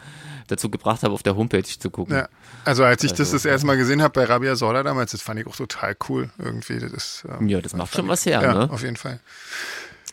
dazu 0.49 0.69
gebracht 0.69 1.03
habe, 1.03 1.15
auf 1.15 1.23
der 1.23 1.35
Homepage 1.35 1.63
zu 1.63 1.89
gucken. 1.91 2.15
Ja. 2.17 2.29
Also 2.67 2.85
als 2.85 3.03
ich 3.03 3.13
das 3.13 3.21
Also, 3.21 3.33
das 3.37 3.45
erste 3.47 3.67
Mal 3.67 3.79
gesehen 3.79 4.03
habe 4.03 4.13
bei 4.13 4.25
Rabia 4.27 4.55
Sorda 4.55 4.83
damals, 4.83 5.13
das 5.13 5.23
fand 5.23 5.41
ich 5.41 5.47
auch 5.47 5.57
total 5.57 5.97
cool 6.11 6.29
irgendwie. 6.39 6.79
Das 6.79 6.93
ist, 6.93 7.25
ähm, 7.27 7.49
Ja, 7.49 7.63
das 7.63 7.73
macht 7.75 7.95
schon 7.95 8.07
was 8.07 8.27
her, 8.27 8.43
ja, 8.43 8.53
ne? 8.53 8.71
auf 8.71 8.83
jeden 8.83 8.97
Fall. 8.97 9.19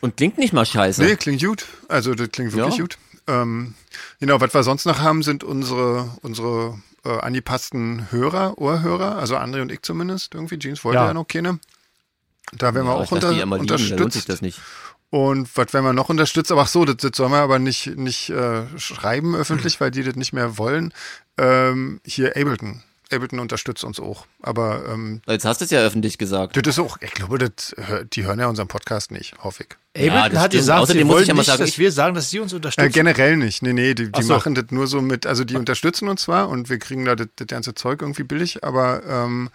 Und 0.00 0.16
klingt 0.16 0.38
nicht 0.38 0.54
mal 0.54 0.64
scheiße. 0.64 1.02
Nee, 1.02 1.16
klingt 1.16 1.42
gut. 1.44 1.66
Also 1.88 2.14
das 2.14 2.30
klingt 2.30 2.54
wirklich 2.54 2.76
Ja. 2.78 2.82
gut. 2.84 2.96
Ähm, 3.26 3.74
genau, 4.18 4.40
was 4.40 4.54
wir 4.54 4.62
sonst 4.62 4.86
noch 4.86 5.00
haben, 5.00 5.22
sind 5.22 5.44
unsere, 5.44 6.08
unsere 6.22 6.78
äh, 7.04 7.10
angepassten 7.20 8.10
Hörer, 8.10 8.56
Ohrhörer, 8.56 9.16
also 9.18 9.36
André 9.36 9.60
und 9.60 9.70
ich 9.70 9.82
zumindest. 9.82 10.34
Irgendwie, 10.34 10.58
Jeans 10.58 10.82
wollte 10.84 11.00
ja, 11.00 11.06
Ja. 11.08 11.14
noch 11.14 11.28
keine. 11.28 11.58
Da 12.52 12.74
werden 12.74 12.86
wir 12.86 12.92
Ja, 12.92 12.98
auch 12.98 13.04
ich 13.04 13.10
lasse 13.10 13.26
unter, 13.26 13.76
die 13.76 13.82
sich 13.82 13.92
unterstützt. 13.92 14.28
das 14.28 14.42
nicht. 14.42 14.60
Und 15.10 15.48
was 15.56 15.72
werden 15.72 15.84
wir 15.86 15.92
noch 15.94 16.08
unterstützt? 16.10 16.52
Aber 16.52 16.62
ach 16.62 16.68
so, 16.68 16.84
das, 16.84 16.96
das 16.98 17.12
sollen 17.16 17.32
wir 17.32 17.38
aber 17.38 17.58
nicht, 17.58 17.96
nicht 17.96 18.28
äh, 18.30 18.62
schreiben 18.78 19.34
öffentlich, 19.34 19.80
weil 19.80 19.90
die 19.90 20.02
das 20.02 20.16
nicht 20.16 20.32
mehr 20.32 20.58
wollen. 20.58 20.92
Ähm, 21.38 22.00
hier 22.04 22.36
Ableton. 22.36 22.82
Ableton 23.10 23.38
unterstützt 23.38 23.84
uns 23.84 23.98
auch. 24.00 24.26
Aber 24.42 24.84
ähm, 24.86 25.22
Jetzt 25.26 25.46
hast 25.46 25.62
du 25.62 25.64
es 25.64 25.70
ja 25.70 25.80
öffentlich 25.80 26.18
gesagt. 26.18 26.58
das 26.58 26.66
ist 26.66 26.78
auch, 26.78 26.98
ich 27.00 27.12
glaube, 27.12 27.38
das, 27.38 27.74
die 28.12 28.24
hören 28.26 28.38
ja 28.38 28.48
unseren 28.48 28.68
Podcast 28.68 29.10
nicht, 29.10 29.34
hoffe 29.42 29.64
ich. 29.64 30.02
Ja, 30.04 30.12
Ableton 30.12 30.32
das 30.34 30.42
hat 30.42 30.50
stimmt. 30.52 30.60
gesagt, 30.60 30.80
Außerdem 30.82 31.00
sie 31.00 31.04
muss 31.04 31.12
ich 31.14 31.16
wollen 31.20 31.26
ja 31.28 31.34
mal 31.34 31.38
nicht, 31.40 31.46
sagen, 31.46 31.60
dass 31.60 31.68
ich- 31.70 31.78
wir 31.78 31.92
sagen, 31.92 32.14
dass 32.14 32.28
sie 32.30 32.40
uns 32.40 32.52
Äh, 32.52 32.56
unterstützen. 32.56 32.92
generell 32.92 33.36
nicht. 33.38 33.62
Nee, 33.62 33.72
nee, 33.72 33.94
die, 33.94 34.12
die 34.12 34.22
so. 34.22 34.34
machen 34.34 34.54
das 34.54 34.66
nur 34.70 34.86
so 34.86 35.00
mit, 35.00 35.24
also 35.24 35.44
die 35.44 35.56
unterstützen 35.56 36.06
uns 36.08 36.20
zwar 36.20 36.50
und 36.50 36.68
wir 36.68 36.78
kriegen 36.78 37.06
da 37.06 37.16
das, 37.16 37.28
das 37.36 37.46
ganze 37.46 37.74
Zeug 37.74 38.02
irgendwie 38.02 38.24
billig, 38.24 38.62
aber 38.62 39.02
ähm, 39.06 39.48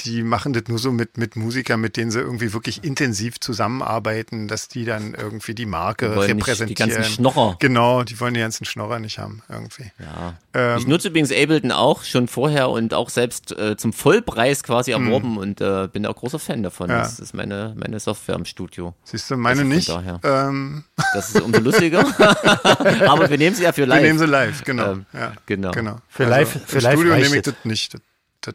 die 0.00 0.22
machen 0.22 0.52
das 0.52 0.64
nur 0.68 0.78
so 0.78 0.92
mit, 0.92 1.16
mit 1.18 1.36
Musikern, 1.36 1.80
mit 1.80 1.96
denen 1.96 2.10
sie 2.10 2.20
irgendwie 2.20 2.52
wirklich 2.52 2.84
intensiv 2.84 3.40
zusammenarbeiten, 3.40 4.48
dass 4.48 4.68
die 4.68 4.84
dann 4.84 5.14
irgendwie 5.14 5.54
die 5.54 5.66
Marke 5.66 6.10
Die 6.10 6.18
repräsentieren. 6.32 6.68
die 6.90 6.94
ganzen 6.96 7.04
Schnorrer. 7.12 7.56
Genau, 7.58 8.02
die 8.04 8.18
wollen 8.20 8.34
die 8.34 8.40
ganzen 8.40 8.64
Schnorrer 8.64 8.98
nicht 8.98 9.18
haben, 9.18 9.42
irgendwie. 9.48 9.90
Ja. 9.98 10.34
Ähm, 10.54 10.78
ich 10.78 10.86
nutze 10.86 11.08
übrigens 11.08 11.30
Ableton 11.32 11.72
auch 11.72 12.04
schon 12.04 12.28
vorher 12.28 12.68
und 12.70 12.94
auch 12.94 13.10
selbst 13.10 13.52
äh, 13.58 13.76
zum 13.76 13.92
Vollpreis 13.92 14.62
quasi 14.62 14.90
erworben 14.92 15.36
und 15.38 15.60
äh, 15.60 15.88
bin 15.92 16.06
auch 16.06 16.16
großer 16.16 16.38
Fan 16.38 16.62
davon. 16.62 16.88
Hm. 16.88 16.96
Ja. 16.96 17.02
Das 17.02 17.18
ist 17.20 17.34
meine, 17.34 17.74
meine 17.78 17.98
Software 18.00 18.36
im 18.36 18.44
Studio. 18.44 18.94
Siehst 19.04 19.30
du, 19.30 19.36
meine 19.36 19.60
Also 19.60 19.62
von 19.62 19.68
nicht. 19.76 19.88
daher. 19.88 20.20
Ähm, 20.22 20.84
Das 21.14 21.30
ist 21.34 21.40
umso 21.40 21.60
lustiger. 21.60 22.00
Aber 23.08 23.30
wir 23.30 23.38
nehmen 23.38 23.56
sie 23.56 23.62
ja 23.64 23.72
für 23.72 23.78
wir 23.82 23.86
live. 23.86 24.02
nehmen 24.02 24.18
sie 24.18 24.26
live, 24.26 24.62
genau. 24.64 24.92
Ähm, 24.92 25.06
ja, 25.12 25.32
genau. 25.46 25.70
genau. 25.70 25.96
Für 26.08 26.24
live- 26.24 26.54
im 26.56 26.60
für 26.66 26.78
live 26.80 26.92
Studio 26.94 27.12
reicht 27.12 27.24
nehme 27.24 27.36
ich 27.36 27.42
das 27.42 27.54
nicht. 27.64 27.94
Das, 27.94 28.00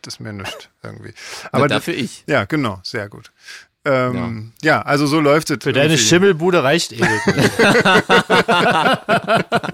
das 0.02 0.16
ist 0.16 0.20
mir 0.20 0.34
nichts 0.34 0.70
irgendwie. 0.84 1.14
Aber 1.52 1.68
das- 1.68 1.78
dafür 1.78 1.94
ich. 1.96 2.24
Ja, 2.28 2.46
genau, 2.46 2.80
sehr 2.84 3.10
gut. 3.10 3.32
Ähm, 3.86 4.54
ja. 4.62 4.82
also 4.82 5.08
so 5.08 5.20
läuft 5.20 5.50
es. 5.50 5.58
Für 5.62 5.74
deine 5.74 5.94
irgendwie. 5.96 6.04
Schimmelbude 6.08 6.64
reicht 6.64 6.94
Ableton. 6.94 7.50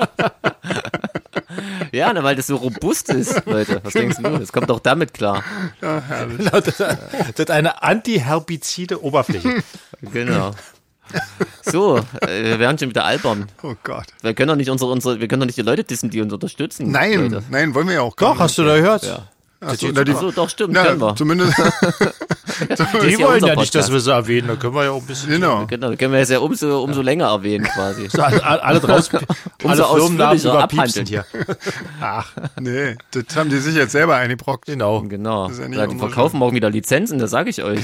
Ja, 1.92 2.14
na, 2.14 2.24
weil 2.24 2.36
das 2.36 2.48
so 2.48 2.56
robust 2.58 3.10
ist, 3.10 3.46
Leute. 3.46 3.82
Was 3.84 3.94
denkst 3.94 4.18
du? 4.22 4.38
Das 4.38 4.52
kommt 4.52 4.70
doch 4.70 4.80
damit 4.80 5.14
klar. 5.14 5.44
Genau, 5.82 6.60
das, 6.60 6.78
das 6.78 6.98
hat 7.40 7.52
eine 7.52 7.82
antiherbizide 7.82 9.04
Oberfläche. 9.04 9.64
Genau. 10.14 10.52
So, 11.64 11.98
äh, 12.22 12.44
wir 12.44 12.60
werden 12.60 12.78
schon 12.78 12.90
wieder 12.90 13.06
albern. 13.06 13.48
Oh 13.64 13.74
Gott. 13.84 14.06
Wir 14.22 14.34
können 14.36 14.50
doch 14.50 14.56
nicht 14.56 14.70
unsere, 14.70 14.92
unsere, 14.92 15.20
wir 15.20 15.28
können 15.28 15.40
doch 15.42 15.48
nicht 15.48 15.58
die 15.58 15.64
Leute 15.64 15.84
dissen, 15.84 16.12
die 16.12 16.22
uns 16.22 16.32
unterstützen. 16.32 16.92
Nein, 16.92 17.32
Leute. 17.32 17.44
nein, 17.50 17.74
wollen 17.74 17.88
wir 17.88 17.96
ja 17.96 18.02
auch 18.02 18.16
gar 18.16 18.30
Doch, 18.30 18.36
nicht. 18.36 18.44
hast 18.44 18.58
du 18.60 18.64
da 18.66 18.76
gehört? 18.76 19.04
Ja. 19.04 19.28
Achso, 19.62 19.88
na, 19.94 20.04
die, 20.06 20.12
Achso, 20.14 20.32
doch, 20.32 20.50
stimmt, 20.50 20.74
na, 20.74 20.84
können 20.86 21.02
wir. 21.02 21.16
zumindest. 21.16 21.54
Die 22.60 23.08
ja 23.12 23.20
wollen 23.20 23.44
ja 23.46 23.56
nicht, 23.56 23.74
dass 23.76 23.92
wir 23.92 24.00
sie 24.00 24.12
erwähnen. 24.12 24.48
Da 24.50 24.56
können 24.56 24.74
wir 24.74 24.84
ja 24.86 24.92
auch 24.92 25.02
ein 25.02 25.06
bisschen. 25.08 25.30
genau. 25.30 25.66
Genau, 25.68 25.96
können 25.96 26.12
wir 26.12 26.20
jetzt 26.20 26.30
ja 26.32 26.40
umso, 26.40 26.82
umso 26.84 27.02
länger 27.02 27.28
erwähnen 27.28 27.66
quasi. 27.66 28.10
Alle, 28.18 28.64
alle 28.64 28.80
draußen, 28.82 29.20
alle 29.64 29.84
Firmennamen 29.96 30.40
überpiepsen 30.40 31.06
hier. 31.06 31.26
Ach, 32.02 32.34
Nee, 32.60 32.96
das 33.12 33.36
haben 33.36 33.50
die 33.50 33.60
sich 33.60 33.76
jetzt 33.76 33.92
selber 33.94 34.16
eingebrockt. 34.16 34.66
genau. 34.66 35.02
Genau. 35.02 35.50
Ja 35.50 35.88
die 35.88 35.98
verkaufen 35.98 36.38
morgen 36.40 36.56
wieder 36.56 36.70
Lizenzen, 36.70 37.18
das 37.20 37.32
sage 37.32 37.50
ich 37.50 37.64
euch. 37.64 37.80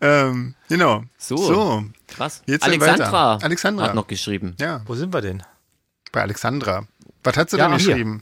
Ähm, 0.00 0.54
genau. 0.68 1.02
So. 1.18 1.36
So. 1.36 1.84
Krass. 2.08 2.42
Jetzt 2.46 2.64
Alexandra, 2.64 3.34
weiter. 3.34 3.44
Alexandra. 3.44 3.84
hat 3.84 3.94
noch 3.94 4.06
geschrieben. 4.06 4.54
Ja, 4.60 4.80
Wo 4.86 4.94
sind 4.94 5.12
wir 5.12 5.20
denn? 5.20 5.42
bei 6.12 6.22
Alexandra. 6.22 6.84
Was 7.24 7.36
hat 7.36 7.50
sie 7.50 7.58
Ja, 7.58 7.68
denn 7.68 7.78
hier. 7.78 8.20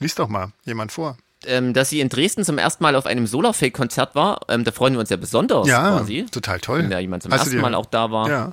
Lies 0.00 0.14
doch 0.16 0.28
mal 0.28 0.52
jemand 0.64 0.90
vor. 0.92 1.16
Ähm, 1.46 1.72
dass 1.72 1.88
sie 1.88 2.00
in 2.00 2.08
Dresden 2.10 2.44
zum 2.44 2.58
ersten 2.58 2.82
Mal 2.82 2.94
auf 2.96 3.06
einem 3.06 3.26
Solarfake-Konzert 3.26 4.14
war. 4.14 4.40
Ähm, 4.48 4.64
da 4.64 4.72
freuen 4.72 4.92
wir 4.94 5.00
uns 5.00 5.08
ja 5.08 5.16
besonders 5.16 5.66
Ja, 5.68 5.96
quasi. 5.98 6.26
total 6.30 6.60
toll. 6.60 6.82
Wenn 6.82 6.90
ja 6.90 6.98
jemand 6.98 7.22
zum 7.22 7.32
Hast 7.32 7.40
ersten 7.46 7.60
Mal 7.60 7.74
auch 7.74 7.86
da 7.86 8.10
war. 8.10 8.28
Ja. 8.28 8.52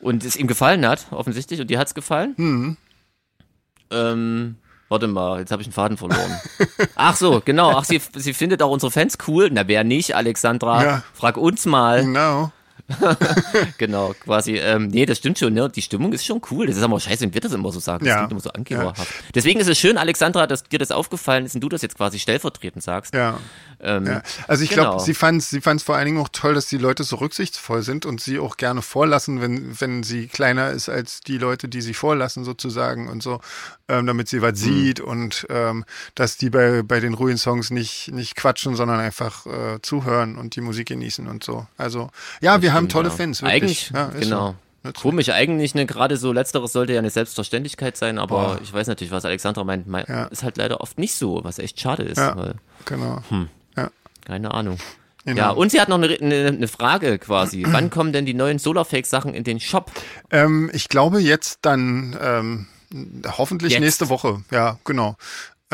Und 0.00 0.24
es 0.24 0.36
ihm 0.36 0.46
gefallen 0.46 0.86
hat, 0.86 1.06
offensichtlich. 1.10 1.60
Und 1.60 1.68
dir 1.68 1.78
hat's 1.78 1.94
gefallen? 1.94 2.34
Mhm. 2.36 2.76
Ähm, 3.90 4.56
warte 4.88 5.06
mal, 5.06 5.40
jetzt 5.40 5.52
habe 5.52 5.60
ich 5.62 5.68
einen 5.68 5.72
Faden 5.74 5.96
verloren. 5.96 6.40
Ach 6.94 7.16
so, 7.16 7.42
genau. 7.44 7.72
Ach, 7.76 7.84
sie, 7.84 8.00
sie 8.16 8.32
findet 8.34 8.62
auch 8.62 8.70
unsere 8.70 8.90
Fans 8.90 9.18
cool. 9.28 9.50
Na, 9.52 9.68
wer 9.68 9.84
nicht, 9.84 10.16
Alexandra? 10.16 10.82
Ja. 10.84 11.02
Frag 11.12 11.36
uns 11.36 11.66
mal. 11.66 12.02
Genau. 12.04 12.52
Genau, 13.78 14.14
quasi. 14.20 14.56
Ähm, 14.56 14.88
nee, 14.88 15.06
das 15.06 15.18
stimmt 15.18 15.38
schon, 15.38 15.52
ne? 15.54 15.68
Die 15.70 15.82
Stimmung 15.82 16.12
ist 16.12 16.24
schon 16.26 16.40
cool. 16.50 16.66
Das 16.66 16.76
ist 16.76 16.82
aber 16.82 17.00
scheiße, 17.00 17.22
wenn 17.22 17.34
wir 17.34 17.40
das 17.40 17.52
immer 17.52 17.72
so 17.72 17.80
sagen. 17.80 18.04
Das 18.04 18.10
Ja. 18.12 18.16
klingt 18.18 18.32
immer 18.32 18.40
so 18.40 18.50
angeberhaft. 18.50 19.08
Deswegen 19.34 19.60
ist 19.60 19.68
es 19.68 19.78
schön, 19.78 19.96
Alexandra, 19.98 20.46
dass 20.46 20.64
dir 20.64 20.78
das 20.78 20.90
aufgefallen 20.90 21.46
ist 21.46 21.54
und 21.54 21.60
du 21.62 21.68
das 21.68 21.82
jetzt 21.82 21.96
quasi 21.96 22.18
stellvertretend 22.18 22.82
sagst. 22.82 23.14
Ja. 23.14 23.38
Ähm, 23.80 24.06
Ja. 24.06 24.22
Also 24.48 24.64
ich 24.64 24.70
Genau. 24.70 24.82
glaube, 24.82 25.02
sie 25.02 25.14
fand 25.14 25.40
es 25.42 25.50
sie 25.50 25.60
fand's 25.60 25.82
vor 25.82 25.96
allen 25.96 26.06
Dingen 26.06 26.18
auch 26.18 26.28
toll, 26.30 26.54
dass 26.54 26.66
die 26.66 26.78
Leute 26.78 27.04
so 27.04 27.16
rücksichtsvoll 27.16 27.82
sind 27.82 28.06
und 28.06 28.20
sie 28.20 28.38
auch 28.38 28.56
gerne 28.56 28.82
vorlassen, 28.82 29.40
wenn, 29.40 29.80
wenn 29.80 30.02
sie 30.02 30.26
kleiner 30.26 30.70
ist 30.70 30.88
als 30.88 31.20
die 31.20 31.38
Leute, 31.38 31.68
die 31.68 31.80
sie 31.80 31.94
vorlassen 31.94 32.44
sozusagen 32.44 33.08
und 33.08 33.22
so, 33.22 33.40
ähm, 33.88 34.06
damit 34.06 34.28
sie 34.28 34.42
was 34.42 34.58
sieht 34.58 35.00
und 35.00 35.46
ähm, 35.50 35.84
dass 36.14 36.36
die 36.36 36.50
bei, 36.50 36.82
bei 36.82 37.00
den 37.00 37.14
ruhigen 37.14 37.38
Songs 37.38 37.70
nicht, 37.70 38.12
nicht 38.12 38.36
quatschen, 38.36 38.76
sondern 38.76 39.00
einfach 39.00 39.46
äh, 39.46 39.80
zuhören 39.82 40.36
und 40.36 40.56
die 40.56 40.60
Musik 40.60 40.88
genießen 40.88 41.26
und 41.26 41.44
so. 41.44 41.66
Also 41.76 42.10
ja, 42.40 42.60
wir 42.62 42.72
haben 42.74 42.88
tolle 42.88 43.08
ja. 43.08 43.14
Fans. 43.14 43.42
Wirklich. 43.42 43.62
Eigentlich, 43.62 43.90
ja, 43.90 44.06
genau. 44.08 44.54
So. 44.84 44.92
Komisch 45.00 45.30
eigentlich, 45.30 45.74
ne, 45.74 45.86
gerade 45.86 46.18
so 46.18 46.30
letzteres 46.32 46.72
sollte 46.72 46.92
ja 46.92 46.98
eine 46.98 47.08
Selbstverständlichkeit 47.08 47.96
sein, 47.96 48.18
aber 48.18 48.36
Boah. 48.48 48.60
ich 48.62 48.70
weiß 48.70 48.86
natürlich, 48.86 49.12
was 49.12 49.24
Alexandra 49.24 49.64
meint, 49.64 49.86
mein, 49.86 50.04
Ja. 50.06 50.24
ist 50.24 50.42
halt 50.42 50.58
leider 50.58 50.82
oft 50.82 50.98
nicht 50.98 51.14
so, 51.14 51.40
was 51.42 51.58
echt 51.58 51.80
schade 51.80 52.02
ist, 52.02 52.18
Ja. 52.18 52.36
weil, 52.36 52.54
Genau. 52.84 53.22
Hm. 53.30 53.48
Keine 54.26 54.52
Ahnung. 54.54 54.78
Genau. 55.26 55.38
Ja, 55.38 55.50
und 55.50 55.70
sie 55.70 55.80
hat 55.80 55.88
noch 55.88 55.96
eine, 55.96 56.08
eine, 56.08 56.48
eine 56.48 56.68
Frage 56.68 57.18
quasi. 57.18 57.64
Wann 57.68 57.90
kommen 57.90 58.12
denn 58.12 58.26
die 58.26 58.34
neuen 58.34 58.58
Solarfake-Sachen 58.58 59.34
in 59.34 59.44
den 59.44 59.60
Shop? 59.60 59.90
Ähm, 60.30 60.70
ich 60.72 60.88
glaube 60.88 61.18
jetzt 61.20 61.58
dann 61.62 62.16
ähm, 62.20 62.66
hoffentlich 63.38 63.72
Jetzt. 63.72 63.80
nächste 63.80 64.08
Woche. 64.08 64.42
Ja, 64.50 64.78
genau. 64.84 65.16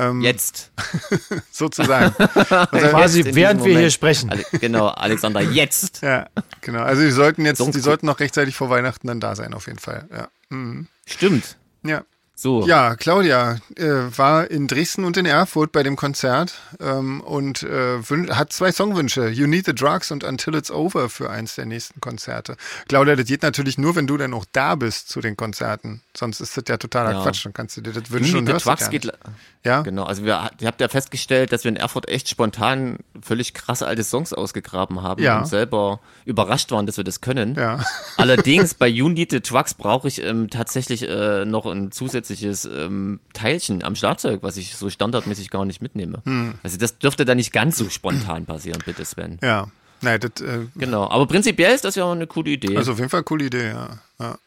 Ähm, 0.00 0.20
Jetzt. 0.22 0.72
sozusagen. 1.50 2.14
Quasi 2.70 3.18
Jetzt 3.18 3.26
in 3.28 3.34
während 3.34 3.64
wir 3.64 3.78
hier 3.78 3.90
sprechen. 3.90 4.30
Ale 4.30 4.44
genau, 4.52 4.86
Alexander, 4.88 5.40
jetzt. 5.42 6.00
Ja, 6.02 6.26
genau. 6.62 6.82
Also 6.82 7.02
die 7.02 7.10
sollten 7.10 7.44
jetzt, 7.44 7.58
Sonst- 7.58 7.74
die 7.74 7.80
sollten 7.80 8.06
noch 8.06 8.20
rechtzeitig 8.20 8.56
vor 8.56 8.70
Weihnachten 8.70 9.06
dann 9.08 9.20
da 9.20 9.36
sein, 9.36 9.52
auf 9.52 9.66
jeden 9.66 9.78
Fall. 9.78 10.08
Ja. 10.10 10.28
Mhm. 10.48 10.86
Stimmt. 11.06 11.56
Ja. 11.82 12.02
So. 12.40 12.66
Ja, 12.66 12.94
Claudia 12.96 13.58
äh, 13.76 13.84
war 14.16 14.50
in 14.50 14.66
Dresden 14.66 15.04
und 15.04 15.18
in 15.18 15.26
Erfurt 15.26 15.72
bei 15.72 15.82
dem 15.82 15.96
Konzert 15.96 16.54
ähm, 16.80 17.20
und 17.20 17.62
äh, 17.64 17.98
hat 18.30 18.50
zwei 18.54 18.72
Songwünsche, 18.72 19.28
You 19.28 19.46
Need 19.46 19.66
the 19.66 19.74
Drugs 19.74 20.10
und 20.10 20.24
Until 20.24 20.54
It's 20.54 20.70
Over 20.70 21.10
für 21.10 21.28
eins 21.28 21.56
der 21.56 21.66
nächsten 21.66 22.00
Konzerte. 22.00 22.56
Claudia, 22.88 23.14
das 23.14 23.26
geht 23.26 23.42
natürlich 23.42 23.76
nur, 23.76 23.94
wenn 23.94 24.06
du 24.06 24.16
dann 24.16 24.32
auch 24.32 24.46
da 24.52 24.74
bist 24.74 25.10
zu 25.10 25.20
den 25.20 25.36
Konzerten. 25.36 26.00
Sonst 26.16 26.40
ist 26.40 26.56
das 26.56 26.64
ja 26.66 26.78
totaler 26.78 27.12
Ja. 27.12 27.22
Quatsch. 27.22 27.44
Dann 27.44 27.52
kannst 27.52 27.76
du 27.76 27.82
dir 27.82 27.92
das 27.92 28.04
You 28.08 28.14
wünschen 28.14 28.44
Need 28.44 28.54
und 28.54 28.60
the 28.62 28.64
gar 28.66 28.88
geht, 28.88 29.12
Ja, 29.62 29.82
Genau, 29.82 30.04
also 30.04 30.24
wir, 30.24 30.50
ihr 30.60 30.66
habt 30.66 30.80
ja 30.80 30.88
festgestellt, 30.88 31.52
dass 31.52 31.64
wir 31.64 31.68
in 31.68 31.76
Erfurt 31.76 32.08
echt 32.08 32.30
spontan 32.30 33.00
völlig 33.20 33.52
krasse 33.52 33.86
alte 33.86 34.02
Songs 34.02 34.32
ausgegraben 34.32 35.02
haben 35.02 35.22
Ja. 35.22 35.40
und 35.40 35.46
selber 35.46 36.00
überrascht 36.24 36.70
waren, 36.72 36.86
dass 36.86 36.96
wir 36.96 37.04
das 37.04 37.20
können. 37.20 37.54
ja. 37.56 37.84
Allerdings 38.16 38.72
bei 38.72 38.88
Unity 38.90 39.26
the 39.30 39.40
Trucks 39.40 39.74
brauche 39.74 40.08
ich 40.08 40.22
ähm, 40.24 40.48
tatsächlich 40.48 41.06
äh, 41.06 41.44
noch 41.44 41.66
ein 41.66 41.92
zusätzliches 42.30 42.64
ähm, 42.64 43.20
Teilchen 43.32 43.82
am 43.82 43.94
Schlagzeug, 43.94 44.42
was 44.42 44.56
ich 44.56 44.76
so 44.76 44.88
standardmäßig 44.88 45.50
gar 45.50 45.64
nicht 45.64 45.82
mitnehme. 45.82 46.22
Hm. 46.24 46.54
Also 46.62 46.78
das 46.78 46.98
dürfte 46.98 47.24
da 47.24 47.34
nicht 47.34 47.52
ganz 47.52 47.76
so 47.76 47.88
spontan 47.88 48.46
passieren, 48.46 48.80
bitte 48.84 49.04
Sven. 49.04 49.38
Ja. 49.42 49.68
Nein, 50.02 50.20
das, 50.20 50.42
äh, 50.42 50.66
Genau, 50.76 51.10
aber 51.10 51.26
prinzipiell 51.26 51.74
ist 51.74 51.84
das 51.84 51.94
ja 51.94 52.04
auch 52.04 52.12
eine 52.12 52.26
coole 52.26 52.50
Idee. 52.50 52.76
Also 52.76 52.92
auf 52.92 52.98
jeden 52.98 53.10
Fall 53.10 53.18
eine 53.18 53.24
coole 53.24 53.44
Idee, 53.46 53.68
ja. 53.68 53.98
ja. 54.18 54.38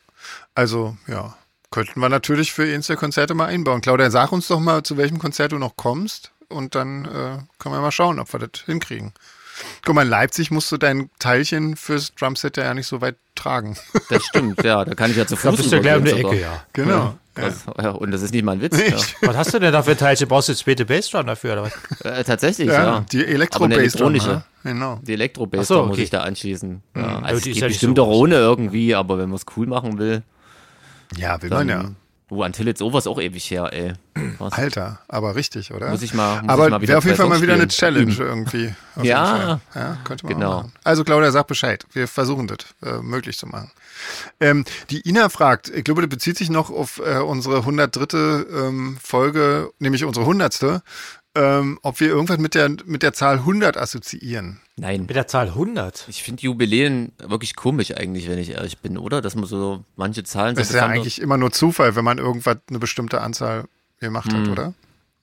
Also, 0.56 0.98
ja. 1.08 1.36
Könnten 1.70 2.00
wir 2.00 2.10
natürlich 2.10 2.54
für 2.54 2.64
eins 2.64 2.88
der 2.88 2.98
Konzerte 2.98 3.34
mal 3.34 3.48
einbauen. 3.48 3.82
Claudia, 3.82 4.10
sag 4.12 4.32
uns 4.32 4.48
doch 4.48 4.60
mal, 4.60 4.84
zu 4.84 4.98
welchem 4.98 5.20
Konzert 5.20 5.52
du 5.52 5.58
noch 5.58 5.76
kommst 5.76 6.32
und 6.48 6.76
dann 6.76 7.06
äh, 7.06 7.38
können 7.60 7.76
wir 7.76 7.82
mal 7.82 7.92
schauen, 7.92 8.20
ob 8.20 8.32
wir 8.32 8.40
das 8.40 8.62
hinkriegen. 8.66 9.14
Guck 9.86 9.96
mal, 9.96 10.04
in 10.04 10.10
Leipzig 10.10 10.50
musst 10.50 10.72
du 10.72 10.78
dein 10.78 11.10
Teilchen 11.20 11.76
fürs 11.76 12.14
Drumset 12.16 12.58
ja 12.58 12.74
nicht 12.74 12.88
so 12.88 13.02
weit 13.02 13.16
tragen. 13.36 13.78
das 14.10 14.24
stimmt, 14.26 14.64
ja, 14.64 14.84
da 14.86 14.96
kann 14.96 15.12
ich 15.12 15.18
ja 15.18 15.28
zu 15.28 15.36
Da 15.36 15.42
Fuß 15.52 15.58
bist 15.58 15.72
du 15.72 15.82
gleich 15.82 15.98
um 15.98 16.06
die 16.06 16.12
Ecke, 16.12 16.22
sogar. 16.22 16.36
ja. 16.36 16.66
genau. 16.74 17.18
Ja. 17.36 17.44
Das, 17.46 17.66
ja, 17.82 17.90
und 17.92 18.12
das 18.12 18.22
ist 18.22 18.32
nicht 18.34 18.44
mal 18.44 18.52
ein 18.54 18.62
Witz. 18.62 18.78
Ja. 18.78 18.94
Nicht? 18.94 19.16
Was 19.22 19.36
hast 19.36 19.54
du 19.54 19.60
denn 19.60 19.74
da 19.74 19.82
für 19.82 19.98
Teilchen? 19.98 20.28
Brauchst 20.28 20.50
du 20.50 20.52
jetzt 20.52 20.60
späte 20.62 20.86
Bassdrum 20.86 21.26
dafür, 21.26 21.54
oder 21.54 21.64
was? 21.64 21.74
Äh, 22.04 22.24
tatsächlich, 22.24 22.68
Ja, 22.68 22.84
ja. 22.84 23.06
die 23.12 23.18
Aber 23.20 23.26
eine 23.26 23.34
elektro 23.36 23.68
bass 23.68 23.78
elektronische. 23.78 24.44
Genau. 24.64 25.00
Die 25.02 25.14
Elektro-Bass, 25.14 25.62
Ach 25.62 25.66
so, 25.66 25.76
da 25.76 25.82
muss 25.84 25.92
okay. 25.94 26.04
ich 26.04 26.10
da 26.10 26.22
anschließen. 26.22 26.82
Ja, 26.96 27.02
Aber 27.04 27.26
also 27.26 27.38
es 27.38 27.44
geht 27.44 27.56
ja 27.58 27.68
bestimmt 27.68 27.98
so 27.98 28.04
auch 28.04 28.10
ohne 28.10 28.36
irgendwie, 28.36 28.96
aber 28.96 29.18
wenn 29.18 29.30
man 29.30 29.36
es 29.38 29.46
cool 29.58 29.68
machen 29.68 29.98
will, 29.98 30.22
Ja, 31.18 31.42
will 31.42 31.50
man 31.50 31.68
ja. 31.70 31.86
Oh, 32.36 32.44
Until 32.44 32.68
It's 32.68 32.82
Over 32.82 32.98
ist 32.98 33.08
auch 33.08 33.20
ewig 33.20 33.50
her, 33.52 33.70
ey. 33.72 33.94
Was? 34.40 34.54
Alter, 34.54 35.00
aber 35.08 35.36
richtig, 35.36 35.74
oder? 35.74 35.90
Muss 35.90 36.02
ich 36.02 36.14
mal- 36.14 36.42
muss 36.42 36.50
aber 36.50 36.66
ich 36.66 36.72
mal 36.72 36.82
wieder 36.82 36.90
wäre 36.90 36.98
auf 36.98 37.06
jeden 37.06 37.18
Fall 37.18 37.28
mal 37.28 37.42
wieder 37.42 37.54
eine. 37.54 37.68
Challenge 37.68 38.14
irgendwie. 38.18 38.74
Auf 38.96 39.04
Ja. 39.04 39.60
ja, 39.76 39.98
könnte 40.04 40.26
man 40.26 40.34
Genau. 40.36 40.58
machen. 40.58 40.74
Also 40.84 41.04
Claudia, 41.04 41.32
sag 41.32 41.48
Bescheid. 41.48 41.86
Wir 41.94 42.08
versuchen 42.08 42.48
das 42.48 42.58
äh, 42.84 43.02
möglich 43.02 43.38
zu 43.38 43.48
machen. 43.48 43.72
Ähm, 44.40 44.66
die 44.90 45.08
Ina 45.08 45.30
fragt, 45.30 45.70
ich 45.70 45.84
glaube, 45.84 46.02
das 46.02 46.10
bezieht 46.10 46.38
sich 46.38 46.50
noch 46.50 46.70
auf 46.70 47.00
äh, 47.06 47.18
unsere 47.20 47.58
103. 47.60 48.18
Ähm, 48.18 48.98
Folge, 49.02 49.72
nämlich 49.80 50.04
unsere 50.06 50.26
100. 50.26 50.82
Ähm, 51.36 51.80
ob 51.82 52.00
wir 52.00 52.10
irgendwas 52.10 52.38
mit 52.38 52.54
der, 52.54 52.70
mit 52.86 53.02
der 53.02 53.14
Zahl 53.14 53.38
100 53.38 53.76
assoziieren. 53.76 54.60
Nein. 54.78 55.02
Mit 55.08 55.16
der 55.16 55.28
Zahl 55.28 55.48
100. 55.48 56.06
Ich 56.08 56.22
finde 56.22 56.44
Jubiläen 56.44 57.12
wirklich 57.18 57.56
komisch 57.56 57.92
eigentlich, 57.96 58.30
wenn 58.30 58.38
ich 58.38 58.52
ehrlich 58.52 58.78
bin, 58.80 58.98
oder? 59.00 59.22
Dass 59.22 59.34
man 59.36 59.46
so 59.46 59.84
manche 59.96 60.24
Zahlen 60.24 60.56
so 60.56 60.60
Das 60.62 60.70
ist 60.70 60.76
ja 60.76 60.86
eigentlich 60.86 61.20
immer 61.22 61.38
nur 61.38 61.52
Zufall, 61.52 61.96
wenn 61.96 62.06
man 62.06 62.20
irgendwas 62.20 62.58
eine 62.70 62.78
bestimmte 62.80 63.22
Anzahl 63.22 63.66
gemacht 64.00 64.32
hat, 64.32 64.48
oder? 64.48 64.74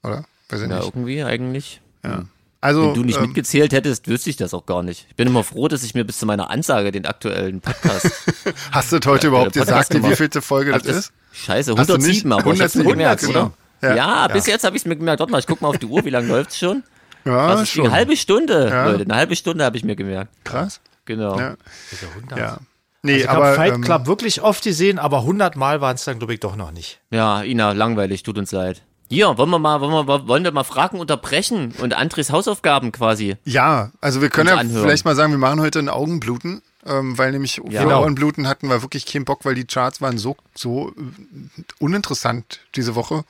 Oder? 0.02 0.24
Weiß 0.48 0.60
ich 0.62 0.64
Hm. 0.64 0.70
Ja, 0.70 0.76
nicht. 0.78 0.86
irgendwie 0.88 1.22
eigentlich. 1.22 1.80
Ja. 2.04 2.24
Also, 2.60 2.88
Wenn 2.88 2.94
du 2.94 3.04
nicht 3.04 3.16
ähm, 3.18 3.26
mitgezählt 3.26 3.72
hättest, 3.72 4.06
wüsste 4.08 4.30
ich 4.30 4.36
das 4.36 4.52
auch 4.52 4.66
gar 4.66 4.82
nicht. 4.82 5.06
Ich 5.08 5.16
bin 5.16 5.28
immer 5.28 5.44
froh, 5.44 5.68
dass 5.68 5.82
ich 5.82 5.94
mir 5.94 6.04
bis 6.04 6.18
zu 6.18 6.26
meiner 6.26 6.50
Ansage 6.50 6.90
den 6.92 7.06
aktuellen 7.06 7.60
Podcast. 7.60 8.10
hast 8.72 8.92
du 8.92 8.98
das 8.98 9.10
heute 9.10 9.28
Ja, 9.28 9.28
überhaupt 9.28 9.52
gesagt, 9.52 9.68
Podcast 9.70 9.94
wie 9.94 10.00
gemacht. 10.00 10.16
vielte 10.16 10.42
Folge 10.42 10.72
Hab 10.74 10.82
das 10.82 10.96
ist? 10.96 11.12
Scheiße, 11.32 11.74
Hast 11.76 11.88
du 11.88 11.96
nicht? 11.96 12.24
107, 12.26 12.32
aber 12.32 12.52
ich 12.52 12.60
hab's 12.60 12.74
mir 12.74 12.82
107, 12.82 12.90
gemerkt, 12.98 13.20
genau. 13.22 13.40
oder? 13.46 13.52
Ja. 13.82 13.94
Ja, 13.94 14.28
bis 14.28 14.46
jetzt 14.46 14.64
habe 14.64 14.76
ich 14.76 14.82
es 14.82 14.86
mir 14.86 14.96
gemerkt. 14.96 15.20
Warte 15.20 15.32
mal, 15.32 15.38
ich 15.38 15.46
guck 15.46 15.60
mal 15.62 15.68
auf 15.68 15.78
die 15.78 15.86
Uhr, 15.86 16.04
wie 16.04 16.10
lange 16.10 16.28
läuft's 16.28 16.58
schon? 16.58 16.82
Ja, 17.24 17.48
Also 17.48 17.62
es 17.64 17.72
ging 17.72 17.84
eine 17.86 17.92
halbe 17.94 18.16
Stunde, 18.16 18.68
Ja. 18.70 18.86
Leute. 18.90 19.04
Eine 19.04 19.14
halbe 19.16 19.36
Stunde 19.36 19.64
habe 19.64 19.76
ich 19.76 19.84
mir 19.84 19.96
gemerkt. 19.96 20.32
Krass. 20.44 20.80
Genau. 21.04 21.38
Ja. 21.38 21.50
Mit 21.90 22.02
der 22.02 22.08
100. 22.10 22.38
ja. 22.38 22.58
Nee, 23.02 23.12
Also 23.14 23.24
ich 23.24 23.30
aber 23.30 23.46
habe 23.46 23.56
Fight 23.56 23.74
ähm, 23.74 23.80
Club 23.82 24.06
wirklich 24.06 24.42
oft 24.42 24.62
gesehen, 24.62 24.98
aber 24.98 25.18
100 25.20 25.56
Mal 25.56 25.80
waren 25.80 25.94
es 25.96 26.04
dann, 26.04 26.18
glaube 26.18 26.34
ich, 26.34 26.40
doch 26.40 26.56
noch 26.56 26.70
nicht. 26.70 27.00
Ja, 27.10 27.42
Ina, 27.42 27.72
langweilig, 27.72 28.22
tut 28.22 28.36
uns 28.38 28.52
leid. 28.52 28.82
Hier, 29.08 29.36
wollen 29.38 29.50
wir 29.50 29.58
mal, 29.58 29.80
wollen 29.80 30.06
wir, 30.06 30.28
wollen 30.28 30.44
wir 30.44 30.52
mal 30.52 30.62
Fragen 30.64 31.00
unterbrechen 31.00 31.74
und 31.78 31.94
Andres 31.94 32.30
Hausaufgaben 32.30 32.92
quasi. 32.92 33.36
ja, 33.44 33.90
also 34.00 34.20
wir 34.22 34.28
können 34.28 34.50
ja 34.50 34.56
anhören. 34.56 34.82
vielleicht 34.84 35.04
mal 35.04 35.16
sagen, 35.16 35.32
wir 35.32 35.38
machen 35.38 35.60
heute 35.60 35.78
ein 35.80 35.88
Augenbluten, 35.88 36.62
ähm, 36.86 37.18
weil 37.18 37.32
nämlich 37.32 37.54
für 37.56 37.62
Genau. 37.62 38.02
Ohrenbluten 38.02 38.46
hatten 38.46 38.68
wir 38.68 38.82
wirklich 38.82 39.06
keinen 39.06 39.24
Bock, 39.24 39.44
weil 39.44 39.54
die 39.56 39.64
Charts 39.64 40.00
waren 40.00 40.16
so 40.18 40.36
so 40.54 40.90
äh, 40.90 41.62
uninteressant 41.80 42.60
diese 42.76 42.94
Woche. 42.94 43.24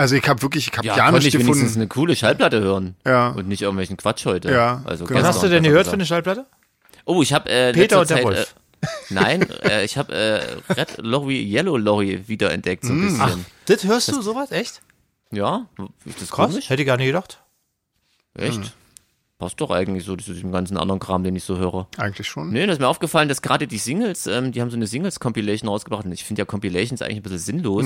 Also 0.00 0.16
ich 0.16 0.26
habe 0.26 0.40
wirklich, 0.40 0.68
ich 0.68 0.76
habe 0.78 0.86
Ja, 0.86 0.96
gar 0.96 1.10
konnte 1.10 1.26
nicht 1.26 1.34
ich 1.34 1.40
wenigstens 1.40 1.60
gefunden. 1.60 1.80
eine 1.80 1.88
coole 1.88 2.16
Schallplatte 2.16 2.60
hören. 2.60 2.96
Ja. 3.06 3.28
Und 3.28 3.48
nicht 3.48 3.60
irgendwelchen 3.60 3.98
Quatsch 3.98 4.24
heute. 4.24 4.50
Ja, 4.50 4.80
Also 4.86 5.04
genau. 5.04 5.20
Was 5.20 5.26
Was 5.28 5.34
hast 5.36 5.42
du 5.44 5.48
denn 5.50 5.62
gehört 5.62 5.86
für 5.88 5.92
eine 5.92 6.06
Schallplatte? 6.06 6.46
Oh, 7.04 7.20
ich 7.22 7.34
habe 7.34 7.50
äh, 7.50 7.72
Peter 7.74 8.00
und 8.00 8.08
der 8.08 8.16
Zeit, 8.16 8.24
Wolf. 8.24 8.54
Äh, 8.80 8.86
nein, 9.10 9.46
äh, 9.62 9.84
ich 9.84 9.98
habe 9.98 10.14
äh, 10.14 10.72
Red 10.72 10.96
Lorry, 10.98 11.42
Yellow 11.42 11.76
Lorry 11.76 12.26
wiederentdeckt 12.28 12.84
so 12.86 12.94
ein 12.94 13.00
bisschen. 13.02 13.20
Ach, 13.20 13.36
das 13.66 13.84
hörst 13.84 14.08
du 14.10 14.22
sowas? 14.22 14.50
Echt? 14.52 14.80
Ja, 15.32 15.66
ist 16.06 16.22
das 16.22 16.30
Krass. 16.30 16.50
komisch? 16.50 16.70
Hätte 16.70 16.80
ich 16.82 16.86
gar 16.86 16.96
nicht 16.96 17.06
gedacht. 17.08 17.42
Echt? 18.38 18.74
Passt 19.38 19.60
doch 19.60 19.70
eigentlich 19.70 20.04
so 20.04 20.16
zu 20.16 20.32
diesem 20.32 20.50
ganzen 20.52 20.76
anderen 20.76 20.98
Kram, 21.00 21.24
den 21.24 21.36
ich 21.36 21.44
so 21.44 21.58
höre. 21.58 21.88
Eigentlich 21.98 22.26
schon. 22.26 22.50
Nee, 22.50 22.66
das 22.66 22.74
ist 22.76 22.80
mir 22.80 22.88
aufgefallen, 22.88 23.28
dass 23.28 23.40
gerade 23.42 23.66
die 23.66 23.78
Singles, 23.78 24.26
ähm, 24.26 24.52
die 24.52 24.60
haben 24.60 24.70
so 24.70 24.76
eine 24.76 24.86
Singles-Compilation 24.86 25.68
rausgebracht. 25.68 26.04
Und 26.04 26.12
ich 26.12 26.24
finde 26.24 26.40
ja 26.40 26.46
Compilations 26.46 27.00
eigentlich 27.02 27.16
ein 27.18 27.22
bisschen 27.22 27.38
sinnlos. 27.38 27.84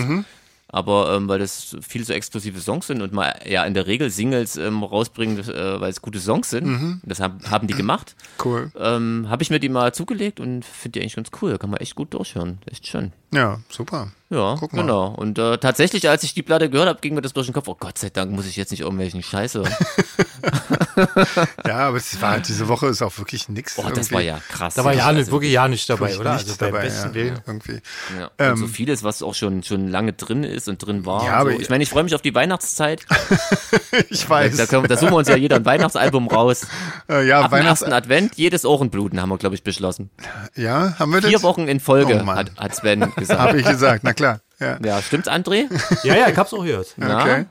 Aber 0.69 1.15
ähm, 1.15 1.29
weil 1.29 1.39
das 1.39 1.77
viel 1.83 2.05
so 2.05 2.13
exklusive 2.13 2.59
Songs 2.61 2.89
sind 2.89 3.01
und 3.01 3.13
mal 3.13 3.39
ja 3.49 3.65
in 3.65 3.75
der 3.75 3.87
Regel 3.87 4.11
Singles 4.11 4.57
ähm, 4.57 4.83
rausbringen, 4.83 5.39
äh, 5.39 5.81
weil 5.81 5.91
es 5.91 6.03
gute 6.03 6.19
Songs 6.19 6.51
sind. 6.51 6.67
Mhm. 6.67 7.01
Das 7.05 7.21
haben, 7.21 7.39
haben 7.49 7.69
die 7.69 7.75
gemacht. 7.75 8.17
Cool. 8.45 8.73
Ähm, 8.77 9.27
Habe 9.29 9.43
ich 9.43 9.51
mir 9.51 9.61
die 9.61 9.69
mal 9.69 9.95
zugelegt 9.95 10.41
und 10.41 10.65
finde 10.65 10.99
die 10.99 11.03
eigentlich 11.03 11.15
ganz 11.17 11.29
cool. 11.41 11.53
Da 11.53 11.59
kann 11.59 11.71
man 11.71 11.81
echt 11.81 11.95
gut 11.95 12.13
durchhören. 12.15 12.59
Echt 12.69 12.87
schön. 12.89 13.13
Ja, 13.33 13.61
super. 13.69 14.13
Ja, 14.31 14.57
Guck 14.59 14.73
mal. 14.73 14.83
genau. 14.83 15.15
Und 15.15 15.39
äh, 15.39 15.59
tatsächlich, 15.59 16.09
als 16.09 16.25
ich 16.25 16.35
die 16.35 16.43
Platte 16.43 16.69
gehört 16.69 16.89
habe, 16.89 17.01
ging 17.01 17.15
mir 17.15 17.23
das 17.23 17.35
durch 17.35 17.47
den 17.47 17.53
Kopf. 17.53 17.69
Oh 17.69 17.77
Gott 17.79 17.99
sei 17.99 18.11
Dank 18.11 18.33
muss 18.33 18.47
ich 18.47 18.57
jetzt 18.57 18.71
nicht 18.71 18.81
irgendwelchen 18.81 19.23
Scheiße. 19.23 19.63
Ja, 21.67 21.79
aber 21.89 21.97
es 21.97 22.21
war 22.21 22.39
diese 22.39 22.69
Woche 22.69 22.87
ist 22.89 23.03
auch 23.03 23.17
wirklich 23.19 23.49
nix. 23.49 23.79
Oh, 23.79 23.89
das 23.95 24.13
war 24.13 24.21
ja 24.21 24.39
krass. 24.51 24.75
Da 24.75 24.85
war 24.85 24.93
ja 24.95 25.07
Also, 25.07 25.19
nicht, 25.21 25.31
wirklich 25.33 25.53
ja 25.53 25.67
nicht 25.69 25.89
dabei, 25.89 26.17
oder? 26.19 26.35
nichts 26.35 26.51
Also 26.51 26.65
dabei, 26.65 26.83
besten 26.83 27.09
ja, 27.09 27.15
Willen. 27.15 27.35
ja, 27.35 27.43
irgendwie. 27.47 27.81
Ja. 28.19 28.31
Ähm, 28.39 28.57
so 28.57 28.67
vieles, 28.67 29.03
was 29.03 29.23
auch 29.23 29.35
schon, 29.35 29.63
schon 29.63 29.89
lange 29.89 30.13
drin 30.13 30.45
ist 30.45 30.69
und 30.69 30.79
drin 30.85 31.05
war. 31.07 31.25
Ja, 31.25 31.35
und 31.35 31.39
aber 31.41 31.53
so. 31.53 31.61
Ich 31.61 31.69
meine, 31.71 31.83
ich 31.83 31.91
freue 31.91 32.05
mich 32.05 32.15
auf 32.15 32.23
die 32.23 32.35
Weihnachtszeit. 32.35 33.05
Ich 34.11 34.25
Da, 34.25 34.31
weiß. 34.31 34.57
da, 34.57 34.67
können, 34.67 34.89
da 34.89 34.97
suchen 34.97 35.13
wir 35.13 35.17
uns 35.19 35.29
ja 35.29 35.37
jeder 35.37 35.57
ein 35.57 35.65
Weihnachtsalbum 35.65 36.27
raus. 36.29 36.67
äh, 37.09 37.25
ja, 37.27 37.41
Ab 37.41 37.51
dem 37.51 37.53
Weihnachts 37.53 37.81
ersten 37.83 37.93
Advent 37.95 38.35
jedes 38.37 38.65
Ohrenbluten, 38.65 39.21
haben 39.23 39.29
wir, 39.29 39.39
glaube 39.39 39.55
ich, 39.55 39.63
beschlossen. 39.63 40.11
Ja, 40.57 40.99
haben 40.99 41.13
wir 41.13 41.21
das? 41.21 41.31
Vier 41.31 41.43
Wochen 41.43 41.69
in 41.69 41.79
Folge, 41.79 42.23
Oh 42.25 42.27
hat, 42.27 42.51
hat 42.57 42.75
Sven 42.75 43.13
gesagt. 43.17 43.41
Habe 43.41 43.61
ich 43.61 43.67
gesagt, 43.67 44.03
na 44.03 44.13
klar. 44.13 44.41
Ja. 44.61 44.79
Ja, 44.85 45.03
stimmt's, 45.03 45.29
André? 45.29 45.65
Ja, 46.05 46.15
ja, 46.17 46.29
ich 46.29 46.37
hab's 46.37 46.53
auch 46.53 46.65
gehört. 46.65 46.95
Na, 46.97 47.23
Okay. 47.23 47.45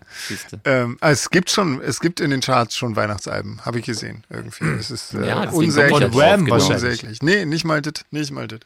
Ähm, 0.63 0.97
also 1.01 1.19
es 1.19 1.29
gibt 1.29 1.49
schon, 1.49 1.81
es 1.81 1.99
gibt 1.99 2.19
in 2.19 2.29
den 2.31 2.39
Charts 2.41 2.75
schon 2.77 2.95
Weihnachtsalben, 2.95 3.59
habe 3.65 3.79
ich 3.79 3.85
gesehen 3.85 4.23
irgendwie. 4.29 4.65
Es 4.79 4.89
ist 4.89 5.13
äh, 5.13 5.27
Ja, 5.27 5.49
unsäglich. 5.49 6.13
Wham 6.13 6.45
genau. 6.45 6.55
wahrscheinlich. 6.55 7.03
unsäglich. 7.03 7.21
Nee, 7.21 7.45
nicht 7.45 7.65
mal 7.65 7.81
das, 7.81 7.93
nicht 8.11 8.31
mal 8.31 8.47
das. 8.47 8.59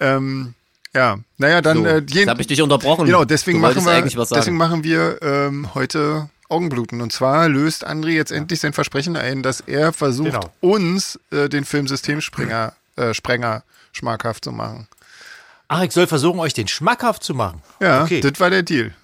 Ähm, 0.00 0.54
ja, 0.94 1.18
naja, 1.38 1.60
dann 1.60 1.78
So, 1.78 1.86
äh, 1.86 1.98
jetzt 1.98 2.14
jeden, 2.14 2.30
habe 2.30 2.40
ich 2.40 2.46
dich 2.46 2.62
unterbrochen. 2.62 3.06
genau, 3.06 3.24
deswegen 3.24 3.60
machen 3.60 3.84
wir, 3.84 3.92
eigentlich 3.92 4.16
was 4.16 4.28
sagen. 4.28 4.40
deswegen 4.40 4.56
machen 4.56 4.84
wir 4.84 5.20
ähm, 5.22 5.74
heute 5.74 6.28
Augenbluten. 6.48 7.00
Und 7.00 7.12
zwar 7.12 7.48
löst 7.48 7.86
André 7.86 8.10
jetzt 8.10 8.30
endlich 8.30 8.60
sein 8.60 8.72
Versprechen 8.72 9.16
ein, 9.16 9.42
dass 9.42 9.60
er 9.60 9.92
versucht, 9.92 10.32
Genau. 10.32 10.52
uns 10.60 11.18
äh, 11.32 11.48
den 11.48 11.64
Film 11.64 11.88
Systemsprenger 11.88 12.72
äh, 12.96 13.12
Sprenger 13.14 13.64
schmackhaft 13.92 14.44
zu 14.44 14.52
machen. 14.52 14.86
Ach, 15.68 15.82
ich 15.82 15.92
soll 15.92 16.06
versuchen, 16.06 16.40
euch 16.40 16.54
den 16.54 16.68
schmackhaft 16.68 17.22
zu 17.22 17.34
machen. 17.34 17.62
Ja, 17.80 18.02
okay. 18.02 18.20
das 18.20 18.38
war 18.38 18.50
der 18.50 18.62
Deal. 18.62 18.94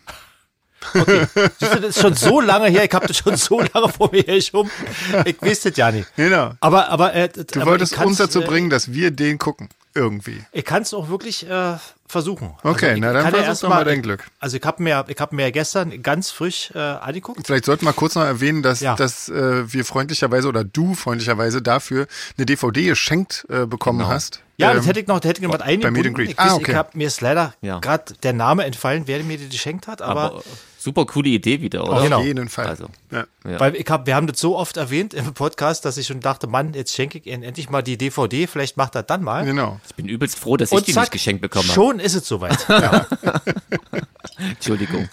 Siehst 0.95 1.75
du, 1.75 1.81
das 1.81 1.97
ist 1.97 2.01
schon 2.01 2.15
so 2.15 2.41
lange 2.41 2.69
her, 2.69 2.85
ich 2.85 2.93
habe 2.93 3.07
das 3.07 3.19
schon 3.19 3.37
so 3.37 3.61
lange 3.61 3.89
vor 3.89 4.11
mir 4.13 4.23
hergeschoben. 4.23 4.71
Ich 5.27 5.41
weiß 5.41 5.61
das 5.63 5.77
ja 5.77 5.93
nicht. 5.93 6.09
Genau. 6.17 6.53
Aber, 6.61 6.89
aber, 6.89 7.15
äh, 7.15 7.29
Du 7.29 7.67
wolltest 7.67 7.99
uns 7.99 8.17
dazu 8.19 8.41
bringen, 8.41 8.71
dass 8.71 8.93
wir 8.93 9.11
den 9.11 9.39
gucken. 9.39 9.69
Irgendwie. 9.95 10.45
Ich 10.53 10.65
kann 10.65 10.83
es 10.83 10.95
auch 10.95 11.09
wirklich 11.09 11.49
äh, 11.49 11.77
versuchen. 12.11 12.55
Okay, 12.63 12.95
ich 12.95 13.01
na 13.01 13.13
dann 13.13 13.31
versuch 13.33 13.63
doch 13.63 13.69
mal 13.69 13.85
dein 13.85 14.03
Glück. 14.03 14.25
Also 14.39 14.57
ich 14.57 14.63
habe 14.65 14.83
mir, 14.83 15.05
ich 15.09 15.19
habe 15.19 15.35
mir 15.35 15.51
gestern 15.53 16.03
ganz 16.03 16.31
frisch 16.31 16.71
äh, 16.75 16.79
angeguckt. 16.79 17.47
Vielleicht 17.47 17.65
sollten 17.65 17.85
wir 17.87 17.93
kurz 17.93 18.15
noch 18.15 18.25
erwähnen, 18.25 18.63
dass, 18.63 18.81
Ja. 18.81 18.97
dass 18.97 19.29
äh, 19.29 19.73
wir 19.73 19.85
freundlicherweise 19.85 20.49
oder 20.49 20.65
du 20.65 20.95
freundlicherweise 20.95 21.63
dafür 21.63 22.07
eine 22.37 22.47
DVD 22.47 22.85
geschenkt 22.89 23.47
äh, 23.49 23.67
bekommen 23.67 24.07
hast. 24.07 24.41
Ja, 24.57 24.71
Ähm, 24.73 24.77
das 24.77 24.87
hätte 24.87 25.01
ich 25.01 25.07
noch, 25.07 25.21
da 25.21 25.29
hätte 25.31 25.41
ich 25.41 25.47
noch 25.49 25.55
was 25.55 25.63
eingebunden. 25.63 25.95
Meet 25.99 26.07
and 26.09 26.17
Greet. 26.17 26.31
Ich, 26.33 26.39
Ah, 26.39 26.55
okay. 26.55 26.73
ich 26.73 26.77
hab, 26.77 26.95
mir 26.95 27.07
ist 27.07 27.21
leider 27.23 27.55
Ja. 27.63 27.79
gerade 27.79 28.13
der 28.23 28.33
Name 28.35 28.65
entfallen, 28.65 29.05
wer 29.07 29.23
mir 29.25 29.39
die 29.39 29.49
geschenkt 29.49 29.87
hat, 29.87 30.03
aber, 30.03 30.23
Aber 30.25 30.43
super 30.81 31.05
coole 31.05 31.29
Idee 31.29 31.61
wieder, 31.61 31.83
oder? 31.85 31.93
Auf 31.99 32.03
Genau. 32.05 32.23
jeden 32.23 32.49
Fall. 32.49 32.67
Also. 32.67 32.87
Ja. 33.11 33.25
Ja. 33.49 33.61
weil 33.61 33.77
ich 33.77 33.87
hab, 33.89 34.07
wir 34.07 34.15
haben 34.15 34.27
das 34.27 34.41
so 34.41 34.57
oft 34.57 34.77
erwähnt 34.77 35.15
im 35.15 35.35
Podcast, 35.35 35.85
dass 35.85 35.97
ich 35.97 36.07
schon 36.07 36.21
dachte, 36.21 36.47
Mann, 36.47 36.75
jetzt 36.75 36.95
schenke 36.95 37.19
ich 37.19 37.27
ihnen 37.27 37.43
endlich 37.43 37.69
mal 37.71 37.83
die 37.83 37.97
DVD, 37.99 38.47
vielleicht 38.47 38.77
macht 38.77 38.95
er 38.95 39.03
dann 39.03 39.23
mal. 39.23 39.45
Genau. 39.45 39.79
Ich 39.89 39.95
bin 39.95 40.09
übelst 40.09 40.39
froh, 40.39 40.57
dass 40.57 40.73
ich 40.73 40.83
die 40.83 40.95
nicht 40.95 41.13
geschenkt 41.13 41.43
bekommen 41.43 41.69
habe. 41.69 41.75
schon 41.75 42.01
ist 42.01 42.15
es 42.15 42.27
soweit. 42.27 42.59
Entschuldigung. 44.39 45.09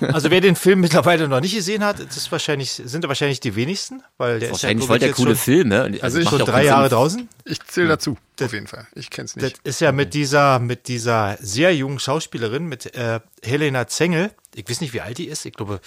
Also 0.00 0.30
wer 0.30 0.40
den 0.40 0.56
Film 0.56 0.80
mittlerweile 0.80 1.28
noch 1.28 1.40
nicht 1.40 1.54
gesehen 1.54 1.84
hat, 1.84 1.98
das 2.00 2.16
ist 2.16 2.32
wahrscheinlich, 2.32 2.70
sind 2.72 3.04
da 3.04 3.08
wahrscheinlich 3.08 3.40
die 3.40 3.54
wenigsten, 3.56 4.02
weil 4.18 4.38
der 4.40 4.50
Wahrscheinlich 4.50 4.78
ist 4.78 4.82
ja 4.84 4.86
voll 4.88 4.98
der 4.98 5.12
coole 5.12 5.30
schon, 5.30 5.36
Film, 5.36 5.68
ne? 5.68 5.82
Also, 5.82 6.00
Also 6.02 6.18
ich- 6.20 6.28
schon 6.28 6.38
drei 6.40 6.64
Jahre 6.64 6.88
Sinn. 6.88 6.96
draußen. 6.96 7.28
Ich 7.44 7.62
zähle 7.64 7.88
dazu. 7.88 8.16
Auf 8.40 8.52
jeden 8.52 8.66
Fall. 8.66 8.86
Ich 8.94 9.10
kenn's 9.10 9.34
Das 9.34 9.42
nicht. 9.42 9.60
ist 9.64 9.80
ja 9.80 9.92
mit 9.92 10.14
dieser, 10.14 10.58
mit 10.58 10.88
dieser 10.88 11.36
sehr 11.40 11.74
jungen 11.74 11.98
Schauspielerin, 11.98 12.64
mit 12.66 12.94
äh, 12.94 13.20
Helena 13.42 13.86
Zengel. 13.86 14.30
Ich 14.54 14.68
weiß 14.68 14.80
nicht, 14.80 14.92
wie 14.92 15.00
alt 15.00 15.18
die 15.18 15.28
ist. 15.28 15.44
Ich 15.46 15.54
glaube, 15.54 15.80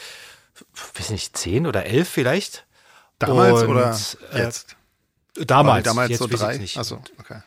weiß 0.97 1.09
nicht, 1.11 1.37
zehn 1.37 1.65
oder 1.67 1.85
elf 1.85 2.07
vielleicht. 2.09 2.65
Damals 3.19 3.63
Und, 3.63 3.69
oder 3.69 3.97
äh, 4.33 4.43
jetzt? 4.43 4.75
War 5.35 5.45
Damals. 5.45 5.83
damals 5.85 6.09
jetzt 6.09 6.19
so 6.19 6.27
drei? 6.27 6.57
Nicht. 6.57 6.77
Achso, 6.77 7.01
okay. 7.19 7.41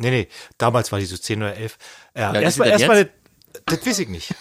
Nee, 0.00 0.10
nee, 0.10 0.28
damals 0.58 0.92
war 0.92 0.98
die 1.00 1.06
so 1.06 1.16
zehn 1.16 1.42
oder 1.42 1.56
elf. 1.56 1.76
Ja, 2.14 2.32
Ja, 2.34 2.40
erstmal, 2.40 2.68
erstmal, 2.68 3.10
das 3.68 3.86
weiß 3.86 3.98
ich 4.00 4.08
nicht. 4.08 4.34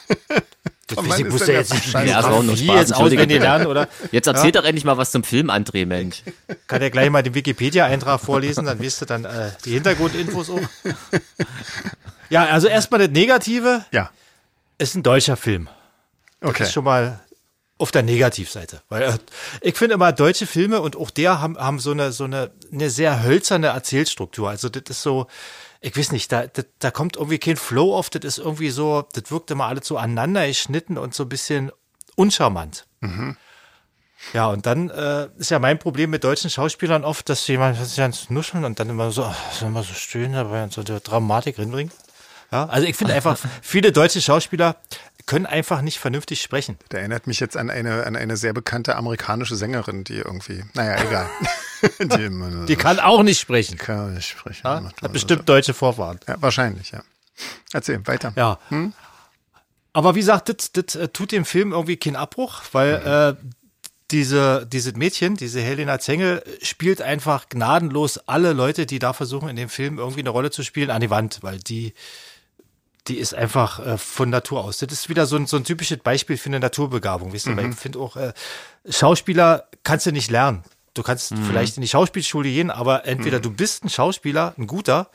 Das 0.88 0.98
weiß 1.06 1.20
ich, 1.20 1.26
ist 1.26 1.32
muss 1.32 1.40
denn 1.42 1.48
ja 1.48 1.54
der 1.54 1.60
jetzt 1.62 1.74
nicht 1.74 1.94
Ja, 2.08 2.22
auch 2.30 2.44
nur 2.44 2.56
Spaß, 2.56 2.76
jetzt 2.80 2.96
auswendig 2.96 3.40
lernen, 3.42 3.68
oder? 3.68 3.88
Jetzt 4.12 4.28
erzähl 4.28 4.52
doch 4.54 4.64
endlich 4.64 4.86
mal 4.86 4.98
was 4.98 5.12
zum 5.12 5.24
Film, 5.24 5.50
André, 5.50 5.86
Mensch. 5.86 6.24
Kann 6.68 6.82
ja 6.82 6.88
gleich 6.90 7.10
mal 7.10 7.24
den 7.24 7.34
Wikipedia-Eintrag 7.36 8.22
vorlesen, 8.22 8.66
dann 8.66 8.82
weißt 8.82 9.02
du 9.02 9.06
dann 9.06 9.26
äh, 9.26 9.52
die 9.66 9.72
Hintergrundinfos 9.74 10.50
auch. 10.50 10.60
Ja, 12.30 12.46
also 12.46 12.68
erstmal 12.68 13.00
das 13.00 13.10
Negative, 13.10 13.86
Ja. 13.92 14.10
ist 14.78 14.96
ein 14.96 15.04
deutscher 15.04 15.38
Film. 15.38 15.70
Das 16.40 16.50
Okay. 16.52 16.64
ist 16.64 16.74
schon 16.74 16.84
mal 16.84 17.20
auf 17.80 17.92
der 17.92 18.04
Negativseite. 18.04 18.82
Weil 18.90 19.04
äh, 19.04 19.18
ich 19.62 19.76
finde 19.76 19.96
immer, 19.96 20.12
deutsche 20.12 20.46
Filme 20.48 20.82
und 20.82 20.96
auch 20.96 21.10
der 21.12 21.42
haben, 21.42 21.58
haben 21.58 21.80
so 21.80 21.92
eine, 21.92 22.12
so 22.12 22.24
eine, 22.26 22.52
eine 22.72 22.90
sehr 22.90 23.24
hölzerne 23.24 23.68
Erzählstruktur. 23.68 24.50
Also 24.50 24.70
das 24.70 24.84
ist 24.90 25.02
so, 25.04 25.28
ich 25.82 25.98
weiß 25.98 26.12
nicht, 26.12 26.32
da, 26.32 26.48
da, 26.48 26.64
da 26.80 26.92
kommt 26.92 27.16
irgendwie 27.16 27.40
kein 27.40 27.58
Flow 27.58 27.96
auf, 27.96 28.10
das 28.10 28.24
ist 28.24 28.38
irgendwie 28.40 28.70
so, 28.70 29.06
das 29.14 29.32
wirkt 29.32 29.52
immer 29.52 29.66
alles 29.66 29.88
so 29.88 29.98
aneinander 29.98 30.48
geschnitten 30.48 30.98
und 30.98 31.14
so 31.14 31.24
ein 31.24 31.30
bisschen 31.30 31.72
uncharmant. 32.16 32.88
Ja, 34.34 34.48
und 34.48 34.66
dann 34.66 34.90
äh, 34.90 35.30
ist 35.38 35.52
ja 35.52 35.60
mein 35.60 35.80
Problem 35.80 36.10
mit 36.10 36.24
deutschen 36.24 36.50
Schauspielern 36.50 37.06
oft, 37.06 37.30
dass 37.30 37.48
jemand 37.48 37.78
ja 37.96 38.06
ins 38.06 38.30
Nuscheln 38.30 38.66
und 38.66 38.80
dann 38.80 38.90
immer 38.90 39.12
so, 39.12 39.24
ach, 39.24 39.62
immer 39.62 39.84
so 39.84 39.94
stöhnen 39.94 40.34
dabei 40.34 40.64
und 40.64 40.74
so 40.74 40.84
die 40.84 41.00
Dramatik 41.00 41.60
reinbringen. 41.60 41.94
Ja, 42.52 42.66
also 42.66 42.88
ich 42.88 42.96
finde 42.96 43.14
einfach, 43.14 43.38
viele 43.62 43.92
deutsche 43.92 44.22
Schauspieler 44.22 44.78
können 45.28 45.46
einfach 45.46 45.82
nicht 45.82 46.00
vernünftig 46.00 46.42
sprechen. 46.42 46.78
Der 46.92 47.02
erinnert 47.02 47.28
mich 47.28 47.40
jetzt 47.40 47.56
an 47.56 47.70
eine, 47.70 48.06
an 48.06 48.16
eine 48.16 48.38
sehr 48.38 48.54
bekannte 48.54 48.96
amerikanische 48.96 49.56
Sängerin, 49.56 50.04
die 50.04 50.16
irgendwie, 50.16 50.64
naja, 50.74 51.04
egal. 51.04 51.30
die 52.00 52.66
Die 52.66 52.76
kann 52.76 53.00
auch 53.00 53.22
nicht 53.22 53.40
sprechen. 53.40 53.78
kann 53.78 54.16
nicht 54.16 54.30
sprechen. 54.30 54.62
Ja? 54.64 54.92
Hat 55.02 55.14
bestimmt 55.14 55.48
deutsche 55.48 55.76
Vorfahren. 55.76 56.20
so. 56.26 56.34
Ja, 56.34 56.42
wahrscheinlich, 56.42 56.92
ja. 56.92 57.04
Erzähl, 57.72 58.06
weiter. 58.08 58.34
Ja. 58.36 58.58
Aber 59.94 60.16
wie 60.16 60.20
gesagt, 60.20 60.50
das, 60.50 60.72
das 60.72 60.96
äh, 60.96 61.08
tut 61.10 61.32
dem 61.32 61.46
Film 61.46 61.72
irgendwie 61.72 61.98
keinen 61.98 62.16
Abbruch, 62.16 62.62
weil 62.72 62.94
äh, 62.96 63.48
diese, 64.12 64.66
dieses 64.66 64.96
Mädchen, 64.96 65.36
diese 65.36 65.60
Helena 65.60 66.00
Zengel, 66.00 66.44
spielt 66.62 67.02
einfach 67.02 67.50
gnadenlos 67.50 68.18
alle 68.28 68.54
Leute, 68.54 68.86
die 68.86 69.00
da 69.00 69.14
versuchen, 69.14 69.50
in 69.50 69.56
dem 69.56 69.70
Film 69.70 69.98
irgendwie 69.98 70.22
eine 70.22 70.30
Rolle 70.30 70.52
zu 70.52 70.64
spielen, 70.64 70.90
an 70.90 71.02
die 71.02 71.10
Wand, 71.10 71.40
weil 71.42 71.60
die, 71.60 71.94
die 73.08 73.18
ist 73.18 73.34
einfach 73.34 73.80
äh, 73.86 73.98
von 73.98 74.30
Natur 74.30 74.64
aus. 74.64 74.80
Das 74.80 74.92
ist 74.92 75.10
wieder 75.10 75.26
so 75.26 75.36
ein, 75.36 75.48
so 75.48 75.58
ein 75.58 75.64
typisches 75.64 76.00
Beispiel 76.00 76.38
für 76.38 76.50
eine 76.50 76.60
Naturbegabung. 76.60 77.34
Weißt 77.34 77.48
du? 77.48 77.56
Weil 77.56 77.70
ich 77.70 77.76
finde 77.76 78.00
auch, 78.00 78.16
äh, 78.16 78.34
Schauspieler 78.90 79.68
kannst 79.84 80.06
du 80.06 80.12
nicht 80.12 80.32
lernen. 80.32 80.64
Du 80.94 81.04
kannst 81.04 81.34
vielleicht 81.48 81.78
in 81.78 81.82
die 81.82 81.88
Schauspielschule 81.88 82.50
gehen, 82.50 82.72
aber 82.72 83.06
entweder 83.06 83.40
du 83.40 83.52
bist 83.52 83.86
ein 83.86 83.90
Schauspieler, 83.90 84.56
ein 84.58 84.66
guter, 84.66 85.12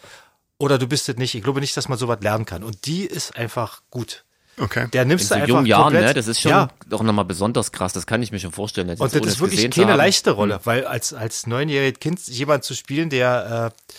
oder 0.58 0.78
du 0.78 0.86
bist 0.86 1.08
es 1.08 1.16
nicht. 1.16 1.34
Ich 1.34 1.42
glaube 1.42 1.60
nicht, 1.60 1.76
dass 1.76 1.88
man 1.88 1.98
sowas 1.98 2.18
lernen 2.20 2.44
kann. 2.44 2.62
Und 2.62 2.86
die 2.86 3.04
ist 3.04 3.36
einfach 3.36 3.82
gut. 3.90 4.24
Okay. 4.58 4.86
Der 4.92 5.02
In 5.02 5.08
nimmst 5.08 5.28
so 5.28 5.34
du 5.34 5.44
jungen 5.44 5.66
Jahren, 5.66 5.84
komplett, 5.84 6.04
ne? 6.04 6.14
Das 6.14 6.28
ist 6.28 6.40
schon 6.40 6.50
Ja, 6.52 6.68
doch 6.86 7.02
nochmal 7.02 7.24
besonders 7.24 7.72
krass. 7.72 7.92
Das 7.92 8.06
kann 8.06 8.22
ich 8.22 8.30
mir 8.30 8.38
schon 8.38 8.52
vorstellen. 8.52 8.88
jetzt 8.88 9.00
und 9.00 9.12
das 9.12 9.26
ist 9.26 9.40
wirklich 9.40 9.68
keine 9.70 9.96
leichte 9.96 10.30
Rolle, 10.32 10.60
weil 10.64 10.86
als, 10.86 11.14
als 11.14 11.46
neunjähriges 11.48 11.98
Kind 11.98 12.28
jemand 12.28 12.62
zu 12.62 12.74
spielen, 12.74 13.10
der, 13.10 13.72
äh, 13.72 13.92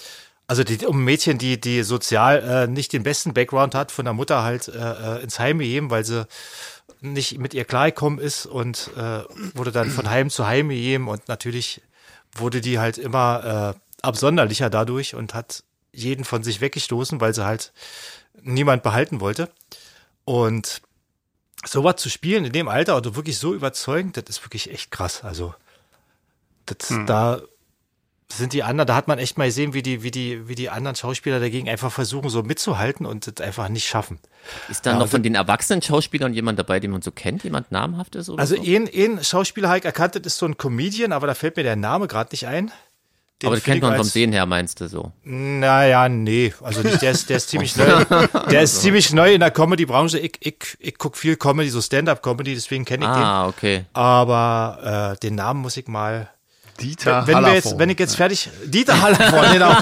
also 0.54 0.64
die, 0.64 0.86
um 0.86 1.04
Mädchen, 1.04 1.40
die, 1.40 1.60
die 1.60 1.82
sozial 1.82 2.44
äh, 2.44 2.68
nicht 2.68 2.94
den 2.94 3.02
besten 3.02 3.34
Background 3.34 3.74
hat, 3.74 3.92
von 3.92 4.06
der 4.06 4.14
Mutter 4.14 4.44
halt 4.44 4.68
äh, 4.68 5.18
äh, 5.18 5.24
ins 5.24 5.40
Heim 5.40 5.58
gegeben, 5.58 5.90
weil 5.90 6.06
sie 6.06 6.28
nicht 7.02 7.40
mit 7.40 7.56
ihr 7.56 7.66
klargekommen 7.66 8.20
ist 8.20 8.46
und 8.46 8.92
äh, 8.96 9.24
wurde 9.56 9.72
dann 9.72 9.90
von 9.90 10.08
Heim 10.08 10.30
zu 10.30 10.46
Heim 10.46 10.70
gegeben 10.70 11.08
und 11.08 11.28
natürlich 11.28 11.82
wurde 12.36 12.62
die 12.62 12.78
halt 12.78 13.00
immer 13.00 13.74
äh, 13.76 13.80
absonderlicher 14.04 14.70
dadurch 14.70 15.16
und 15.16 15.34
hat 15.34 15.64
jeden 15.92 16.24
von 16.24 16.44
sich 16.44 16.62
weggestoßen, 16.62 17.20
weil 17.20 17.34
sie 17.34 17.46
halt 17.46 17.74
niemand 18.44 18.84
behalten 18.84 19.22
wollte. 19.22 19.50
Und 20.24 20.84
sowas 21.66 21.96
zu 21.96 22.12
spielen 22.12 22.46
in 22.46 22.52
dem 22.52 22.68
Alter 22.68 22.96
oder 22.96 23.16
wirklich 23.16 23.40
so 23.40 23.56
überzeugend, 23.56 24.18
das 24.18 24.26
ist 24.30 24.46
wirklich 24.46 24.70
echt 24.70 24.92
krass. 24.92 25.24
Also, 25.24 25.56
das, 26.68 26.92
Hm. 26.92 27.08
da 27.08 27.42
sind 28.38 28.54
die 28.54 28.64
anderen, 28.64 28.88
da 28.88 28.96
hat 28.96 29.08
man 29.08 29.20
echt 29.20 29.38
mal 29.38 29.46
gesehen, 29.48 29.74
wie 29.74 29.82
die, 29.84 30.04
wie 30.04 30.12
die, 30.12 30.48
wie 30.48 30.56
die 30.56 30.70
anderen 30.70 30.96
Schauspieler 30.96 31.40
dagegen 31.40 31.70
einfach 31.70 31.92
versuchen, 31.92 32.30
so 32.30 32.44
mitzuhalten 32.44 33.06
und 33.06 33.28
das 33.28 33.46
einfach 33.46 33.70
nicht 33.70 33.88
schaffen. 33.88 34.20
Ist 34.70 34.86
da 34.86 34.98
noch 34.98 35.08
von 35.08 35.24
den 35.24 35.36
erwachsenen 35.36 35.82
Schauspielern 35.82 36.34
jemand 36.34 36.60
dabei, 36.60 36.80
den 36.80 36.92
man 36.92 37.02
so 37.02 37.12
kennt? 37.12 37.44
Jemand 37.44 37.72
namhaftes 37.72 38.30
oder 38.30 38.42
Also, 38.42 38.56
so? 38.56 38.62
ein, 38.64 38.90
ein 38.94 39.24
Schauspieler 39.24 39.70
habe 39.70 39.80
ich 39.80 39.86
erkannt, 39.86 40.16
das 40.16 40.22
ist 40.26 40.38
so 40.38 40.46
ein 40.46 40.58
Comedian, 40.58 41.12
aber 41.12 41.28
da 41.28 41.34
fällt 41.36 41.58
mir 41.58 41.64
der 41.64 41.76
Name 41.76 42.08
gerade 42.08 42.30
nicht 42.32 42.48
ein. 42.48 42.72
Den 43.42 43.48
Aber 43.48 43.56
das 43.58 43.66
kennt 43.66 43.82
man 43.82 43.96
vom 43.98 44.06
Sehen 44.06 44.32
her, 44.32 44.46
meinst 44.46 44.80
du 44.80 44.88
so? 44.88 45.12
Naja, 45.24 46.08
nee, 46.08 46.54
also 46.62 46.82
nicht, 46.82 47.02
der 47.02 47.12
ist, 47.12 47.30
der 47.30 47.38
ist 47.38 47.50
ziemlich 47.50 47.76
neu. 47.76 48.06
Der 48.52 48.62
ist 48.62 48.82
ziemlich 48.82 49.12
neu 49.12 49.34
in 49.34 49.40
der 49.42 49.52
Comedy-Branche. 49.52 50.20
Ich, 50.20 50.38
ich, 50.40 50.56
ich 50.80 50.98
guck 50.98 51.18
viel 51.18 51.36
Comedy, 51.36 51.70
so 51.70 51.82
Stand-Up-Comedy, 51.82 52.54
deswegen 52.54 52.86
kenne 52.86 53.04
ich 53.06 53.10
Ah, 53.10 53.48
okay. 53.48 53.80
den. 53.80 53.86
Aber 53.94 55.14
äh, 55.16 55.20
den 55.20 55.36
Namen 55.36 55.62
muss 55.62 55.76
ich 55.78 55.88
mal. 55.88 56.30
Dieter 56.80 57.22
Wenn, 57.22 57.28
wir 57.28 57.36
Hallervorden. 57.36 57.56
jetzt, 57.56 57.80
wenn 57.80 57.90
ich 57.90 58.00
jetzt 58.00 58.16
fertig. 58.16 58.50
Dieter 58.66 59.02
Hallervorden, 59.02 59.54
genau. 59.54 59.78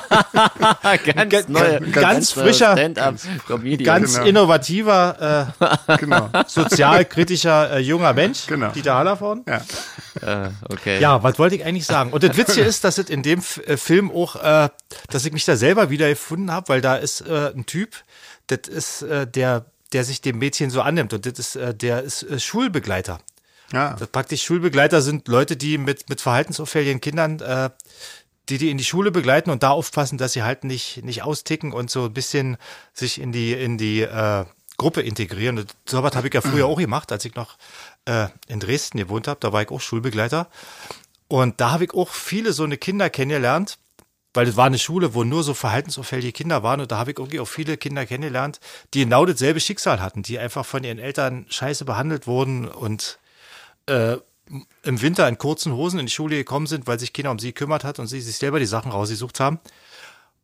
ganz 1.13 1.29
Ga- 1.29 1.43
neue, 1.47 1.79
ganz 1.91 2.31
frischer- 2.31 2.73
Stand-up-Comedian. 2.73 3.85
Ganz 3.85 4.15
Genau. 4.15 4.25
innovativer, 4.27 5.53
Genau. 5.97 6.29
äh, 6.33 6.43
sozialkritischer 6.47 7.71
äh, 7.71 7.79
junger 7.79 8.13
Mensch. 8.13 8.45
Genau. 8.47 8.69
Dieter 8.71 8.95
Hallervorden. 8.95 9.45
Ja. 9.47 10.45
Äh, 10.45 10.49
okay. 10.69 10.99
Ja, 10.99 11.23
was 11.23 11.39
wollte 11.39 11.55
ich 11.55 11.63
eigentlich 11.65 11.85
sagen? 11.85 12.11
Und 12.11 12.23
das 12.23 12.35
Witzige 12.37 12.61
ist, 12.61 12.83
dass 12.83 12.97
es 12.97 13.09
in 13.09 13.23
dem 13.23 13.39
F 13.39 13.61
äh, 13.65 13.77
Film 13.77 14.11
auch, 14.11 14.35
äh, 14.35 14.69
dass 15.09 15.25
ich 15.25 15.31
mich 15.33 15.45
da 15.45 15.55
selber 15.55 15.89
wiedergefunden 15.89 16.51
habe, 16.51 16.69
weil 16.69 16.81
da 16.81 16.95
ist 16.95 17.21
äh, 17.21 17.51
ein 17.55 17.65
Typ, 17.65 17.95
das 18.47 18.67
ist 18.67 19.01
äh, 19.03 19.25
der, 19.27 19.65
der 19.93 20.03
sich 20.03 20.21
dem 20.21 20.37
Mädchen 20.39 20.69
so 20.69 20.81
annimmt 20.81 21.13
und 21.13 21.25
das 21.25 21.39
ist, 21.39 21.55
äh, 21.55 21.73
der 21.73 22.01
ist 22.03 22.23
äh, 22.23 22.39
Schulbegleiter. 22.39 23.19
Ja. 23.71 23.95
Praktisch 24.11 24.43
Schulbegleiter 24.43 25.01
sind 25.01 25.27
Leute, 25.27 25.55
die 25.55 25.77
mit, 25.77 26.09
mit 26.09 26.21
verhaltensauffälligen 26.21 27.01
Kindern, 27.01 27.39
äh, 27.39 27.69
die 28.49 28.57
die 28.57 28.69
in 28.69 28.77
die 28.77 28.83
Schule 28.83 29.11
begleiten 29.11 29.49
und 29.49 29.63
da 29.63 29.69
aufpassen, 29.69 30.17
dass 30.17 30.33
sie 30.33 30.43
halt 30.43 30.63
nicht, 30.63 31.03
nicht 31.03 31.23
austicken 31.23 31.71
und 31.71 31.89
so 31.89 32.05
ein 32.05 32.13
bisschen 32.13 32.57
sich 32.93 33.21
in 33.21 33.31
die, 33.31 33.53
in 33.53 33.77
die 33.77 34.01
äh, 34.01 34.45
Gruppe 34.77 35.01
integrieren. 35.01 35.65
So 35.85 36.03
was 36.03 36.15
habe 36.15 36.27
ich 36.27 36.33
ja 36.33 36.41
früher 36.41 36.65
auch 36.65 36.79
gemacht, 36.79 37.11
als 37.11 37.23
ich 37.23 37.35
noch 37.35 37.57
äh, 38.05 38.27
in 38.47 38.59
Dresden 38.59 38.97
gewohnt 38.97 39.27
habe. 39.27 39.39
Da 39.39 39.53
war 39.53 39.61
ich 39.61 39.69
auch 39.69 39.79
Schulbegleiter. 39.79 40.47
Und 41.27 41.61
da 41.61 41.71
habe 41.71 41.85
ich 41.85 41.93
auch 41.93 42.09
viele 42.09 42.51
so 42.51 42.63
eine 42.63 42.77
Kinder 42.77 43.09
kennengelernt, 43.09 43.77
weil 44.33 44.45
das 44.45 44.57
war 44.57 44.65
eine 44.65 44.79
Schule, 44.79 45.13
wo 45.13 45.23
nur 45.23 45.43
so 45.43 45.53
verhaltensauffällige 45.53 46.31
Kinder 46.31 46.63
waren. 46.63 46.81
Und 46.81 46.91
da 46.91 46.97
habe 46.97 47.11
ich 47.11 47.19
irgendwie 47.19 47.39
auch 47.39 47.47
viele 47.47 47.77
Kinder 47.77 48.05
kennengelernt, 48.05 48.59
die 48.93 49.03
genau 49.03 49.25
dasselbe 49.25 49.59
Schicksal 49.59 50.01
hatten, 50.01 50.23
die 50.23 50.39
einfach 50.39 50.65
von 50.65 50.83
ihren 50.83 50.99
Eltern 50.99 51.45
scheiße 51.49 51.85
behandelt 51.85 52.27
wurden 52.27 52.67
und 52.67 53.19
äh, 53.87 54.17
im 54.83 55.01
Winter 55.01 55.27
in 55.27 55.37
kurzen 55.37 55.73
Hosen 55.73 55.99
in 55.99 56.07
die 56.07 56.11
Schule 56.11 56.35
gekommen 56.35 56.67
sind, 56.67 56.87
weil 56.87 56.99
sich 56.99 57.13
keiner 57.13 57.31
um 57.31 57.39
sie 57.39 57.53
gekümmert 57.53 57.83
hat 57.83 57.99
und 57.99 58.07
sie 58.07 58.21
sich 58.21 58.37
selber 58.37 58.59
die 58.59 58.65
Sachen 58.65 58.91
rausgesucht 58.91 59.39
haben. 59.39 59.59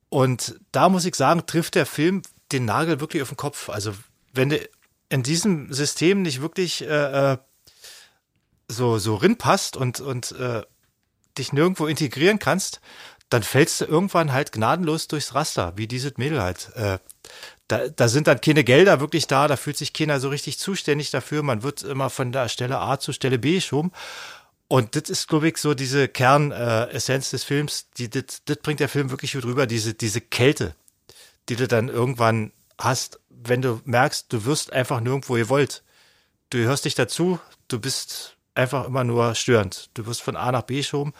Und 0.09 0.59
da 0.71 0.89
muss 0.89 1.05
ich 1.05 1.15
sagen, 1.15 1.45
trifft 1.45 1.75
der 1.75 1.85
Film 1.85 2.21
den 2.51 2.65
Nagel 2.65 2.99
wirklich 2.99 3.21
auf 3.21 3.29
den 3.29 3.37
Kopf. 3.37 3.69
Also 3.69 3.93
wenn 4.33 4.49
du 4.49 4.59
in 5.09 5.23
diesem 5.23 5.73
System 5.73 6.21
nicht 6.21 6.41
wirklich 6.41 6.83
äh, 6.83 7.33
äh, 7.33 7.37
so, 8.67 8.97
so 8.97 9.15
rinpasst 9.15 9.75
und, 9.77 9.99
und 9.99 10.31
äh, 10.33 10.63
dich 11.37 11.53
nirgendwo 11.53 11.87
integrieren 11.87 12.39
kannst, 12.39 12.81
dann 13.29 13.43
fällst 13.43 13.81
du 13.81 13.85
irgendwann 13.85 14.31
halt 14.31 14.51
gnadenlos 14.51 15.07
durchs 15.07 15.35
Raster, 15.35 15.73
wie 15.75 15.87
dieses 15.87 16.17
Mädel 16.17 16.41
halt. 16.41 16.71
Äh, 16.75 16.99
da, 17.67 17.89
da 17.89 18.07
sind 18.07 18.27
dann 18.27 18.39
keine 18.39 18.63
Gelder 18.63 18.99
wirklich 18.99 19.27
da, 19.27 19.47
da 19.47 19.57
fühlt 19.57 19.77
sich 19.77 19.93
keiner 19.93 20.19
so 20.19 20.29
richtig 20.29 20.57
zuständig 20.57 21.11
dafür. 21.11 21.43
Man 21.43 21.63
wird 21.63 21.83
immer 21.83 22.09
von 22.09 22.31
der 22.31 22.49
Stelle 22.49 22.79
A 22.79 22.99
zu 22.99 23.11
Stelle 23.13 23.39
B 23.39 23.55
geschoben. 23.55 23.91
Und 24.69 24.95
das 24.95 25.09
ist, 25.09 25.27
glaube 25.27 25.47
ich, 25.49 25.57
so 25.57 25.73
diese 25.73 26.07
Kernessenz 26.07 27.29
des 27.29 27.43
Films, 27.43 27.87
die, 27.97 28.09
das, 28.09 28.41
bringt 28.61 28.79
der 28.79 28.89
Film 28.89 29.11
wirklich 29.11 29.33
gut 29.33 29.45
rüber, 29.45 29.65
diese, 29.65 29.93
diese 29.93 30.19
Kälte, 30.21 30.75
die 31.49 31.55
du 31.55 31.67
dann 31.67 31.87
irgendwann 31.87 32.51
hast, 32.77 33.19
wenn 33.29 33.61
du 33.61 33.81
merkst, 33.85 34.31
du 34.31 34.45
wirst 34.45 34.73
einfach 34.73 34.99
nirgendwo 34.99 35.33
gewollt. 35.35 35.83
Du 36.49 36.57
hörst 36.59 36.85
dich 36.85 36.95
dazu, 36.95 37.39
du 37.67 37.79
bist 37.79 38.35
einfach 38.55 38.85
immer 38.85 39.03
nur 39.03 39.35
störend. 39.35 39.89
Du 39.93 40.05
wirst 40.05 40.21
von 40.21 40.35
A 40.35 40.51
nach 40.51 40.63
B 40.63 40.77
geschoben. 40.77 41.13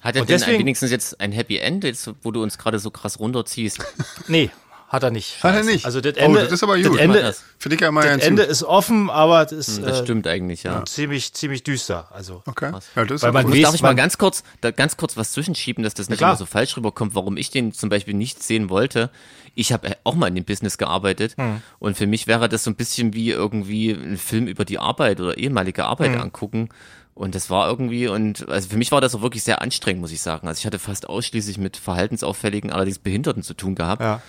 Hat 0.00 0.14
er 0.16 0.24
denn 0.24 0.26
deswegen- 0.26 0.60
wenigstens 0.60 0.90
jetzt 0.90 1.20
ein 1.20 1.32
Happy 1.32 1.58
End, 1.58 1.84
jetzt, 1.84 2.10
wo 2.22 2.30
du 2.30 2.42
uns 2.42 2.58
gerade 2.58 2.78
so 2.78 2.90
krass 2.90 3.18
runterziehst? 3.18 3.84
Nee, 4.28 4.50
hat 4.88 5.02
er 5.02 5.10
nicht. 5.10 5.44
Hat 5.44 5.54
er 5.54 5.62
nicht? 5.64 5.84
Also 5.84 6.00
das 6.00 6.14
Oh, 6.16 6.20
Ende, 6.20 6.40
das 6.44 6.52
ist 6.52 6.62
aber 6.62 6.76
gut. 6.76 6.86
Das 6.86 6.96
Ende, 6.96 7.20
Das, 7.20 7.44
Finde 7.58 7.74
ich 7.76 7.80
ja 7.82 7.88
immer 7.88 8.00
das 8.00 8.10
ganz 8.10 8.24
Ende 8.24 8.42
ist 8.42 8.62
offen, 8.64 9.10
aber 9.10 9.44
das 9.44 9.52
ist 9.68 9.82
das 9.82 10.00
äh, 10.00 10.02
stimmt 10.04 10.26
eigentlich, 10.26 10.62
ja. 10.62 10.84
ziemlich, 10.86 11.32
ziemlich 11.34 11.62
düster. 11.62 12.08
Also 12.10 12.42
Okay. 12.46 12.72
Ja, 12.96 13.04
das 13.04 13.22
Weil 13.22 13.28
aber 13.28 13.42
man 13.42 13.52
weiß- 13.52 13.62
Darf 13.62 13.74
ich 13.74 13.82
mal 13.82 13.94
ganz 13.94 14.16
kurz, 14.18 14.42
da 14.60 14.70
ganz 14.70 14.96
kurz 14.96 15.16
was 15.16 15.32
zwischenschieben, 15.32 15.84
dass 15.84 15.94
das 15.94 16.08
nicht 16.08 16.18
klar. 16.18 16.30
immer 16.30 16.38
so 16.38 16.46
falsch 16.46 16.76
rüberkommt, 16.76 17.14
warum 17.14 17.36
ich 17.36 17.50
den 17.50 17.72
zum 17.72 17.88
Beispiel 17.90 18.14
nicht 18.14 18.42
sehen 18.42 18.70
wollte. 18.70 19.10
Ich 19.54 19.72
habe 19.72 19.96
auch 20.04 20.14
mal 20.14 20.28
in 20.28 20.34
dem 20.36 20.44
Business 20.44 20.78
gearbeitet 20.78 21.36
Hm. 21.36 21.60
und 21.78 21.96
für 21.96 22.06
mich 22.06 22.26
wäre 22.26 22.48
das 22.48 22.64
so 22.64 22.70
ein 22.70 22.76
bisschen 22.76 23.12
wie 23.14 23.30
irgendwie 23.30 23.90
ein 23.90 24.16
Film 24.16 24.46
über 24.46 24.64
die 24.64 24.78
Arbeit 24.78 25.20
oder 25.20 25.36
ehemalige 25.36 25.84
Arbeit 25.84 26.12
Hm. 26.14 26.20
angucken. 26.22 26.68
Und 27.14 27.34
das 27.34 27.50
war 27.50 27.68
irgendwie, 27.68 28.06
und 28.06 28.48
also 28.48 28.68
für 28.68 28.76
mich 28.76 28.92
war 28.92 29.00
das 29.00 29.12
auch 29.16 29.22
wirklich 29.22 29.42
sehr 29.42 29.60
anstrengend, 29.60 30.00
muss 30.00 30.12
ich 30.12 30.22
sagen. 30.22 30.46
Also 30.46 30.60
ich 30.60 30.66
hatte 30.66 30.78
fast 30.78 31.08
ausschließlich 31.08 31.58
mit 31.58 31.76
verhaltensauffälligen, 31.76 32.70
allerdings 32.72 33.00
Behinderten 33.00 33.42
zu 33.42 33.54
tun 33.54 33.74
gehabt. 33.74 34.00
Ja. 34.02 34.22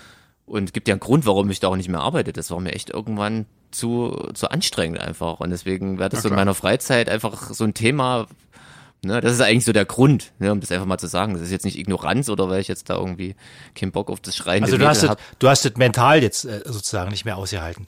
Und 0.50 0.74
gibt 0.74 0.88
ja 0.88 0.96
einen 0.96 1.00
Grund, 1.00 1.26
warum 1.26 1.50
ich 1.52 1.60
da 1.60 1.68
auch 1.68 1.76
nicht 1.76 1.90
mehr 1.90 2.02
arbeite. 2.02 2.34
Das 2.34 2.50
war 2.50 2.60
mir 2.60 2.74
echt 2.74 2.90
irgendwann 2.90 3.46
zu, 3.72 4.30
zu 4.34 4.50
anstrengend 4.50 5.00
einfach. 5.00 5.40
Und 5.40 5.52
deswegen 5.52 6.00
wäre 6.00 6.10
das 6.10 6.24
so 6.24 6.30
in 6.30 6.36
meiner 6.36 6.56
Freizeit 6.56 7.08
einfach 7.08 7.54
so 7.54 7.64
ein 7.64 7.74
Thema, 7.74 8.28
Ne, 9.02 9.22
das 9.22 9.32
ist 9.32 9.40
eigentlich 9.40 9.64
so 9.64 9.72
der 9.72 9.86
Grund, 9.86 10.34
ne, 10.40 10.52
um 10.52 10.60
das 10.60 10.74
einfach 10.74 10.86
mal 10.86 10.98
zu 10.98 11.08
sagen. 11.08 11.34
Das 11.34 11.44
ist 11.44 11.52
jetzt 11.52 11.64
nicht 11.64 11.80
Ignoranz 11.80 12.28
oder 12.28 12.50
weil 12.50 12.60
ich 12.60 12.68
jetzt 12.68 12.90
da 12.90 12.98
irgendwie 12.98 13.36
keinen 13.74 13.94
Bock 13.94 14.10
auf 14.10 14.20
das 14.20 14.36
schreiende 14.36 14.66
Also 14.66 14.78
du 14.78 14.86
hast, 14.86 15.08
hab. 15.08 15.40
du 15.40 15.48
hast 15.48 15.66
es 15.66 15.78
mental 15.78 16.22
jetzt 16.22 16.44
äh, 16.44 16.64
sozusagen 16.66 17.10
nicht 17.10 17.24
mehr 17.24 17.38
ausgehalten. 17.38 17.86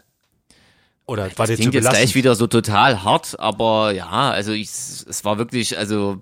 Oder 1.05 1.29
war 1.37 1.47
dir 1.47 1.55
zu 1.55 1.63
Klingt 1.63 1.73
jetzt 1.73 1.89
gleich 1.89 2.15
wieder 2.15 2.35
so 2.35 2.47
total 2.47 3.03
hart, 3.03 3.37
aber 3.41 3.91
ja, 3.91 4.31
also 4.31 4.53
ich, 4.53 4.69
es 4.69 5.25
war 5.25 5.37
wirklich, 5.37 5.77
also 5.77 6.21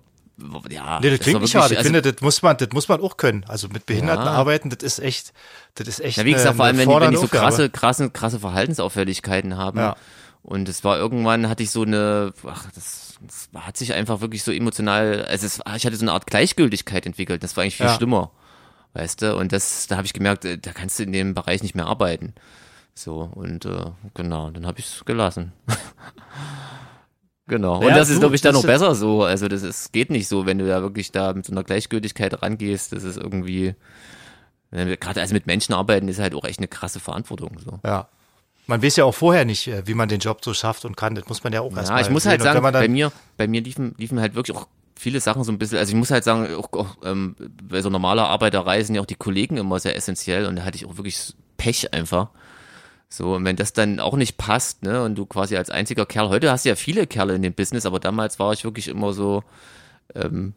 ja. 0.69 0.99
Nee, 0.99 1.09
das 1.11 1.19
klingt 1.19 1.41
nicht 1.41 1.55
hart. 1.55 1.71
Ich 1.71 1.77
also, 1.77 1.87
finde, 1.91 2.01
das 2.01 2.21
muss 2.21 2.41
man, 2.41 2.57
das 2.57 2.69
muss 2.73 2.87
man 2.87 3.01
auch 3.01 3.17
können. 3.17 3.45
Also 3.47 3.67
mit 3.69 3.85
Behinderten 3.85 4.25
Ja. 4.25 4.31
arbeiten, 4.31 4.69
das 4.69 4.83
ist 4.83 4.99
echt, 4.99 5.33
das 5.75 5.87
ist 5.87 5.99
echt. 6.01 6.17
Ja, 6.17 6.25
wie 6.25 6.31
gesagt, 6.33 6.49
eine- 6.49 6.55
vor 6.57 6.65
allem, 6.65 6.77
wenn 6.77 6.89
die, 6.89 6.95
wenn 6.95 7.11
die 7.11 7.17
so 7.17 7.27
krasse, 7.27 7.69
krasse, 7.69 8.09
krasse 8.09 8.39
Verhaltensauffälligkeiten 8.39 9.57
haben. 9.57 9.79
Ja. 9.79 9.95
Und 10.41 10.69
es 10.69 10.83
war 10.83 10.97
irgendwann, 10.97 11.49
hatte 11.49 11.63
ich 11.63 11.71
so 11.71 11.83
eine, 11.83 12.33
ach, 12.47 12.65
das, 12.73 13.15
das 13.21 13.49
hat 13.61 13.75
sich 13.77 13.93
einfach 13.93 14.21
wirklich 14.21 14.43
so 14.43 14.51
emotional, 14.51 15.25
also 15.25 15.45
es, 15.45 15.59
ich 15.75 15.85
hatte 15.85 15.95
so 15.97 16.03
eine 16.03 16.13
Art 16.13 16.27
Gleichgültigkeit 16.27 17.05
entwickelt. 17.05 17.43
Das 17.43 17.57
war 17.57 17.63
eigentlich 17.63 17.77
viel 17.77 17.85
Ja. 17.87 17.95
schlimmer. 17.95 18.31
Weißt 18.93 19.21
du? 19.21 19.35
Und 19.35 19.51
das, 19.51 19.85
da 19.87 19.97
habe 19.97 20.07
ich 20.07 20.13
gemerkt, 20.13 20.45
äh, 20.45 20.57
da 20.57 20.71
kannst 20.71 20.97
du 20.97 21.03
in 21.03 21.11
dem 21.11 21.33
Bereich 21.35 21.61
nicht 21.61 21.75
mehr 21.75 21.85
arbeiten. 21.85 22.33
So, 22.95 23.29
und 23.35 23.65
äh, 23.65 23.91
genau, 24.15 24.49
dann 24.49 24.65
habe 24.65 24.79
ich 24.79 24.85
es 24.87 25.05
gelassen. 25.05 25.53
genau. 27.49 27.79
Und 27.79 27.87
Ja, 27.89 27.95
das 27.97 28.09
ist, 28.09 28.19
glaube 28.19 28.35
ich, 28.35 28.41
dann 28.41 28.53
noch 28.53 28.63
besser 28.63 28.95
so. 28.95 29.23
Also 29.23 29.49
das 29.49 29.63
ist, 29.63 29.91
geht 29.91 30.09
nicht 30.09 30.27
so, 30.29 30.45
wenn 30.45 30.57
du 30.59 30.67
da 30.67 30.81
wirklich 30.81 31.11
da 31.11 31.33
mit 31.33 31.45
so 31.45 31.51
einer 31.51 31.63
Gleichgültigkeit 31.65 32.41
rangehst. 32.41 32.93
Das 32.93 33.03
ist 33.03 33.17
irgendwie, 33.17 33.75
wenn 34.71 34.87
wir 34.87 34.95
gerade 34.95 35.19
also 35.19 35.33
mit 35.33 35.47
Menschen 35.47 35.73
arbeiten, 35.73 36.07
ist 36.07 36.19
halt 36.19 36.33
auch 36.35 36.45
echt 36.45 36.59
eine 36.59 36.67
krasse 36.69 36.99
Verantwortung. 37.01 37.57
So. 37.59 37.79
Ja. 37.83 38.07
Man 38.67 38.83
weiß 38.83 38.95
ja 38.97 39.03
auch 39.05 39.15
vorher 39.15 39.43
nicht, 39.45 39.67
äh, 39.67 39.81
wie 39.87 39.95
man 39.95 40.07
den 40.07 40.19
Job 40.19 40.39
so 40.45 40.53
schafft 40.53 40.85
und 40.85 40.95
kann. 40.95 41.15
Das 41.15 41.27
muss 41.27 41.43
man 41.43 41.51
ja 41.51 41.61
auch 41.61 41.75
Ja, 41.75 41.81
mal 41.91 42.01
ich 42.01 42.09
muss 42.09 42.23
sehen. 42.23 42.29
halt 42.31 42.41
Und 42.41 42.45
sagen, 42.45 42.61
bei 42.71 42.87
mir, 42.87 43.11
bei 43.35 43.47
mir 43.47 43.61
liefen, 43.61 43.95
liefen 43.97 44.19
halt 44.21 44.35
wirklich 44.35 44.55
auch 44.55 44.67
viele 44.95 45.19
Sachen 45.19 45.43
so 45.43 45.51
ein 45.51 45.57
bisschen, 45.57 45.77
also 45.79 45.89
ich 45.91 45.95
muss 45.97 46.11
halt 46.11 46.23
sagen, 46.23 46.53
auch, 46.55 46.71
auch 46.73 46.97
ähm, 47.03 47.35
bei 47.63 47.81
so 47.81 47.89
normaler 47.89 48.27
Arbeiterei 48.27 48.83
sind 48.83 48.95
ja 48.95 49.01
auch 49.01 49.05
die 49.07 49.15
Kollegen 49.15 49.57
immer 49.57 49.79
sehr 49.79 49.95
essentiell 49.95 50.45
und 50.45 50.55
da 50.57 50.65
hatte 50.65 50.75
ich 50.77 50.85
auch 50.85 50.97
wirklich 50.97 51.33
Pech 51.57 51.93
einfach. 51.93 52.29
So, 53.09 53.35
und 53.35 53.45
wenn 53.45 53.55
das 53.55 53.73
dann 53.73 53.99
auch 53.99 54.15
nicht 54.15 54.37
passt, 54.37 54.83
ne, 54.83 55.03
und 55.03 55.15
du 55.15 55.25
quasi 55.25 55.57
als 55.57 55.69
einziger 55.69 56.05
Kerl, 56.05 56.29
heute 56.29 56.51
hast 56.51 56.65
du 56.65 56.69
ja 56.69 56.75
viele 56.75 57.07
Kerle 57.07 57.35
in 57.35 57.41
dem 57.41 57.53
Business, 57.53 57.85
aber 57.85 57.99
damals 57.99 58.37
war 58.37 58.53
ich 58.53 58.63
wirklich 58.63 58.87
immer 58.87 59.13
so, 59.13 59.43
ähm, 60.13 60.53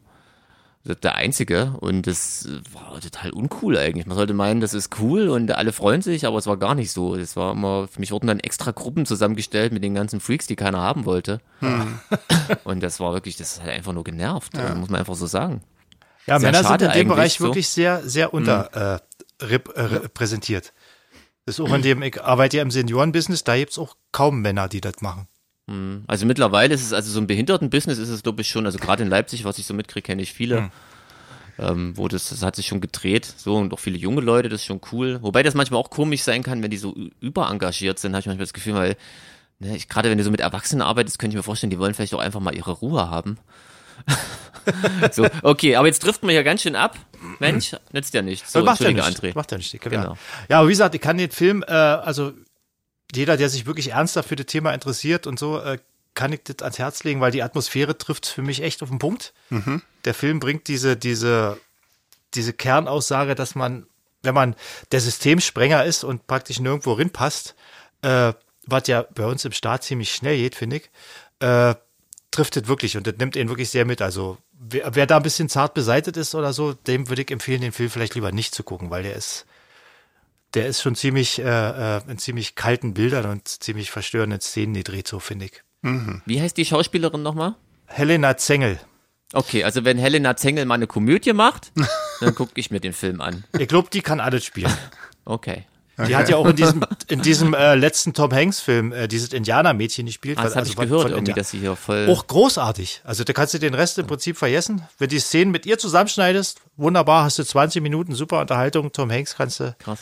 der 0.85 1.15
Einzige 1.15 1.75
und 1.79 2.09
das 2.09 2.49
war 2.73 2.99
total 3.01 3.31
uncool 3.31 3.79
eigentlich. 3.79 4.07
Man 4.07 4.17
sollte 4.17 4.35
meinen, 4.35 4.61
das 4.61 4.75
ist 4.75 4.99
cool 4.99 5.29
und 5.29 5.53
alle 5.53 5.73
freuen 5.73 6.03
sich, 6.03 6.27
aber 6.27 6.39
es 6.39 6.47
war 6.49 6.57
gar 6.57 6.75
nicht 6.75 6.91
so. 6.91 7.15
Es 7.15 7.37
war 7.37 7.53
immer, 7.53 7.87
für 7.87 8.01
mich 8.01 8.11
wurden 8.11 8.27
dann 8.27 8.41
extra 8.41 8.73
Gruppen 8.73 9.07
zusammengestellt 9.07 9.73
mit 9.73 9.85
den 9.85 9.95
ganzen 9.95 10.19
Freaks, 10.19 10.49
die 10.49 10.57
keiner 10.57 10.81
haben 10.81 11.05
wollte. 11.05 11.41
Und 12.65 12.83
das 12.83 12.99
war 12.99 13.13
wirklich, 13.13 13.37
das 13.37 13.63
hat 13.63 13.69
einfach 13.69 13.93
nur 13.93 14.03
genervt, 14.03 14.55
muss 14.75 14.91
man 14.91 14.99
einfach 14.99 15.15
so 15.15 15.27
sagen. 15.27 15.63
ja, 16.27 16.41
sehr 16.41 16.51
Männer 16.51 16.65
sind 16.67 16.83
in 16.83 16.91
dem 16.91 17.09
Bereich 17.09 17.35
so. 17.35 17.45
Hm. 17.45 17.51
wirklich 17.51 17.69
sehr, 17.69 18.03
sehr 18.03 18.35
unter 18.35 19.01
äh, 19.41 19.45
rep, 19.45 19.69
äh, 19.77 19.83
repräsentiert. 19.83 20.73
Das 21.45 21.59
ist 21.59 21.61
auch 21.65 21.75
in 21.75 21.83
dem, 21.83 22.03
ich 22.03 22.23
arbeite 22.23 22.59
ja 22.59 22.63
im 22.63 22.71
Seniorenbusiness, 22.71 23.45
da 23.45 23.57
gibt's 23.57 23.79
auch 23.79 23.97
kaum 24.13 24.43
Männer, 24.43 24.69
die 24.69 24.81
das 24.81 25.01
machen. 25.01 25.27
Also 26.07 26.27
mittlerweile 26.27 26.75
ist 26.75 26.83
es, 26.83 26.93
also 26.93 27.11
so 27.11 27.21
ein 27.21 27.27
Behindertenbusiness 27.27 27.99
ist 27.99 28.09
es, 28.09 28.23
glaube 28.23 28.43
ich, 28.43 28.49
schon, 28.49 28.67
also 28.67 28.79
gerade 28.79 29.03
in 29.03 29.09
Leipzig, 29.09 29.45
was 29.45 29.59
ich 29.59 29.67
so 29.67 29.75
mitkriege, 29.75 30.03
kenne 30.03 30.23
ich 30.23 30.33
viele. 30.33 30.71
Ähm, 31.59 31.97
wo 31.97 32.09
das, 32.09 32.31
das 32.31 32.43
hat 32.43 32.57
sich 32.57 32.67
schon 32.67 32.81
gedreht, 32.81 33.27
so 33.37 33.57
und 33.57 33.75
auch 33.75 33.79
viele 33.79 33.99
junge 33.99 34.23
Leute, 34.23 34.49
das 34.49 34.63
ist 34.63 34.67
schon 34.67 34.81
cool. 34.91 35.19
Wobei 35.23 35.43
das 35.43 35.55
manchmal 35.55 35.81
auch 35.81 35.91
komisch 35.91 36.23
sein 36.23 36.43
kann, 36.43 36.63
wenn 36.63 36.71
die 36.71 36.79
so 36.79 36.97
überengagiert 37.21 37.99
sind, 37.99 38.13
habe 38.13 38.21
ich 38.21 38.27
manchmal 38.27 38.47
das 38.47 38.55
Gefühl, 38.55 38.75
weil, 38.75 38.97
ne, 39.59 39.77
ich, 39.77 39.89
gerade 39.89 40.11
wenn 40.11 40.17
du 40.17 40.25
so 40.25 40.31
mit 40.31 40.41
Erwachsenen 40.41 40.81
arbeitest, 40.81 41.19
könnte 41.19 41.35
ich 41.35 41.37
mir 41.37 41.43
vorstellen, 41.43 41.71
die 41.71 41.79
wollen 41.79 41.93
vielleicht 41.93 42.15
auch 42.15 42.21
einfach 42.21 42.41
mal 42.41 42.55
ihre 42.55 42.73
Ruhe 42.73 43.11
haben. 43.11 43.37
so, 45.13 45.27
okay, 45.43 45.77
aber 45.77 45.87
jetzt 45.87 46.01
trifft 46.01 46.23
man 46.23 46.35
ja 46.35 46.43
ganz 46.43 46.63
schön 46.63 46.77
ab. 46.77 46.97
Mensch, 47.39 47.75
nützt 47.93 48.15
ja 48.15 48.23
nichts. 48.23 48.53
So, 48.53 48.61
Das 48.61 48.67
macht 48.67 48.81
ja 48.81 48.93
nicht. 48.93 49.05
André. 49.05 49.33
Macht 49.35 49.51
ja 49.53 49.59
nicht. 49.59 49.73
Genau. 49.81 50.03
Genau. 50.03 50.19
Ja, 50.49 50.59
aber 50.59 50.69
wie 50.69 50.73
gesagt, 50.73 50.95
ich 50.95 51.01
kann 51.01 51.19
den 51.19 51.31
Film, 51.31 51.65
äh, 51.67 51.73
also 51.73 52.33
jeder, 53.15 53.37
der 53.37 53.49
sich 53.49 53.67
wirklich 53.67 53.93
ernsthaft 53.93 54.29
für 54.29 54.37
das 54.37 54.47
Thema 54.47 54.73
interessiert 54.73 55.27
und 55.27 55.39
so, 55.39 55.59
äh, 55.59 55.79
kann 56.15 56.33
ich 56.33 56.41
das 56.45 56.57
ans 56.61 56.79
Herz 56.79 57.05
legen, 57.05 57.21
weil 57.21 57.31
die 57.33 57.43
Atmosphäre 57.43 57.97
trifft 57.97 58.27
für 58.27 58.43
mich 58.43 58.63
echt 58.63 58.83
auf 58.83 58.91
den 58.91 58.99
Punkt. 58.99 59.33
Der 60.05 60.13
Film 60.15 60.41
bringt 60.41 60.69
diese, 60.69 60.97
diese 60.97 61.59
diese 62.35 62.53
Kernaussage, 62.53 63.35
dass 63.35 63.55
man, 63.55 63.87
wenn 64.23 64.35
man 64.35 64.55
der 64.91 65.01
Systemsprenger 65.01 65.85
ist 65.85 66.05
und 66.05 66.27
praktisch 66.27 66.61
nirgendwo 66.61 66.93
rinpasst, 66.93 67.55
äh, 68.03 68.33
was 68.67 68.87
ja 68.87 69.05
bei 69.15 69.27
uns 69.27 69.45
im 69.45 69.53
Staat 69.53 69.85
ziemlich 69.85 70.13
schnell 70.15 70.37
geht, 70.37 70.55
finde 70.55 70.77
ich, 70.77 70.91
äh, 71.41 71.75
trifft 72.33 72.57
es 72.57 72.67
wirklich 72.67 72.97
und 72.97 73.07
das 73.07 73.15
nimmt 73.19 73.37
ihn 73.37 73.49
wirklich 73.49 73.71
sehr 73.71 73.85
mit. 73.85 74.03
Also 74.03 74.39
wer, 74.53 74.95
wer 74.95 75.07
da 75.07 75.19
ein 75.19 75.23
bisschen 75.23 75.49
zart 75.49 75.75
beseitet 75.75 76.17
ist 76.17 76.35
oder 76.35 76.53
so, 76.53 76.73
dem 76.73 77.09
würde 77.09 77.23
ich 77.23 77.31
empfehlen, 77.31 77.61
den 77.61 77.73
Film 77.73 77.91
vielleicht 77.91 78.15
lieber 78.15 78.33
nicht 78.33 78.55
zu 78.55 78.65
gucken, 78.65 78.91
weil 78.91 79.05
der 79.05 79.15
ist, 79.15 79.47
der 80.55 80.67
ist 80.67 80.83
schon 80.83 80.97
ziemlich 80.97 81.39
äh, 81.39 81.97
äh, 81.97 82.01
in 82.09 82.19
ziemlich 82.19 82.55
kalten 82.55 82.95
Bildern 82.95 83.27
und 83.27 83.47
ziemlich 83.49 83.91
verstörenden 83.91 84.41
Szenen 84.41 84.75
gedreht, 84.75 85.07
so 85.07 85.21
finde 85.21 85.47
ich. 85.47 85.63
Wie 86.27 86.41
heißt 86.41 86.57
die 86.57 86.65
Schauspielerin 86.65 87.23
nochmal? 87.23 87.57
Helena 87.87 88.37
Zengel. 88.37 88.79
Okay, 89.33 89.65
also 89.65 89.85
wenn 89.85 89.99
Helena 89.99 90.37
Zengel 90.37 90.65
mal 90.65 90.75
eine 90.75 90.87
Komödie 90.87 91.33
macht, 91.33 91.73
dann 92.21 92.35
gucke 92.35 92.53
ich 92.57 92.71
mir 92.71 92.81
den 92.81 92.93
Film 92.93 93.21
an. 93.21 93.45
Ich 93.59 93.69
glaube, 93.69 93.89
die 93.93 94.03
kann 94.03 94.21
alles 94.21 94.45
spielen. 94.45 94.73
Okay. 95.25 95.65
Die 95.99 96.17
hat 96.17 96.29
ja 96.29 96.37
auch 96.37 96.47
in 96.47 96.57
diesem, 96.57 96.85
in 97.09 97.21
diesem 97.23 97.53
äh, 97.55 97.75
letzten 97.75 98.15
Tom 98.15 98.33
Hanks-Film 98.33 98.93
äh, 98.93 99.09
dieses 99.09 99.33
Indianermädchen 99.33 100.07
gespielt. 100.07 100.39
Ah, 100.39 100.45
das 100.45 100.53
weil- 100.57 100.57
habe 100.57 100.61
also 100.61 100.71
ich 100.71 100.77
von- 100.77 100.89
gehört 100.89 101.03
von 101.03 101.13
irgendwie, 101.13 101.33
dass 101.35 101.51
sie 101.51 101.59
hier 101.59 101.77
voll... 101.77 102.09
Auch 102.09 102.27
großartig. 102.27 103.03
Also 103.05 103.25
da 103.25 103.33
kannst 103.33 103.53
du 103.55 103.59
den 103.59 103.75
Rest 103.75 103.99
im 103.99 104.07
Prinzip 104.07 104.37
vergessen. 104.39 104.83
Wenn 104.99 105.11
die 105.11 105.19
Szenen 105.21 105.51
mit 105.51 105.67
ihr 105.67 105.79
zusammenschneidest, 105.79 106.61
wunderbar, 106.77 107.25
hast 107.25 107.39
du 107.39 107.45
20 107.45 107.83
Minuten, 107.83 108.15
super 108.15 108.41
Unterhaltung. 108.41 108.91
Tom 108.93 109.11
Hanks 109.11 109.37
kannst 109.37 109.61
du. 109.61 109.75
Krass. 109.79 110.01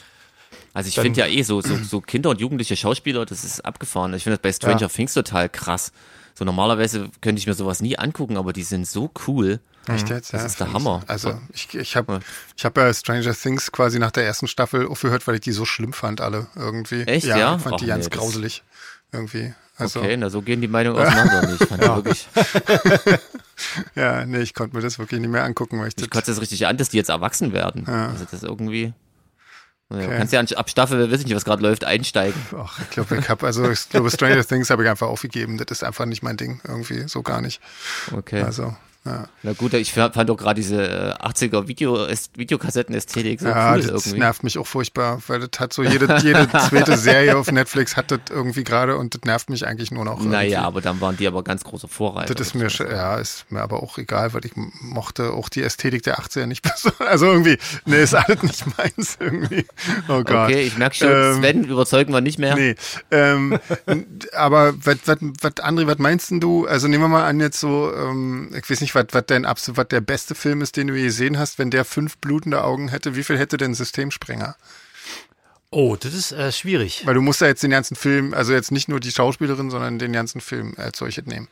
Also 0.72 0.88
ich 0.88 0.94
finde 0.94 1.20
ja 1.20 1.26
eh 1.26 1.42
so, 1.42 1.60
so, 1.60 1.76
so 1.76 2.00
Kinder 2.00 2.30
und 2.30 2.40
jugendliche 2.40 2.76
Schauspieler, 2.76 3.26
das 3.26 3.42
ist 3.44 3.64
abgefahren. 3.64 4.14
Ich 4.14 4.22
finde 4.22 4.36
das 4.38 4.42
bei 4.42 4.52
Stranger 4.52 4.82
Ja. 4.82 4.88
Things 4.88 5.14
total 5.14 5.48
krass. 5.48 5.90
So 6.40 6.46
normalerweise 6.46 7.10
könnte 7.20 7.38
ich 7.38 7.46
mir 7.46 7.52
sowas 7.52 7.82
nie 7.82 7.98
angucken, 7.98 8.38
aber 8.38 8.54
die 8.54 8.62
sind 8.62 8.88
so 8.88 9.10
cool. 9.26 9.60
Echt 9.86 10.08
jetzt? 10.08 10.32
Das 10.32 10.40
Ja, 10.40 10.46
ist 10.46 10.58
der 10.58 10.72
Hammer. 10.72 11.02
Also 11.06 11.38
ich, 11.52 11.74
ich 11.74 11.96
habe 11.96 12.20
ich 12.56 12.64
hab 12.64 12.78
ja 12.78 12.94
Stranger 12.94 13.34
Things 13.34 13.70
quasi 13.70 13.98
nach 13.98 14.10
der 14.10 14.24
ersten 14.24 14.48
Staffel 14.48 14.86
aufgehört, 14.86 15.26
weil 15.26 15.34
ich 15.34 15.42
die 15.42 15.52
so 15.52 15.66
schlimm 15.66 15.92
fand, 15.92 16.22
alle 16.22 16.46
irgendwie. 16.56 17.02
Echt, 17.02 17.26
ja? 17.26 17.36
ja? 17.36 17.56
Ich 17.56 17.62
fand 17.62 17.74
Ach 17.74 17.78
die 17.80 17.86
ganz 17.88 18.06
nee, 18.06 18.16
grauselig 18.16 18.62
irgendwie. 19.12 19.52
Also, 19.76 20.00
Okay, 20.00 20.16
na 20.16 20.30
so 20.30 20.40
gehen 20.40 20.62
die 20.62 20.68
Meinungen 20.68 20.98
auseinander. 20.98 21.58
Ich 21.60 21.68
fand 21.68 21.82
ja. 21.82 21.96
wirklich, 21.96 22.26
ja, 23.94 24.24
nee, 24.24 24.40
ich 24.40 24.54
konnte 24.54 24.74
mir 24.74 24.82
das 24.82 24.98
wirklich 24.98 25.20
nicht 25.20 25.28
mehr 25.28 25.44
angucken, 25.44 25.78
weil 25.78 25.88
ich 25.88 25.94
ich 25.98 26.08
kotze 26.08 26.30
das 26.30 26.40
richtig 26.40 26.66
an, 26.66 26.78
dass 26.78 26.88
die 26.88 26.96
jetzt 26.96 27.10
erwachsen 27.10 27.52
werden. 27.52 27.84
Ja. 27.86 28.08
Also 28.08 28.24
das 28.30 28.42
irgendwie. 28.44 28.94
Okay. 29.92 30.18
Kannst 30.18 30.32
ja 30.32 30.40
ab 30.40 30.70
Staffel, 30.70 31.10
weiß 31.10 31.20
ich 31.20 31.26
nicht, 31.26 31.34
was 31.34 31.44
gerade 31.44 31.62
läuft, 31.62 31.84
einsteigen. 31.84 32.40
ach, 32.56 32.78
ich 32.80 32.90
glaube, 32.90 33.16
ich 33.16 33.28
habe, 33.28 33.44
also 33.44 33.68
ich 33.68 33.88
glaube, 33.88 34.10
Stranger 34.10 34.44
Things 34.44 34.70
habe 34.70 34.84
ich 34.84 34.88
einfach 34.88 35.08
aufgegeben. 35.08 35.58
Das 35.58 35.66
ist 35.70 35.82
einfach 35.82 36.06
nicht 36.06 36.22
mein 36.22 36.36
Ding, 36.36 36.60
irgendwie, 36.66 37.08
so 37.08 37.22
gar 37.22 37.40
nicht. 37.40 37.60
Okay. 38.12 38.42
Also, 38.42 38.76
ja. 39.06 39.28
Na 39.42 39.52
gut, 39.54 39.72
ich 39.74 39.92
fand 39.92 40.28
doch 40.28 40.36
gerade 40.36 40.60
diese 40.60 41.16
äh, 41.18 41.24
80er 41.24 41.66
Video, 41.68 42.06
Videokassetten-Ästhetik 42.36 43.40
so 43.40 43.48
ja, 43.48 43.72
cool 43.72 43.80
das 43.82 44.06
irgendwie. 44.06 44.18
nervt 44.18 44.44
mich 44.44 44.58
auch 44.58 44.66
furchtbar, 44.66 45.22
weil 45.26 45.40
das 45.40 45.58
hat 45.58 45.72
so 45.72 45.82
jede, 45.82 46.18
jede 46.22 46.48
zweite 46.68 46.98
Serie 46.98 47.38
auf 47.38 47.50
Netflix 47.50 47.96
hat 47.96 48.10
das 48.10 48.20
irgendwie 48.28 48.62
gerade 48.62 48.98
und 48.98 49.14
das 49.14 49.22
nervt 49.24 49.48
mich 49.48 49.66
eigentlich 49.66 49.90
nur 49.90 50.04
noch. 50.04 50.18
irgendwie. 50.18 50.32
Naja, 50.32 50.62
aber 50.62 50.82
dann 50.82 51.00
waren 51.00 51.16
die 51.16 51.26
aber 51.26 51.42
ganz 51.42 51.64
große 51.64 51.88
Vorreiter. 51.88 52.34
Das 52.34 52.48
ist 52.48 52.54
mir, 52.54 52.68
ja, 52.90 53.16
ist 53.16 53.50
mir 53.50 53.62
aber 53.62 53.82
auch 53.82 53.96
egal, 53.96 54.34
weil 54.34 54.44
ich 54.44 54.52
mochte 54.54 55.32
auch 55.32 55.48
die 55.48 55.62
Ästhetik 55.62 56.02
der 56.02 56.18
80er 56.18 56.44
nicht 56.44 56.62
besonders. 56.70 57.00
Also 57.00 57.26
irgendwie, 57.26 57.56
nee, 57.86 58.02
ist 58.02 58.14
alles 58.14 58.42
nicht 58.42 58.64
meins 58.76 59.16
irgendwie. 59.18 59.64
Oh 60.08 60.22
Gott. 60.22 60.50
Okay, 60.50 60.60
ich 60.62 60.76
merke 60.76 60.96
schon, 60.96 61.08
Ähm, 61.10 61.38
Sven 61.38 61.64
überzeugen 61.64 62.12
wir 62.12 62.20
nicht 62.20 62.38
mehr. 62.38 62.54
Nee, 62.54 62.74
ähm, 63.10 63.58
aber 64.36 64.74
was, 64.84 64.98
was, 65.06 65.16
was, 65.40 65.52
André, 65.56 65.86
was 65.86 65.98
meinst 65.98 66.30
denn 66.30 66.40
du? 66.40 66.66
Also 66.66 66.86
nehmen 66.86 67.04
wir 67.04 67.08
mal 67.08 67.24
an 67.26 67.40
jetzt 67.40 67.60
so, 67.60 67.90
ähm, 67.94 68.50
ich 68.54 68.68
weiß 68.68 68.80
nicht, 68.82 68.89
was, 68.94 69.06
was 69.12 69.24
dein 69.26 69.44
absolut, 69.44 69.76
was 69.78 69.88
der 69.88 70.00
beste 70.00 70.34
Film 70.34 70.60
ist, 70.62 70.76
den 70.76 70.86
du 70.88 70.94
je 70.94 71.04
gesehen 71.04 71.38
hast, 71.38 71.58
wenn 71.58 71.70
der 71.70 71.84
fünf 71.84 72.18
blutende 72.18 72.62
Augen 72.64 72.88
hätte, 72.88 73.16
wie 73.16 73.24
viel 73.24 73.38
hätte 73.38 73.56
denn 73.56 73.74
Systemsprenger? 73.74 74.56
Oh, 75.70 75.96
das 75.98 76.14
ist 76.14 76.32
äh, 76.32 76.50
schwierig. 76.50 77.06
Weil 77.06 77.14
du 77.14 77.20
musst 77.22 77.40
ja 77.40 77.46
jetzt 77.46 77.62
den 77.62 77.70
ganzen 77.70 77.94
Film, 77.96 78.34
also 78.34 78.52
jetzt 78.52 78.72
nicht 78.72 78.88
nur 78.88 78.98
die 78.98 79.12
Schauspielerin, 79.12 79.70
sondern 79.70 79.98
den 79.98 80.12
ganzen 80.12 80.40
Film 80.40 80.74
als 80.76 80.98
solches 80.98 81.26
nehmen. 81.26 81.48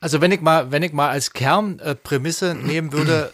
Also 0.00 0.20
wenn 0.20 0.30
ich 0.32 0.42
mal, 0.42 0.70
wenn 0.70 0.82
ich 0.82 0.92
mal 0.92 1.08
als 1.08 1.32
Kernprämisse 1.32 2.50
äh, 2.50 2.54
nehmen 2.54 2.92
würde, 2.92 3.32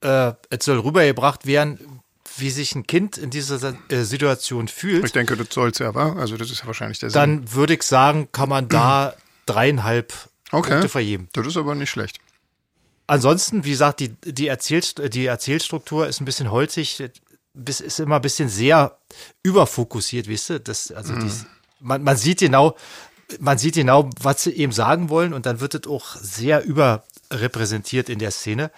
äh, 0.00 0.32
es 0.48 0.64
soll 0.64 0.78
rübergebracht 0.78 1.46
werden, 1.46 2.00
wie 2.38 2.50
sich 2.50 2.74
ein 2.74 2.86
Kind 2.86 3.18
in 3.18 3.28
dieser 3.30 3.74
äh, 3.90 4.02
Situation 4.04 4.68
fühlt, 4.68 5.04
Ich 5.04 5.12
denke, 5.12 5.36
das 5.36 5.48
soll's 5.50 5.78
ja, 5.78 5.94
wa? 5.94 6.14
Also 6.14 6.36
das 6.38 6.50
ist 6.50 6.60
ja 6.60 6.66
wahrscheinlich 6.66 6.98
der 6.98 7.10
Sinn. 7.10 7.18
dann 7.20 7.52
würde 7.52 7.74
ich 7.74 7.82
sagen, 7.82 8.28
kann 8.32 8.48
man 8.48 8.68
da 8.68 9.14
dreieinhalb 9.46 10.12
Okay. 10.52 10.70
Punkte 10.70 10.88
vergeben. 10.88 11.28
Das 11.32 11.46
ist 11.46 11.56
aber 11.56 11.74
nicht 11.74 11.90
schlecht. 11.90 12.18
Ansonsten, 13.06 13.64
wie 13.64 13.70
gesagt, 13.70 14.00
die, 14.00 14.08
die, 14.24 14.48
Erzählst 14.48 15.00
die 15.14 15.26
Erzählstruktur 15.26 16.08
ist 16.08 16.20
ein 16.20 16.24
bisschen 16.24 16.50
holzig, 16.50 17.02
bis- 17.54 17.80
ist 17.80 18.00
immer 18.00 18.16
ein 18.16 18.22
bisschen 18.22 18.48
sehr 18.48 18.98
überfokussiert, 19.42 20.28
weißt 20.30 20.50
du? 20.50 20.60
Das, 20.60 20.90
also 20.90 21.14
dies, 21.14 21.46
man, 21.80 22.02
man 22.02 22.16
sieht 22.16 22.40
genau, 22.40 22.76
man 23.38 23.58
sieht 23.58 23.74
genau, 23.74 24.10
was 24.20 24.42
sie 24.42 24.52
eben 24.52 24.72
sagen 24.72 25.08
wollen 25.08 25.34
und 25.34 25.46
dann 25.46 25.60
wird 25.60 25.74
es 25.74 25.86
auch 25.86 26.16
sehr 26.16 26.64
überrepräsentiert 26.64 28.08
in 28.08 28.18
der 28.18 28.30
Szene. 28.30 28.70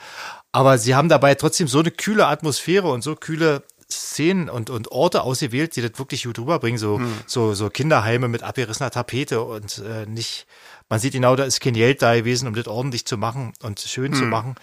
Aber 0.53 0.79
sie 0.79 0.95
haben 0.95 1.09
dabei 1.09 1.35
trotzdem 1.35 1.69
so 1.69 1.81
eine 1.81 1.91
kühle 1.91 2.27
Atmosphäre 2.27 2.91
und 2.91 3.03
so 3.03 3.15
kühle 3.17 3.63
Szenen 3.91 4.51
und, 4.51 4.69
und 4.69 4.93
Orte 4.93 5.23
ausgewählt, 5.23 5.75
die 5.77 5.81
das 5.83 5.99
wirklich 5.99 6.25
gut 6.25 6.39
rüberbringen. 6.39 6.79
So, 6.79 7.01
so, 7.27 7.55
so 7.55 7.71
Kinderheime 7.71 8.29
mit 8.29 8.43
abgerissener 8.43 8.91
Tapete 8.91 9.41
und 9.43 9.79
äh, 9.79 10.05
nicht, 10.05 10.47
man 10.89 10.99
sieht 11.01 11.13
genau, 11.13 11.37
da 11.37 11.45
ist 11.45 11.61
kein 11.61 11.75
Geld 11.75 12.03
da 12.03 12.15
gewesen, 12.15 12.49
um 12.49 12.55
das 12.55 12.67
ordentlich 12.67 13.05
zu 13.07 13.17
machen 13.19 13.53
und 13.63 13.81
schön 13.81 14.15
zu 14.15 14.25
machen. 14.25 14.55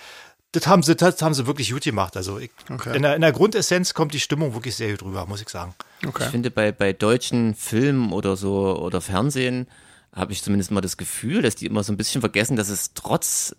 Das 0.52 0.68
haben 0.68 0.84
sie, 0.84 0.96
das 0.96 1.22
haben 1.22 1.34
sie 1.34 1.48
wirklich 1.48 1.72
gut 1.72 1.84
gemacht. 1.84 2.16
Also 2.16 2.40
ich, 2.40 2.50
Okay. 2.70 2.96
in, 2.96 3.02
der, 3.02 3.16
in 3.16 3.22
der 3.22 3.32
Grundessenz 3.34 3.94
kommt 3.94 4.14
die 4.14 4.20
Stimmung 4.22 4.54
wirklich 4.54 4.76
sehr 4.76 4.92
gut 4.92 5.04
rüber, 5.04 5.26
muss 5.26 5.42
ich 5.42 5.50
sagen. 5.50 5.76
Okay. 6.08 6.24
Ich 6.24 6.30
finde, 6.30 6.50
bei, 6.50 6.72
bei 6.72 6.94
deutschen 6.94 7.56
Filmen 7.56 8.14
oder 8.14 8.38
so 8.38 8.78
oder 8.80 9.02
Fernsehen 9.02 9.68
habe 10.14 10.32
ich 10.32 10.42
zumindest 10.42 10.72
mal 10.72 10.80
das 10.82 10.96
Gefühl, 10.96 11.42
dass 11.42 11.56
die 11.56 11.66
immer 11.66 11.84
so 11.84 11.92
ein 11.92 11.98
bisschen 11.98 12.22
vergessen, 12.22 12.56
dass 12.56 12.70
es 12.70 12.94
trotz 12.94 13.54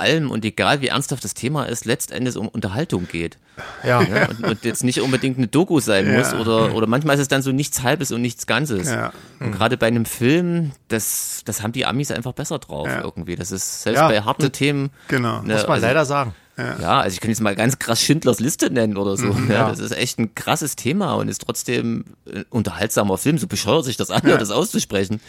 allem 0.00 0.30
und 0.30 0.44
egal 0.44 0.80
wie 0.80 0.88
ernsthaft 0.88 1.24
das 1.24 1.34
Thema 1.34 1.64
ist, 1.64 1.84
letztendlich 1.84 2.36
um 2.36 2.48
Unterhaltung 2.48 3.06
geht. 3.10 3.38
Ja. 3.82 4.02
Ja, 4.02 4.28
und, 4.28 4.44
und 4.44 4.64
jetzt 4.64 4.84
nicht 4.84 5.00
unbedingt 5.00 5.36
eine 5.38 5.48
Doku 5.48 5.80
sein 5.80 6.12
muss 6.16 6.32
Ja. 6.32 6.38
oder, 6.40 6.74
oder 6.74 6.86
manchmal 6.86 7.16
ist 7.16 7.22
es 7.22 7.28
dann 7.28 7.42
so 7.42 7.50
nichts 7.52 7.82
Halbes 7.82 8.12
und 8.12 8.22
nichts 8.22 8.46
Ganzes. 8.46 8.88
Ja. 8.88 9.12
Und 9.40 9.52
gerade 9.52 9.76
bei 9.76 9.86
einem 9.88 10.04
Film, 10.04 10.70
das, 10.88 11.42
das 11.44 11.62
haben 11.62 11.72
die 11.72 11.84
Amis 11.84 12.10
einfach 12.10 12.32
besser 12.32 12.58
drauf 12.58 12.88
irgendwie. 13.02 13.34
Das 13.36 13.50
ist 13.50 13.82
selbst 13.82 14.00
bei 14.00 14.20
harten 14.22 14.52
Themen. 14.52 14.90
Genau. 15.08 15.42
ne, 15.42 15.54
Muss 15.54 15.62
man 15.64 15.72
also- 15.72 15.86
leider 15.86 16.04
sagen. 16.04 16.34
Ja, 16.58 17.00
also 17.00 17.14
ich 17.14 17.20
kann 17.20 17.30
jetzt 17.30 17.40
mal 17.40 17.54
ganz 17.54 17.78
krass 17.78 18.02
Schindlers 18.02 18.40
Liste 18.40 18.70
nennen 18.72 18.96
oder 18.96 19.16
so. 19.16 19.28
ja, 19.48 19.54
ja. 19.54 19.68
Das 19.70 19.78
ist 19.78 19.92
echt 19.96 20.18
ein 20.18 20.34
krasses 20.34 20.74
Thema 20.76 21.14
und 21.14 21.28
ist 21.28 21.42
trotzdem 21.42 22.04
ein 22.26 22.44
unterhaltsamer 22.50 23.16
Film. 23.16 23.38
So 23.38 23.46
bescheuert 23.46 23.84
sich 23.84 23.96
das 23.96 24.10
anhört, 24.10 24.40
das 24.40 24.50
auszusprechen. 24.50 25.20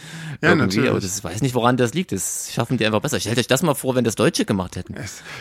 Ja, 0.42 0.48
Irgendwie, 0.50 0.66
natürlich. 0.66 0.90
Aber 0.90 1.00
das 1.00 1.18
ich 1.18 1.24
weiß 1.24 1.42
nicht, 1.42 1.54
woran 1.54 1.76
das 1.76 1.94
liegt. 1.94 2.12
Das 2.12 2.50
schaffen 2.52 2.76
die 2.78 2.84
einfach 2.86 3.00
besser. 3.00 3.20
Stellt 3.20 3.38
euch 3.38 3.46
das 3.46 3.62
mal 3.62 3.74
vor, 3.74 3.94
wenn 3.94 4.04
das 4.04 4.16
Deutsche 4.16 4.44
gemacht 4.44 4.74
hätten. 4.76 4.94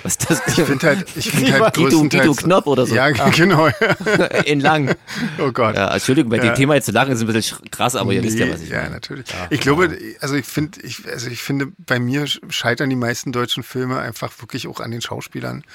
Was 0.03 0.17
das 0.19 0.41
Ich 0.47 0.53
finde 0.63 0.85
halt, 0.87 1.05
ich 1.15 1.31
finde 1.31 1.53
halt 1.59 1.73
Guido. 1.75 2.03
Guido 2.07 2.33
Knopp 2.33 2.67
oder 2.67 2.85
so. 2.85 2.93
Ja, 2.95 3.09
genau. 3.35 3.67
Ja. 3.67 4.25
in 4.45 4.59
lang. 4.59 4.95
Oh 5.39 5.51
Gott. 5.51 5.75
Ja, 5.75 5.91
Entschuldigung, 5.93 6.29
bei 6.29 6.37
Ja. 6.37 6.43
dem 6.43 6.55
Thema 6.55 6.75
jetzt 6.75 6.85
zu 6.85 6.91
lachen 6.91 7.13
ist 7.13 7.21
ein 7.21 7.27
bisschen 7.27 7.57
sch- 7.57 7.69
krass, 7.71 7.95
aber 7.95 8.13
ihr 8.13 8.23
wisst 8.23 8.37
ja, 8.37 8.45
Nee, 8.45 8.53
was 8.53 8.61
ich 8.61 8.69
ja, 8.69 8.77
meine. 8.81 8.91
natürlich. 8.91 9.25
ich 9.49 9.59
glaube, 9.59 9.97
also 10.21 10.35
ich 10.35 10.45
finde, 10.45 10.79
ich, 10.81 11.07
also 11.11 11.29
ich 11.29 11.41
finde, 11.41 11.67
bei 11.77 11.99
mir 11.99 12.25
scheitern 12.49 12.89
die 12.89 12.95
meisten 12.95 13.31
deutschen 13.31 13.63
Filme 13.63 13.99
einfach 13.99 14.31
wirklich 14.41 14.67
auch 14.67 14.79
an 14.79 14.91
den 14.91 15.01
Schauspielern. 15.01 15.63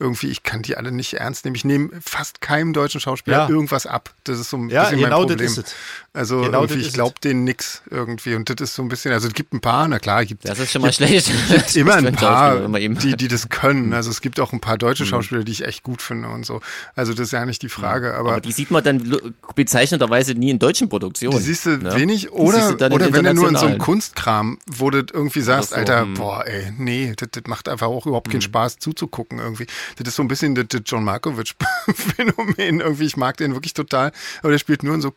Irgendwie, 0.00 0.28
ich 0.28 0.44
kann 0.44 0.62
die 0.62 0.76
alle 0.76 0.92
nicht 0.92 1.14
ernst 1.14 1.44
nehmen. 1.44 1.56
Ich 1.56 1.64
nehme 1.64 1.90
fast 2.00 2.40
keinem 2.40 2.72
deutschen 2.72 3.00
Schauspieler 3.00 3.38
Ja. 3.38 3.48
irgendwas 3.48 3.84
ab. 3.84 4.14
Das 4.22 4.38
ist 4.38 4.48
so 4.48 4.56
ein 4.56 4.68
Ja, 4.68 4.84
bisschen 4.84 5.00
genau 5.00 5.18
mein 5.20 5.28
das 5.28 5.36
Problem. 5.36 5.46
ist 5.50 5.58
es. 5.58 5.74
Also 6.12 6.40
Genau 6.42 6.62
irgendwie, 6.62 6.80
ich 6.82 6.92
glaube 6.92 7.14
denen 7.22 7.42
nix 7.42 7.82
irgendwie. 7.90 8.34
Und 8.36 8.48
das 8.48 8.56
ist 8.70 8.76
so 8.76 8.82
ein 8.82 8.88
bisschen, 8.88 9.12
also 9.12 9.26
es 9.26 9.34
gibt 9.34 9.52
ein 9.52 9.60
paar, 9.60 9.88
na 9.88 9.98
klar, 9.98 10.24
gibt 10.24 10.48
Das 10.48 10.60
ist 10.60 10.70
schon 10.70 10.82
mal 10.82 10.92
schlecht. 10.92 11.30
gibt 11.48 11.74
immer 11.76 11.96
ein 11.96 12.14
paar, 12.14 12.50
Schauspieler 12.50 12.64
immer 12.66 12.78
eben- 12.78 12.98
die, 12.98 13.16
die 13.16 13.26
das 13.26 13.48
können. 13.48 13.92
Also 13.92 14.10
es 14.10 14.20
gibt 14.20 14.38
auch 14.38 14.52
ein 14.52 14.60
paar 14.60 14.78
deutsche 14.78 15.02
Mhm. 15.02 15.08
Schauspieler, 15.08 15.42
die 15.42 15.50
ich 15.52 15.64
echt 15.64 15.82
gut 15.82 16.00
finde 16.00 16.28
und 16.28 16.46
so. 16.46 16.60
Also 16.94 17.12
das 17.12 17.26
ist 17.26 17.32
ja 17.32 17.44
nicht 17.44 17.62
die 17.62 17.68
Frage, 17.68 18.14
aber, 18.14 18.32
Aber 18.34 18.40
die 18.40 18.52
sieht 18.52 18.70
man 18.70 18.84
dann 18.84 19.20
bezeichnenderweise 19.56 20.34
nie 20.34 20.50
in 20.50 20.58
deutschen 20.58 20.88
Produktionen. 20.88 21.36
Die 21.38 21.42
siehst 21.42 21.66
du 21.66 21.70
ne? 21.76 21.94
wenig 21.96 22.30
oder, 22.30 22.70
oder 22.90 23.12
wenn 23.12 23.24
du 23.24 23.34
nur 23.34 23.48
in 23.48 23.56
so 23.56 23.66
einem. 23.66 23.78
Kunstkram, 23.78 24.58
wo 24.66 24.90
du 24.90 24.98
irgendwie 24.98 25.40
sagst, 25.40 25.70
so, 25.70 25.76
Alter, 25.76 26.02
hm. 26.02 26.14
boah, 26.14 26.46
ey, 26.46 26.72
nee, 26.78 27.12
das, 27.16 27.28
das 27.32 27.42
macht 27.46 27.68
einfach 27.68 27.88
auch 27.88 28.06
überhaupt 28.06 28.30
keinen 28.30 28.42
Spaß 28.42 28.78
zuzugucken 28.78 29.38
irgendwie. 29.38 29.66
Das 29.96 30.08
ist 30.08 30.16
so 30.16 30.22
ein 30.22 30.28
bisschen 30.28 30.54
das, 30.54 30.66
das 30.68 30.82
John 30.84 31.04
Malkovich-Phänomen 31.04 32.54
irgendwie. 32.80 33.06
Ich 33.06 33.16
mag 33.16 33.36
den 33.36 33.54
wirklich 33.54 33.74
total, 33.74 34.12
aber 34.40 34.50
der 34.50 34.58
spielt 34.58 34.82
nur 34.82 34.94
in 34.94 35.00
so 35.00 35.12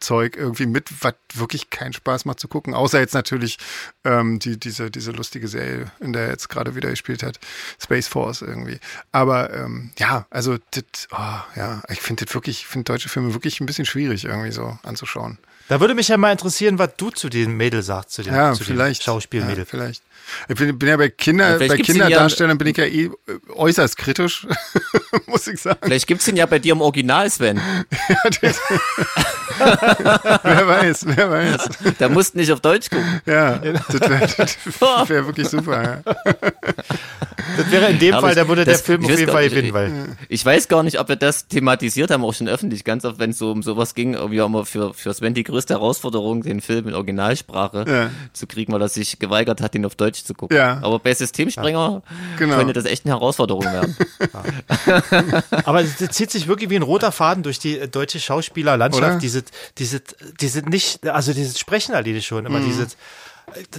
Zeug 0.00 0.36
irgendwie 0.36 0.66
mit, 0.66 1.02
was 1.02 1.14
wirklich 1.34 1.70
keinen 1.70 1.92
Spaß 1.92 2.24
macht 2.24 2.40
zu 2.40 2.48
gucken. 2.48 2.74
Außer 2.74 3.00
jetzt 3.00 3.14
natürlich 3.14 3.58
ähm, 4.04 4.38
die, 4.38 4.58
diese, 4.58 4.90
diese 4.90 5.10
lustige 5.10 5.48
Serie, 5.48 5.90
in 6.00 6.12
der 6.12 6.24
er 6.24 6.30
jetzt 6.30 6.48
gerade 6.48 6.74
wieder 6.74 6.90
gespielt 6.90 7.22
hat, 7.22 7.38
Space 7.82 8.08
Force 8.08 8.42
irgendwie. 8.42 8.78
Aber 9.12 9.52
ähm, 9.52 9.90
ja, 9.98 10.26
also 10.30 10.56
das, 10.70 11.08
oh, 11.10 11.56
ja, 11.56 11.82
ich 11.88 12.00
finde 12.00 12.24
das 12.24 12.34
wirklich, 12.34 12.60
ich 12.60 12.66
finde 12.66 12.84
deutsche 12.84 13.08
Filme 13.08 13.34
wirklich 13.34 13.60
ein 13.60 13.66
bisschen 13.66 13.86
schwierig 13.86 14.24
irgendwie 14.24 14.52
so 14.52 14.78
anzuschauen. 14.84 15.38
Da 15.68 15.80
würde 15.80 15.94
mich 15.94 16.08
ja 16.08 16.16
mal 16.16 16.32
interessieren, 16.32 16.78
was 16.78 16.90
du 16.96 17.10
zu 17.10 17.28
den 17.28 17.56
Mädels 17.56 17.86
sagst, 17.86 18.12
zu 18.12 18.22
den, 18.22 18.34
Ja, 18.34 18.54
zu 18.54 18.64
vielleicht. 18.64 19.02
den 19.02 19.04
Schauspielmädels. 19.04 19.58
Ja, 19.58 19.78
vielleicht. 19.78 20.02
Ich 20.48 20.54
bin, 20.56 20.78
bin 20.78 20.88
ja 20.88 20.96
bei 20.96 21.08
Kinder, 21.08 21.56
vielleicht 21.58 21.76
bei 21.76 21.82
Kinderdarstellern 21.82 22.58
bin 22.58 22.68
ich 22.68 22.76
ja 22.76 22.84
eh 22.84 23.04
äh, 23.06 23.10
äußerst 23.54 23.96
kritisch, 23.96 24.46
muss 25.26 25.46
ich 25.46 25.60
sagen. 25.60 25.78
Vielleicht 25.82 26.06
gibt's 26.06 26.24
den 26.26 26.36
ja 26.36 26.46
bei 26.46 26.58
dir 26.58 26.72
im 26.72 26.80
Original, 26.80 27.30
Sven. 27.30 27.60
wer 29.58 30.68
weiß, 30.68 31.06
wer 31.06 31.30
weiß. 31.30 31.68
Da 31.98 32.08
musst 32.08 32.34
du 32.34 32.38
nicht 32.38 32.52
auf 32.52 32.60
Deutsch 32.60 32.90
gucken. 32.90 33.20
Ja, 33.26 33.56
das 33.58 34.00
wäre 34.00 35.08
wär 35.08 35.26
wirklich 35.26 35.48
super. 35.48 35.82
Ja. 35.82 36.02
Das 37.56 37.70
wäre 37.70 37.88
in 37.90 37.98
dem 37.98 38.14
Aber 38.14 38.22
Fall, 38.22 38.30
ich- 38.32 38.36
da 38.36 38.48
würde 38.48 38.64
der 38.64 38.78
Film 38.78 39.00
ich 39.02 39.06
auf 39.06 39.12
weiß 39.12 39.18
jeden 39.20 39.26
gar 39.26 39.34
Fall 39.34 39.42
nicht, 39.44 39.50
gewinnen, 39.54 39.68
ich- 39.68 39.74
weil 39.74 40.16
Ich 40.28 40.44
weiß 40.46 40.68
gar 40.68 40.82
nicht, 40.82 41.00
ob 41.00 41.08
wir 41.08 41.16
das 41.16 41.48
thematisiert 41.48 42.10
haben, 42.10 42.24
auch 42.24 42.34
schon 42.34 42.48
öffentlich, 42.48 42.84
ganz 42.84 43.04
oft, 43.04 43.18
wenn 43.18 43.30
es 43.30 43.38
so 43.38 43.50
um 43.50 43.62
sowas 43.62 43.94
ging, 43.94 44.14
irgendwie 44.14 44.40
auch 44.42 44.46
immer 44.46 44.64
für, 44.64 44.94
für 44.94 45.12
Sven 45.14 45.34
die 45.34 45.44
größte 45.44 45.74
Herausforderung, 45.74 46.42
den 46.42 46.60
Film 46.60 46.88
in 46.88 46.94
Originalsprache 46.94 47.84
Ja. 47.88 48.10
zu 48.32 48.46
kriegen, 48.46 48.72
weil 48.72 48.82
er 48.82 48.88
sich 48.88 49.18
geweigert 49.18 49.60
hat, 49.60 49.74
den 49.74 49.84
auf 49.86 49.94
Deutsch 49.96 50.17
zu 50.24 50.34
gucken. 50.34 50.56
Ja. 50.56 50.78
Aber 50.82 50.98
bei 50.98 51.12
Systemsprenger 51.14 52.02
Genau. 52.38 52.56
könnte 52.56 52.72
das 52.72 52.84
echt 52.84 53.04
eine 53.04 53.14
Herausforderung 53.14 53.64
werden. 53.64 53.96
Aber 55.64 55.82
es 55.82 55.96
zieht 56.10 56.30
sich 56.30 56.46
wirklich 56.48 56.70
wie 56.70 56.76
ein 56.76 56.82
roter 56.82 57.12
Faden 57.12 57.42
durch 57.42 57.58
die 57.58 57.78
äh, 57.78 57.88
deutsche 57.88 58.20
Schauspielerlandschaft. 58.20 59.22
Diese, 59.22 59.42
diese, 59.78 60.02
diese 60.40 60.60
nicht, 60.62 61.06
also 61.06 61.32
dieses 61.32 61.58
Sprechen 61.58 61.94
alleine 61.94 62.22
schon, 62.22 62.44
Mhm. 62.44 62.46
aber 62.54 62.60
dieses, 62.64 62.96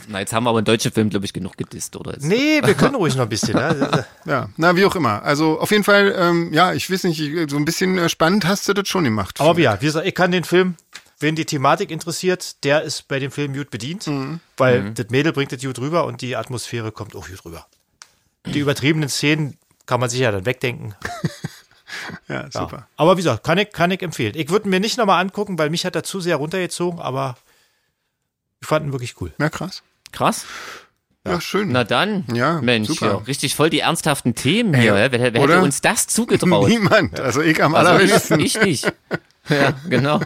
Na, 0.08 0.20
jetzt 0.20 0.34
haben 0.34 0.44
wir 0.46 0.50
aber 0.50 0.60
in 0.60 0.66
deutschen 0.66 0.92
Filmen, 0.92 1.10
glaube 1.12 1.26
ich, 1.26 1.34
genug 1.34 1.56
gedisst, 1.58 1.96
oder? 1.96 2.14
Jetzt- 2.14 2.26
nee, 2.26 2.60
wir 2.64 2.74
können 2.74 2.96
ruhig 2.96 3.16
noch 3.16 3.24
ein 3.24 3.30
bisschen. 3.30 3.54
Ne? 3.56 4.06
ja, 4.26 4.50
na, 4.58 4.76
wie 4.76 4.84
auch 4.86 4.96
immer. 4.96 5.22
Also 5.24 5.60
auf 5.60 5.70
jeden 5.72 5.84
Fall, 5.84 6.14
ähm, 6.18 6.52
ja, 6.54 6.74
ich 6.74 6.92
weiß 6.92 7.04
nicht, 7.04 7.20
ich- 7.22 7.50
so 7.50 7.56
ein 7.58 7.66
bisschen 7.66 7.98
äh, 7.98 8.10
spannend 8.10 8.48
hast 8.48 8.68
du 8.68 8.74
das 8.74 8.88
schon 8.88 9.04
gemacht. 9.04 9.40
Aber 9.40 9.60
ja, 9.60 9.80
wie 9.82 9.86
gesagt, 9.86 10.08
ich 10.08 10.16
kann 10.16 10.32
den 10.32 10.44
Film, 10.44 10.76
wen 11.20 11.36
die 11.36 11.46
Thematik 11.46 11.92
interessiert, 11.92 12.64
der 12.64 12.82
ist 12.84 13.08
bei 13.08 13.20
dem 13.20 13.32
Film 13.32 13.54
gut 13.54 13.70
bedient, 13.70 14.08
Mhm. 14.08 14.40
weil 14.58 14.92
das 14.94 15.10
Mädel 15.10 15.34
bringt 15.34 15.52
das 15.52 15.62
gut 15.62 15.80
rüber 15.80 16.06
und 16.06 16.22
die 16.22 16.36
Atmosphäre 16.36 16.92
kommt 16.92 17.16
auch 17.16 17.28
gut 17.28 17.44
rüber. 17.46 17.68
Die 18.46 18.60
übertriebenen 18.60 19.10
Szenen 19.10 19.58
kann 19.86 20.00
man 20.00 20.10
sich 20.10 20.20
ja 20.22 20.32
dann 20.32 20.46
wegdenken. 20.46 20.96
ja, 22.28 22.44
Ja. 22.46 22.52
super. 22.52 22.88
Aber 22.96 23.14
wie 23.18 23.22
gesagt, 23.22 23.44
kann 23.44 23.58
ich, 23.58 23.72
kann 23.72 23.92
ich 23.92 24.02
empfehlen. 24.02 24.34
Ich 24.36 24.50
würde 24.50 24.68
ihn 24.68 24.72
mir 24.72 24.80
nicht 24.80 24.98
nochmal 24.98 25.22
angucken, 25.22 25.58
weil 25.60 25.70
mich 25.70 25.86
hat 25.86 25.96
er 25.96 26.04
zu 26.04 26.20
sehr 26.22 26.38
runtergezogen, 26.38 27.00
aber 27.00 27.38
ich 28.62 28.68
fand 28.68 28.86
ihn 28.86 28.92
wirklich 28.94 29.20
cool. 29.22 29.32
Ja, 29.40 29.50
krass. 29.50 29.84
Krass. 30.12 30.46
Ja, 31.28 31.42
schön. 31.42 31.72
Na 31.72 31.84
dann, 31.84 32.24
Ja, 32.34 32.62
Mensch, 32.62 32.88
super. 32.88 33.06
ja, 33.08 33.16
richtig 33.18 33.54
voll 33.54 33.70
die 33.70 33.82
ernsthaften 33.82 34.36
Themen 34.36 34.74
hier. 34.74 34.96
Ey, 34.96 35.04
ja. 35.04 35.12
Wer, 35.12 35.34
wer 35.34 35.42
hätte 35.42 35.60
uns 35.62 35.82
das 35.82 36.08
zugetraut? 36.08 36.68
Niemand. 36.70 37.20
Also 37.20 37.42
ich 37.42 37.62
am 37.62 37.76
Also 37.76 37.92
ich, 37.92 38.14
allerwenigsten. 38.14 38.40
ich 38.40 38.62
nicht. 38.62 38.94
Ja, 39.50 39.72
genau. 39.90 40.20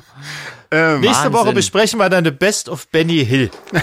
Ähm, 0.76 1.02
Nächste 1.02 1.26
Wahnsinn. 1.26 1.34
Woche 1.34 1.54
besprechen 1.54 2.00
wir 2.00 2.10
dann 2.10 2.20
eine 2.20 2.32
Best 2.32 2.68
of 2.70 2.88
Benny 2.88 3.24
Hill, 3.26 3.52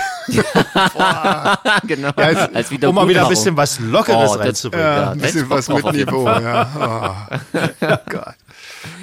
genau. 1.86 2.11
als- 2.16 2.55
Als 2.55 2.70
um 2.72 2.95
mal 2.95 3.09
wieder 3.09 3.22
ein 3.24 3.28
bisschen 3.28 3.57
was 3.57 3.78
Lockeres 3.80 4.30
Oh, 4.30 4.34
reinzubringen. 4.34 4.86
ja, 4.86 5.01
Ja, 5.03 5.11
ein 5.12 5.18
bisschen 5.18 5.49
was 5.51 5.68
mit 5.68 5.84
Niveau, 5.93 6.26
ja. 6.26 7.16
Oh. 7.55 7.57
Gott. 8.11 8.34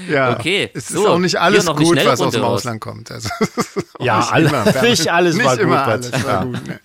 Ja, 0.09 0.31
Okay, 0.31 0.69
es 0.73 0.85
ist 0.89 0.93
so, 0.93 1.07
auch 1.09 1.19
nicht 1.19 1.35
alles 1.39 1.65
gut, 1.65 1.97
was 2.05 2.21
aus 2.21 2.33
dem 2.33 2.41
raus. 2.41 2.59
Ausland 2.61 2.81
kommt. 2.81 3.11
Also, 3.11 3.29
Ja, 3.99 4.19
nicht 4.19 4.31
alle- 4.33 4.49
immer, 4.49 4.81
nicht 4.81 5.11
alles 5.11 5.35
nicht 5.35 5.45
war 5.45 5.55
gut, 5.55 5.63
immer 5.63 5.87
was- 5.87 6.11
alles 6.13 6.25
war 6.25 6.33
ja. 6.33 6.43
gut. 6.43 6.67
Ne. 6.67 6.79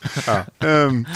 Ähm, 0.61 1.07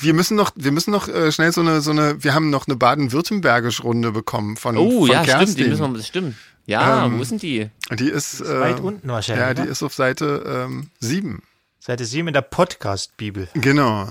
wir 0.00 0.12
müssen 0.14 0.36
noch, 0.36 0.50
wir 0.56 0.72
müssen 0.72 0.90
noch 0.90 1.08
äh, 1.08 1.32
schnell 1.32 1.52
so 1.52 1.62
eine, 1.62 1.80
so 1.80 1.90
eine, 1.90 2.22
wir 2.22 2.34
haben 2.34 2.50
noch 2.50 2.66
eine 2.66 2.76
baden-württembergische 2.76 3.82
Runde 3.82 4.12
bekommen 4.12 4.56
von, 4.58 4.76
Oh, 4.76 5.00
von 5.06 5.10
ja, 5.10 5.22
Kerstin. 5.22 5.48
stimmt, 5.48 5.58
die 5.58 5.70
müssen 5.70 5.92
wir, 5.92 5.98
das 5.98 6.06
stimmt. 6.06 6.34
Ja, 6.66 7.06
Ähm, 7.06 7.18
wo 7.18 7.24
sind 7.24 7.42
die? 7.42 7.70
Die 7.92 8.08
ist, 8.08 8.40
äh, 8.40 8.60
Weit 8.60 8.80
unten 8.80 9.08
wahrscheinlich. 9.08 9.46
ja, 9.46 9.54
die 9.54 9.62
ne? 9.62 9.68
ist 9.68 9.82
auf 9.82 9.94
Seite 9.94 10.64
ähm, 10.66 10.90
7. 11.00 11.42
Seite 11.78 12.04
7 12.04 12.26
in 12.28 12.34
der 12.34 12.42
Podcast-Bibel. 12.42 13.48
Genau. 13.54 14.08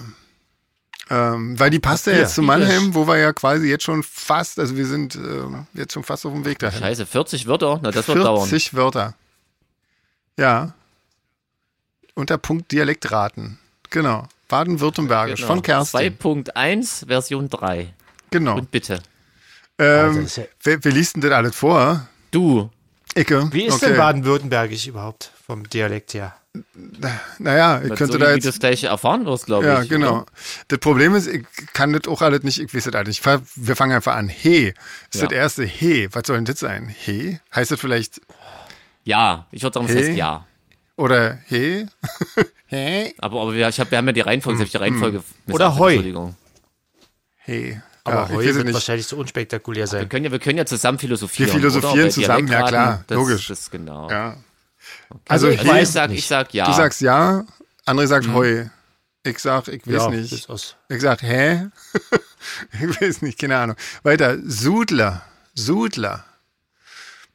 Ähm, 1.09 1.59
weil 1.59 1.69
die 1.69 1.79
passt 1.79 2.07
ja 2.07 2.13
jetzt 2.13 2.33
zu 2.35 2.41
die 2.41 2.47
Mannheim, 2.47 2.95
wo 2.95 3.07
wir 3.07 3.17
ja 3.17 3.31
quasi 3.33 3.67
jetzt 3.69 3.83
schon 3.83 4.01
fast, 4.01 4.57
also 4.57 4.75
wir 4.75 4.87
sind 4.87 5.15
ähm, 5.15 5.67
jetzt 5.73 5.93
schon 5.93 6.03
fast 6.03 6.25
auf 6.25 6.31
dem 6.33 6.45
Weg 6.45 6.57
dahin. 6.59 6.79
Scheiße, 6.79 7.05
40 7.05 7.45
Wörter? 7.45 7.79
Na, 7.83 7.91
das 7.91 8.07
wird 8.07 8.19
dauern. 8.19 8.47
40 8.47 8.73
Wörter. 8.73 9.13
Ja. 10.39 10.73
Unter 12.15 12.37
Punkt 12.37 12.71
Dialektraten. 12.71 13.59
Genau. 13.89 14.27
Baden-Württembergisch 14.47 15.41
Genau. 15.41 15.47
von 15.47 15.61
Kerstin. 15.61 16.17
2.1 16.17 17.07
Version 17.07 17.49
3. 17.49 17.93
Genau. 18.31 18.57
Und 18.57 18.71
bitte. 18.71 19.01
Ähm, 19.77 20.15
das 20.15 20.25
ist 20.25 20.37
ja- 20.37 20.43
wer, 20.63 20.83
wer 20.83 20.91
liest 20.91 21.15
denn 21.15 21.21
das 21.21 21.31
alles 21.33 21.55
vor? 21.55 22.07
Du. 22.35 22.69
Icke. 23.17 23.47
Wie 23.53 23.63
ist 23.65 23.75
okay. 23.75 23.87
denn 23.87 23.97
Baden-Württembergisch 23.97 24.87
überhaupt 24.87 25.31
vom 25.47 25.69
Dialekt 25.69 26.13
her? 26.13 26.35
Naja, 27.39 27.81
ich 27.81 27.89
so 27.89 27.95
könnte 27.95 28.15
wie 28.15 28.19
da 28.23 28.33
jetzt. 28.33 28.45
das 28.45 28.59
gleich 28.59 28.83
erfahren 28.83 29.25
wirst, 29.25 29.45
glaube 29.45 29.65
Ja, 29.67 29.81
ich. 29.81 29.89
genau. 29.89 30.17
oder? 30.17 30.25
Das 30.67 30.79
Problem 30.79 31.15
ist, 31.15 31.27
ich 31.27 31.45
kann 31.73 31.93
das 31.93 32.07
auch 32.09 32.21
alles 32.21 32.43
nicht, 32.43 32.59
ich 32.59 32.73
weiß 32.73 32.83
das 32.85 32.95
alles 32.95 33.07
nicht. 33.25 33.41
Wir 33.55 33.75
fangen 33.77 33.93
einfach 33.93 34.15
an. 34.15 34.27
He. 34.27 34.73
Ist 35.13 35.21
Ja. 35.21 35.27
das 35.27 35.31
erste 35.31 35.63
He. 35.63 36.09
Was 36.11 36.23
soll 36.27 36.35
denn 36.37 36.45
das 36.45 36.59
sein? 36.59 36.87
He? 36.89 37.39
Heißt 37.53 37.71
das 37.71 37.79
vielleicht 37.79 38.19
Ja, 39.05 39.47
ich 39.51 39.63
würde 39.63 39.73
sagen, 39.75 39.87
das 39.87 39.95
Hey. 39.95 40.07
heißt 40.07 40.17
ja. 40.17 40.45
oder 40.97 41.39
He? 41.47 41.85
He? 42.67 43.13
Aber, 43.19 43.41
aber 43.41 43.53
wir, 43.53 43.69
ich 43.69 43.79
hab, 43.79 43.91
wir 43.91 43.97
haben 43.97 44.07
ja 44.07 44.13
die 44.13 44.21
Reihenfolge, 44.21 44.57
selbst 44.57 44.73
die 44.73 44.77
Reihenfolge. 44.77 45.23
Oder 45.51 45.77
Heu. 45.77 45.87
Entschuldigung. 45.93 46.35
He. 47.45 47.79
Aber 48.05 48.17
Ja, 48.17 48.25
ich 48.25 48.31
heute 48.35 48.55
wird 48.55 48.65
nicht. 48.65 48.73
wahrscheinlich 48.75 49.07
so 49.07 49.17
unspektakulär 49.17 49.83
Wir 49.83 49.87
sein. 49.87 50.09
können 50.09 50.25
ja, 50.25 50.31
wir 50.31 50.39
können 50.39 50.59
ja 50.59 50.65
zusammen 50.65 50.99
philosophieren. 50.99 51.51
Wir 51.51 51.59
philosophieren 51.59 52.11
zusammen, 52.11 52.47
ja, 52.47 52.67
klar, 52.67 53.03
das, 53.07 53.15
logisch. 53.15 53.47
Das 53.47 53.69
genau. 53.71 54.09
Ja. 54.09 54.37
Also, 55.27 55.49
ich 55.49 55.61
He, 55.61 55.67
weiß 55.67 55.89
ich 55.89 55.93
sag, 55.93 56.09
nicht. 56.11 56.19
ich 56.19 56.27
sag 56.27 56.53
ja. 56.53 56.65
du 56.67 56.73
sagst 56.73 57.01
ja, 57.01 57.43
André 57.85 58.05
sagt 58.07 58.27
Heu. 58.31 58.65
Ich 59.23 59.39
sag, 59.39 59.67
ich 59.69 59.87
weiß 59.87 59.93
ja, 59.93 60.09
nicht. 60.09 60.47
Ich 60.89 61.01
sag, 61.01 61.23
hä? 61.23 61.67
ich 62.79 63.01
weiß 63.01 63.23
nicht, 63.23 63.39
keine 63.39 63.57
Ahnung. 63.57 63.75
Weiter, 64.03 64.37
Sudler. 64.45 65.23
Sudler. 65.55 66.25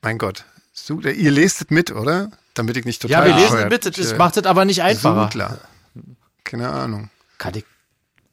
Mein 0.00 0.18
Gott. 0.18 0.44
Sudler. 0.72 1.10
Ihr 1.10 1.32
lest 1.32 1.62
es 1.62 1.70
mit, 1.70 1.90
oder? 1.90 2.30
Damit 2.54 2.76
ich 2.76 2.84
nicht 2.84 3.02
Ja, 3.08 3.20
total 3.22 3.36
wir 3.36 3.42
lesen 3.42 3.68
mit, 3.68 3.98
das 3.98 4.16
macht 4.16 4.36
es 4.36 4.44
aber 4.44 4.64
nicht 4.64 4.82
einfacher. 4.82 5.24
Sudler. 5.24 5.58
Keine 6.44 6.68
Ahnung. 6.70 7.10
Kann 7.38 7.54
ich, 7.56 7.64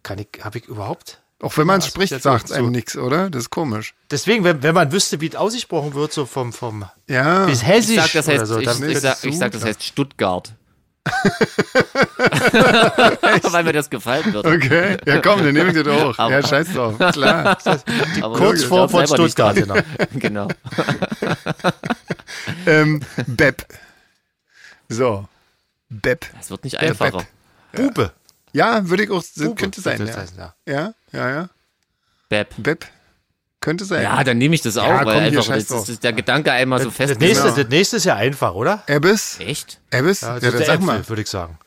kann 0.03 0.19
ich, 0.19 0.27
habe 0.43 0.59
ich 0.59 0.65
überhaupt? 0.65 1.19
Auch 1.39 1.55
wenn 1.57 1.67
man 1.67 1.77
es 1.79 1.85
Ja, 1.85 1.91
spricht, 1.91 2.21
sagt 2.21 2.45
es 2.45 2.49
so. 2.49 2.55
einem 2.55 2.71
nichts, 2.71 2.97
oder? 2.97 3.29
Das 3.29 3.43
ist 3.43 3.49
komisch. 3.51 3.93
Deswegen, 4.09 4.43
wenn, 4.43 4.63
wenn 4.63 4.73
man 4.73 4.91
wüsste, 4.91 5.21
wie 5.21 5.27
es 5.27 5.35
ausgesprochen 5.35 5.93
wird, 5.93 6.11
so 6.11 6.25
vom, 6.25 6.51
vom, 6.51 6.85
Ja. 7.07 7.45
bis 7.45 7.61
ich 7.61 7.67
Hessisch 7.67 7.95
sag, 7.95 8.11
das 8.13 8.27
heißt, 8.27 8.37
oder 8.37 8.45
so, 8.47 8.59
ich, 8.59 8.67
ich, 8.91 8.99
sag, 8.99 9.23
ich 9.23 9.37
sag, 9.37 9.51
das 9.51 9.63
heißt 9.63 9.83
Stuttgart. 9.83 10.51
Weil 13.51 13.63
mir 13.63 13.71
das 13.73 13.89
gefallen 13.89 14.33
wird. 14.33 14.45
Okay. 14.45 14.97
Ja, 15.05 15.21
komm, 15.21 15.43
dann 15.43 15.53
nehme 15.53 15.69
ich 15.71 15.83
das 15.83 15.87
auch. 15.87 16.17
Aber- 16.19 16.31
ja, 16.31 16.45
scheiß 16.45 16.73
drauf. 16.73 16.97
Klar. 16.97 17.57
Kurz 18.21 18.61
ich 18.61 18.67
vor 18.67 18.89
von 18.89 19.07
Stuttgart. 19.07 19.55
Genau. 19.55 19.75
genau. 20.15 20.47
ähm, 22.65 23.01
Beb. 23.27 23.65
So. 24.89 25.27
Beb. 25.89 26.25
Das 26.37 26.49
wird 26.49 26.63
nicht 26.63 26.73
Der 26.81 26.89
einfacher. 26.89 27.25
Beb. 27.71 27.93
Bube. 27.93 28.11
Ja, 28.53 28.89
würde 28.89 29.03
ich 29.03 29.11
auch, 29.11 29.23
Bube 29.35 29.55
könnte 29.55 29.81
sein, 29.81 29.99
das 29.99 30.09
ja. 30.09 30.17
heißen, 30.17 30.37
ja. 30.37 30.53
Ja, 30.65 30.93
ja, 31.11 31.29
ja. 31.29 31.49
Beb. 32.29 32.49
Beb. 32.57 32.85
Könnte 33.59 33.85
sein. 33.85 34.03
Ja, 34.03 34.23
dann 34.23 34.37
nehme 34.37 34.53
ich 34.55 34.61
das 34.61 34.77
auch, 34.77 34.87
Ja, 34.87 35.05
weil 35.05 35.15
komm, 35.15 35.23
einfach 35.23 35.47
das, 35.55 35.67
drauf. 35.67 35.89
ist 35.89 36.03
der 36.03 36.13
Gedanke 36.13 36.51
einmal 36.51 36.79
so 36.79 36.85
Das, 36.85 36.95
fest. 36.95 37.19
nächste, 37.19 37.43
Genau. 37.45 37.55
das 37.55 37.67
nächste 37.69 37.97
ist 37.97 38.03
ja 38.05 38.15
einfach, 38.15 38.53
oder? 38.53 38.83
Ebbes? 38.87 39.39
Echt? 39.39 39.79
Ebbes? 39.89 40.21
Ja, 40.21 40.35
Ja, 40.35 40.39
das 40.39 40.43
ist 40.43 40.51
dann 40.53 40.57
der 40.59 40.65
sag 40.67 40.73
Äpfel, 40.75 40.85
mal. 40.85 41.09
würde 41.09 41.21
ich 41.23 41.29
sagen. 41.29 41.57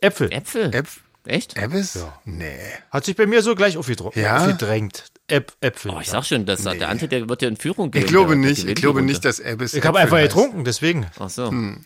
Äpfel. 0.00 0.32
Äpfel? 0.32 0.74
Äpf 0.74 1.00
Echt? 1.24 1.56
Ebbes? 1.56 1.94
Ja. 1.94 2.20
Nee. 2.24 2.58
Hat 2.90 3.04
sich 3.04 3.16
bei 3.16 3.26
mir 3.26 3.42
so 3.42 3.54
gleich 3.54 3.76
aufgedrückt. 3.76 4.16
Ja? 4.16 4.38
aufgedrängt. 4.38 5.04
Äp 5.28 5.52
Äpfel. 5.60 5.90
Oh, 5.92 6.00
ich 6.00 6.08
sag 6.08 6.24
schon, 6.24 6.46
dass 6.46 6.62
der 6.62 6.88
Ante, 6.88 7.08
der 7.08 7.28
wird 7.28 7.42
ja 7.42 7.48
in 7.48 7.56
Führung 7.56 7.90
gehen. 7.90 8.02
Ich 8.02 8.08
glaube 8.08 8.36
nicht. 8.36 8.64
Ich 8.68 8.74
glaube 8.76 9.02
nicht, 9.02 9.24
dass 9.24 9.40
Ebbes. 9.40 9.74
ich 9.74 9.84
habe 9.84 9.98
Äpfel 9.98 10.02
einfach 10.04 10.16
heißt. 10.18 10.34
getrunken, 10.34 10.64
deswegen. 10.64 11.06
Ach 11.18 11.30
so. 11.30 11.50
Hm. 11.50 11.84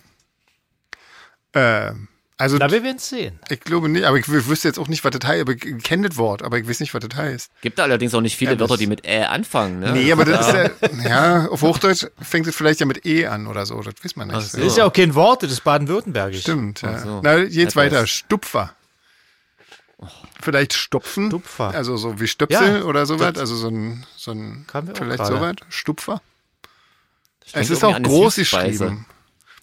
Äh, 1.53 1.93
also, 2.41 2.57
Na, 2.57 2.71
wir 2.71 2.83
werden 2.83 2.97
es 2.97 3.09
sehen. 3.09 3.39
ich 3.51 3.61
glaube 3.61 3.91
nicht, 3.91 4.05
aber 4.05 4.17
ich 4.17 4.27
wüsste 4.27 4.67
jetzt 4.67 4.79
auch 4.79 4.89
nicht, 4.89 5.05
was 5.05 5.11
das 5.11 5.29
heißt. 5.29 5.43
Aber 5.43 5.53
ich 5.53 5.83
kenne 5.83 6.09
das 6.09 6.17
Wort, 6.17 6.43
aber 6.43 6.59
ich 6.59 6.67
weiß 6.67 6.81
nicht, 6.81 6.95
was 6.95 7.07
das 7.07 7.15
heißt. 7.19 7.51
Gibt 7.61 7.79
allerdings 7.79 8.15
auch 8.15 8.23
nicht 8.23 8.37
viele 8.37 8.53
Äpfel. 8.53 8.61
Wörter, 8.61 8.79
die 8.79 8.87
mit 8.87 9.07
Ä 9.07 9.25
anfangen. 9.25 9.81
Ne? 9.81 9.93
Nee, 9.93 10.11
aber 10.11 10.25
das 10.25 10.49
ist 10.49 10.55
ja, 10.55 11.09
ja, 11.09 11.49
auf 11.49 11.61
Hochdeutsch 11.61 12.07
fängt 12.19 12.47
es 12.47 12.57
vielleicht 12.57 12.81
ja 12.81 12.87
mit 12.87 13.05
E 13.05 13.27
an 13.27 13.47
oder 13.47 13.67
so. 13.67 13.79
Das 13.83 13.93
weiß 14.03 14.17
man 14.17 14.29
nicht. 14.29 14.41
So. 14.41 14.57
Das 14.57 14.67
ist 14.67 14.79
ja 14.79 14.87
auch 14.87 14.93
kein 14.93 15.15
Wort, 15.15 15.43
das 15.43 15.53
ist 15.53 15.65
Baden-Württembergisch. 15.65 16.41
Stimmt, 16.41 16.81
ja. 16.81 16.99
so. 16.99 17.21
Na, 17.23 17.37
jetzt 17.37 17.77
weiter. 17.77 18.07
Stupfer. 18.07 18.75
Vielleicht 20.41 20.73
Stupfen. 20.73 21.27
Stupfer. 21.27 21.75
Also 21.75 21.99
so 21.99 22.19
wie 22.19 22.27
Stöpsel 22.27 22.79
Ja, 22.79 22.85
oder 22.85 23.05
sowas. 23.05 23.37
Also 23.37 23.55
so 23.55 23.69
ein, 23.69 24.07
so 24.17 24.31
ein 24.31 24.65
vielleicht 24.95 25.27
sowas. 25.27 25.57
Stupfer. 25.69 26.23
Es 27.53 27.69
ist 27.69 27.85
auch 27.85 28.01
groß 28.01 28.37
geschrieben. 28.37 29.05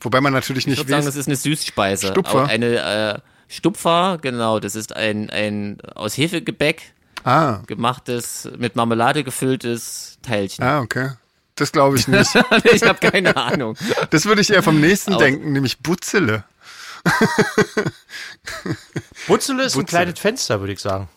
Wobei 0.07 0.21
man 0.21 0.31
natürlich 0.31 0.63
Ich 0.63 0.67
nicht 0.67 0.77
würde 0.79 0.91
sagen, 0.91 1.05
das 1.05 1.17
ist 1.17 1.27
eine 1.27 1.35
Süßspeise. 1.35 2.07
Stupfer. 2.07 2.43
Auch 2.45 2.47
Eine 2.47 3.17
äh, 3.17 3.19
Stupfer, 3.49 4.19
genau. 4.21 4.61
Das 4.61 4.73
ist 4.77 4.95
ein, 4.95 5.29
ein 5.29 5.79
aus 5.95 6.15
Hefegebäck 6.17 6.93
Ah, 7.25 7.59
gemachtes, 7.67 8.47
mit 8.57 8.77
Marmelade 8.77 9.25
gefülltes 9.25 10.17
Teilchen. 10.21 10.63
ah, 10.63 10.79
okay. 10.79 11.11
Das 11.55 11.73
glaube 11.73 11.97
ich 11.97 12.07
nicht. 12.07 12.29
ich 12.71 12.83
habe 12.83 12.99
keine 13.11 13.35
Ahnung. 13.35 13.75
Das 14.11 14.23
würde 14.25 14.39
ich 14.39 14.49
eher 14.49 14.63
vom 14.63 14.79
nächsten 14.79 15.11
Aber- 15.13 15.25
denken, 15.25 15.51
nämlich 15.51 15.79
Butzele. 15.79 16.45
Butzele 19.27 19.63
ist 19.65 19.75
ein 19.75 19.81
Butzele. 19.81 19.85
kleines 19.85 20.19
Fenster, 20.19 20.59
würde 20.61 20.71
ich 20.73 20.79
sagen. 20.79 21.09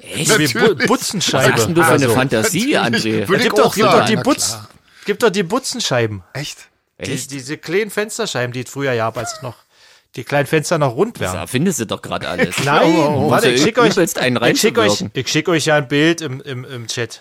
Echt? 0.00 0.16
Wie 0.16 0.24
Natürlich. 0.28 0.54
Bu 0.54 0.78
Was 0.78 0.86
Butzenscheibe. 0.86 1.52
hast 1.52 1.66
denn 1.66 1.74
du 1.74 1.82
für 1.82 1.88
eine 1.88 2.04
Also, 2.04 2.14
Fantasie, 2.14 2.78
André? 2.78 3.28
Würde 3.28 3.36
ich 3.36 3.42
Gibt 3.44 3.58
doch, 3.58 3.66
auch 3.66 3.74
gibt 3.74 3.86
doch 3.86 3.92
sagen. 3.92 4.06
die 4.06 4.16
Na 4.16 4.22
Butz, 4.22 4.48
klar. 4.48 4.68
gibt 5.04 5.22
doch 5.22 5.30
die 5.30 5.42
Butzenscheiben. 5.42 6.22
Echt? 6.32 6.68
Die, 7.00 7.16
diese 7.26 7.58
kleinen 7.58 7.90
Fensterscheiben, 7.90 8.52
die 8.52 8.60
es 8.62 8.70
früher 8.70 8.94
gab, 8.96 9.16
als 9.18 9.34
es 9.34 9.42
noch 9.42 9.56
die 10.16 10.22
kleinen 10.22 10.46
Fenster 10.46 10.78
noch 10.78 10.94
rund 10.94 11.16
Da 11.20 11.32
wären. 11.32 11.48
findest 11.48 11.80
du 11.80 11.86
doch 11.86 12.00
gerade 12.02 12.28
alles. 12.28 12.54
Nein, 12.64 12.94
Oh, 12.96 13.24
oh, 13.26 13.30
warte, 13.30 13.48
ich 13.50 13.58
ja 13.60 13.66
schicke 13.66 13.80
euch, 13.80 13.92
übelst 13.94 14.18
einen 14.18 14.40
ich 14.44 14.60
schick 14.60 14.78
euch, 14.78 15.04
ich 15.12 15.28
schick 15.28 15.48
euch 15.48 15.64
ja 15.66 15.76
ein 15.76 15.88
Bild 15.88 16.20
im, 16.20 16.40
im, 16.42 16.64
im 16.64 16.86
Chat. 16.86 17.20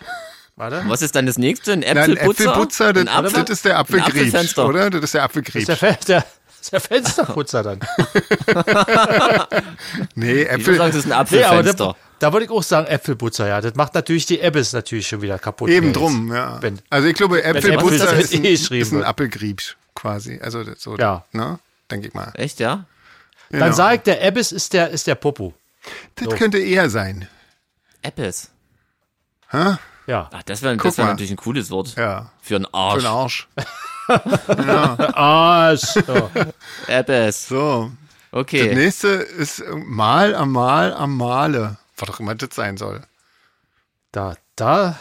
Warte. 0.56 0.84
Was 0.88 1.02
ist 1.02 1.16
dann 1.16 1.26
das 1.26 1.40
nächste? 1.40 1.74
Ein 1.74 1.80
Nein, 1.80 1.98
Äpfelputzer? 1.98 2.44
Äpfelputzer, 2.52 2.94
das, 2.94 3.02
Ein 3.02 3.08
Apfel? 3.10 3.42
das 3.42 3.50
ist 3.50 3.66
der 3.66 3.80
Apfelfenster. 3.80 4.68
oder? 4.68 4.90
Das 4.92 5.04
ist 5.04 5.14
der 5.16 5.22
Das 5.22 5.30
Apfelgriebsch. 5.32 5.68
ist 5.70 5.82
der, 5.82 5.94
der, 6.08 6.18
das 6.20 6.62
ist 6.62 6.72
der 6.72 6.80
Fensterputzer 6.80 7.64
dann. 7.64 7.80
Nee, 10.16 10.44
Ich 10.44 10.50
würde 10.50 10.50
Äpfel, 10.50 10.76
sagen, 10.78 10.92
das 10.94 11.06
ist 11.06 11.12
ein 11.12 11.28
Nee, 11.32 11.44
aber 11.44 11.64
da, 12.24 12.34
würde 12.34 12.46
ich 12.46 12.52
auch 12.52 12.64
sagen 12.64 12.88
Äpfelputzer, 12.88 13.48
ja. 13.48 13.62
Das 13.62 13.76
macht 13.76 13.94
natürlich 13.94 14.26
die 14.26 14.40
Ebbes 14.40 14.74
natürlich 14.74 15.08
schon 15.08 15.22
wieder 15.22 15.38
kaputt. 15.40 15.70
eben 15.70 15.88
jetzt. 15.88 15.96
drum, 15.98 16.34
ja. 16.34 16.62
Wenn- 16.62 16.80
Also 16.90 17.08
ich 17.08 17.16
glaube, 17.16 17.44
Äpfelputzer 17.44 18.06
Äpfel 18.14 18.20
ist 18.20 18.34
ein, 18.34 18.46
E 18.46 18.52
geschrieben 18.52 18.82
ist 18.82 18.92
ein 18.92 18.98
wird. 19.00 19.08
Apfelgriebsch 19.08 19.78
quasi. 19.96 20.40
Also 20.42 20.64
das- 20.64 20.82
so, 20.82 20.98
Ja. 20.98 21.24
ne? 21.34 21.60
Denke 21.92 22.08
ich 22.08 22.14
mal. 22.14 22.32
Echt, 22.36 22.60
ja? 22.60 22.86
Dann 23.50 23.60
Genau. 23.62 23.72
sage 23.76 23.96
ich, 23.98 24.02
der 24.02 24.24
Ebbes 24.24 24.52
ist 24.52 24.74
der, 24.74 24.90
ist 24.90 25.06
der 25.06 25.16
Popo. 25.16 25.54
Das 26.16 26.34
könnte 26.36 26.58
eher 26.58 26.90
sein. 26.90 27.28
Apples. 28.02 28.50
Hä? 29.50 29.76
Ja. 30.08 30.30
Ach, 30.34 30.44
das 30.44 30.62
wäre 30.62 30.76
das 30.76 30.98
wär 30.98 31.06
natürlich 31.06 31.32
ein 31.32 31.38
cooles 31.38 31.70
Wort. 31.70 31.96
Ja. 31.96 32.32
Für 32.42 32.56
einen 32.56 32.66
Für 32.66 32.74
Arsch. 32.74 33.48
den 34.48 34.70
Arsch. 34.70 35.82
So. 35.82 36.30
Apples. 36.88 37.48
So. 37.48 37.92
Das 38.32 38.40
Okay. 38.42 38.74
nächste 38.74 39.08
ist 39.10 39.64
Mal 39.86 40.34
am 40.36 40.52
Mal 40.52 40.94
am 40.94 41.16
Male. 41.16 41.78
Was 41.98 42.10
auch 42.10 42.20
immer 42.20 42.36
das 42.36 42.50
sein 42.54 42.78
soll. 42.78 43.02
Da, 44.12 44.36
da 44.56 44.98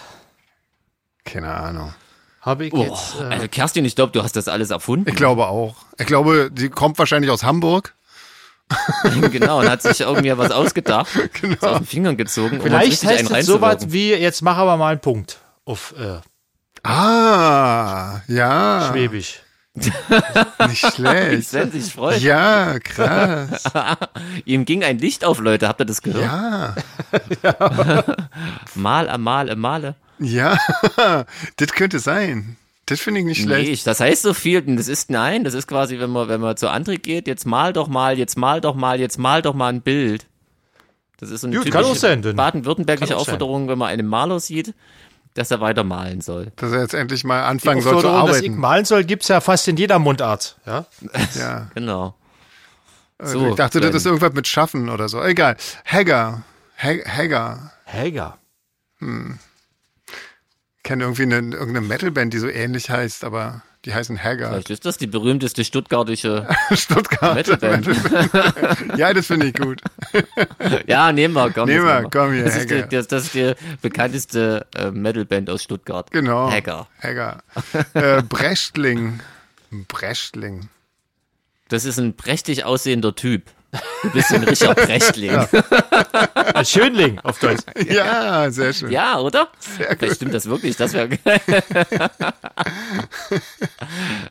Keine 1.25 1.53
Ahnung. 1.53 1.95
habe 2.41 2.67
ich 2.67 2.73
Oh, 2.73 2.83
jetzt. 2.83 3.21
Äh, 3.21 3.25
also 3.25 3.49
Kerstin, 3.49 3.85
ich 3.85 3.95
glaube, 3.97 4.13
du 4.13 4.23
hast 4.23 4.37
das 4.37 4.49
alles 4.49 4.71
erfunden. 4.71 5.09
Ich 5.09 5.17
glaube 5.17 5.47
auch. 5.47 5.77
Ich 5.99 6.07
glaube, 6.07 6.51
die 6.53 6.69
kommt 6.69 6.99
wahrscheinlich 6.99 7.31
aus 7.31 7.43
Hamburg. 7.45 7.95
genau, 9.31 9.61
und 9.61 9.69
hat 9.69 9.83
sich 9.83 10.01
irgendwie 10.01 10.37
was 10.37 10.51
ausgedacht. 10.51 11.11
Genau. 11.41 11.67
Aus 11.67 11.79
den 11.79 11.87
Fingern 11.87 12.17
gezogen. 12.17 12.57
um 12.59 12.63
vielleicht 12.63 13.03
richtig 13.03 13.09
heißt 13.11 13.31
es 13.33 13.47
sowas 13.47 13.77
wie, 13.93 14.15
jetzt 14.15 14.41
mach 14.43 14.57
aber 14.57 14.77
mal 14.79 14.93
einen 14.93 15.01
Punkt 15.01 15.39
auf 15.65 15.95
äh, 15.99 16.21
Ah, 16.85 18.21
ja. 18.29 18.89
Schwäbisch. 18.91 19.41
Nicht 19.75 20.95
schlecht. 20.95 21.49
Sven 21.49 21.71
sich 21.73 21.93
freut. 21.93 22.21
Ja, 22.21 22.79
krass. 22.79 23.65
Ihm 24.45 24.65
ging 24.65 24.85
ein 24.85 24.99
Licht 24.99 25.25
auf, 25.25 25.39
Leute. 25.41 25.67
Habt 25.69 25.81
ihr 25.81 25.87
das 25.87 26.03
gehört? 26.03 26.25
Ja, 26.25 26.75
Mal 28.75 29.09
am 29.09 29.23
Mal 29.23 29.51
am 29.51 29.59
Male. 29.61 29.95
ja. 30.19 30.59
Das 31.57 31.69
könnte 31.73 31.99
sein. 31.99 32.57
Das 32.87 33.01
finde 33.01 33.21
ich 33.21 33.27
nicht 33.27 33.43
schlecht. 33.43 33.67
Nee, 33.67 33.73
ich- 33.73 33.85
das 33.85 34.01
heißt 34.01 34.23
so 34.23 34.35
viel, 34.35 34.61
und 34.67 34.77
das 34.77 34.89
ist 34.89 35.09
nein, 35.11 35.45
das 35.45 35.55
ist 35.55 35.67
quasi, 35.69 35.99
wenn 36.01 36.11
man, 36.11 36.29
wenn 36.29 36.41
man 36.41 36.57
zu 36.57 36.69
André 36.69 36.99
geht, 36.99 37.27
jetzt 37.27 37.47
mal 37.47 37.73
doch 37.73 37.89
mal, 37.89 38.19
jetzt 38.19 38.37
mal 38.37 38.61
doch 38.61 38.75
mal, 38.75 38.99
jetzt 39.01 39.19
mal 39.19 39.41
doch 39.41 39.55
mal 39.55 39.69
ein 39.73 39.81
Bild. 39.83 40.27
Das 41.19 41.31
ist 41.31 41.43
so 41.43 41.47
eine 41.47 41.57
Gut, 41.57 41.71
kann 41.71 41.85
auch 41.85 41.89
typische 41.89 42.01
sein, 42.01 42.23
denn- 42.23 42.37
baden-württembergische. 42.37 43.17
Aufforderung, 43.17 43.69
wenn 43.69 43.79
man 43.79 43.89
einen 43.89 44.07
Maler 44.07 44.41
sieht, 44.41 44.75
dass 45.35 45.51
er 45.51 45.61
weiter 45.61 45.85
malen 45.85 46.21
soll. 46.21 46.53
Dass 46.57 46.73
er 46.73 46.81
jetzt 46.81 46.95
endlich 46.95 47.25
mal 47.25 47.45
anfangen 47.45 47.81
soll 47.81 47.93
zu 47.93 47.97
Aufforderung, 47.99 48.27
dass 48.29 48.37
ich 48.41 48.45
arbeiten. 48.49 48.61
malen 48.61 48.85
soll, 48.85 49.05
gibt's 49.05 49.29
ja 49.29 49.41
fast 49.41 49.67
in 49.69 49.77
jeder 49.77 49.99
Mundart. 49.99 50.57
Ja? 50.67 50.87
Ja. 51.39 51.69
Genau. 51.75 52.15
Also 53.19 53.39
So, 53.41 53.49
ich 53.51 53.55
dachte, 53.55 53.81
das 53.81 53.95
ist 53.95 54.07
irgendwas 54.07 54.33
mit 54.33 54.49
Schaffen 54.49 54.89
oder 54.89 55.09
so. 55.09 55.23
Egal. 55.23 55.57
Hagger. 55.85 56.43
Hag- 56.77 57.07
Hagger. 57.09 57.73
Helga. 57.85 58.39
Ich 60.83 60.89
kenne 60.89 61.05
irgendwie 61.05 61.23
eine, 61.23 61.37
irgendeine 61.37 61.83
Metalband, 61.83 62.35
die 62.35 62.39
so 62.39 62.49
ähnlich 62.49 62.91
heißt, 62.91 63.23
aber 63.23 63.63
die 63.85 63.95
heißen 63.95 64.21
Hagger. 64.21 64.49
Vielleicht 64.49 64.71
ist 64.71 64.85
das 64.85 64.99
die 64.99 65.07
berühmteste 65.07 65.65
stuttgartische 65.65 66.49
Stuttgart. 66.73 67.37
Metalband. 67.37 67.87
Ja, 68.97 69.15
das 69.15 69.29
finde 69.29 69.47
ich 69.47 69.55
gut. 69.55 69.81
ja, 70.89 71.13
nehmen 71.13 71.35
wir, 71.35 71.53
komm. 71.53 71.69
Nehmen 71.69 71.85
wir, 71.85 72.09
komm 72.11 72.33
hier, 72.33 72.43
Das 72.43 72.57
ist, 72.57 72.69
die, 72.69 72.83
das, 72.91 73.07
das 73.07 73.25
ist 73.27 73.35
die 73.35 73.55
bekannteste 73.81 74.67
äh, 74.75 74.91
Metalband 74.91 75.51
aus 75.51 75.63
Stuttgart. 75.63 76.11
Genau. 76.11 76.51
Hagger. 76.51 76.89
Hagger. 77.01 77.45
Äh, 77.95 78.23
Brechtling. 78.23 79.21
Brechtling. 79.87 80.69
Das 81.69 81.85
ist 81.85 82.01
ein 82.01 82.17
prächtig 82.17 82.65
aussehender 82.65 83.15
Typ. 83.15 83.45
Du 84.03 84.11
bist 84.11 84.31
ein 84.33 84.45
richtiger 84.45 84.75
Brechtling. 84.87 85.31
Ja, 85.33 85.49
Ein 86.55 86.67
Schönling 86.67 87.19
auf 87.21 87.39
Deutsch. 87.39 87.63
Ja, 87.89 88.51
sehr 88.51 88.73
schön. 88.75 88.91
oder? 89.19 89.49
Sehr 89.61 89.87
Vielleicht 89.87 90.01
gut. 90.01 90.15
stimmt 90.17 90.35
das 90.35 90.47
wirklich. 90.47 90.77
Das 90.77 90.93
wäre 90.93 91.09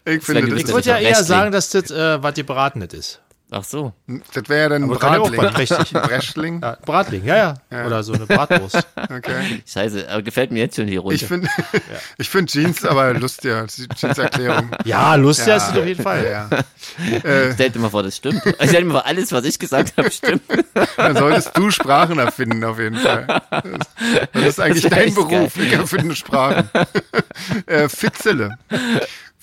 Ich 0.05 0.23
finde, 0.23 0.47
das, 0.47 0.59
Ich 0.61 0.67
würde 0.67 0.89
ja 0.89 0.97
eher 0.99 1.23
sagen, 1.23 1.51
dass 1.51 1.69
das, 1.71 1.89
äh, 1.89 2.21
was 2.21 2.33
die 2.35 2.43
Braten 2.43 2.81
ist. 2.93 3.19
Ach 3.53 3.65
so. 3.65 3.91
das 4.33 4.47
wäre 4.47 4.61
ja 4.61 4.69
dann 4.69 4.83
ein 4.83 4.89
Aber 4.89 4.97
kann 4.97 5.13
ja 5.13 5.19
auch 5.19 5.29
Bratling. 5.29 6.61
Ja, 6.61 6.77
Bratling, 6.85 7.25
ja, 7.25 7.55
ja, 7.69 7.85
Oder 7.85 8.01
so 8.01 8.13
eine 8.13 8.25
Bratwurst. 8.25 8.87
Okay. 9.11 9.61
Scheiße, 9.67 10.09
aber 10.09 10.21
gefällt 10.21 10.51
mir 10.51 10.59
jetzt 10.59 10.77
schon 10.77 10.87
hier 10.87 11.01
runter. 11.01 11.15
Ich 11.15 11.25
finde 11.25 11.49
ich 12.17 12.29
finde 12.29 12.49
Jeans 12.49 12.85
aber 12.85 13.13
lustig. 13.13 13.51
Jeans-Erklärung. 13.95 14.71
Ja, 14.85 15.15
lustig 15.15 15.53
ist 15.53 15.69
es 15.69 15.77
auf 15.77 15.85
jeden 15.85 16.01
Fall. 16.01 16.25
Ja. 16.31 16.49
Äh, 17.29 17.53
Stell 17.53 17.71
dir 17.71 17.79
mal 17.79 17.89
vor, 17.89 18.03
das 18.03 18.15
stimmt. 18.15 18.41
Stell 18.41 18.67
dir 18.69 18.85
mal 18.85 18.93
vor, 19.01 19.05
alles, 19.05 19.31
was 19.33 19.43
ich 19.43 19.59
gesagt 19.59 19.97
habe, 19.97 20.09
stimmt. 20.11 20.43
dann 20.95 21.17
solltest 21.17 21.57
du 21.57 21.69
Sprachen 21.71 22.19
erfinden, 22.19 22.63
auf 22.63 22.79
jeden 22.79 22.97
Fall. 22.97 23.27
Das, 23.49 24.31
das 24.31 24.43
ist 24.45 24.59
eigentlich 24.61 24.83
Das 24.83 24.91
dein 24.91 25.13
Beruf. 25.13 25.57
Ich 25.57 25.73
erfinde 25.73 26.15
Sprachen. 26.15 26.69
äh, 27.65 27.89
Fitzele. 27.89 28.57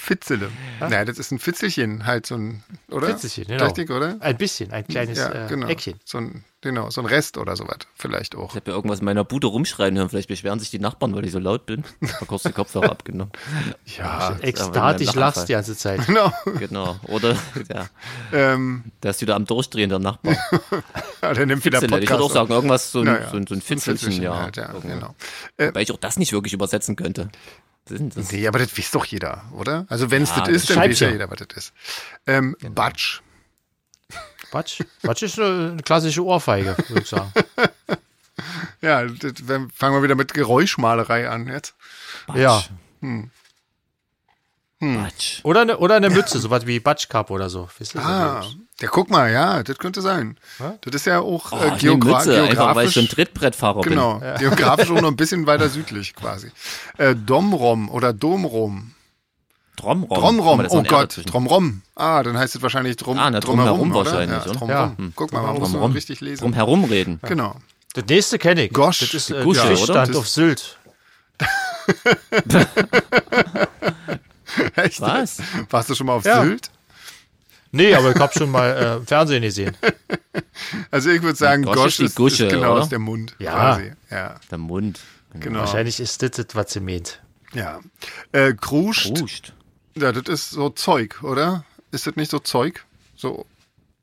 Fitzele. 0.01 0.49
Naja, 0.79 1.05
das 1.05 1.19
ist 1.19 1.33
ein 1.33 1.41
Fitzelchen, 1.41 2.07
halt 2.07 2.25
so 2.25 2.37
ein, 2.37 2.63
oder? 2.89 3.09
Fitzelchen, 3.09 3.47
genau. 3.49 3.65
Richtig, 3.65 3.91
oder? 3.91 4.17
Ein 4.21 4.37
bisschen, 4.37 4.71
ein 4.71 4.87
kleines 4.87 5.19
Ja, 5.19 5.47
äh, 5.47 5.49
genau. 5.49 5.67
Eckchen. 5.67 5.99
So 6.05 6.19
ein, 6.19 6.45
genau, 6.61 6.89
so 6.91 7.01
ein 7.01 7.07
Rest 7.07 7.37
oder 7.37 7.57
sowas. 7.57 7.79
Vielleicht 7.97 8.37
auch. 8.37 8.51
Ich 8.51 8.57
habe 8.57 8.71
ja 8.71 8.77
irgendwas 8.77 9.01
in 9.01 9.07
meiner 9.07 9.25
Bude 9.25 9.49
rumschreien 9.49 9.99
hören. 9.99 10.09
Vielleicht 10.09 10.29
beschweren 10.29 10.61
sich 10.61 10.71
die 10.71 10.79
Nachbarn, 10.79 11.17
weil 11.17 11.25
ich 11.27 11.33
so 11.33 11.41
laut 11.41 11.67
bin. 11.67 11.83
Ich 12.01 12.15
habe 12.15 12.27
kurz 12.27 12.45
die 12.45 12.53
Kopfhörer 12.53 12.91
abgenommen. 12.91 13.33
Ja, 13.99 14.37
Ekstatisch 14.41 15.09
aber 15.09 15.21
lachst 15.21 15.49
die 15.49 15.53
ganze 15.53 15.77
Zeit. 15.77 16.01
genau. 16.07 16.33
Genau. 16.59 16.97
Oder, 17.09 17.37
ja, 17.69 17.89
Ähm, 18.33 18.85
der 19.03 19.11
ist 19.11 19.21
wieder 19.21 19.35
am 19.35 19.45
Durchdrehen, 19.47 19.89
der 19.91 19.99
Nachbar. 19.99 20.37
ja, 21.23 21.35
der 21.35 21.47
nimmt 21.47 21.65
wieder 21.65 21.81
Fitzele. 21.81 22.01
Podcast. 22.01 22.03
Ich 22.05 22.11
würde 22.11 22.23
auch 22.25 22.33
sagen, 22.33 22.53
irgendwas, 22.53 22.93
so 22.93 23.01
ein, 23.01 23.07
Naja, 23.07 23.31
so 23.31 23.37
ein, 23.37 23.47
so 23.49 23.55
ein 23.55 23.61
Fitzelchen, 23.63 24.23
ja. 24.23 24.43
halt, 24.43 24.57
ja, 24.57 24.73
genau. 24.81 25.15
Weil 25.57 25.83
ich 25.83 25.91
auch 25.91 25.97
das 25.99 26.19
nicht 26.19 26.33
wirklich 26.33 26.53
übersetzen 26.53 26.95
könnte. 26.95 27.31
Das 27.89 27.99
sind 27.99 28.17
das. 28.17 28.33
Nee, 28.33 28.47
aber 28.49 28.59
das 28.59 28.77
weiß 28.77 28.91
doch 28.93 29.05
jeder, 29.05 29.45
oder? 29.53 29.87
Also 29.89 30.11
wenn 30.11 30.23
es 30.23 30.31
Ja, 30.31 30.41
das 30.41 30.49
ist, 30.49 30.69
das 30.71 30.77
dann 30.77 30.85
weiß 30.91 31.01
ja 31.01 31.11
jeder, 31.11 31.31
was 31.31 31.39
das 31.39 31.57
ist. 31.57 31.73
Ähm, 32.27 32.57
Genau. 32.61 32.75
Batsch. 32.75 33.21
Quatsch. 34.51 34.81
Quatsch 35.03 35.23
ist 35.23 35.39
eine, 35.39 35.77
klassische 35.85 36.25
Ohrfeige, 36.25 36.77
würde 36.89 37.03
ich 37.03 37.09
sagen. 37.09 37.33
Ja, 38.81 39.05
das, 39.05 39.33
wenn- 39.49 39.69
fangen 39.71 39.97
wir 39.97 40.03
wieder 40.05 40.15
mit 40.15 40.33
Geräuschmalerei 40.33 41.29
an 41.29 41.49
jetzt. 41.49 41.75
Ja. 42.35 42.63
Quatsch. 44.79 45.41
Oder 45.43 45.63
eine, 45.63 45.79
oder 45.79 45.97
eine 45.97 46.09
Mütze, 46.11 46.39
sowas 46.39 46.67
wie 46.67 46.79
Batschkap 46.79 47.31
oder 47.31 47.51
so. 47.51 47.69
Weißt 47.79 47.95
du, 47.95 47.99
Ah, 47.99 48.47
ja, 48.81 48.89
guck 48.89 49.11
mal, 49.11 49.31
ja, 49.33 49.63
das 49.63 49.79
könnte 49.79 50.01
sein. 50.03 50.37
Das 50.83 50.95
ist 50.95 51.07
ja 51.07 51.21
auch 51.21 51.53
Oh, 51.53 51.57
äh, 51.57 51.75
ich 51.75 51.79
geogra 51.81 52.19
Mütze, 52.19 52.43
einfach 52.43 52.75
weil 52.77 52.87
ich 52.87 52.95
geografisch. 52.95 52.95
schon 52.95 53.09
Trittbrettfahrer 53.09 53.81
bin. 53.83 53.91
Genau, 53.93 54.21
geografisch 54.39 54.91
auch 54.91 55.01
noch 55.01 55.09
ein 55.11 55.17
bisschen 55.17 55.47
weiter 55.47 55.69
südlich 55.69 56.15
quasi. 56.15 56.51
Äh, 56.97 57.15
Domrom 57.17 57.89
oder 57.91 58.13
Domrom. 58.13 58.93
Dromrom. 59.77 60.09
Dromrom, 60.21 60.67
oh 60.71 60.79
ein 60.79 60.85
Gott. 60.85 61.21
Dromrom. 61.27 61.83
Ah, 61.95 62.23
dann 62.25 62.37
heißt 62.37 62.57
es 62.57 62.63
wahrscheinlich 62.63 62.97
drum, 62.97 63.17
Ah, 63.17 63.31
na, 63.31 63.39
drumherum, 63.39 63.91
drumherum 63.91 63.97
oder? 63.97 64.11
wahrscheinlich, 64.13 64.39
Ja, 64.39 64.43
oder? 64.51 64.59
drumherum. 64.59 64.91
Ja. 64.91 64.99
Hm. 65.05 65.13
Guck 65.15 65.33
mal, 65.33 65.43
man 65.43 65.55
muss 65.55 65.69
Drumherum. 65.71 65.91
noch 65.91 65.97
richtig 65.97 66.21
lesen. 66.21 66.43
Drum 66.43 66.53
herumreden. 66.53 67.21
Genau. 67.23 67.55
Das 67.95 68.05
nächste 68.09 68.39
kenne 68.39 68.65
ich. 68.65 68.73
Gosch. 68.73 68.99
Das 69.01 69.15
ist 69.15 69.31
äh, 69.31 69.43
Gusche? 69.45 69.67
Fischstand 69.69 70.09
Das- 70.11 70.17
auf 70.17 70.29
Sylt. 70.29 70.77
Echt? 74.77 75.01
Was? 75.01 75.39
Warst 75.71 75.91
du 75.91 75.95
schon 75.95 76.07
mal 76.07 76.15
auf 76.15 76.25
Ja. 76.25 76.43
Sylt? 76.43 76.71
Nee, 77.71 77.95
aber 77.95 78.13
ich 78.15 78.19
habe 78.21 78.33
schon 78.33 78.51
mal 78.51 78.69
äh, 78.71 78.97
im 78.97 79.07
Fernsehen 79.07 79.43
gesehen. 79.43 79.77
Also 80.91 81.11
ich 81.11 81.23
würde 81.23 81.37
sagen, 81.39 81.63
Gosch 81.63 81.77
Gosch 81.77 82.01
ist 82.01 82.17
Gusche, 82.17 82.47
ist 82.47 82.53
genau 82.53 82.73
oder? 82.73 82.83
aus 82.83 82.89
dem 82.89 83.03
Mund. 83.03 83.35
Ja. 83.39 83.53
Quasi. 83.53 83.93
Ja, 84.11 84.35
Der 84.51 84.59
Mund. 84.59 85.01
genau. 85.35 85.61
Wahrscheinlich 85.61 86.01
ist 86.01 86.21
das, 86.23 86.33
das 86.33 86.47
was 86.55 86.73
sie 86.73 86.81
meint. 86.81 87.21
Ja. 87.55 87.81
Äh, 88.33 88.55
Kruscht. 88.55 89.15
Kruscht. 89.17 89.53
Ja, 89.97 90.11
das 90.13 90.25
ist 90.33 90.51
so 90.51 90.71
Zeug, 90.71 91.23
oder? 91.23 91.65
Ist 91.93 92.07
das 92.07 92.17
nicht 92.17 92.31
so 92.31 92.39
Zeug? 92.41 92.85
So 93.17 93.47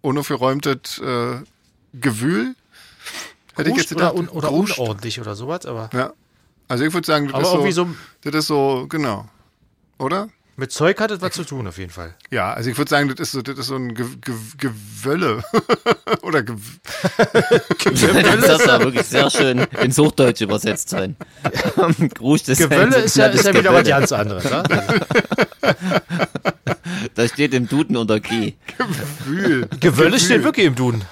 unaufgeräumtes 0.02 1.00
äh, 1.00 1.38
Gewühl? 1.94 2.56
Hätte 3.56 3.70
ich 3.72 3.78
jetzt 3.78 3.92
oder, 3.94 4.12
gedacht. 4.12 4.16
un, 4.16 4.28
oder 4.30 4.48
Kruscht. 4.48 4.80
unordentlich 4.80 5.20
oder 5.20 5.36
sowas, 5.36 5.66
aber 5.66 5.90
Ja. 5.94 6.14
Also 6.68 6.84
ich 6.86 6.94
würde 6.94 7.06
sagen, 7.06 7.28
das 7.28 7.36
Aber 7.36 7.68
ist 7.68 7.76
so, 7.76 7.86
so- 7.86 7.96
das 8.22 8.36
ist 8.36 8.48
so, 8.48 8.86
genau. 8.90 9.28
Oder? 10.00 10.30
Mit 10.58 10.72
Zeug 10.72 11.00
hat 11.00 11.12
es 11.12 11.22
was 11.22 11.34
zu 11.34 11.44
tun 11.44 11.68
auf 11.68 11.78
jeden 11.78 11.92
Fall. 11.92 12.14
Ja, 12.32 12.54
also 12.54 12.70
ich 12.70 12.78
würde 12.78 12.90
sagen, 12.90 13.10
das 13.10 13.20
ist 13.20 13.32
so, 13.34 13.42
das 13.42 13.58
ist 13.58 13.68
so 13.68 13.76
ein 13.76 13.94
Ge 13.94 14.06
Ge 14.22 14.34
Gewölle. 14.58 15.44
Oder 16.22 16.44
Ge 16.44 16.56
das 17.84 18.68
war 18.68 18.80
wirklich 18.80 19.06
sehr 19.06 19.30
schön 19.30 19.60
ins 19.82 19.98
Hochdeutsch 19.98 20.42
übersetzt 20.42 20.90
sein. 20.90 21.16
Grusch, 22.16 22.44
das 22.44 22.58
Gewölle 22.58 22.98
ist 22.98 23.18
ja, 23.18 23.28
ist 23.28 23.46
ja 23.46 23.54
wieder 23.54 23.74
was 23.74 23.84
Gewölle. 23.84 24.00
ganz 24.00 24.12
anderes. 24.12 24.44
Ne? 24.46 24.64
Das 27.16 27.32
steht 27.32 27.54
im 27.54 27.68
Duden 27.68 27.98
unter 27.98 28.20
G. 28.20 28.54
Wühl. 29.26 29.68
Gewölle 29.80 30.20
steht 30.20 30.44
wirklich 30.44 30.66
im 30.66 30.76
Duden. 30.76 31.04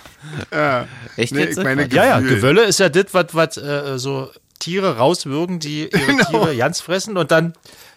Ja. 0.51 0.87
Echt 1.15 1.33
Nee, 1.33 1.41
jetzt? 1.41 1.57
ich 1.57 1.63
meine 1.63 1.87
Ja, 1.89 2.05
ja, 2.05 2.19
Gewühl. 2.19 2.35
Gewölle 2.37 2.63
ist 2.63 2.79
ja 2.79 2.89
das, 2.89 3.05
was 3.11 3.27
was, 3.33 3.57
äh, 3.57 3.97
so 3.99 4.29
Tiere 4.59 4.97
rauswürgen, 4.97 5.59
die 5.59 5.83
ihre 5.89 6.05
Genau. 6.05 6.23
Tiere 6.29 6.57
ganz 6.57 6.79
fressen 6.81 7.17
und 7.17 7.31
dann, 7.31 7.53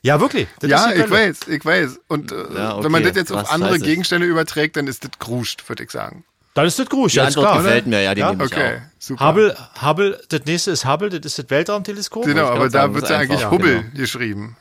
ja 0.06 0.20
wirklich, 0.20 0.46
das 0.60 0.70
Ja, 0.70 0.92
ich 0.92 1.10
weiß, 1.10 1.40
ich 1.48 1.64
weiß. 1.64 2.00
Und 2.08 2.32
äh, 2.32 2.36
Ja, 2.54 2.82
wenn 2.82 2.90
man 2.92 3.02
okay, 3.02 3.08
das 3.10 3.16
jetzt 3.16 3.32
auf 3.32 3.40
krass, 3.42 3.50
andere. 3.50 3.78
Gegenstände 3.78 4.26
überträgt, 4.26 4.76
dann 4.76 4.86
ist 4.86 5.04
das 5.04 5.10
Gruscht, 5.18 5.68
würde 5.68 5.84
ich 5.84 5.90
sagen. 5.90 6.24
Dann 6.54 6.66
ist 6.66 6.78
das 6.78 6.88
Grusch, 6.88 7.12
Die 7.12 7.18
ja, 7.18 7.30
klar. 7.30 7.58
gefällt 7.62 7.86
mir, 7.86 8.00
ja, 8.00 8.14
die 8.14 8.20
Ja? 8.20 8.30
nehme 8.30 8.44
ich 8.46 8.52
Okay, 8.52 8.76
auch. 8.76 8.80
super. 8.98 9.28
Hubble, 9.28 9.56
Hubble, 9.82 10.20
das 10.30 10.40
nächste 10.46 10.70
ist 10.70 10.86
Hubble, 10.86 11.10
das 11.10 11.20
ist 11.32 11.38
das 11.38 11.50
Weltraumteleskop. 11.50 12.24
Genau, 12.24 12.46
aber 12.46 12.70
da 12.70 12.94
wird 12.94 13.10
ja 13.10 13.18
eigentlich 13.18 13.50
Hubbel 13.50 13.82
genau. 13.82 13.94
geschrieben. 13.94 14.56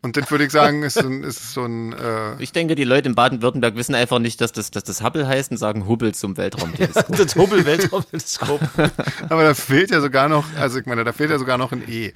Und 0.00 0.18
das 0.18 0.30
würde 0.30 0.44
ich 0.44 0.52
sagen, 0.52 0.82
ist 0.82 0.94
so 0.98 1.08
ein, 1.08 1.24
ist 1.24 1.54
so 1.54 1.64
ein 1.64 1.94
äh, 1.94 2.34
Ich 2.38 2.52
denke, 2.52 2.74
die 2.74 2.84
Leute 2.84 3.08
in 3.08 3.14
Baden-Württemberg 3.14 3.74
wissen 3.74 3.94
einfach 3.94 4.18
nicht, 4.18 4.38
dass 4.42 4.52
das, 4.52 4.70
dass 4.70 4.84
das 4.84 5.02
Hubble 5.02 5.26
heißt 5.26 5.50
und 5.50 5.56
sagen 5.56 5.88
Hubble 5.88 6.12
zum 6.12 6.36
Weltraumteleskop. 6.36 7.06
Das 7.16 7.34
Hubble-Weltraumteleskop. 7.36 8.60
aber 9.30 9.42
da 9.44 9.54
fehlt 9.54 9.90
ja 9.90 10.00
sogar 10.02 10.28
noch, 10.28 10.44
also 10.58 10.78
ich 10.78 10.84
meine, 10.86 11.04
da 11.04 11.12
fehlt 11.14 11.30
ja 11.30 11.38
sogar 11.38 11.56
noch 11.58 11.72
ein 11.72 11.82
E. 11.88 12.12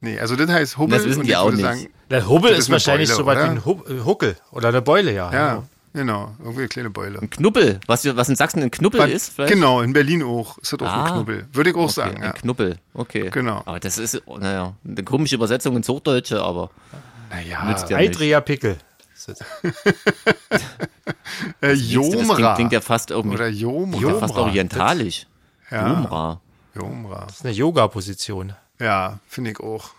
Nee, 0.00 0.18
also 0.20 0.36
das 0.36 0.48
heißt 0.48 0.78
Hubbel 0.78 0.98
Das 0.98 1.06
wissen 1.06 1.20
und 1.20 1.26
die 1.26 1.34
auch 1.36 1.46
würde 1.46 1.56
nicht. 1.56 1.66
sagen, 1.66 1.88
Der 2.10 2.28
Hubble 2.28 2.50
Das 2.50 2.58
ist, 2.60 2.64
ist 2.66 2.70
wahrscheinlich 2.70 3.08
Beule, 3.08 3.16
so 3.18 3.26
was 3.26 3.36
wie 3.36 3.40
ein 3.42 3.56
äh, 3.98 4.04
Huckel 4.04 4.36
oder 4.52 4.68
eine 4.68 4.80
Beule, 4.80 5.12
ja. 5.12 5.32
ja, 5.32 5.62
genau, 5.92 6.34
irgendwie 6.38 6.60
eine 6.60 6.68
kleine 6.68 6.90
Beule. 6.90 7.18
Ein 7.18 7.30
Knubbel, 7.30 7.80
was, 7.88 8.04
was 8.16 8.28
in 8.28 8.36
Sachsen 8.36 8.62
ein 8.62 8.70
Knubbel 8.70 9.00
Was- 9.00 9.10
ist, 9.10 9.32
vielleicht? 9.34 9.52
Genau, 9.52 9.80
in 9.80 9.92
Berlin 9.92 10.22
auch 10.22 10.56
ist 10.58 10.72
das 10.72 10.80
auch 10.82 10.86
Ah. 10.86 11.04
ein 11.04 11.12
Knubbel. 11.14 11.46
Würde 11.52 11.70
ich 11.70 11.76
auch 11.76 11.80
Okay, 11.84 11.92
sagen, 11.92 12.22
ja. 12.22 12.28
Ein 12.28 12.34
Knubbel, 12.34 12.76
okay. 12.94 13.28
Genau. 13.32 13.62
Aber 13.64 13.80
das 13.80 13.98
ist, 13.98 14.22
naja, 14.38 14.74
eine 14.86 15.02
komische 15.02 15.34
Übersetzung 15.34 15.76
ins 15.76 15.88
Hochdeutsche, 15.88 16.40
aber 16.42 16.70
Naja, 17.30 17.64
nützt 17.64 17.90
ja 17.90 17.98
nicht. 17.98 18.10
Eidria 18.10 18.40
Pickel. 18.40 18.76
äh, 19.26 19.32
Das 21.60 21.78
klingt, 21.78 21.90
Jomra. 21.90 22.54
klingt 22.54 22.72
ja 22.72 22.80
fast 22.80 23.10
irgendwie 23.10 23.36
Oder 23.36 23.48
Jomra. 23.48 23.98
klingt 23.98 24.12
ja 24.14 24.18
fast 24.20 24.34
Jomra. 24.34 24.48
orientalisch. 24.48 25.26
Ja. 25.70 25.88
Jomra. 25.88 26.40
Jomra. 26.74 27.24
Das 27.26 27.36
ist 27.38 27.44
eine 27.44 27.54
Yoga-Position. 27.54 28.54
Ja, 28.80 29.18
finde 29.26 29.50
ich 29.52 29.60
auch. 29.60 29.90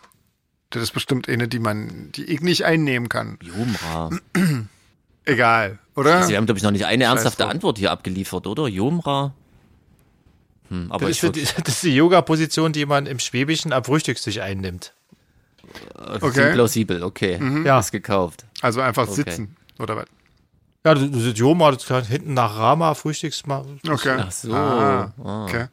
Das 0.71 0.83
ist 0.83 0.91
bestimmt 0.91 1.27
eine, 1.27 1.47
die 1.47 1.59
man, 1.59 2.11
die 2.13 2.23
ich 2.25 2.41
nicht 2.41 2.63
einnehmen 2.65 3.09
kann. 3.09 3.37
Jomra. 3.41 4.09
Egal, 5.25 5.79
oder? 5.95 6.23
Sie 6.23 6.35
haben, 6.37 6.45
glaube 6.45 6.57
ich, 6.57 6.63
noch 6.63 6.71
nicht 6.71 6.85
eine 6.85 7.03
ernsthafte. 7.03 7.47
Antwort 7.47 7.77
hier 7.77 7.91
abgeliefert, 7.91 8.47
oder? 8.47 8.67
Jomra? 8.67 9.33
Hm, 10.69 10.91
aber 10.91 11.07
Das 11.07 11.17
ich 11.17 11.23
ist, 11.23 11.35
die, 11.35 11.41
das 11.63 11.75
ist 11.75 11.83
die 11.83 11.95
Yoga-Position, 11.95 12.71
die 12.73 12.85
man 12.85 13.05
im 13.05 13.19
Schwäbischen 13.19 13.73
am 13.73 13.83
Frühstückstisch 13.83 14.39
einnimmt. 14.39 14.93
äh, 15.97 16.17
Okay. 16.21 16.53
plausibel, 16.53 17.03
okay. 17.03 17.39
Ja. 17.65 17.79
Ist 17.79 17.91
gekauft. 17.91 18.45
Also 18.61 18.81
einfach 18.81 19.03
Okay. 19.07 19.15
sitzen, 19.15 19.55
oder 19.77 19.97
was? 19.97 20.05
Ja, 20.85 20.93
das 20.95 21.11
das 21.11 21.23
ist 21.23 21.37
Yoma, 21.37 21.71
das 21.71 21.85
kann 21.85 22.03
hinten 22.05 22.33
nach 22.33 22.57
Rama, 22.57 22.93
Frühstücksma. 22.93 23.65
Okay. 23.87 24.17
Ach 24.19 24.31
so. 24.31 24.53
Ah, 24.53 25.13
Ah. 25.23 25.43
okay. 25.45 25.65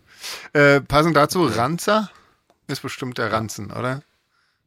Äh, 0.52 0.80
passend 0.80 1.16
dazu, 1.16 1.44
Ranzer 1.44 2.10
ist 2.66 2.82
bestimmt 2.82 3.18
der 3.18 3.32
Ranzen, 3.32 3.70
oder? 3.70 4.02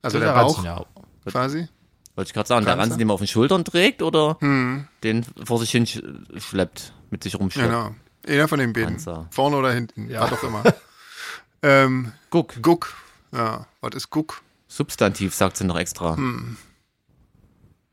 Also 0.02 0.20
der, 0.20 0.34
Bauch 0.34 0.64
Ja. 0.64 0.86
quasi. 1.26 1.68
Wollte 2.16 2.30
ich 2.30 2.34
gerade 2.34 2.48
sagen, 2.48 2.66
der 2.66 2.74
Ranzer? 2.74 2.84
Ranzen, 2.84 2.98
den 3.00 3.08
man 3.08 3.14
auf 3.16 3.22
den 3.22 3.28
Schultern 3.28 3.64
trägt 3.66 4.02
oder 4.02 4.38
Hm, 4.40 4.88
den 5.04 5.26
vor 5.46 5.60
sich 5.60 5.72
hin 5.72 5.86
sch- 5.86 6.40
schleppt, 6.40 6.94
mit 7.10 7.24
sich 7.24 7.38
rumschleppt. 7.40 7.70
genau. 7.70 7.96
Einer 8.28 8.48
von 8.48 8.60
den 8.60 8.74
beiden. 8.74 8.90
Ranzer. 8.96 9.28
Vorne 9.32 9.56
oder 9.58 9.72
hinten, 9.72 10.10
Ja. 10.10 10.22
was 10.22 10.34
auch 10.34 10.44
immer. 10.44 10.64
ähm, 11.64 12.12
Guck, 12.30 12.62
Guck. 12.62 12.94
Ja, 13.32 13.66
was 13.82 13.96
ist 13.96 14.10
Guck? 14.10 14.42
Substantiv 14.68 15.34
sagt 15.36 15.58
sie 15.58 15.64
noch 15.66 15.78
extra. 15.78 16.16
Hm. 16.16 16.58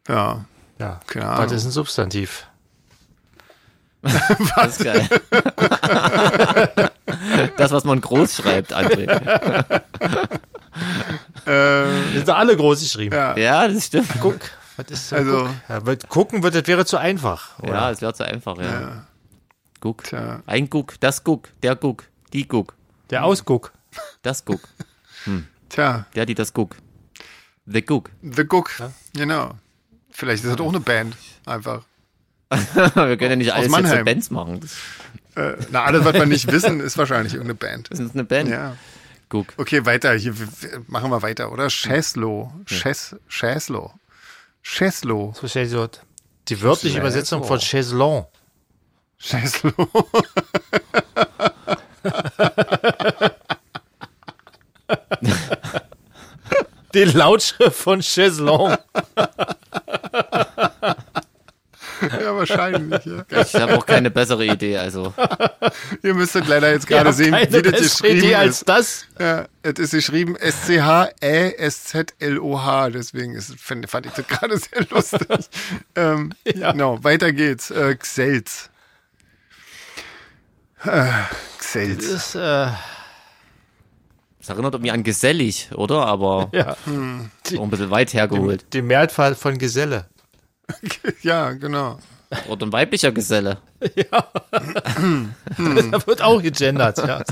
Ja, 0.09 0.45
ja. 0.79 1.01
keine 1.07 1.27
Was 1.39 1.53
ist 1.53 1.65
ein 1.65 1.71
Substantiv? 1.71 2.47
Das 4.03 4.79
ist 4.79 4.85
geil. 4.85 5.09
das, 7.57 7.71
was 7.73 7.85
man 7.85 8.01
groß 8.01 8.37
schreibt, 8.37 8.75
André. 8.75 9.07
Äh, 11.47 11.85
Das 11.87 12.13
sind 12.15 12.31
alle 12.31 12.57
groß 12.57 12.81
geschrieben. 12.81 13.15
ja, 13.15 13.37
Ja, 13.37 13.69
das 13.69 13.87
stimmt. 13.87 14.09
Guck. 14.21 14.41
Was 14.77 14.87
ist 14.91 15.09
so 15.09 15.17
Also- 15.17 15.39
Guck? 15.45 15.51
Ja, 15.69 15.87
weil 15.87 15.97
gucken 15.97 16.43
wird, 16.43 16.55
das 16.55 16.67
wäre 16.67 16.85
zu 16.85 16.99
einfach. 16.99 17.59
Oder? 17.61 17.73
Ja, 17.73 17.91
es 17.91 18.01
wäre 18.03 18.13
zu 18.15 18.25
einfach, 18.27 18.59
ja. 18.59 19.07
Guck. 19.81 20.05
Tja. 20.05 20.43
Ein 20.47 20.69
Guck, 20.69 20.99
das 21.01 21.23
Guck, 21.25 21.49
der 21.63 21.77
Guck, 21.77 22.05
die 22.33 22.47
Guck, 22.49 22.75
Der 23.11 23.25
Ausguck. 23.25 23.73
das 24.23 24.45
Guck, 24.45 24.61
tja, 25.69 26.07
der, 26.15 26.27
die 26.27 26.35
das 26.35 26.53
Guck. 26.53 26.77
The 27.67 27.83
Guck. 27.83 28.11
The 28.23 28.45
Guck. 28.45 28.71
Genau. 29.15 29.53
Vielleicht 30.11 30.45
ist 30.45 30.51
das 30.53 30.61
auch 30.61 30.69
eine 30.69 30.81
Band. 30.81 31.17
Einfach. 31.47 31.83
Wir 32.51 33.17
können 33.17 33.31
ja 33.31 33.37
nicht 33.37 33.53
alles 33.53 33.67
jetzt 33.67 33.77
so 33.77 33.83
Mannheim. 33.83 34.05
Bands 34.05 34.31
machen. 34.31 34.61
Das 35.37 35.59
Äh, 35.61 35.67
na, 35.71 35.85
alles, 35.85 36.05
was 36.05 36.15
wir 36.15 36.27
nicht 36.27 36.51
wissen, 36.51 36.81
ist 36.81 36.99
wahrscheinlich 36.99 37.35
irgendeine 37.35 37.55
Band. 37.55 37.89
ist 38.01 38.15
eine 38.15 38.25
Band. 38.25 38.49
Ja. 38.49 38.77
Guck. 39.29 39.47
Okay, 39.57 39.85
weiter. 39.85 40.15
Hier 40.15 40.35
machen 40.87 41.11
wir 41.11 41.23
weiter, 41.23 41.53
oder? 41.53 41.69
Cheslo. 41.69 42.53
Ches, 42.65 43.17
Cheslo. 43.29 43.93
Cheslo. 44.63 45.31
Das 45.35 45.43
wahrscheinlich 45.43 45.71
so 45.73 45.89
die 46.49 46.63
wörtliche 46.63 46.99
Übersetzung 46.99 47.45
von 47.45 47.59
Chaiselon. 47.59 48.25
Cheslo. 49.19 49.73
Die 56.95 57.05
Lautschrift 57.05 57.77
von 57.77 58.01
Chaiselon. 58.01 58.77
ja, 62.21 62.35
wahrscheinlich. 62.35 63.05
Ja. 63.05 63.25
Ich 63.43 63.55
habe 63.55 63.77
auch 63.79 63.87
keine 63.87 64.11
bessere 64.11 64.45
Idee, 64.45 64.77
also. 64.79 65.15
Ihr 66.03 66.15
müsstet 66.15 66.49
leider 66.49 66.73
jetzt 66.73 66.87
gerade 66.87 67.13
sehen, 67.13 67.35
wie 67.35 67.47
das 67.47 67.63
bessere 67.63 67.83
geschrieben 67.83 68.19
Idee 68.19 68.35
als 68.35 68.59
ist. 68.59 68.69
das. 68.69 69.07
Ja, 69.19 69.47
es 69.63 69.79
ist 69.79 69.91
geschrieben 69.93 70.37
S-C-H-E-S-Z-L-O-H. 70.37 72.91
Deswegen 72.91 73.35
ist, 73.35 73.59
fand, 73.61 73.89
fand 73.89 74.07
ich 74.07 74.13
das 74.13 74.27
gerade 74.27 74.59
sehr 74.59 74.87
lustig. 74.91 75.29
ähm, 75.95 76.33
Genau, 76.45 77.03
weiter 77.05 77.33
geht's. 77.33 77.71
Äh, 77.71 77.95
Xelz. 77.97 78.71
Äh, 80.85 81.07
Xelz. 81.59 82.11
Das 82.11 82.27
ist, 82.29 82.35
äh, 82.35 82.69
Das 84.39 84.49
erinnert 84.49 84.75
irgendwie 84.75 84.91
an 84.91 85.03
gesellig, 85.03 85.71
oder? 85.75 86.07
Aber 86.07 86.49
ja, 86.53 86.73
auch 86.73 86.77
ein 86.87 87.31
bisschen 87.71 87.91
weit 87.91 88.13
hergeholt. 88.15 88.67
die 88.73 88.83
Mehrzahl 88.83 89.35
von 89.35 89.59
Geselle. 89.59 90.07
Ja, 91.23 91.53
genau. 91.53 91.99
Oder 92.49 92.67
ein 92.67 92.73
weiblicher 92.73 93.13
Geselle. 93.13 93.59
Da 94.09 94.25
wird 96.07 96.23
auch 96.23 96.43
gegendert. 96.43 96.99
Ja. 96.99 97.23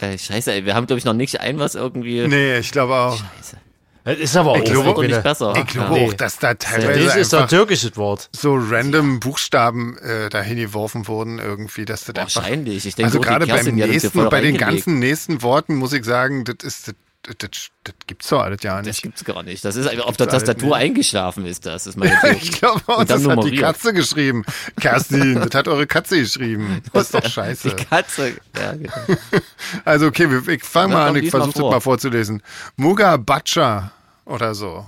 Äh, 0.00 0.18
scheiße, 0.18 0.52
ey, 0.52 0.64
wir 0.64 0.74
haben, 0.74 0.86
glaube 0.86 0.98
ich, 0.98 1.04
noch 1.04 1.14
nicht 1.14 1.40
ein, 1.40 1.58
was 1.58 1.74
irgendwie. 1.74 2.26
Nee, 2.26 2.58
ich 2.58 2.72
glaube 2.72 2.94
auch. 2.94 3.16
Scheiße. 3.18 3.56
Das 4.02 4.18
ist 4.18 4.34
aber 4.36 4.52
auch 4.52 4.56
Ich 4.56 4.64
glaube, 4.64 4.88
irgendwie 4.88 5.08
nicht 5.08 5.22
besser. 5.22 5.54
Ich 5.56 5.66
glaube 5.66 5.92
Nee. 5.94 6.08
auch, 6.08 6.14
dass 6.14 6.38
da 6.38 6.54
teilweise 6.54 7.04
Das 7.04 7.16
ist 7.16 7.32
doch 7.32 7.38
ein 7.40 7.42
einfach 7.44 7.56
türkisches 7.58 7.96
Wort. 7.96 8.30
so 8.32 8.56
random 8.58 9.20
Buchstaben 9.20 9.98
äh, 9.98 10.30
dahin 10.30 10.56
geworfen 10.56 11.06
wurden 11.06 11.38
irgendwie, 11.38 11.84
dass 11.84 12.04
das 12.06 12.16
einfach 12.16 12.36
Wahrscheinlich. 12.36 12.86
Ich 12.86 12.94
denke, 12.94 13.08
Also 13.08 13.18
auch 13.18 13.22
die 13.22 13.28
gerade 13.28 13.46
beim 13.46 13.74
nächsten, 13.74 14.28
bei 14.30 14.40
den 14.40 14.56
ganzen 14.56 14.98
nächsten 14.98 15.42
Worten 15.42 15.76
muss 15.76 15.92
ich 15.92 16.04
sagen, 16.04 16.44
das 16.44 16.56
ist 16.62 16.88
das, 16.88 16.94
das, 17.22 17.36
das, 17.38 17.50
das 17.84 17.94
gibt's 18.06 18.28
doch 18.28 18.40
alles 18.42 18.62
ja 18.62 18.76
Das 18.78 18.86
nicht. 18.86 19.02
gibt's 19.02 19.24
gar 19.24 19.42
nicht. 19.42 19.64
Das 19.64 19.76
ist 19.76 19.86
einfach 19.86 20.06
auf 20.06 20.16
der 20.16 20.28
Tastatur 20.28 20.74
eingeschlafen, 20.76 21.44
ist 21.46 21.66
das. 21.66 21.84
das 21.84 21.94
ist. 21.96 22.02
Ich 22.42 22.52
glaube, 22.52 22.80
auch, 22.86 22.98
Und 22.98 23.10
dann 23.10 23.22
das 23.22 23.36
hat 23.36 23.44
die. 23.44 23.56
Katze 23.56 23.92
geschrieben. 23.92 24.44
Kerstin, 24.80 25.34
das 25.34 25.54
hat 25.54 25.68
eure 25.68 25.86
Katze 25.86 26.18
geschrieben. 26.18 26.82
Das 26.92 27.04
ist 27.04 27.14
doch 27.14 27.24
scheiße. 27.28 27.68
Die 27.70 27.76
Katze. 27.84 28.36
Ja, 28.56 28.72
genau. 28.72 28.92
Also 29.84 30.06
okay, 30.06 30.30
wir- 30.30 30.46
ich 30.48 30.64
fange 30.64 30.94
mal 30.94 31.08
an, 31.08 31.16
ich 31.16 31.30
versuche 31.30 31.52
das 31.52 31.62
mal 31.70 31.80
vorzulesen. 31.80 32.42
Muga 32.76 33.16
Bacha 33.18 33.92
oder 34.24 34.54
so. 34.54 34.86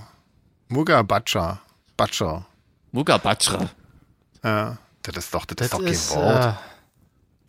Muga 0.69 1.01
Bacha. 1.03 1.61
Bacha. 1.95 2.45
Muga 2.91 3.17
Batra. 3.17 3.69
Ja, 4.43 4.77
das 5.03 5.17
ist 5.25 5.33
doch, 5.33 5.45
das, 5.45 5.55
Das 5.57 5.67
ist 5.67 5.73
doch 5.73 5.81
ist, 5.81 6.09
kein 6.13 6.19
Wort. 6.23 6.57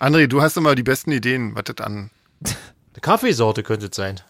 äh, 0.01 0.05
André, 0.05 0.27
du 0.27 0.43
hast 0.43 0.57
immer 0.57 0.75
die 0.75 0.83
besten 0.83 1.13
Ideen, 1.13 1.55
was 1.55 1.65
das 1.65 1.85
an 1.87 2.11
Eine 2.95 3.01
Kaffeesorte 3.01 3.63
könnte 3.65 3.87
es 3.87 3.97
sein. 3.97 4.21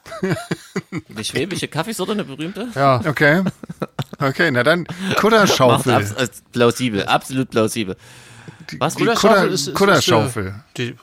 Eine 1.11 1.23
schwäbische 1.25 1.69
Kaffeesorte, 1.69 2.13
eine 2.13 2.25
berühmte? 2.25 2.69
Ja. 2.75 3.01
Okay. 3.07 3.43
Okay, 4.19 4.51
na 4.51 4.63
dann 4.63 4.87
Kudderschaufel. 5.17 5.93
abs 5.93 6.13
äh, 6.13 6.29
plausibel, 6.53 7.05
absolut 7.05 7.51
plausibel. 7.51 7.97
Was? 8.79 8.95
Die 8.95 9.01
Kudderschaufel 9.05 9.41
Kudder, 9.43 9.53
ist- 9.55 9.67
ist- 9.69 9.75
Kudderschaufel. 9.75 10.47
ist, 10.47 10.79
Die, 10.79 10.97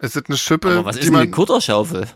Es 0.00 0.14
ist 0.16 0.26
eine 0.28 0.36
Schippe, 0.36 0.70
Aber 0.72 0.84
was 0.86 0.96
ist 0.96 1.04
die, 1.04 1.08
denn 1.08 1.16
eine 1.16 1.24
man, 1.26 1.30
Kutterschaufel? 1.32 2.06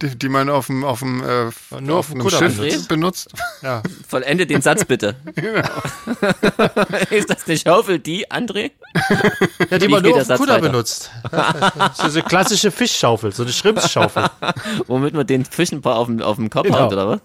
Die, 0.00 0.16
die 0.16 0.28
man 0.28 0.48
auf 0.48 0.66
dem, 0.66 0.84
auf 0.84 1.00
dem, 1.00 1.22
äh, 1.22 1.50
Nur 1.80 1.98
auf 1.98 2.10
auf 2.10 2.12
dem 2.12 2.30
Schiff 2.30 2.56
benutzt. 2.56 2.88
benutzt. 2.88 3.28
ja. 3.62 3.82
Vollende 4.08 4.46
den 4.46 4.62
Satz 4.62 4.84
bitte. 4.84 5.16
ist 7.10 7.28
das 7.30 7.46
eine 7.46 7.58
Schaufel, 7.58 7.98
die, 7.98 8.30
André? 8.30 8.70
ja, 9.70 9.78
die 9.78 9.86
Wie 9.86 9.90
man 9.92 10.02
nur 10.02 10.12
auf 10.12 10.18
dem 10.18 10.24
Satz 10.26 10.38
Kutter 10.38 10.54
weiter? 10.54 10.68
benutzt. 10.70 11.10
Ja, 11.32 11.52
das 11.78 11.98
ist 11.98 12.12
so 12.12 12.18
eine 12.20 12.28
klassische 12.28 12.70
Fischschaufel, 12.70 13.32
so 13.32 13.42
eine 13.42 13.52
Schrimpsschaufel. 13.52 14.24
Womit 14.86 15.14
man 15.14 15.26
den 15.26 15.44
Fisch 15.44 15.72
ein 15.72 15.82
paar 15.82 15.96
auf 15.96 16.06
dem, 16.06 16.22
auf 16.22 16.36
dem 16.36 16.48
Kopf 16.48 16.66
Genau. 16.66 16.78
haut, 16.80 16.92
oder 16.92 17.08
was? 17.08 17.20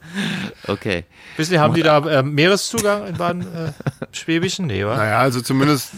Okay. 0.67 1.05
Wissen 1.37 1.51
Sie, 1.51 1.59
haben 1.59 1.73
die 1.75 1.83
da 1.83 1.97
äh, 1.99 2.23
Meereszugang 2.23 3.05
in 3.07 3.17
Baden-Schwäbischen? 3.17 4.65
nee, 4.67 4.83
wa? 4.85 4.97
Naja, 4.97 5.19
also 5.19 5.41
zumindest 5.41 5.91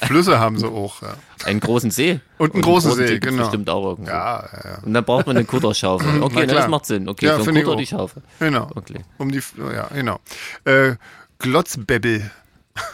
Flüsse 0.00 0.38
haben 0.38 0.58
sie 0.58 0.66
auch. 0.68 1.02
Ja, 1.02 1.14
Einen 1.44 1.60
großen 1.60 1.90
See. 1.90 2.20
Und 2.40 2.54
einen 2.54 2.62
großen 2.62 2.94
See, 2.94 3.18
genau. 3.18 3.42
Bestimmt 3.42 3.68
auch 3.68 3.84
irgendwo. 3.84 4.10
ja, 4.10 4.48
ja. 4.64 4.78
Und 4.82 4.94
dann 4.94 5.04
braucht 5.04 5.26
man 5.26 5.36
eine 5.36 5.44
Kutterschaufel. 5.44 6.22
Okay, 6.30 6.44
na, 6.46 6.54
das 6.54 6.68
macht 6.68 6.86
Sinn. 6.86 7.06
Okay, 7.06 7.26
Ja, 7.26 7.38
für 7.38 7.50
einen 7.50 7.62
Kutter 7.62 7.76
die 7.76 7.86
Schaufel. 7.86 8.22
genau. 8.38 8.70
Okay. 8.74 9.04
Um 9.18 9.30
die, 9.30 9.42
ja, 9.74 9.88
genau. 9.88 10.18
Äh, 10.64 10.94
Glotzbebbel. 11.38 12.30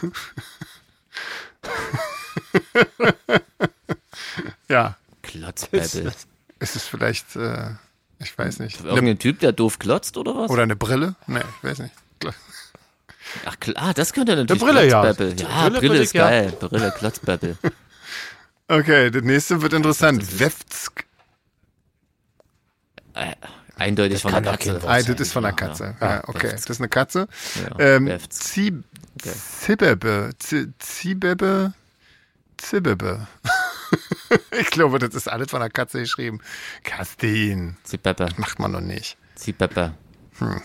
ja, 4.67 4.97
Klotzbäbbel. 5.23 6.11
ist 6.59 6.75
es 6.75 6.85
vielleicht, 6.85 7.37
äh, 7.37 7.69
ich 8.19 8.37
weiß 8.37 8.59
nicht. 8.59 8.81
Eine, 8.81 8.89
Irgendein 8.89 9.19
Typ, 9.19 9.39
der 9.39 9.53
doof 9.53 9.79
klotzt, 9.79 10.17
oder 10.17 10.35
was? 10.35 10.51
oder 10.51 10.63
eine 10.63 10.75
Brille? 10.75 11.15
Nee, 11.25 11.39
ich 11.39 11.63
weiß 11.69 11.79
nicht. 11.79 11.93
Ach 13.45 13.57
klar, 13.61 13.93
das 13.93 14.11
könnte 14.11 14.35
natürlich 14.35 14.61
Brille, 14.61 14.85
ja. 14.89 15.03
Klotzbäbbel. 15.03 15.39
Ja, 15.39 15.69
Brille 15.69 15.79
Brille, 15.79 16.03
ist 16.03 16.13
ja. 16.13 16.27
geil. 16.27 16.51
Brille, 16.59 16.93
Klotzbäbbel. 16.97 17.57
Okay, 18.67 19.11
das 19.11 19.23
nächste 19.23 19.61
wird 19.61 19.73
interessant. 19.73 20.39
Wefzk. 20.39 21.05
Äh, 23.13 23.33
eindeutig 23.77 24.21
von 24.21 24.31
der 24.31 24.41
doch 24.41 24.59
kein 24.59 24.73
Katze. 24.79 24.89
Ah, 24.89 25.01
das 25.01 25.19
ist 25.21 25.31
von 25.33 25.43
der 25.43 25.53
Katze. 25.53 25.95
Ja, 26.01 26.23
okay, 26.27 26.51
Wefzk. 26.51 26.67
das 26.67 26.77
ist 26.77 26.81
eine 26.81 26.89
Katze. 26.89 27.27
Ja, 27.69 27.79
Ähm, 27.79 28.17
Zibebe. 28.29 30.29
Zi- 30.39 30.67
Zibebe. 30.79 31.73
Zibebe. 32.57 33.27
ich 34.59 34.69
glaube, 34.71 34.99
das 34.99 35.15
ist 35.15 35.27
alles 35.29 35.49
von 35.51 35.59
der 35.61 35.69
Katze 35.69 35.99
geschrieben. 35.99 36.41
Kastin. 36.83 37.77
Zibebe. 37.83 38.27
Macht 38.37 38.59
man 38.59 38.71
noch 38.71 38.81
nicht. 38.81 39.17
Zibebe. 39.35 39.93
Hm. 40.39 40.61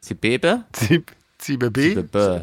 Zibebe? 0.00 0.64
Zib 0.72 1.12
Zibebe? 1.38 1.80
Zibebe. 1.82 2.42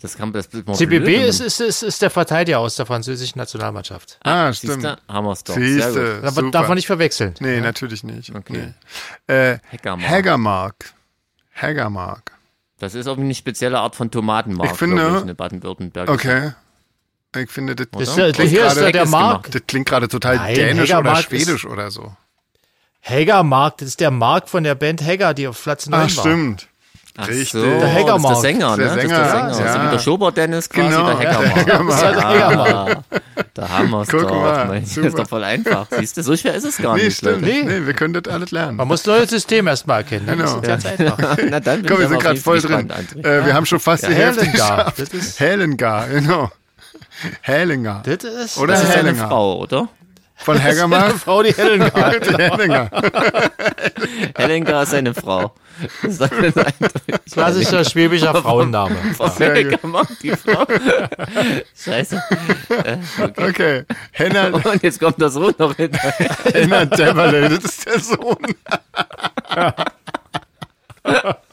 Das 0.00 0.16
kann 0.16 0.32
das 0.32 0.46
ist 0.46 0.76
CBB 0.76 1.26
ist, 1.26 1.40
ist, 1.40 1.60
ist, 1.60 1.82
ist 1.82 2.00
der 2.02 2.10
Verteidiger 2.10 2.60
aus 2.60 2.76
der 2.76 2.86
französischen 2.86 3.38
Nationalmannschaft. 3.38 4.18
Ah, 4.22 4.52
Siehste, 4.52 4.78
stimmt. 4.78 5.02
haben 5.08 5.26
wir's 5.26 5.42
doch. 5.42 5.54
Sehr 5.54 5.62
gut. 5.64 5.72
Siehste. 5.72 6.18
Aber 6.22 6.30
super. 6.30 6.50
darf 6.52 6.68
man 6.68 6.76
nicht 6.76 6.86
verwechseln. 6.86 7.34
Nee, 7.40 7.60
natürlich 7.60 8.04
nicht. 8.04 8.32
Okay. 8.34 8.74
Nee. 9.26 9.34
Äh, 9.34 9.58
Hackermark. 9.72 10.08
Hagermark. 10.08 10.94
Hagermark. 11.60 12.32
Das 12.78 12.94
ist 12.94 13.06
irgendwie 13.06 13.26
eine 13.26 13.34
spezielle 13.34 13.80
Art 13.80 13.96
von 13.96 14.08
Tomatenmark, 14.12 14.70
Ich 14.70 14.76
finde- 14.78 15.14
ich, 15.16 15.22
eine 15.22 15.34
Baden-Württemberg. 15.34 16.08
Okay. 16.08 16.52
Ich 17.36 17.50
finde, 17.50 17.74
das, 17.74 17.88
Das 17.90 18.02
ist 18.02 18.08
Oder? 18.14 18.24
der, 18.26 18.32
Klingt 18.34 18.50
hier 18.50 18.60
ist 18.66 18.74
gerade- 18.74 18.80
der, 18.82 18.92
der 18.92 19.02
Ist 19.02 19.10
Mark. 19.10 19.50
das 19.50 19.62
klingt 19.66 19.88
gerade 19.88 20.06
total 20.08 20.36
Nein, 20.36 20.54
dänisch 20.54 20.90
oder 20.90 20.98
Hagermark 20.98 21.24
schwedisch 21.24 21.64
oder 21.66 21.90
so. 21.90 22.14
Hagermark, 23.02 23.78
das 23.78 23.88
ist 23.88 24.00
der 24.00 24.10
Mark 24.10 24.48
von 24.48 24.64
der 24.64 24.74
Band 24.74 25.02
Hager, 25.02 25.34
die 25.34 25.46
auf 25.48 25.60
Platz 25.62 25.86
9 25.88 25.98
Ah, 25.98 26.02
war. 26.02 26.08
stimmt. 26.08 26.68
Ach 27.20 27.26
Richtig. 27.26 27.50
So, 27.50 27.62
Der 27.64 27.80
das 27.80 28.16
ist 28.16 28.24
der. 28.28 28.36
Sänger, 28.36 28.76
ne? 28.76 28.76
Der 28.76 28.86
Das 28.86 28.96
ist 28.96 29.02
Sänger, 29.02 29.18
der 29.18 29.28
Sänger. 29.28 29.48
Das 29.48 29.58
ist 29.58 29.64
ja. 29.64 29.84
wie 29.86 29.90
der 29.90 29.98
Schobert 29.98 30.36
Dennis 30.36 30.70
quasi, 30.70 30.88
Genau, 30.96 31.14
der. 31.14 31.30
Das 31.66 31.94
ist 31.96 32.02
der 32.02 32.24
Hagermark. 32.28 32.98
Ah, 33.10 33.16
da 33.54 33.68
haben 33.68 33.90
wir 33.90 34.02
es 34.02 34.08
Guck 34.08 34.22
doch. 34.22 34.40
mal, 34.40 34.66
Mensch, 34.68 34.94
das 34.94 35.04
ist 35.06 35.18
doch 35.18 35.28
voll 35.28 35.42
einfach. 35.42 35.86
Siehst 35.90 36.16
du, 36.16 36.22
so 36.22 36.36
schwer 36.36 36.54
ist 36.54 36.62
es 36.64 36.76
gar 36.76 36.94
Nee, 36.96 37.06
nicht. 37.06 37.16
stimmt. 37.18 37.40
Leute. 37.44 37.64
Nee. 37.64 37.86
wir 37.86 37.94
können 37.94 38.14
das 38.14 38.32
alles 38.32 38.52
lernen. 38.52 38.76
Man 38.76 38.86
muss 38.86 39.04
neue 39.04 39.26
System 39.26 39.66
erstmal 39.66 40.02
erkennen. 40.02 40.26
ne? 40.26 40.36
Das 40.36 40.50
Genau. 40.54 40.62
ist 40.62 40.68
ganz 40.68 40.86
einfach. 40.86 41.18
Na 41.50 41.58
dann 41.58 41.84
Komm, 41.84 41.98
wir 41.98 42.08
sind 42.08 42.22
gerade 42.22 42.36
voll 42.40 42.60
drin. 42.60 42.86
gespannt. 42.86 43.26
Äh, 43.26 43.46
wir 43.46 43.52
haben 43.54 43.66
schon 43.66 43.80
fast 43.80 44.06
die 44.06 44.14
Hälfte 44.14 44.46
geschafft. 44.46 45.02
Das 45.12 45.40
Hellengar, 45.40 46.06
genau. 46.08 46.52
Hellinger. 47.40 48.02
Das 48.04 48.22
ist, 48.22 48.58
Oder 48.58 48.74
Das 48.74 48.84
ist 48.84 48.96
eine. 48.96 49.14
Frau, 49.16 49.58
oder? 49.58 49.88
Von 50.38 50.62
Hagermark? 50.62 51.14
Frau, 51.16 51.42
die 51.42 51.52
Hellengar. 51.52 52.12
Hellinger. 52.12 52.90
Hellinger 54.36 54.82
ist 54.82 54.94
eine 54.94 55.14
Frau. 55.14 55.52
Das 56.02 56.14
ist 56.14 56.22
eindeutig. 56.22 57.32
Klassischer 57.32 57.84
schwäbischer 57.84 58.34
Frauenname. 58.34 58.96
Frau 59.16 59.30
Hellinger, 59.38 59.78
die 60.22 60.30
Frau. 60.30 60.64
Scheiße. 61.76 62.22
Äh, 62.70 62.98
okay. 63.22 63.48
Okay. 63.48 63.84
Henna, 64.12 64.48
Und 64.52 64.82
jetzt 64.82 65.00
kommt 65.00 65.20
das 65.20 65.36
Rot 65.36 65.58
noch 65.58 65.74
hinterher. 65.74 66.36
Henna 66.52 66.84
Dämmerle, 66.84 67.48
das 67.48 67.64
ist 67.64 67.86
der 67.86 68.00
Sohn. 68.00 68.36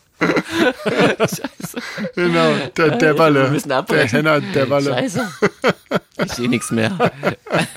Genau, 2.16 2.54
der 2.78 2.86
Wir 2.91 2.98
Dämmerle. 2.98 3.50
müssen 3.50 3.70
Der 3.70 3.78
abbrechen. 3.80 4.10
Henna 4.18 4.39
Dämmerle. 4.39 4.89
Scheiße. 4.93 5.28
Ich 6.26 6.32
sehe 6.34 6.50
nichts 6.50 6.72
mehr. 6.72 6.91
Das 7.22 7.68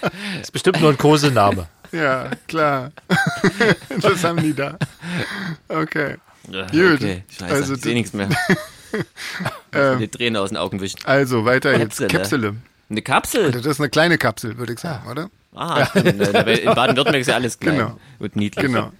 ist 0.43 0.53
bestimmt 0.53 0.81
nur 0.81 0.91
ein 0.91 0.99
Kosename. 0.99 1.67
Ja, 1.93 2.31
klar. 2.47 2.93
Das 4.01 4.23
haben 4.25 4.43
die 4.43 4.55
da. 4.55 4.77
Okay. 5.69 6.17
Gut. 6.47 6.65
Okay, 6.95 7.25
scheiße. 7.39 7.55
Also 7.55 7.75
ich 7.75 7.83
sehe 7.83 7.95
nichts 7.95 8.13
mehr. 8.13 8.29
Ähm, 9.75 9.99
Die 9.99 10.09
Tränen 10.09 10.37
aus 10.41 10.49
den 10.49 10.57
Augen 10.57 10.81
wischen. 10.81 10.99
also 11.05 11.45
weiter 11.45 11.77
jetzt. 11.79 11.99
Käpsele. 11.99 12.09
Käpsele. 12.09 12.57
Eine 12.89 13.03
Kapsel? 13.03 13.51
Das 13.51 13.67
ist 13.67 13.81
eine 13.81 13.91
kleine 13.91 14.17
Kapsel, 14.17 14.57
würde 14.57 14.73
ich 14.73 14.79
sagen, 14.79 15.07
oder? 15.11 15.29
Ah, 15.55 15.85
stimmt. 15.85 16.07
Äh, 16.23 16.55
In 16.61 16.75
Baden-Württemberg 16.75 17.21
ist 17.21 17.27
ja 17.27 17.35
alles 17.35 17.59
klein 17.61 17.77
Genau. 17.77 17.99
und 18.19 18.35
niedlich. 18.35 18.65
Genau. 18.65 18.91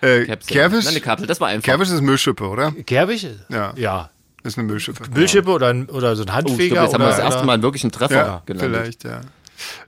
Äh. 0.00 0.26
Kervisch, 0.46 0.84
Na, 0.84 0.90
eine 0.90 1.00
Kapsel, 1.00 1.26
das 1.26 1.40
war 1.40 1.48
einfach. 1.48 1.64
Kervisch 1.64 1.90
ist 1.90 2.00
Müllschippe, 2.02 2.46
oder? 2.48 2.70
Gerbig? 2.72 3.26
Ja. 3.48 3.72
Ja. 3.76 4.10
Ist 4.42 4.58
eine 4.58 4.66
Müllschippe. 4.66 5.04
Müllschippe 5.14 5.50
oder, 5.50 5.68
ein, 5.68 5.86
oder 5.88 6.14
so 6.16 6.22
ein 6.24 6.28
Oh, 6.28 6.30
ich 6.30 6.34
Handfeger. 6.36 6.74
glaube, 6.74 6.84
jetzt 6.86 6.94
haben 6.94 7.00
wir 7.00 7.06
oder, 7.08 7.16
das 7.16 7.24
erste 7.24 7.44
Mal 7.46 7.62
wirklich 7.62 7.82
einen 7.84 7.92
Treffer 7.92 8.14
Ja, 8.14 8.42
gelandet. 8.44 8.70
vielleicht, 9.00 9.04
ja. 9.04 9.20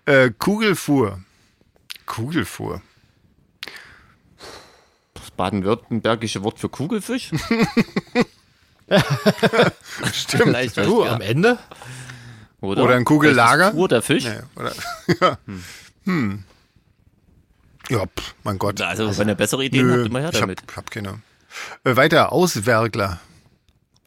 Äh, 0.06 0.30
Kugelfuhr. 0.38 1.18
Kugelfuhr. 2.06 2.80
Das 5.14 5.30
baden-württembergische 5.32 6.42
Wort 6.42 6.58
für 6.58 6.68
Kugelfisch? 6.70 7.30
Stimmt. 10.12 10.42
Vielleicht 10.44 10.76
Du, 10.76 11.04
ja. 11.04 11.14
am 11.14 11.20
Ende? 11.20 11.58
Oder? 12.60 12.84
Oder 12.84 12.94
ein 12.96 13.04
Kugellager. 13.04 13.72
Fuhr 13.72 13.88
der 13.88 14.02
Fisch? 14.02 14.24
Nee, 14.24 14.38
oder? 14.56 14.72
ja. 15.20 15.38
Hm. 16.04 16.44
Ja, 17.90 18.04
pff, 18.06 18.34
mein 18.44 18.58
Gott. 18.58 18.80
Also, 18.80 19.16
wenn 19.18 19.28
ihr 19.28 19.34
bessere 19.34 19.64
Ideen 19.64 19.90
habt, 19.92 20.06
immer 20.06 20.20
her 20.20 20.30
ich 20.30 20.36
hab, 20.36 20.40
damit. 20.42 20.62
hab 20.76 20.90
keine. 20.90 21.20
Äh, 21.84 21.96
weiter, 21.96 22.32
Auswergler. 22.32 23.20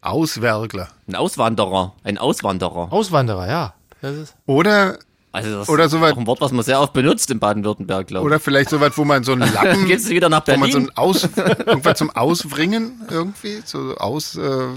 Auswergler. 0.01 0.87
Ein 1.07 1.15
Auswanderer. 1.15 1.93
Ein 2.03 2.17
Auswanderer. 2.17 2.91
Auswanderer, 2.91 3.47
ja. 3.47 3.73
Das 4.01 4.15
ist, 4.15 4.35
Oder, 4.45 4.97
Also, 5.31 5.59
das 5.59 5.69
Oder 5.69 5.85
ist 5.85 5.91
soweit- 5.91 6.13
auch 6.13 6.17
ein 6.17 6.25
Wort, 6.27 6.39
was 6.41 6.51
man 6.51 6.63
sehr 6.63 6.79
oft 6.79 6.93
benutzt 6.93 7.29
in 7.31 7.39
Baden-Württemberg, 7.39 8.07
glaube 8.07 8.23
ich. 8.23 8.27
oder 8.27 8.39
vielleicht 8.39 8.69
so 8.69 8.79
weit, 8.79 8.97
wo 8.97 9.03
man 9.05 9.23
so 9.23 9.33
einen 9.33 9.41
Lappen, 9.53 9.85
Gehst 9.87 10.07
du 10.07 10.11
wieder 10.11 10.29
nach 10.29 10.45
wo 10.47 10.55
man 10.57 10.71
so 10.71 10.77
Berlin? 10.79 10.91
ein 10.95 10.97
Aus, 10.97 11.23
irgendwas 11.35 11.97
zum 11.97 12.09
Auswringen 12.11 13.01
irgendwie, 13.09 13.61
so 13.65 13.95
aus, 13.97 14.35
äh, 14.35 14.67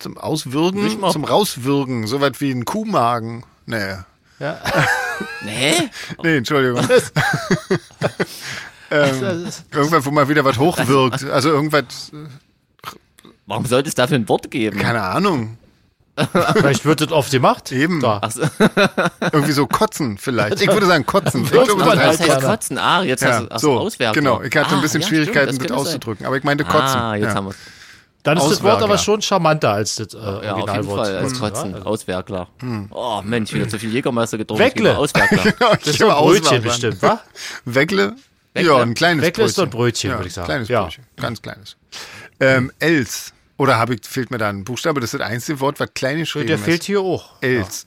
zum 0.00 0.18
Auswürgen, 0.18 1.00
zum 1.10 1.24
Rauswürgen, 1.24 2.06
so 2.08 2.20
weit 2.20 2.40
wie 2.40 2.50
ein 2.50 2.64
Kuhmagen. 2.64 3.44
Nee. 3.66 3.94
ja. 4.40 4.60
Nee? 5.42 5.74
Nee, 6.22 6.36
Entschuldigung. 6.38 6.86
Das 8.90 9.22
ist, 9.22 9.64
Irgendwann, 9.72 10.04
wo 10.04 10.10
man 10.12 10.28
wieder 10.28 10.44
was 10.44 10.56
hochwirkt. 10.56 11.24
Also 11.24 11.48
irgendwas, 11.50 12.12
Warum 13.46 13.66
sollte 13.66 13.88
es 13.88 13.94
dafür 13.96 14.16
ein 14.18 14.28
Wort 14.28 14.50
geben? 14.50 14.78
keine 14.78 15.02
Ahnung. 15.02 15.58
vielleicht 16.52 16.84
wird 16.84 17.00
das 17.00 17.10
oft 17.10 17.32
gemacht. 17.32 17.72
Eben. 17.72 18.00
Da. 18.00 18.20
So. 18.30 18.42
Irgendwie 19.32 19.52
so 19.52 19.66
kotzen 19.66 20.16
vielleicht. 20.16 20.60
Ich 20.60 20.68
würde 20.68 20.86
sagen 20.86 21.04
kotzen. 21.04 21.42
Ich 21.44 21.50
glaube, 21.50 21.74
das 21.76 21.94
Das 21.94 21.98
heißt 21.98 22.30
heißt 22.30 22.40
kotzen. 22.42 22.78
Ah, 22.78 23.02
jetzt 23.02 23.24
hast 23.24 23.30
ja, 23.30 23.40
du 23.40 23.50
ach, 23.50 23.58
so, 23.58 23.78
Auswertung. 23.80 24.14
genau. 24.22 24.40
Ich 24.42 24.54
hatte 24.54 24.70
ah, 24.70 24.76
ein 24.76 24.80
bisschen 24.82 25.00
ja, 25.00 25.08
Schwierigkeiten, 25.08 25.54
stimmt, 25.54 25.70
das, 25.70 25.76
sein. 25.76 25.86
auszudrücken. 25.86 26.26
Aber 26.26 26.36
ich 26.36 26.44
meinte 26.44 26.64
kotzen. 26.64 27.00
Ah, 27.00 27.16
jetzt 27.16 27.30
ja. 27.30 27.34
haben 27.34 27.46
wir 27.46 27.50
es. 27.50 27.56
Dann 28.24 28.38
ist 28.38 28.48
das 28.48 28.62
Wort 28.62 28.82
aber 28.82 28.98
schon 28.98 29.22
charmanter 29.22 29.70
als 29.70 29.96
das 29.96 30.14
äh, 30.14 30.16
Ja, 30.18 30.22
auf 30.24 30.42
jeden 30.42 30.52
Originalwort. 30.54 31.06
Fall, 31.06 31.16
als 31.18 31.38
Kotzen. 31.38 31.70
Ja, 31.70 31.76
also- 31.76 31.86
Auswerkler. 31.88 32.48
Hm. 32.60 32.88
Oh, 32.90 33.22
Mensch, 33.22 33.52
wieder 33.52 33.68
zu 33.68 33.78
viel 33.78 33.92
Jägermeister 33.92 34.38
getrunken. 34.38 34.64
Weckle. 34.64 34.96
Auswerkler. 34.98 35.44
Das 35.58 35.86
ist 35.86 35.98
so 35.98 36.08
ein 36.10 36.16
Brötchen 36.24 36.62
bestimmt, 36.62 37.00
wa? 37.02 37.20
Weckle? 37.66 38.16
Weckle. 38.54 38.68
Ja, 38.70 38.78
ein 38.82 38.94
kleines 38.94 39.22
Weckle 39.24 39.44
Brötchen. 39.44 39.46
ist 39.50 39.54
so 39.56 39.62
ein 39.62 39.70
Brötchen, 39.70 40.10
ja, 40.10 40.16
würde 40.16 40.28
ich 40.28 40.34
sagen. 40.34 40.46
Kleines 40.46 40.68
Ja. 40.68 40.82
Brötchen. 40.82 41.04
Ganz 41.16 41.42
kleines. 41.42 41.76
Ähm, 42.40 42.72
Els. 42.80 43.32
Oder 43.58 43.76
habe 43.78 43.94
ich, 43.94 44.00
fehlt 44.04 44.30
mir 44.32 44.38
da 44.38 44.48
ein 44.48 44.64
Buchstabe? 44.64 45.00
Das 45.00 45.12
ist 45.12 45.20
das 45.20 45.28
einzige 45.28 45.60
Wort, 45.60 45.78
was 45.78 45.92
klein 45.94 46.18
geschrieben 46.18 46.46
Der 46.48 46.56
ist. 46.56 46.64
fehlt 46.64 46.82
hier 46.84 47.00
auch. 47.02 47.30
Els. 47.42 47.86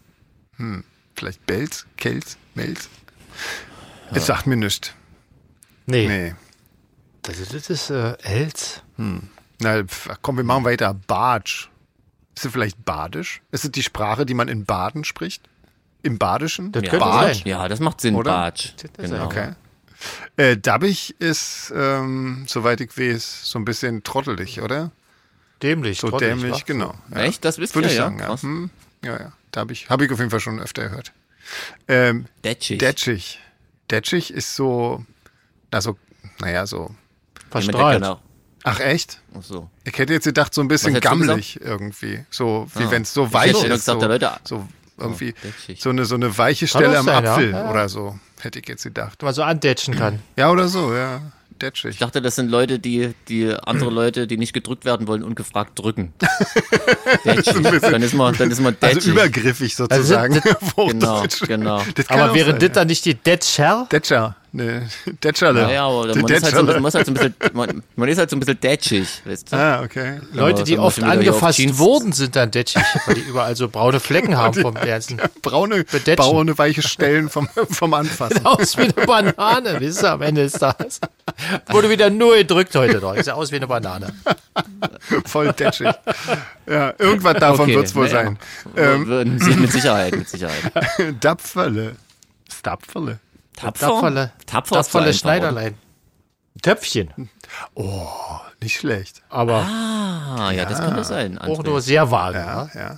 Hm. 0.58 0.84
Vielleicht 1.16 1.46
Belz, 1.48 1.86
Kelz, 1.98 2.38
Melz. 2.54 2.90
Es 4.14 4.28
sagt 4.28 4.46
mir 4.48 4.56
nichts. 4.56 4.92
Nee. 5.88 6.08
Nee. 6.08 6.36
Das, 7.24 7.40
ist- 7.40 7.54
das 7.56 7.70
ist 7.72 7.90
äh, 7.90 8.16
Els. 8.22 8.82
Na, 9.60 9.84
komm, 10.22 10.38
wir 10.38 10.44
machen 10.44 10.66
weiter. 10.66 10.94
Bartsch. 10.94 11.70
Ist 12.36 12.46
es 12.46 12.52
vielleicht 12.52 12.86
Badisch? 12.86 13.42
Ist 13.52 13.66
es 13.66 13.72
die 13.72 13.82
Sprache, 13.84 14.26
die 14.26 14.34
man 14.36 14.48
in 14.48 14.66
Baden 14.66 15.04
spricht? 15.04 15.42
Im 16.04 16.20
Badischen? 16.20 16.72
Das 16.72 16.84
Ja, 16.84 16.90
könnte 16.92 17.06
Bartsch. 17.06 17.38
sein. 17.40 17.48
Ja, 17.48 17.68
das 17.68 17.80
macht 17.80 18.00
Sinn, 18.02 18.16
Oder? 18.16 18.32
Bartsch. 18.32 18.74
sein. 18.80 19.10
Genau. 19.10 19.26
Okay. 19.26 19.54
Äh, 20.38 20.58
Dabbig 20.58 21.16
ist, 21.20 21.74
ähm, 21.76 22.46
soweit 22.48 22.80
ich 22.82 22.96
weiß, 22.96 23.46
so 23.50 23.58
ein 23.58 23.66
bisschen 23.66 24.04
trottelig, 24.04 24.62
oder? 24.62 24.92
Dämlich. 25.64 26.00
So 26.00 26.12
trottelig, 26.12 26.36
dämlich, 26.40 26.60
wa? 26.62 26.64
genau. 26.68 26.94
Ja. 27.12 27.22
Echt? 27.22 27.44
Das 27.44 27.58
wisst 27.58 27.74
Würde 27.74 27.88
ihr, 27.88 27.92
ich 27.94 27.98
ja? 27.98 28.04
sagen, 28.04 28.20
ja. 28.20 28.26
Krass. 28.28 28.44
Hm, 28.44 28.70
ja, 29.04 29.20
ja. 29.20 29.32
Dabbig. 29.50 29.90
Habe 29.90 30.06
ich 30.06 30.12
auf 30.12 30.20
jeden 30.20 30.30
Fall 30.30 30.40
schon 30.40 30.60
öfter 30.60 30.88
gehört. 30.88 31.12
Ähm, 31.88 32.26
Detschig. 32.44 32.78
Detschig. 32.78 33.40
Detschig 33.90 34.32
ist 34.32 34.56
so, 34.56 35.04
also, 35.72 35.98
naja, 36.40 36.68
so. 36.68 36.94
Verstrahlt. 37.50 38.02
genau- 38.04 38.22
Ach, 38.70 38.80
echt? 38.80 39.20
Ach 39.38 39.44
so. 39.44 39.70
Ich 39.84 39.98
hätte 39.98 40.14
jetzt 40.14 40.26
gedacht, 40.26 40.54
so 40.54 40.62
ein 40.62 40.68
bisschen 40.68 41.00
gammelig 41.00 41.60
irgendwie. 41.62 42.26
So, 42.30 42.68
wie 42.76 42.84
Ah. 42.84 42.92
wenn 42.92 43.02
es 43.04 43.14
so 43.14 43.26
Ich 43.26 43.34
weich 43.34 43.48
hätte 43.54 43.68
ist. 43.74 43.86
gesagt, 43.86 44.02
so, 44.02 44.08
Leute- 44.08 44.32
so 44.44 44.68
irgendwie 44.98 45.34
Detschig. 45.44 45.82
so 45.82 45.90
eine, 45.90 46.06
so 46.06 46.16
eine 46.16 46.38
weiche 46.38 46.68
Stelle 46.68 46.98
am 46.98 47.06
sein, 47.06 47.24
ja. 47.24 47.34
Apfel 47.34 47.52
Ja, 47.52 47.70
oder 47.70 47.88
so. 47.90 48.20
Hätte 48.40 48.60
ich 48.60 48.68
jetzt 48.68 48.84
gedacht. 48.84 49.22
Man 49.24 49.34
so 49.34 49.44
andetschen 49.44 49.96
kann. 49.96 50.20
Ja, 50.36 50.50
oder 50.52 50.68
so, 50.68 50.94
ja. 50.94 51.22
Detschig. 51.62 51.90
Ich 51.92 51.98
dachte, 51.98 52.22
das 52.22 52.36
sind 52.36 52.52
Leute, 52.52 52.78
die, 52.78 53.14
die 53.30 53.52
andere 53.52 53.90
Leute, 53.90 54.28
die 54.28 54.38
nicht 54.38 54.54
gedrückt 54.54 54.86
werden 54.86 55.08
wollen, 55.08 55.24
ungefragt 55.24 55.80
drücken. 55.80 56.14
Dann 57.24 58.02
ist 58.04 58.14
man, 58.14 58.34
dann 58.36 58.52
ist 58.52 58.60
man 58.62 58.76
Also 58.82 58.96
detschig. 58.96 59.12
übergriffig 59.12 59.76
sozusagen. 59.76 60.40
auf 60.76 60.76
Genau, 60.90 61.24
genau. 61.48 61.84
Das 61.96 62.10
Aber 62.10 62.34
wäre 62.36 62.52
sein, 62.52 62.60
das 62.60 62.72
dann 62.74 62.88
nicht 62.88 63.06
die 63.06 63.16
Detscher? 63.16 63.88
Detscher. 63.92 64.36
Ne, 64.58 64.90
Detscherle. 65.24 65.62
Naja, 65.68 65.86
aber 65.86 66.08
man 66.08 66.26
ist, 66.26 66.44
halt 66.44 66.56
so, 66.56 66.66
bisschen- 66.66 66.82
man, 66.82 66.86
ist 66.90 66.96
halt 66.96 67.06
so 67.06 67.12
ein 67.12 67.14
bisschen, 67.14 67.36
man, 67.54 67.84
man 67.96 68.10
ist 68.10 68.18
halt 68.18 68.30
so 68.32 68.36
ein 68.36 68.40
bisschen 68.40 68.60
detschig, 68.60 69.08
weißt 69.24 69.52
du? 69.52 69.56
Ah, 69.56 69.82
okay. 69.84 70.20
Leute, 70.34 70.64
die 70.64 70.80
oft 70.80 71.02
angefasst 71.04 71.78
wurden, 71.78 72.12
sind 72.12 72.36
dann 72.36 72.50
detschig, 72.50 72.82
weil 73.06 73.14
die 73.16 73.22
überall 73.22 73.56
so 73.56 73.70
braune 73.70 74.00
Flecken 74.00 74.36
haben 74.38 74.60
vom 74.60 74.74
ganzen. 74.74 75.22
Braune, 75.44 75.84
Bedetschen. 75.84 76.16
braune, 76.16 76.58
weiche 76.58 76.82
Stellen 76.82 77.30
vom, 77.30 77.48
vom 77.70 77.94
Anfassen. 77.94 78.44
Aus 78.48 78.76
wie 78.78 78.82
eine 78.82 78.94
Banane, 78.94 79.80
wisst 79.80 80.04
ihr, 80.04 80.12
am 80.12 80.24
Ende 80.24 80.42
ist 80.42 80.60
das. 80.60 81.02
Wurde 81.70 81.92
wieder 81.92 82.10
nur 82.10 82.36
gedrückt 82.38 82.76
heute 82.76 82.98
noch. 82.98 83.14
Ist 83.14 83.28
ja 83.28 83.36
aus 83.36 83.52
wie 83.52 83.58
eine 83.58 83.68
Banane. 83.68 84.12
Voll 85.26 85.54
detschig. 85.54 85.88
Ja, 86.66 86.94
irgendwas 86.98 87.36
davon 87.36 87.66
Okay, 87.66 87.76
wird's 87.76 87.94
wohl 87.94 88.08
naja. 88.08 88.24
sein. 88.24 88.40
Ähm, 88.76 89.06
Würden 89.06 89.40
Sie- 89.40 89.52
mit 89.56 89.72
Sicherheit, 89.72 90.16
mit 90.16 90.28
Sicherheit. 90.28 90.72
Dapferle. 91.20 91.96
Stapferle. 92.52 93.20
Tapfer? 93.58 93.88
Tapferle. 93.88 94.32
Tapfer 94.46 94.76
Tapferle 94.76 95.14
Schneiderlein. 95.14 95.76
Töpfchen. 96.62 97.30
Nicht 98.62 98.78
schlecht. 98.78 99.22
Aber 99.30 99.60
oder? 99.60 99.68
Ah, 99.68 100.52
ja, 100.52 100.66
das 100.66 100.80
könnte 100.80 101.04
sein. 101.04 101.38
auch 101.38 101.60
André. 101.60 101.66
nur 101.66 101.82
sehr 101.82 102.10
vage. 102.12 102.38
Ja, 102.38 102.70
ja. 102.74 102.98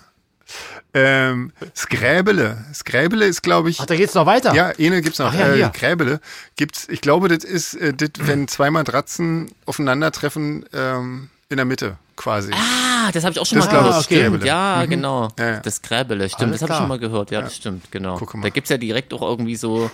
Ähm, 0.94 1.52
Skräbele. 1.76 2.66
Skräbele 2.74 3.26
ist, 3.26 3.44
glaube 3.44 3.70
ich. 3.70 3.80
Ach, 3.80 3.86
da 3.86 3.96
geht's 3.96 4.16
noch 4.16 4.26
weiter. 4.26 4.54
Ja, 4.56 4.72
eine 4.80 5.02
gibt's 5.02 5.20
noch. 5.20 5.28
Ach 5.28 5.34
ja, 5.38 5.50
äh, 5.50 5.56
hier. 5.56 5.70
Gräbele 5.70 6.20
gibt's. 6.56 6.88
Ich 6.90 7.02
glaube, 7.02 7.28
das 7.28 7.44
ist, 7.44 7.76
äh, 7.76 7.94
das, 7.94 8.10
wenn 8.18 8.48
zwei 8.48 8.72
Matratzen 8.72 9.52
aufeinandertreffen 9.66 10.66
ähm, 10.74 11.30
in 11.50 11.58
der 11.58 11.66
Mitte 11.66 11.98
quasi. 12.16 12.52
Ah, 12.54 13.12
das 13.12 13.24
habe 13.24 13.34
ich 13.34 13.40
auch 13.40 13.46
schon 13.46 13.60
Das 13.60 13.68
mal 13.68 13.78
gehört. 13.78 13.94
okay. 13.96 14.04
Stimmt, 14.04 14.22
Gräbele. 14.32 14.48
ja, 14.48 14.86
genau. 14.86 15.28
Ja, 15.38 15.50
ja. 15.50 15.60
Das 15.60 15.82
Gräbele, 15.82 16.28
stimmt. 16.28 16.50
Alles 16.50 16.60
das 16.60 16.62
habe 16.64 16.74
ich 16.74 16.80
schon 16.80 16.88
mal 16.90 17.00
gehört. 17.00 17.32
Ja, 17.32 17.42
das 17.42 17.56
stimmt, 17.56 17.92
genau. 17.92 18.18
Guck 18.18 18.34
mal. 18.34 18.44
Da 18.44 18.50
gibt's 18.50 18.70
ja 18.72 18.78
direkt 18.78 19.14
auch 19.14 19.22
irgendwie 19.22 19.56
so 19.56 19.92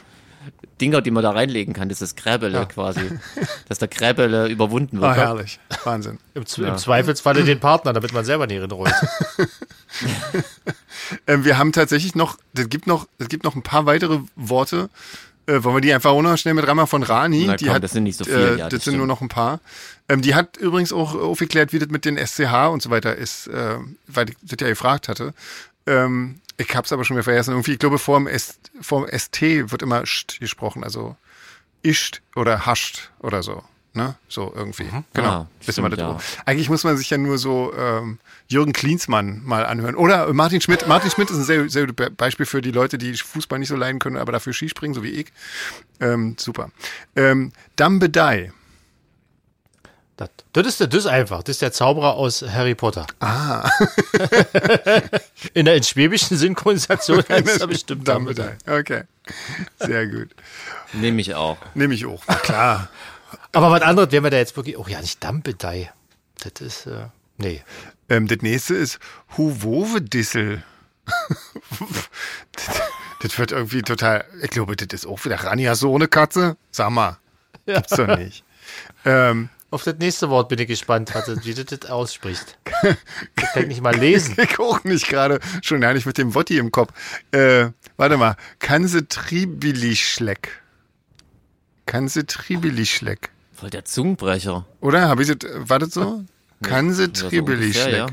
Dinger, 0.81 1.01
die 1.01 1.11
man 1.11 1.23
da 1.23 1.31
reinlegen 1.31 1.73
kann. 1.73 1.87
Das 1.89 2.01
ist 2.01 2.17
Gräbele 2.17 2.65
quasi. 2.67 3.01
Dass 3.69 3.79
der 3.79 3.87
Gräbele 3.87 4.47
überwunden 4.47 4.97
Ah, 4.97 5.01
wird. 5.07 5.17
herrlich. 5.17 5.59
Wahnsinn. 5.83 6.17
Im, 6.33 6.45
Z 6.45 6.65
Im 6.65 6.77
Zweifelsfalle 6.77 7.43
den 7.43 7.59
Partner, 7.59 7.93
damit 7.93 8.11
man 8.13 8.25
selber 8.25 8.47
nicht 8.47 8.71
rollt. 8.71 8.93
Ähm, 11.27 11.45
wir 11.45 11.57
haben 11.57 11.71
tatsächlich 11.71 12.15
noch, 12.15 12.37
es 12.55 12.67
gibt 12.69 12.87
noch, 12.87 13.07
es 13.19 13.27
gibt 13.27 13.43
noch 13.43 13.55
ein 13.55 13.61
paar 13.61 13.85
weitere 13.85 14.19
Worte. 14.35 14.89
Äh, 15.45 15.63
wollen 15.63 15.75
wir 15.75 15.81
die 15.81 15.93
einfach 15.93 16.09
auch 16.09 16.21
noch 16.21 16.35
schnell 16.37 16.55
mit 16.55 16.67
Rama 16.67 16.87
von 16.87 17.03
Rani? 17.03 17.45
Na 17.45 17.55
die 17.55 17.65
komm, 17.65 17.75
hat, 17.75 17.83
das 17.83 17.91
sind 17.91 18.03
nicht 18.03 18.17
so 18.17 18.23
viel, 18.25 18.33
Äh, 18.33 18.49
ja, 18.57 18.69
das, 18.69 18.79
das 18.79 18.83
sind 18.85 18.97
nur 18.97 19.05
noch 19.05 19.21
ein 19.21 19.27
paar. 19.27 19.59
Ähm, 20.09 20.21
die 20.21 20.33
hat 20.33 20.57
übrigens 20.57 20.91
auch 20.91 21.13
aufgeklärt, 21.13 21.73
wie 21.73 21.79
das 21.79 21.89
mit 21.89 22.05
den 22.05 22.17
SCH 22.17 22.69
und 22.71 22.81
so 22.81 22.89
weiter 22.89 23.15
ist, 23.15 23.47
äh, 23.47 23.75
weil 24.07 24.29
ich 24.29 24.35
das 24.41 24.57
ja 24.61 24.67
gefragt 24.67 25.07
hatte. 25.07 25.33
Ähm, 25.85 26.39
ich 26.57 26.75
hab's 26.75 26.91
aber 26.91 27.03
schon 27.05 27.15
wieder 27.17 27.23
vergessen. 27.23 27.51
Irgendwie, 27.51 27.73
ich 27.73 27.79
glaube, 27.79 27.97
vor 27.99 28.17
dem, 28.17 28.27
S, 28.27 28.59
vor 28.81 29.05
dem 29.05 29.17
ST 29.19 29.41
wird 29.71 29.81
immer 29.81 30.05
Scht 30.05 30.39
gesprochen, 30.39 30.83
also 30.83 31.15
ischt 31.83 32.21
oder 32.35 32.65
hascht 32.65 33.11
oder 33.19 33.43
so. 33.43 33.63
Ne? 33.93 34.15
So 34.27 34.51
irgendwie. 34.53 34.85
Genau. 35.13 35.29
Ah, 35.29 35.47
Wissen 35.65 35.81
wir 35.81 35.89
das 35.89 35.99
ja. 35.99 36.17
Eigentlich 36.45 36.69
muss 36.69 36.83
man 36.83 36.97
sich 36.97 37.09
ja 37.09 37.17
nur 37.17 37.37
so 37.37 37.73
ähm, 37.77 38.19
Jürgen 38.49 38.73
Klinsmann 38.73 39.41
mal 39.45 39.65
anhören. 39.65 39.95
Oder 39.95 40.33
Martin 40.33 40.59
Schmidt. 40.59 40.85
Martin 40.85 41.09
Schmidt 41.11 41.29
ist 41.29 41.37
ein 41.37 41.43
sehr, 41.45 41.69
sehr 41.69 41.83
gutes 41.87 41.95
Be- 41.95 42.11
Beispiel 42.11 42.45
für 42.45 42.61
die 42.61 42.71
Leute, 42.71 42.97
die 42.97 43.13
Fußball 43.15 43.57
nicht 43.57 43.69
so 43.69 43.77
leiden 43.77 43.99
können, 43.99 44.17
aber 44.17 44.33
dafür 44.33 44.51
Skispringen, 44.51 44.93
so 44.93 45.01
wie 45.01 45.11
ich. 45.11 45.27
Ähm, 46.01 46.35
super. 46.37 46.71
Ähm, 47.15 47.53
Dambedei. 47.77 48.51
Das, 50.17 50.29
das, 50.53 50.67
ist, 50.67 50.79
das 50.79 50.93
ist 50.93 51.07
einfach. 51.07 51.43
Das 51.43 51.55
ist 51.55 51.61
der 51.61 51.73
Zauberer 51.73 52.13
aus 52.13 52.41
Harry 52.41 52.73
Potter. 52.73 53.05
Ah. 53.19 53.69
In 55.53 55.65
der 55.65 55.75
in 55.75 55.83
schwäbischen 55.83 56.37
Synchronisation 56.37 57.23
heißt 57.29 57.59
er 57.59 57.67
bestimmt 57.67 58.07
Dambedei. 58.07 58.57
Okay. 58.65 59.03
Sehr 59.79 60.07
gut. 60.07 60.29
Nehme 60.93 61.19
ich 61.19 61.35
auch. 61.35 61.57
Nehme 61.73 61.93
ich 61.93 62.05
auch. 62.05 62.23
Na 62.27 62.35
klar. 62.35 62.89
Aber 63.51 63.71
was 63.71 63.81
anderes, 63.81 64.11
wenn 64.11 64.23
wir 64.23 64.29
da 64.29 64.37
jetzt 64.37 64.55
wirklich. 64.55 64.77
Oh 64.77 64.85
ja, 64.87 65.01
nicht 65.01 65.21
Dampedei. 65.21 65.91
Das 66.39 66.61
ist. 66.61 66.85
Äh, 66.85 67.07
nee. 67.37 67.61
Ähm, 68.07 68.27
das 68.27 68.37
nächste 68.39 68.75
ist 68.75 68.99
Huwovedissel. 69.37 70.63
das, 72.53 72.81
das 73.21 73.37
wird 73.37 73.51
irgendwie 73.51 73.81
total. 73.81 74.23
Ich 74.41 74.51
glaube, 74.51 74.77
das 74.77 74.87
ist 74.93 75.05
auch 75.05 75.25
wieder 75.25 75.43
Rani, 75.43 75.65
hast 75.65 75.81
du 75.81 75.89
ohne 75.89 76.07
Katze? 76.07 76.55
Sag 76.71 76.91
mal. 76.91 77.17
Gibt's 77.65 77.95
doch 77.95 78.15
nicht. 78.17 78.45
Ähm, 79.03 79.49
Auf 79.71 79.83
das 79.83 79.95
nächste 79.97 80.29
Wort 80.29 80.47
bin 80.49 80.59
ich 80.59 80.67
gespannt, 80.67 81.13
was 81.13 81.45
wie 81.45 81.53
du 81.53 81.65
das 81.65 81.89
aussprichst. 81.89 82.57
Das 82.81 82.95
kann 83.53 83.63
ich 83.63 83.67
nicht 83.69 83.81
mal 83.81 83.95
lesen. 83.95 84.35
Ich 84.41 84.59
auch 84.59 84.83
nicht 84.83 85.07
gerade. 85.07 85.39
Schon 85.61 85.81
ja 85.81 85.91
nicht 85.93 86.05
mit 86.05 86.17
dem 86.17 86.33
Wotti 86.35 86.57
im 86.57 86.71
Kopf. 86.71 86.93
Äh, 87.31 87.69
warte 87.97 88.17
mal. 88.17 88.37
Kanse 88.59 89.07
Tribilischleck. 89.07 90.61
Kanse 91.85 92.25
Tribilischleck. 92.25 93.31
Voll 93.53 93.69
der 93.69 93.85
Zungenbrecher. 93.85 94.65
Oder? 94.81 95.07
Habe 95.09 95.23
ich 95.23 95.35
das, 95.35 95.49
war 95.69 95.79
das 95.79 95.93
so? 95.93 96.23
Kanse 96.61 97.11
Tribilischleck. 97.11 97.93
ja. 97.95 98.07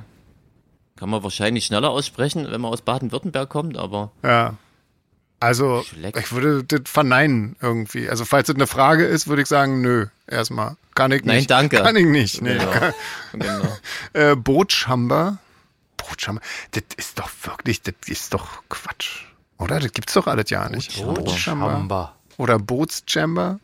Kann 0.97 1.11
man 1.11 1.23
wahrscheinlich 1.23 1.67
schneller 1.67 1.91
aussprechen, 1.91 2.47
wenn 2.51 2.61
man 2.61 2.73
aus 2.73 2.83
Baden-Württemberg 2.83 3.49
kommt, 3.49 3.77
aber 3.77 4.13
Ja. 4.23 4.57
Also, 5.43 5.83
Schleck. 5.83 6.17
ich 6.17 6.31
würde 6.31 6.63
das 6.63 6.89
verneinen 6.89 7.57
irgendwie. 7.61 8.09
Also, 8.09 8.25
falls 8.25 8.47
das 8.47 8.55
eine 8.55 8.69
Frage 8.69 9.05
ist, 9.05 9.27
würde 9.27 9.43
ich 9.43 9.49
sagen, 9.49 9.81
nö, 9.81 10.07
erstmal. 10.29 10.77
Kann 10.95 11.11
ich 11.11 11.25
nicht. 11.25 11.49
Nein, 11.51 11.71
danke. 11.71 11.83
Kann 11.83 11.97
ich 11.97 12.07
nicht. 12.07 12.43
Nee. 12.43 12.59
genau. 12.59 12.93
genau. 13.33 13.79
Äh, 14.13 14.37
Bootschamber. 14.37 15.39
Bootschamber. 15.97 16.41
Das 16.73 16.85
ist 16.97 17.19
doch 17.19 17.31
wirklich, 17.43 17.83
das 17.83 17.95
ist 18.07 18.35
doch 18.35 18.63
Quatsch. 18.69 19.25
Oder? 19.59 19.81
Das 19.81 19.93
gibt's 19.93 20.13
doch 20.13 20.27
alles 20.27 20.51
ja 20.51 20.69
nicht. 20.69 20.93
Schamba. 21.37 22.15
Oder 22.37 22.59
Bootschamber. 22.59 23.59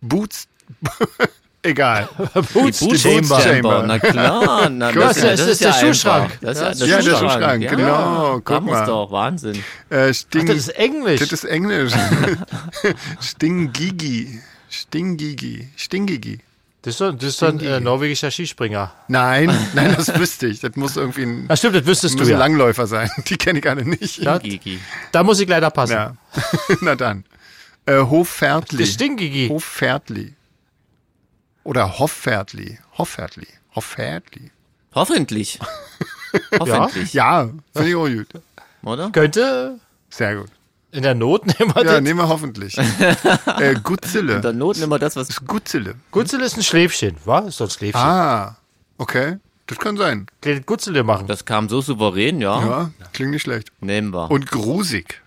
Boots. 0.00 0.48
Egal. 1.64 2.08
Boots 2.52 2.78
Die 2.80 2.98
Chamber. 2.98 3.40
Chamber. 3.40 3.82
Na 3.86 3.98
klar, 3.98 4.68
na, 4.70 4.92
Das 4.92 5.16
ist- 5.16 5.24
das 5.24 5.40
ist 5.40 5.60
der 5.62 5.70
ja 5.70 5.74
Schuhschrank. 5.74 6.38
Das 6.40 6.58
ist 6.58 6.80
Ja, 6.80 6.86
ja, 6.86 6.96
das 6.96 7.04
der 7.04 7.10
Schuhschrank. 7.10 7.32
Schuhschrank, 7.32 7.62
ja. 7.64 7.70
genau, 7.74 8.40
guck 8.44 8.64
mal. 8.64 8.86
doch, 8.86 9.10
Wahnsinn. 9.10 9.64
Äh, 9.90 10.10
Ach, 10.10 10.14
Sting, 10.14 10.46
das 10.46 10.56
ist 10.56 10.68
Englisch. 10.70 11.20
das 11.20 11.32
ist 11.32 11.44
Englisch. 11.44 11.92
Stingigi. 13.20 14.40
Stingigi. 14.68 15.68
Stingigi. 15.76 16.38
Das 16.82 16.94
ist 16.94 16.98
so, 16.98 17.12
das 17.12 17.24
ist 17.30 17.38
so 17.38 17.46
ein 17.46 17.60
äh, 17.60 17.80
norwegischer 17.80 18.30
Skispringer. 18.30 18.92
Nein, 19.08 19.50
nein, 19.72 19.94
das 19.96 20.18
wüsste 20.18 20.48
ich. 20.48 20.60
Das 20.60 20.76
muss 20.76 20.96
irgendwie 20.98 21.22
ein, 21.22 21.46
Ach 21.48 21.56
stimmt, 21.56 21.76
das 21.76 21.86
wüsstest 21.86 22.20
du 22.20 22.24
ja. 22.24 22.36
Langläufer 22.36 22.86
sein. 22.86 23.08
Die 23.26 23.38
kenne 23.38 23.60
ich 23.60 23.68
alle 23.68 23.84
nicht. 23.86 24.18
Ja. 24.18 24.36
Gigi. 24.36 24.78
Da 25.10 25.22
muss 25.22 25.40
ich 25.40 25.48
leider 25.48 25.70
passen. 25.70 25.92
Ja. 25.94 26.14
Na 26.82 26.94
dann. 26.94 27.24
Äh, 27.86 27.96
Hoffärtli. 28.00 28.78
Das 28.84 28.90
Stingigi. 28.92 29.48
Hoffärtli. 29.48 30.34
Oder 31.64 31.98
Hoffärtli. 31.98 32.78
Hoffärtli. 32.98 33.46
Hoffärtli. 33.74 34.50
Hoffentlich. 34.94 35.58
Hoffentlich. 36.60 37.12
Ja, 37.14 37.48
finde 37.74 37.88
ich 37.88 37.96
auch 37.96 38.06
gut. 38.08 38.28
Oder? 38.82 39.10
Könnte 39.10 39.78
Sehr 40.10 40.36
gut. 40.36 40.50
in 40.92 41.02
der 41.02 41.14
Not 41.14 41.46
nehmen 41.58 41.74
wir 41.74 41.84
Ja, 41.84 41.92
das. 41.94 42.00
nehmen 42.02 42.18
wir 42.20 42.28
hoffentlich. 42.28 42.76
äh, 43.58 43.74
Gutzele. 43.82 44.36
In 44.36 44.42
der 44.42 44.52
Not 44.52 44.78
immer 44.78 44.98
das, 44.98 45.16
was. 45.16 45.44
Gutzele. 45.46 45.94
Gutzel 46.10 46.40
ist 46.42 46.56
ein 46.56 46.62
Schläfchen, 46.62 47.16
wa? 47.24 47.40
Ist 47.40 47.60
doch 47.60 47.66
ein 47.66 47.70
Schläfchen. 47.70 48.00
Ah, 48.00 48.56
okay. 48.98 49.38
Das 49.66 49.78
kann 49.78 49.96
sein. 49.96 50.26
Kleines 50.42 50.66
Gutzele 50.66 51.02
machen. 51.02 51.26
Das 51.26 51.44
kam 51.46 51.68
so 51.70 51.80
souverän, 51.80 52.40
ja. 52.42 52.60
Ja, 52.66 52.90
klingt 53.14 53.30
nicht 53.30 53.42
schlecht. 53.42 53.72
Nehmen 53.80 54.12
wir. 54.12 54.30
Und 54.30 54.50
grusig. 54.50 55.22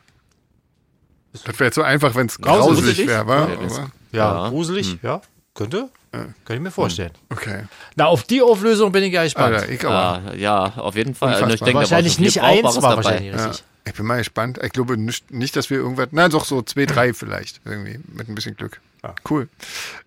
Das 1.33 1.43
wäre 1.45 1.65
jetzt 1.65 1.75
so 1.75 1.81
einfach, 1.81 2.13
wenn 2.15 2.27
es 2.27 2.37
Grauselig. 2.39 2.85
grauselig 2.97 3.07
wäre, 3.07 3.27
wa? 3.27 3.47
Ja, 3.49 3.87
Ja, 4.11 4.43
Ja. 4.43 4.49
gruselig, 4.49 4.97
ja. 5.01 5.21
Könnte? 5.55 5.89
Kann 6.11 6.33
ich 6.57 6.59
mir 6.59 6.71
vorstellen. 6.71 7.11
Okay. 7.29 7.63
Na, 7.95 8.05
auf 8.05 8.23
die 8.23 8.41
Auflösung 8.41 8.91
bin 8.91 9.03
ich 9.03 9.13
ja 9.13 9.23
gespannt. 9.23 9.55
Alter, 9.55 9.69
ich 9.69 9.85
aber. 9.85 10.33
Ja, 10.33 10.65
ja, 10.67 10.73
auf 10.77 10.95
jeden 10.95 11.13
Fall. 11.15 11.33
Also 11.33 11.45
ich 11.45 11.61
Unfassbar. 11.61 11.65
denke, 11.65 11.71
da 11.71 11.73
war 11.73 11.81
wahrscheinlich 11.81 12.19
nicht 12.19 12.41
eins 12.41 12.63
war 12.63 12.95
dabei. 12.95 12.95
wahrscheinlich 12.95 13.33
Ja. 13.35 13.51
Ich 13.85 13.93
bin 13.93 14.05
mal 14.05 14.17
gespannt. 14.17 14.59
Ich 14.63 14.71
glaube 14.73 14.97
nicht, 14.97 15.31
nicht, 15.31 15.55
dass 15.55 15.69
wir 15.69 15.77
irgendwas. 15.77 16.09
Nein, 16.11 16.29
doch 16.31 16.43
so 16.45 16.61
zwei, 16.61 16.85
drei 16.85 17.13
vielleicht. 17.13 17.61
Irgendwie. 17.65 17.99
Mit 18.13 18.27
ein 18.27 18.35
bisschen 18.35 18.55
Glück. 18.57 18.81
Cool. 19.29 19.47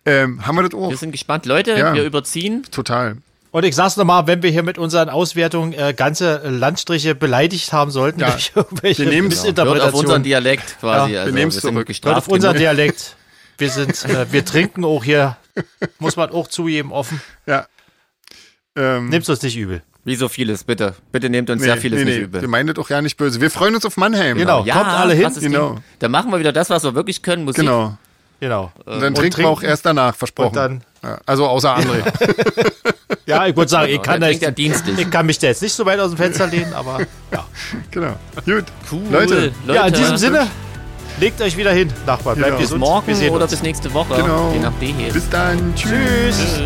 Ähm, 0.05 0.47
haben 0.47 0.57
wir 0.57 0.63
das 0.69 0.75
auch? 0.79 0.91
Wir 0.91 0.97
sind 0.99 1.13
gespannt. 1.13 1.47
Leute, 1.47 1.79
Ja. 1.79 1.95
wir 1.95 2.05
überziehen. 2.05 2.65
Total. 2.71 3.17
Und 3.53 3.65
ich 3.65 3.75
sag's 3.75 3.97
nochmal, 3.97 4.27
wenn 4.27 4.43
wir 4.43 4.51
hier 4.51 4.63
mit 4.63 4.77
unseren 4.79 5.09
Auswertungen 5.09 5.73
äh, 5.73 5.95
ganze 5.97 6.43
Landstriche 6.49 7.15
beleidigt 7.15 7.73
haben 7.73 7.91
sollten, 7.91 8.21
Ja. 8.21 8.31
durch 8.33 8.53
irgendwelche 8.55 9.05
Wir 9.05 9.11
nehmen's. 9.13 9.37
Hört 9.45 9.59
auf 9.61 9.65
Missinterpretationen, 9.67 10.05
unseren 10.07 10.23
Dialekt 10.25 10.77
quasi. 10.81 11.13
Ja, 11.15 11.21
also, 11.23 11.35
wir 11.35 11.51
sind 11.51 11.61
zurück. 11.63 11.87
gestraft. 11.87 12.15
hört 12.17 12.27
auf 12.27 12.29
unseren. 12.29 12.57
Dialekt. 12.59 13.17
Wir 13.57 13.71
sind, 13.71 14.05
äh, 14.05 14.31
wir 14.31 14.45
trinken 14.45 14.85
auch 14.85 15.03
hier, 15.05 15.37
muss 15.99 16.17
man 16.17 16.31
auch 16.31 16.49
zugeben, 16.49 16.93
offen. 16.93 17.21
Ja. 17.47 17.67
Ähm, 18.77 19.09
Nimm's 19.09 19.29
uns 19.29 19.43
nicht 19.43 19.57
übel. 19.57 19.83
Wie 20.05 20.17
so 20.17 20.29
vieles, 20.29 20.65
bitte. 20.65 20.95
Bitte 21.13 21.29
nehmt 21.29 21.51
uns 21.51 21.63
sehr 21.63 21.77
vieles 21.77 22.05
nicht 22.05 22.19
übel. 22.19 22.41
Wir 22.41 22.49
meinen 22.49 22.69
das 22.69 22.79
auch 22.79 22.89
ja 22.89 23.03
nicht 23.03 23.17
böse. 23.17 23.41
Wir 23.41 23.51
freuen 23.51 23.75
uns 23.75 23.85
auf 23.85 23.97
Mannheim. 23.97 24.39
Genau. 24.39 24.65
Ja, 24.65 24.75
Kommt 24.77 24.89
alle 24.89 25.15
hin. 25.15 25.31
Genau. 25.41 25.77
Dann 25.99 26.11
machen 26.11 26.31
wir 26.33 26.39
wieder 26.39 26.53
das, 26.53 26.71
was 26.71 26.85
wir 26.85 26.95
wirklich 26.95 27.23
können, 27.23 27.45
Musik. 27.45 27.61
Genau. 27.61 27.99
Genau. 28.41 28.73
Und 28.87 29.03
dann 29.03 29.15
trinken 29.15 29.39
wir 29.43 29.49
auch 29.49 29.63
erst 29.63 29.85
danach, 29.85 30.15
versprochen. 30.15 30.49
Und 30.49 30.57
dann- 30.57 30.85
ja, 31.03 31.19
also 31.27 31.47
außer 31.47 31.77
André. 31.77 32.03
Ja, 33.27 33.47
ich 33.47 33.57
würde 33.57 33.69
sagen, 33.69 33.93
ich 33.93 34.03
kann, 34.03 34.21
Dann 34.21 34.33
da 34.39 34.59
jetzt, 34.59 34.89
ich 34.99 35.11
kann 35.11 35.27
mich 35.27 35.39
da 35.39 35.47
jetzt 35.49 35.63
nicht 35.63 35.73
so 35.75 35.85
weit 35.87 35.99
aus 36.01 36.11
dem 36.11 36.17
Fenster 36.17 36.47
lehnen, 36.47 36.73
aber 36.73 37.01
ja. 37.33 37.47
genau. 37.91 38.17
Gut. 38.45 38.65
Cool. 38.91 39.03
Leute. 39.11 39.53
Leute, 39.67 39.75
ja, 39.75 39.87
in 39.87 39.95
diesem 39.95 40.17
Sinne, 40.17 40.47
legt 41.19 41.41
euch 41.43 41.57
wieder 41.57 41.73
hin, 41.73 41.93
Nachbarn. 42.07 42.37
Bleibt 42.37 42.51
Genau. 42.51 42.59
bis 42.59 42.69
gesund. 42.69 42.81
morgen 42.81 43.07
Wir 43.09 43.17
sehen 43.17 43.31
oder 43.31 43.45
uns. 43.45 43.51
bis 43.53 43.63
nächste 43.63 43.93
Woche. 43.93 44.15
Genau. 44.15 44.53
Je 44.53 44.61
nachdem. 44.61 44.97
Bis 45.13 45.29
dann. 45.31 45.75
Tschüss. 45.75 45.91
Tschüss. 46.37 46.61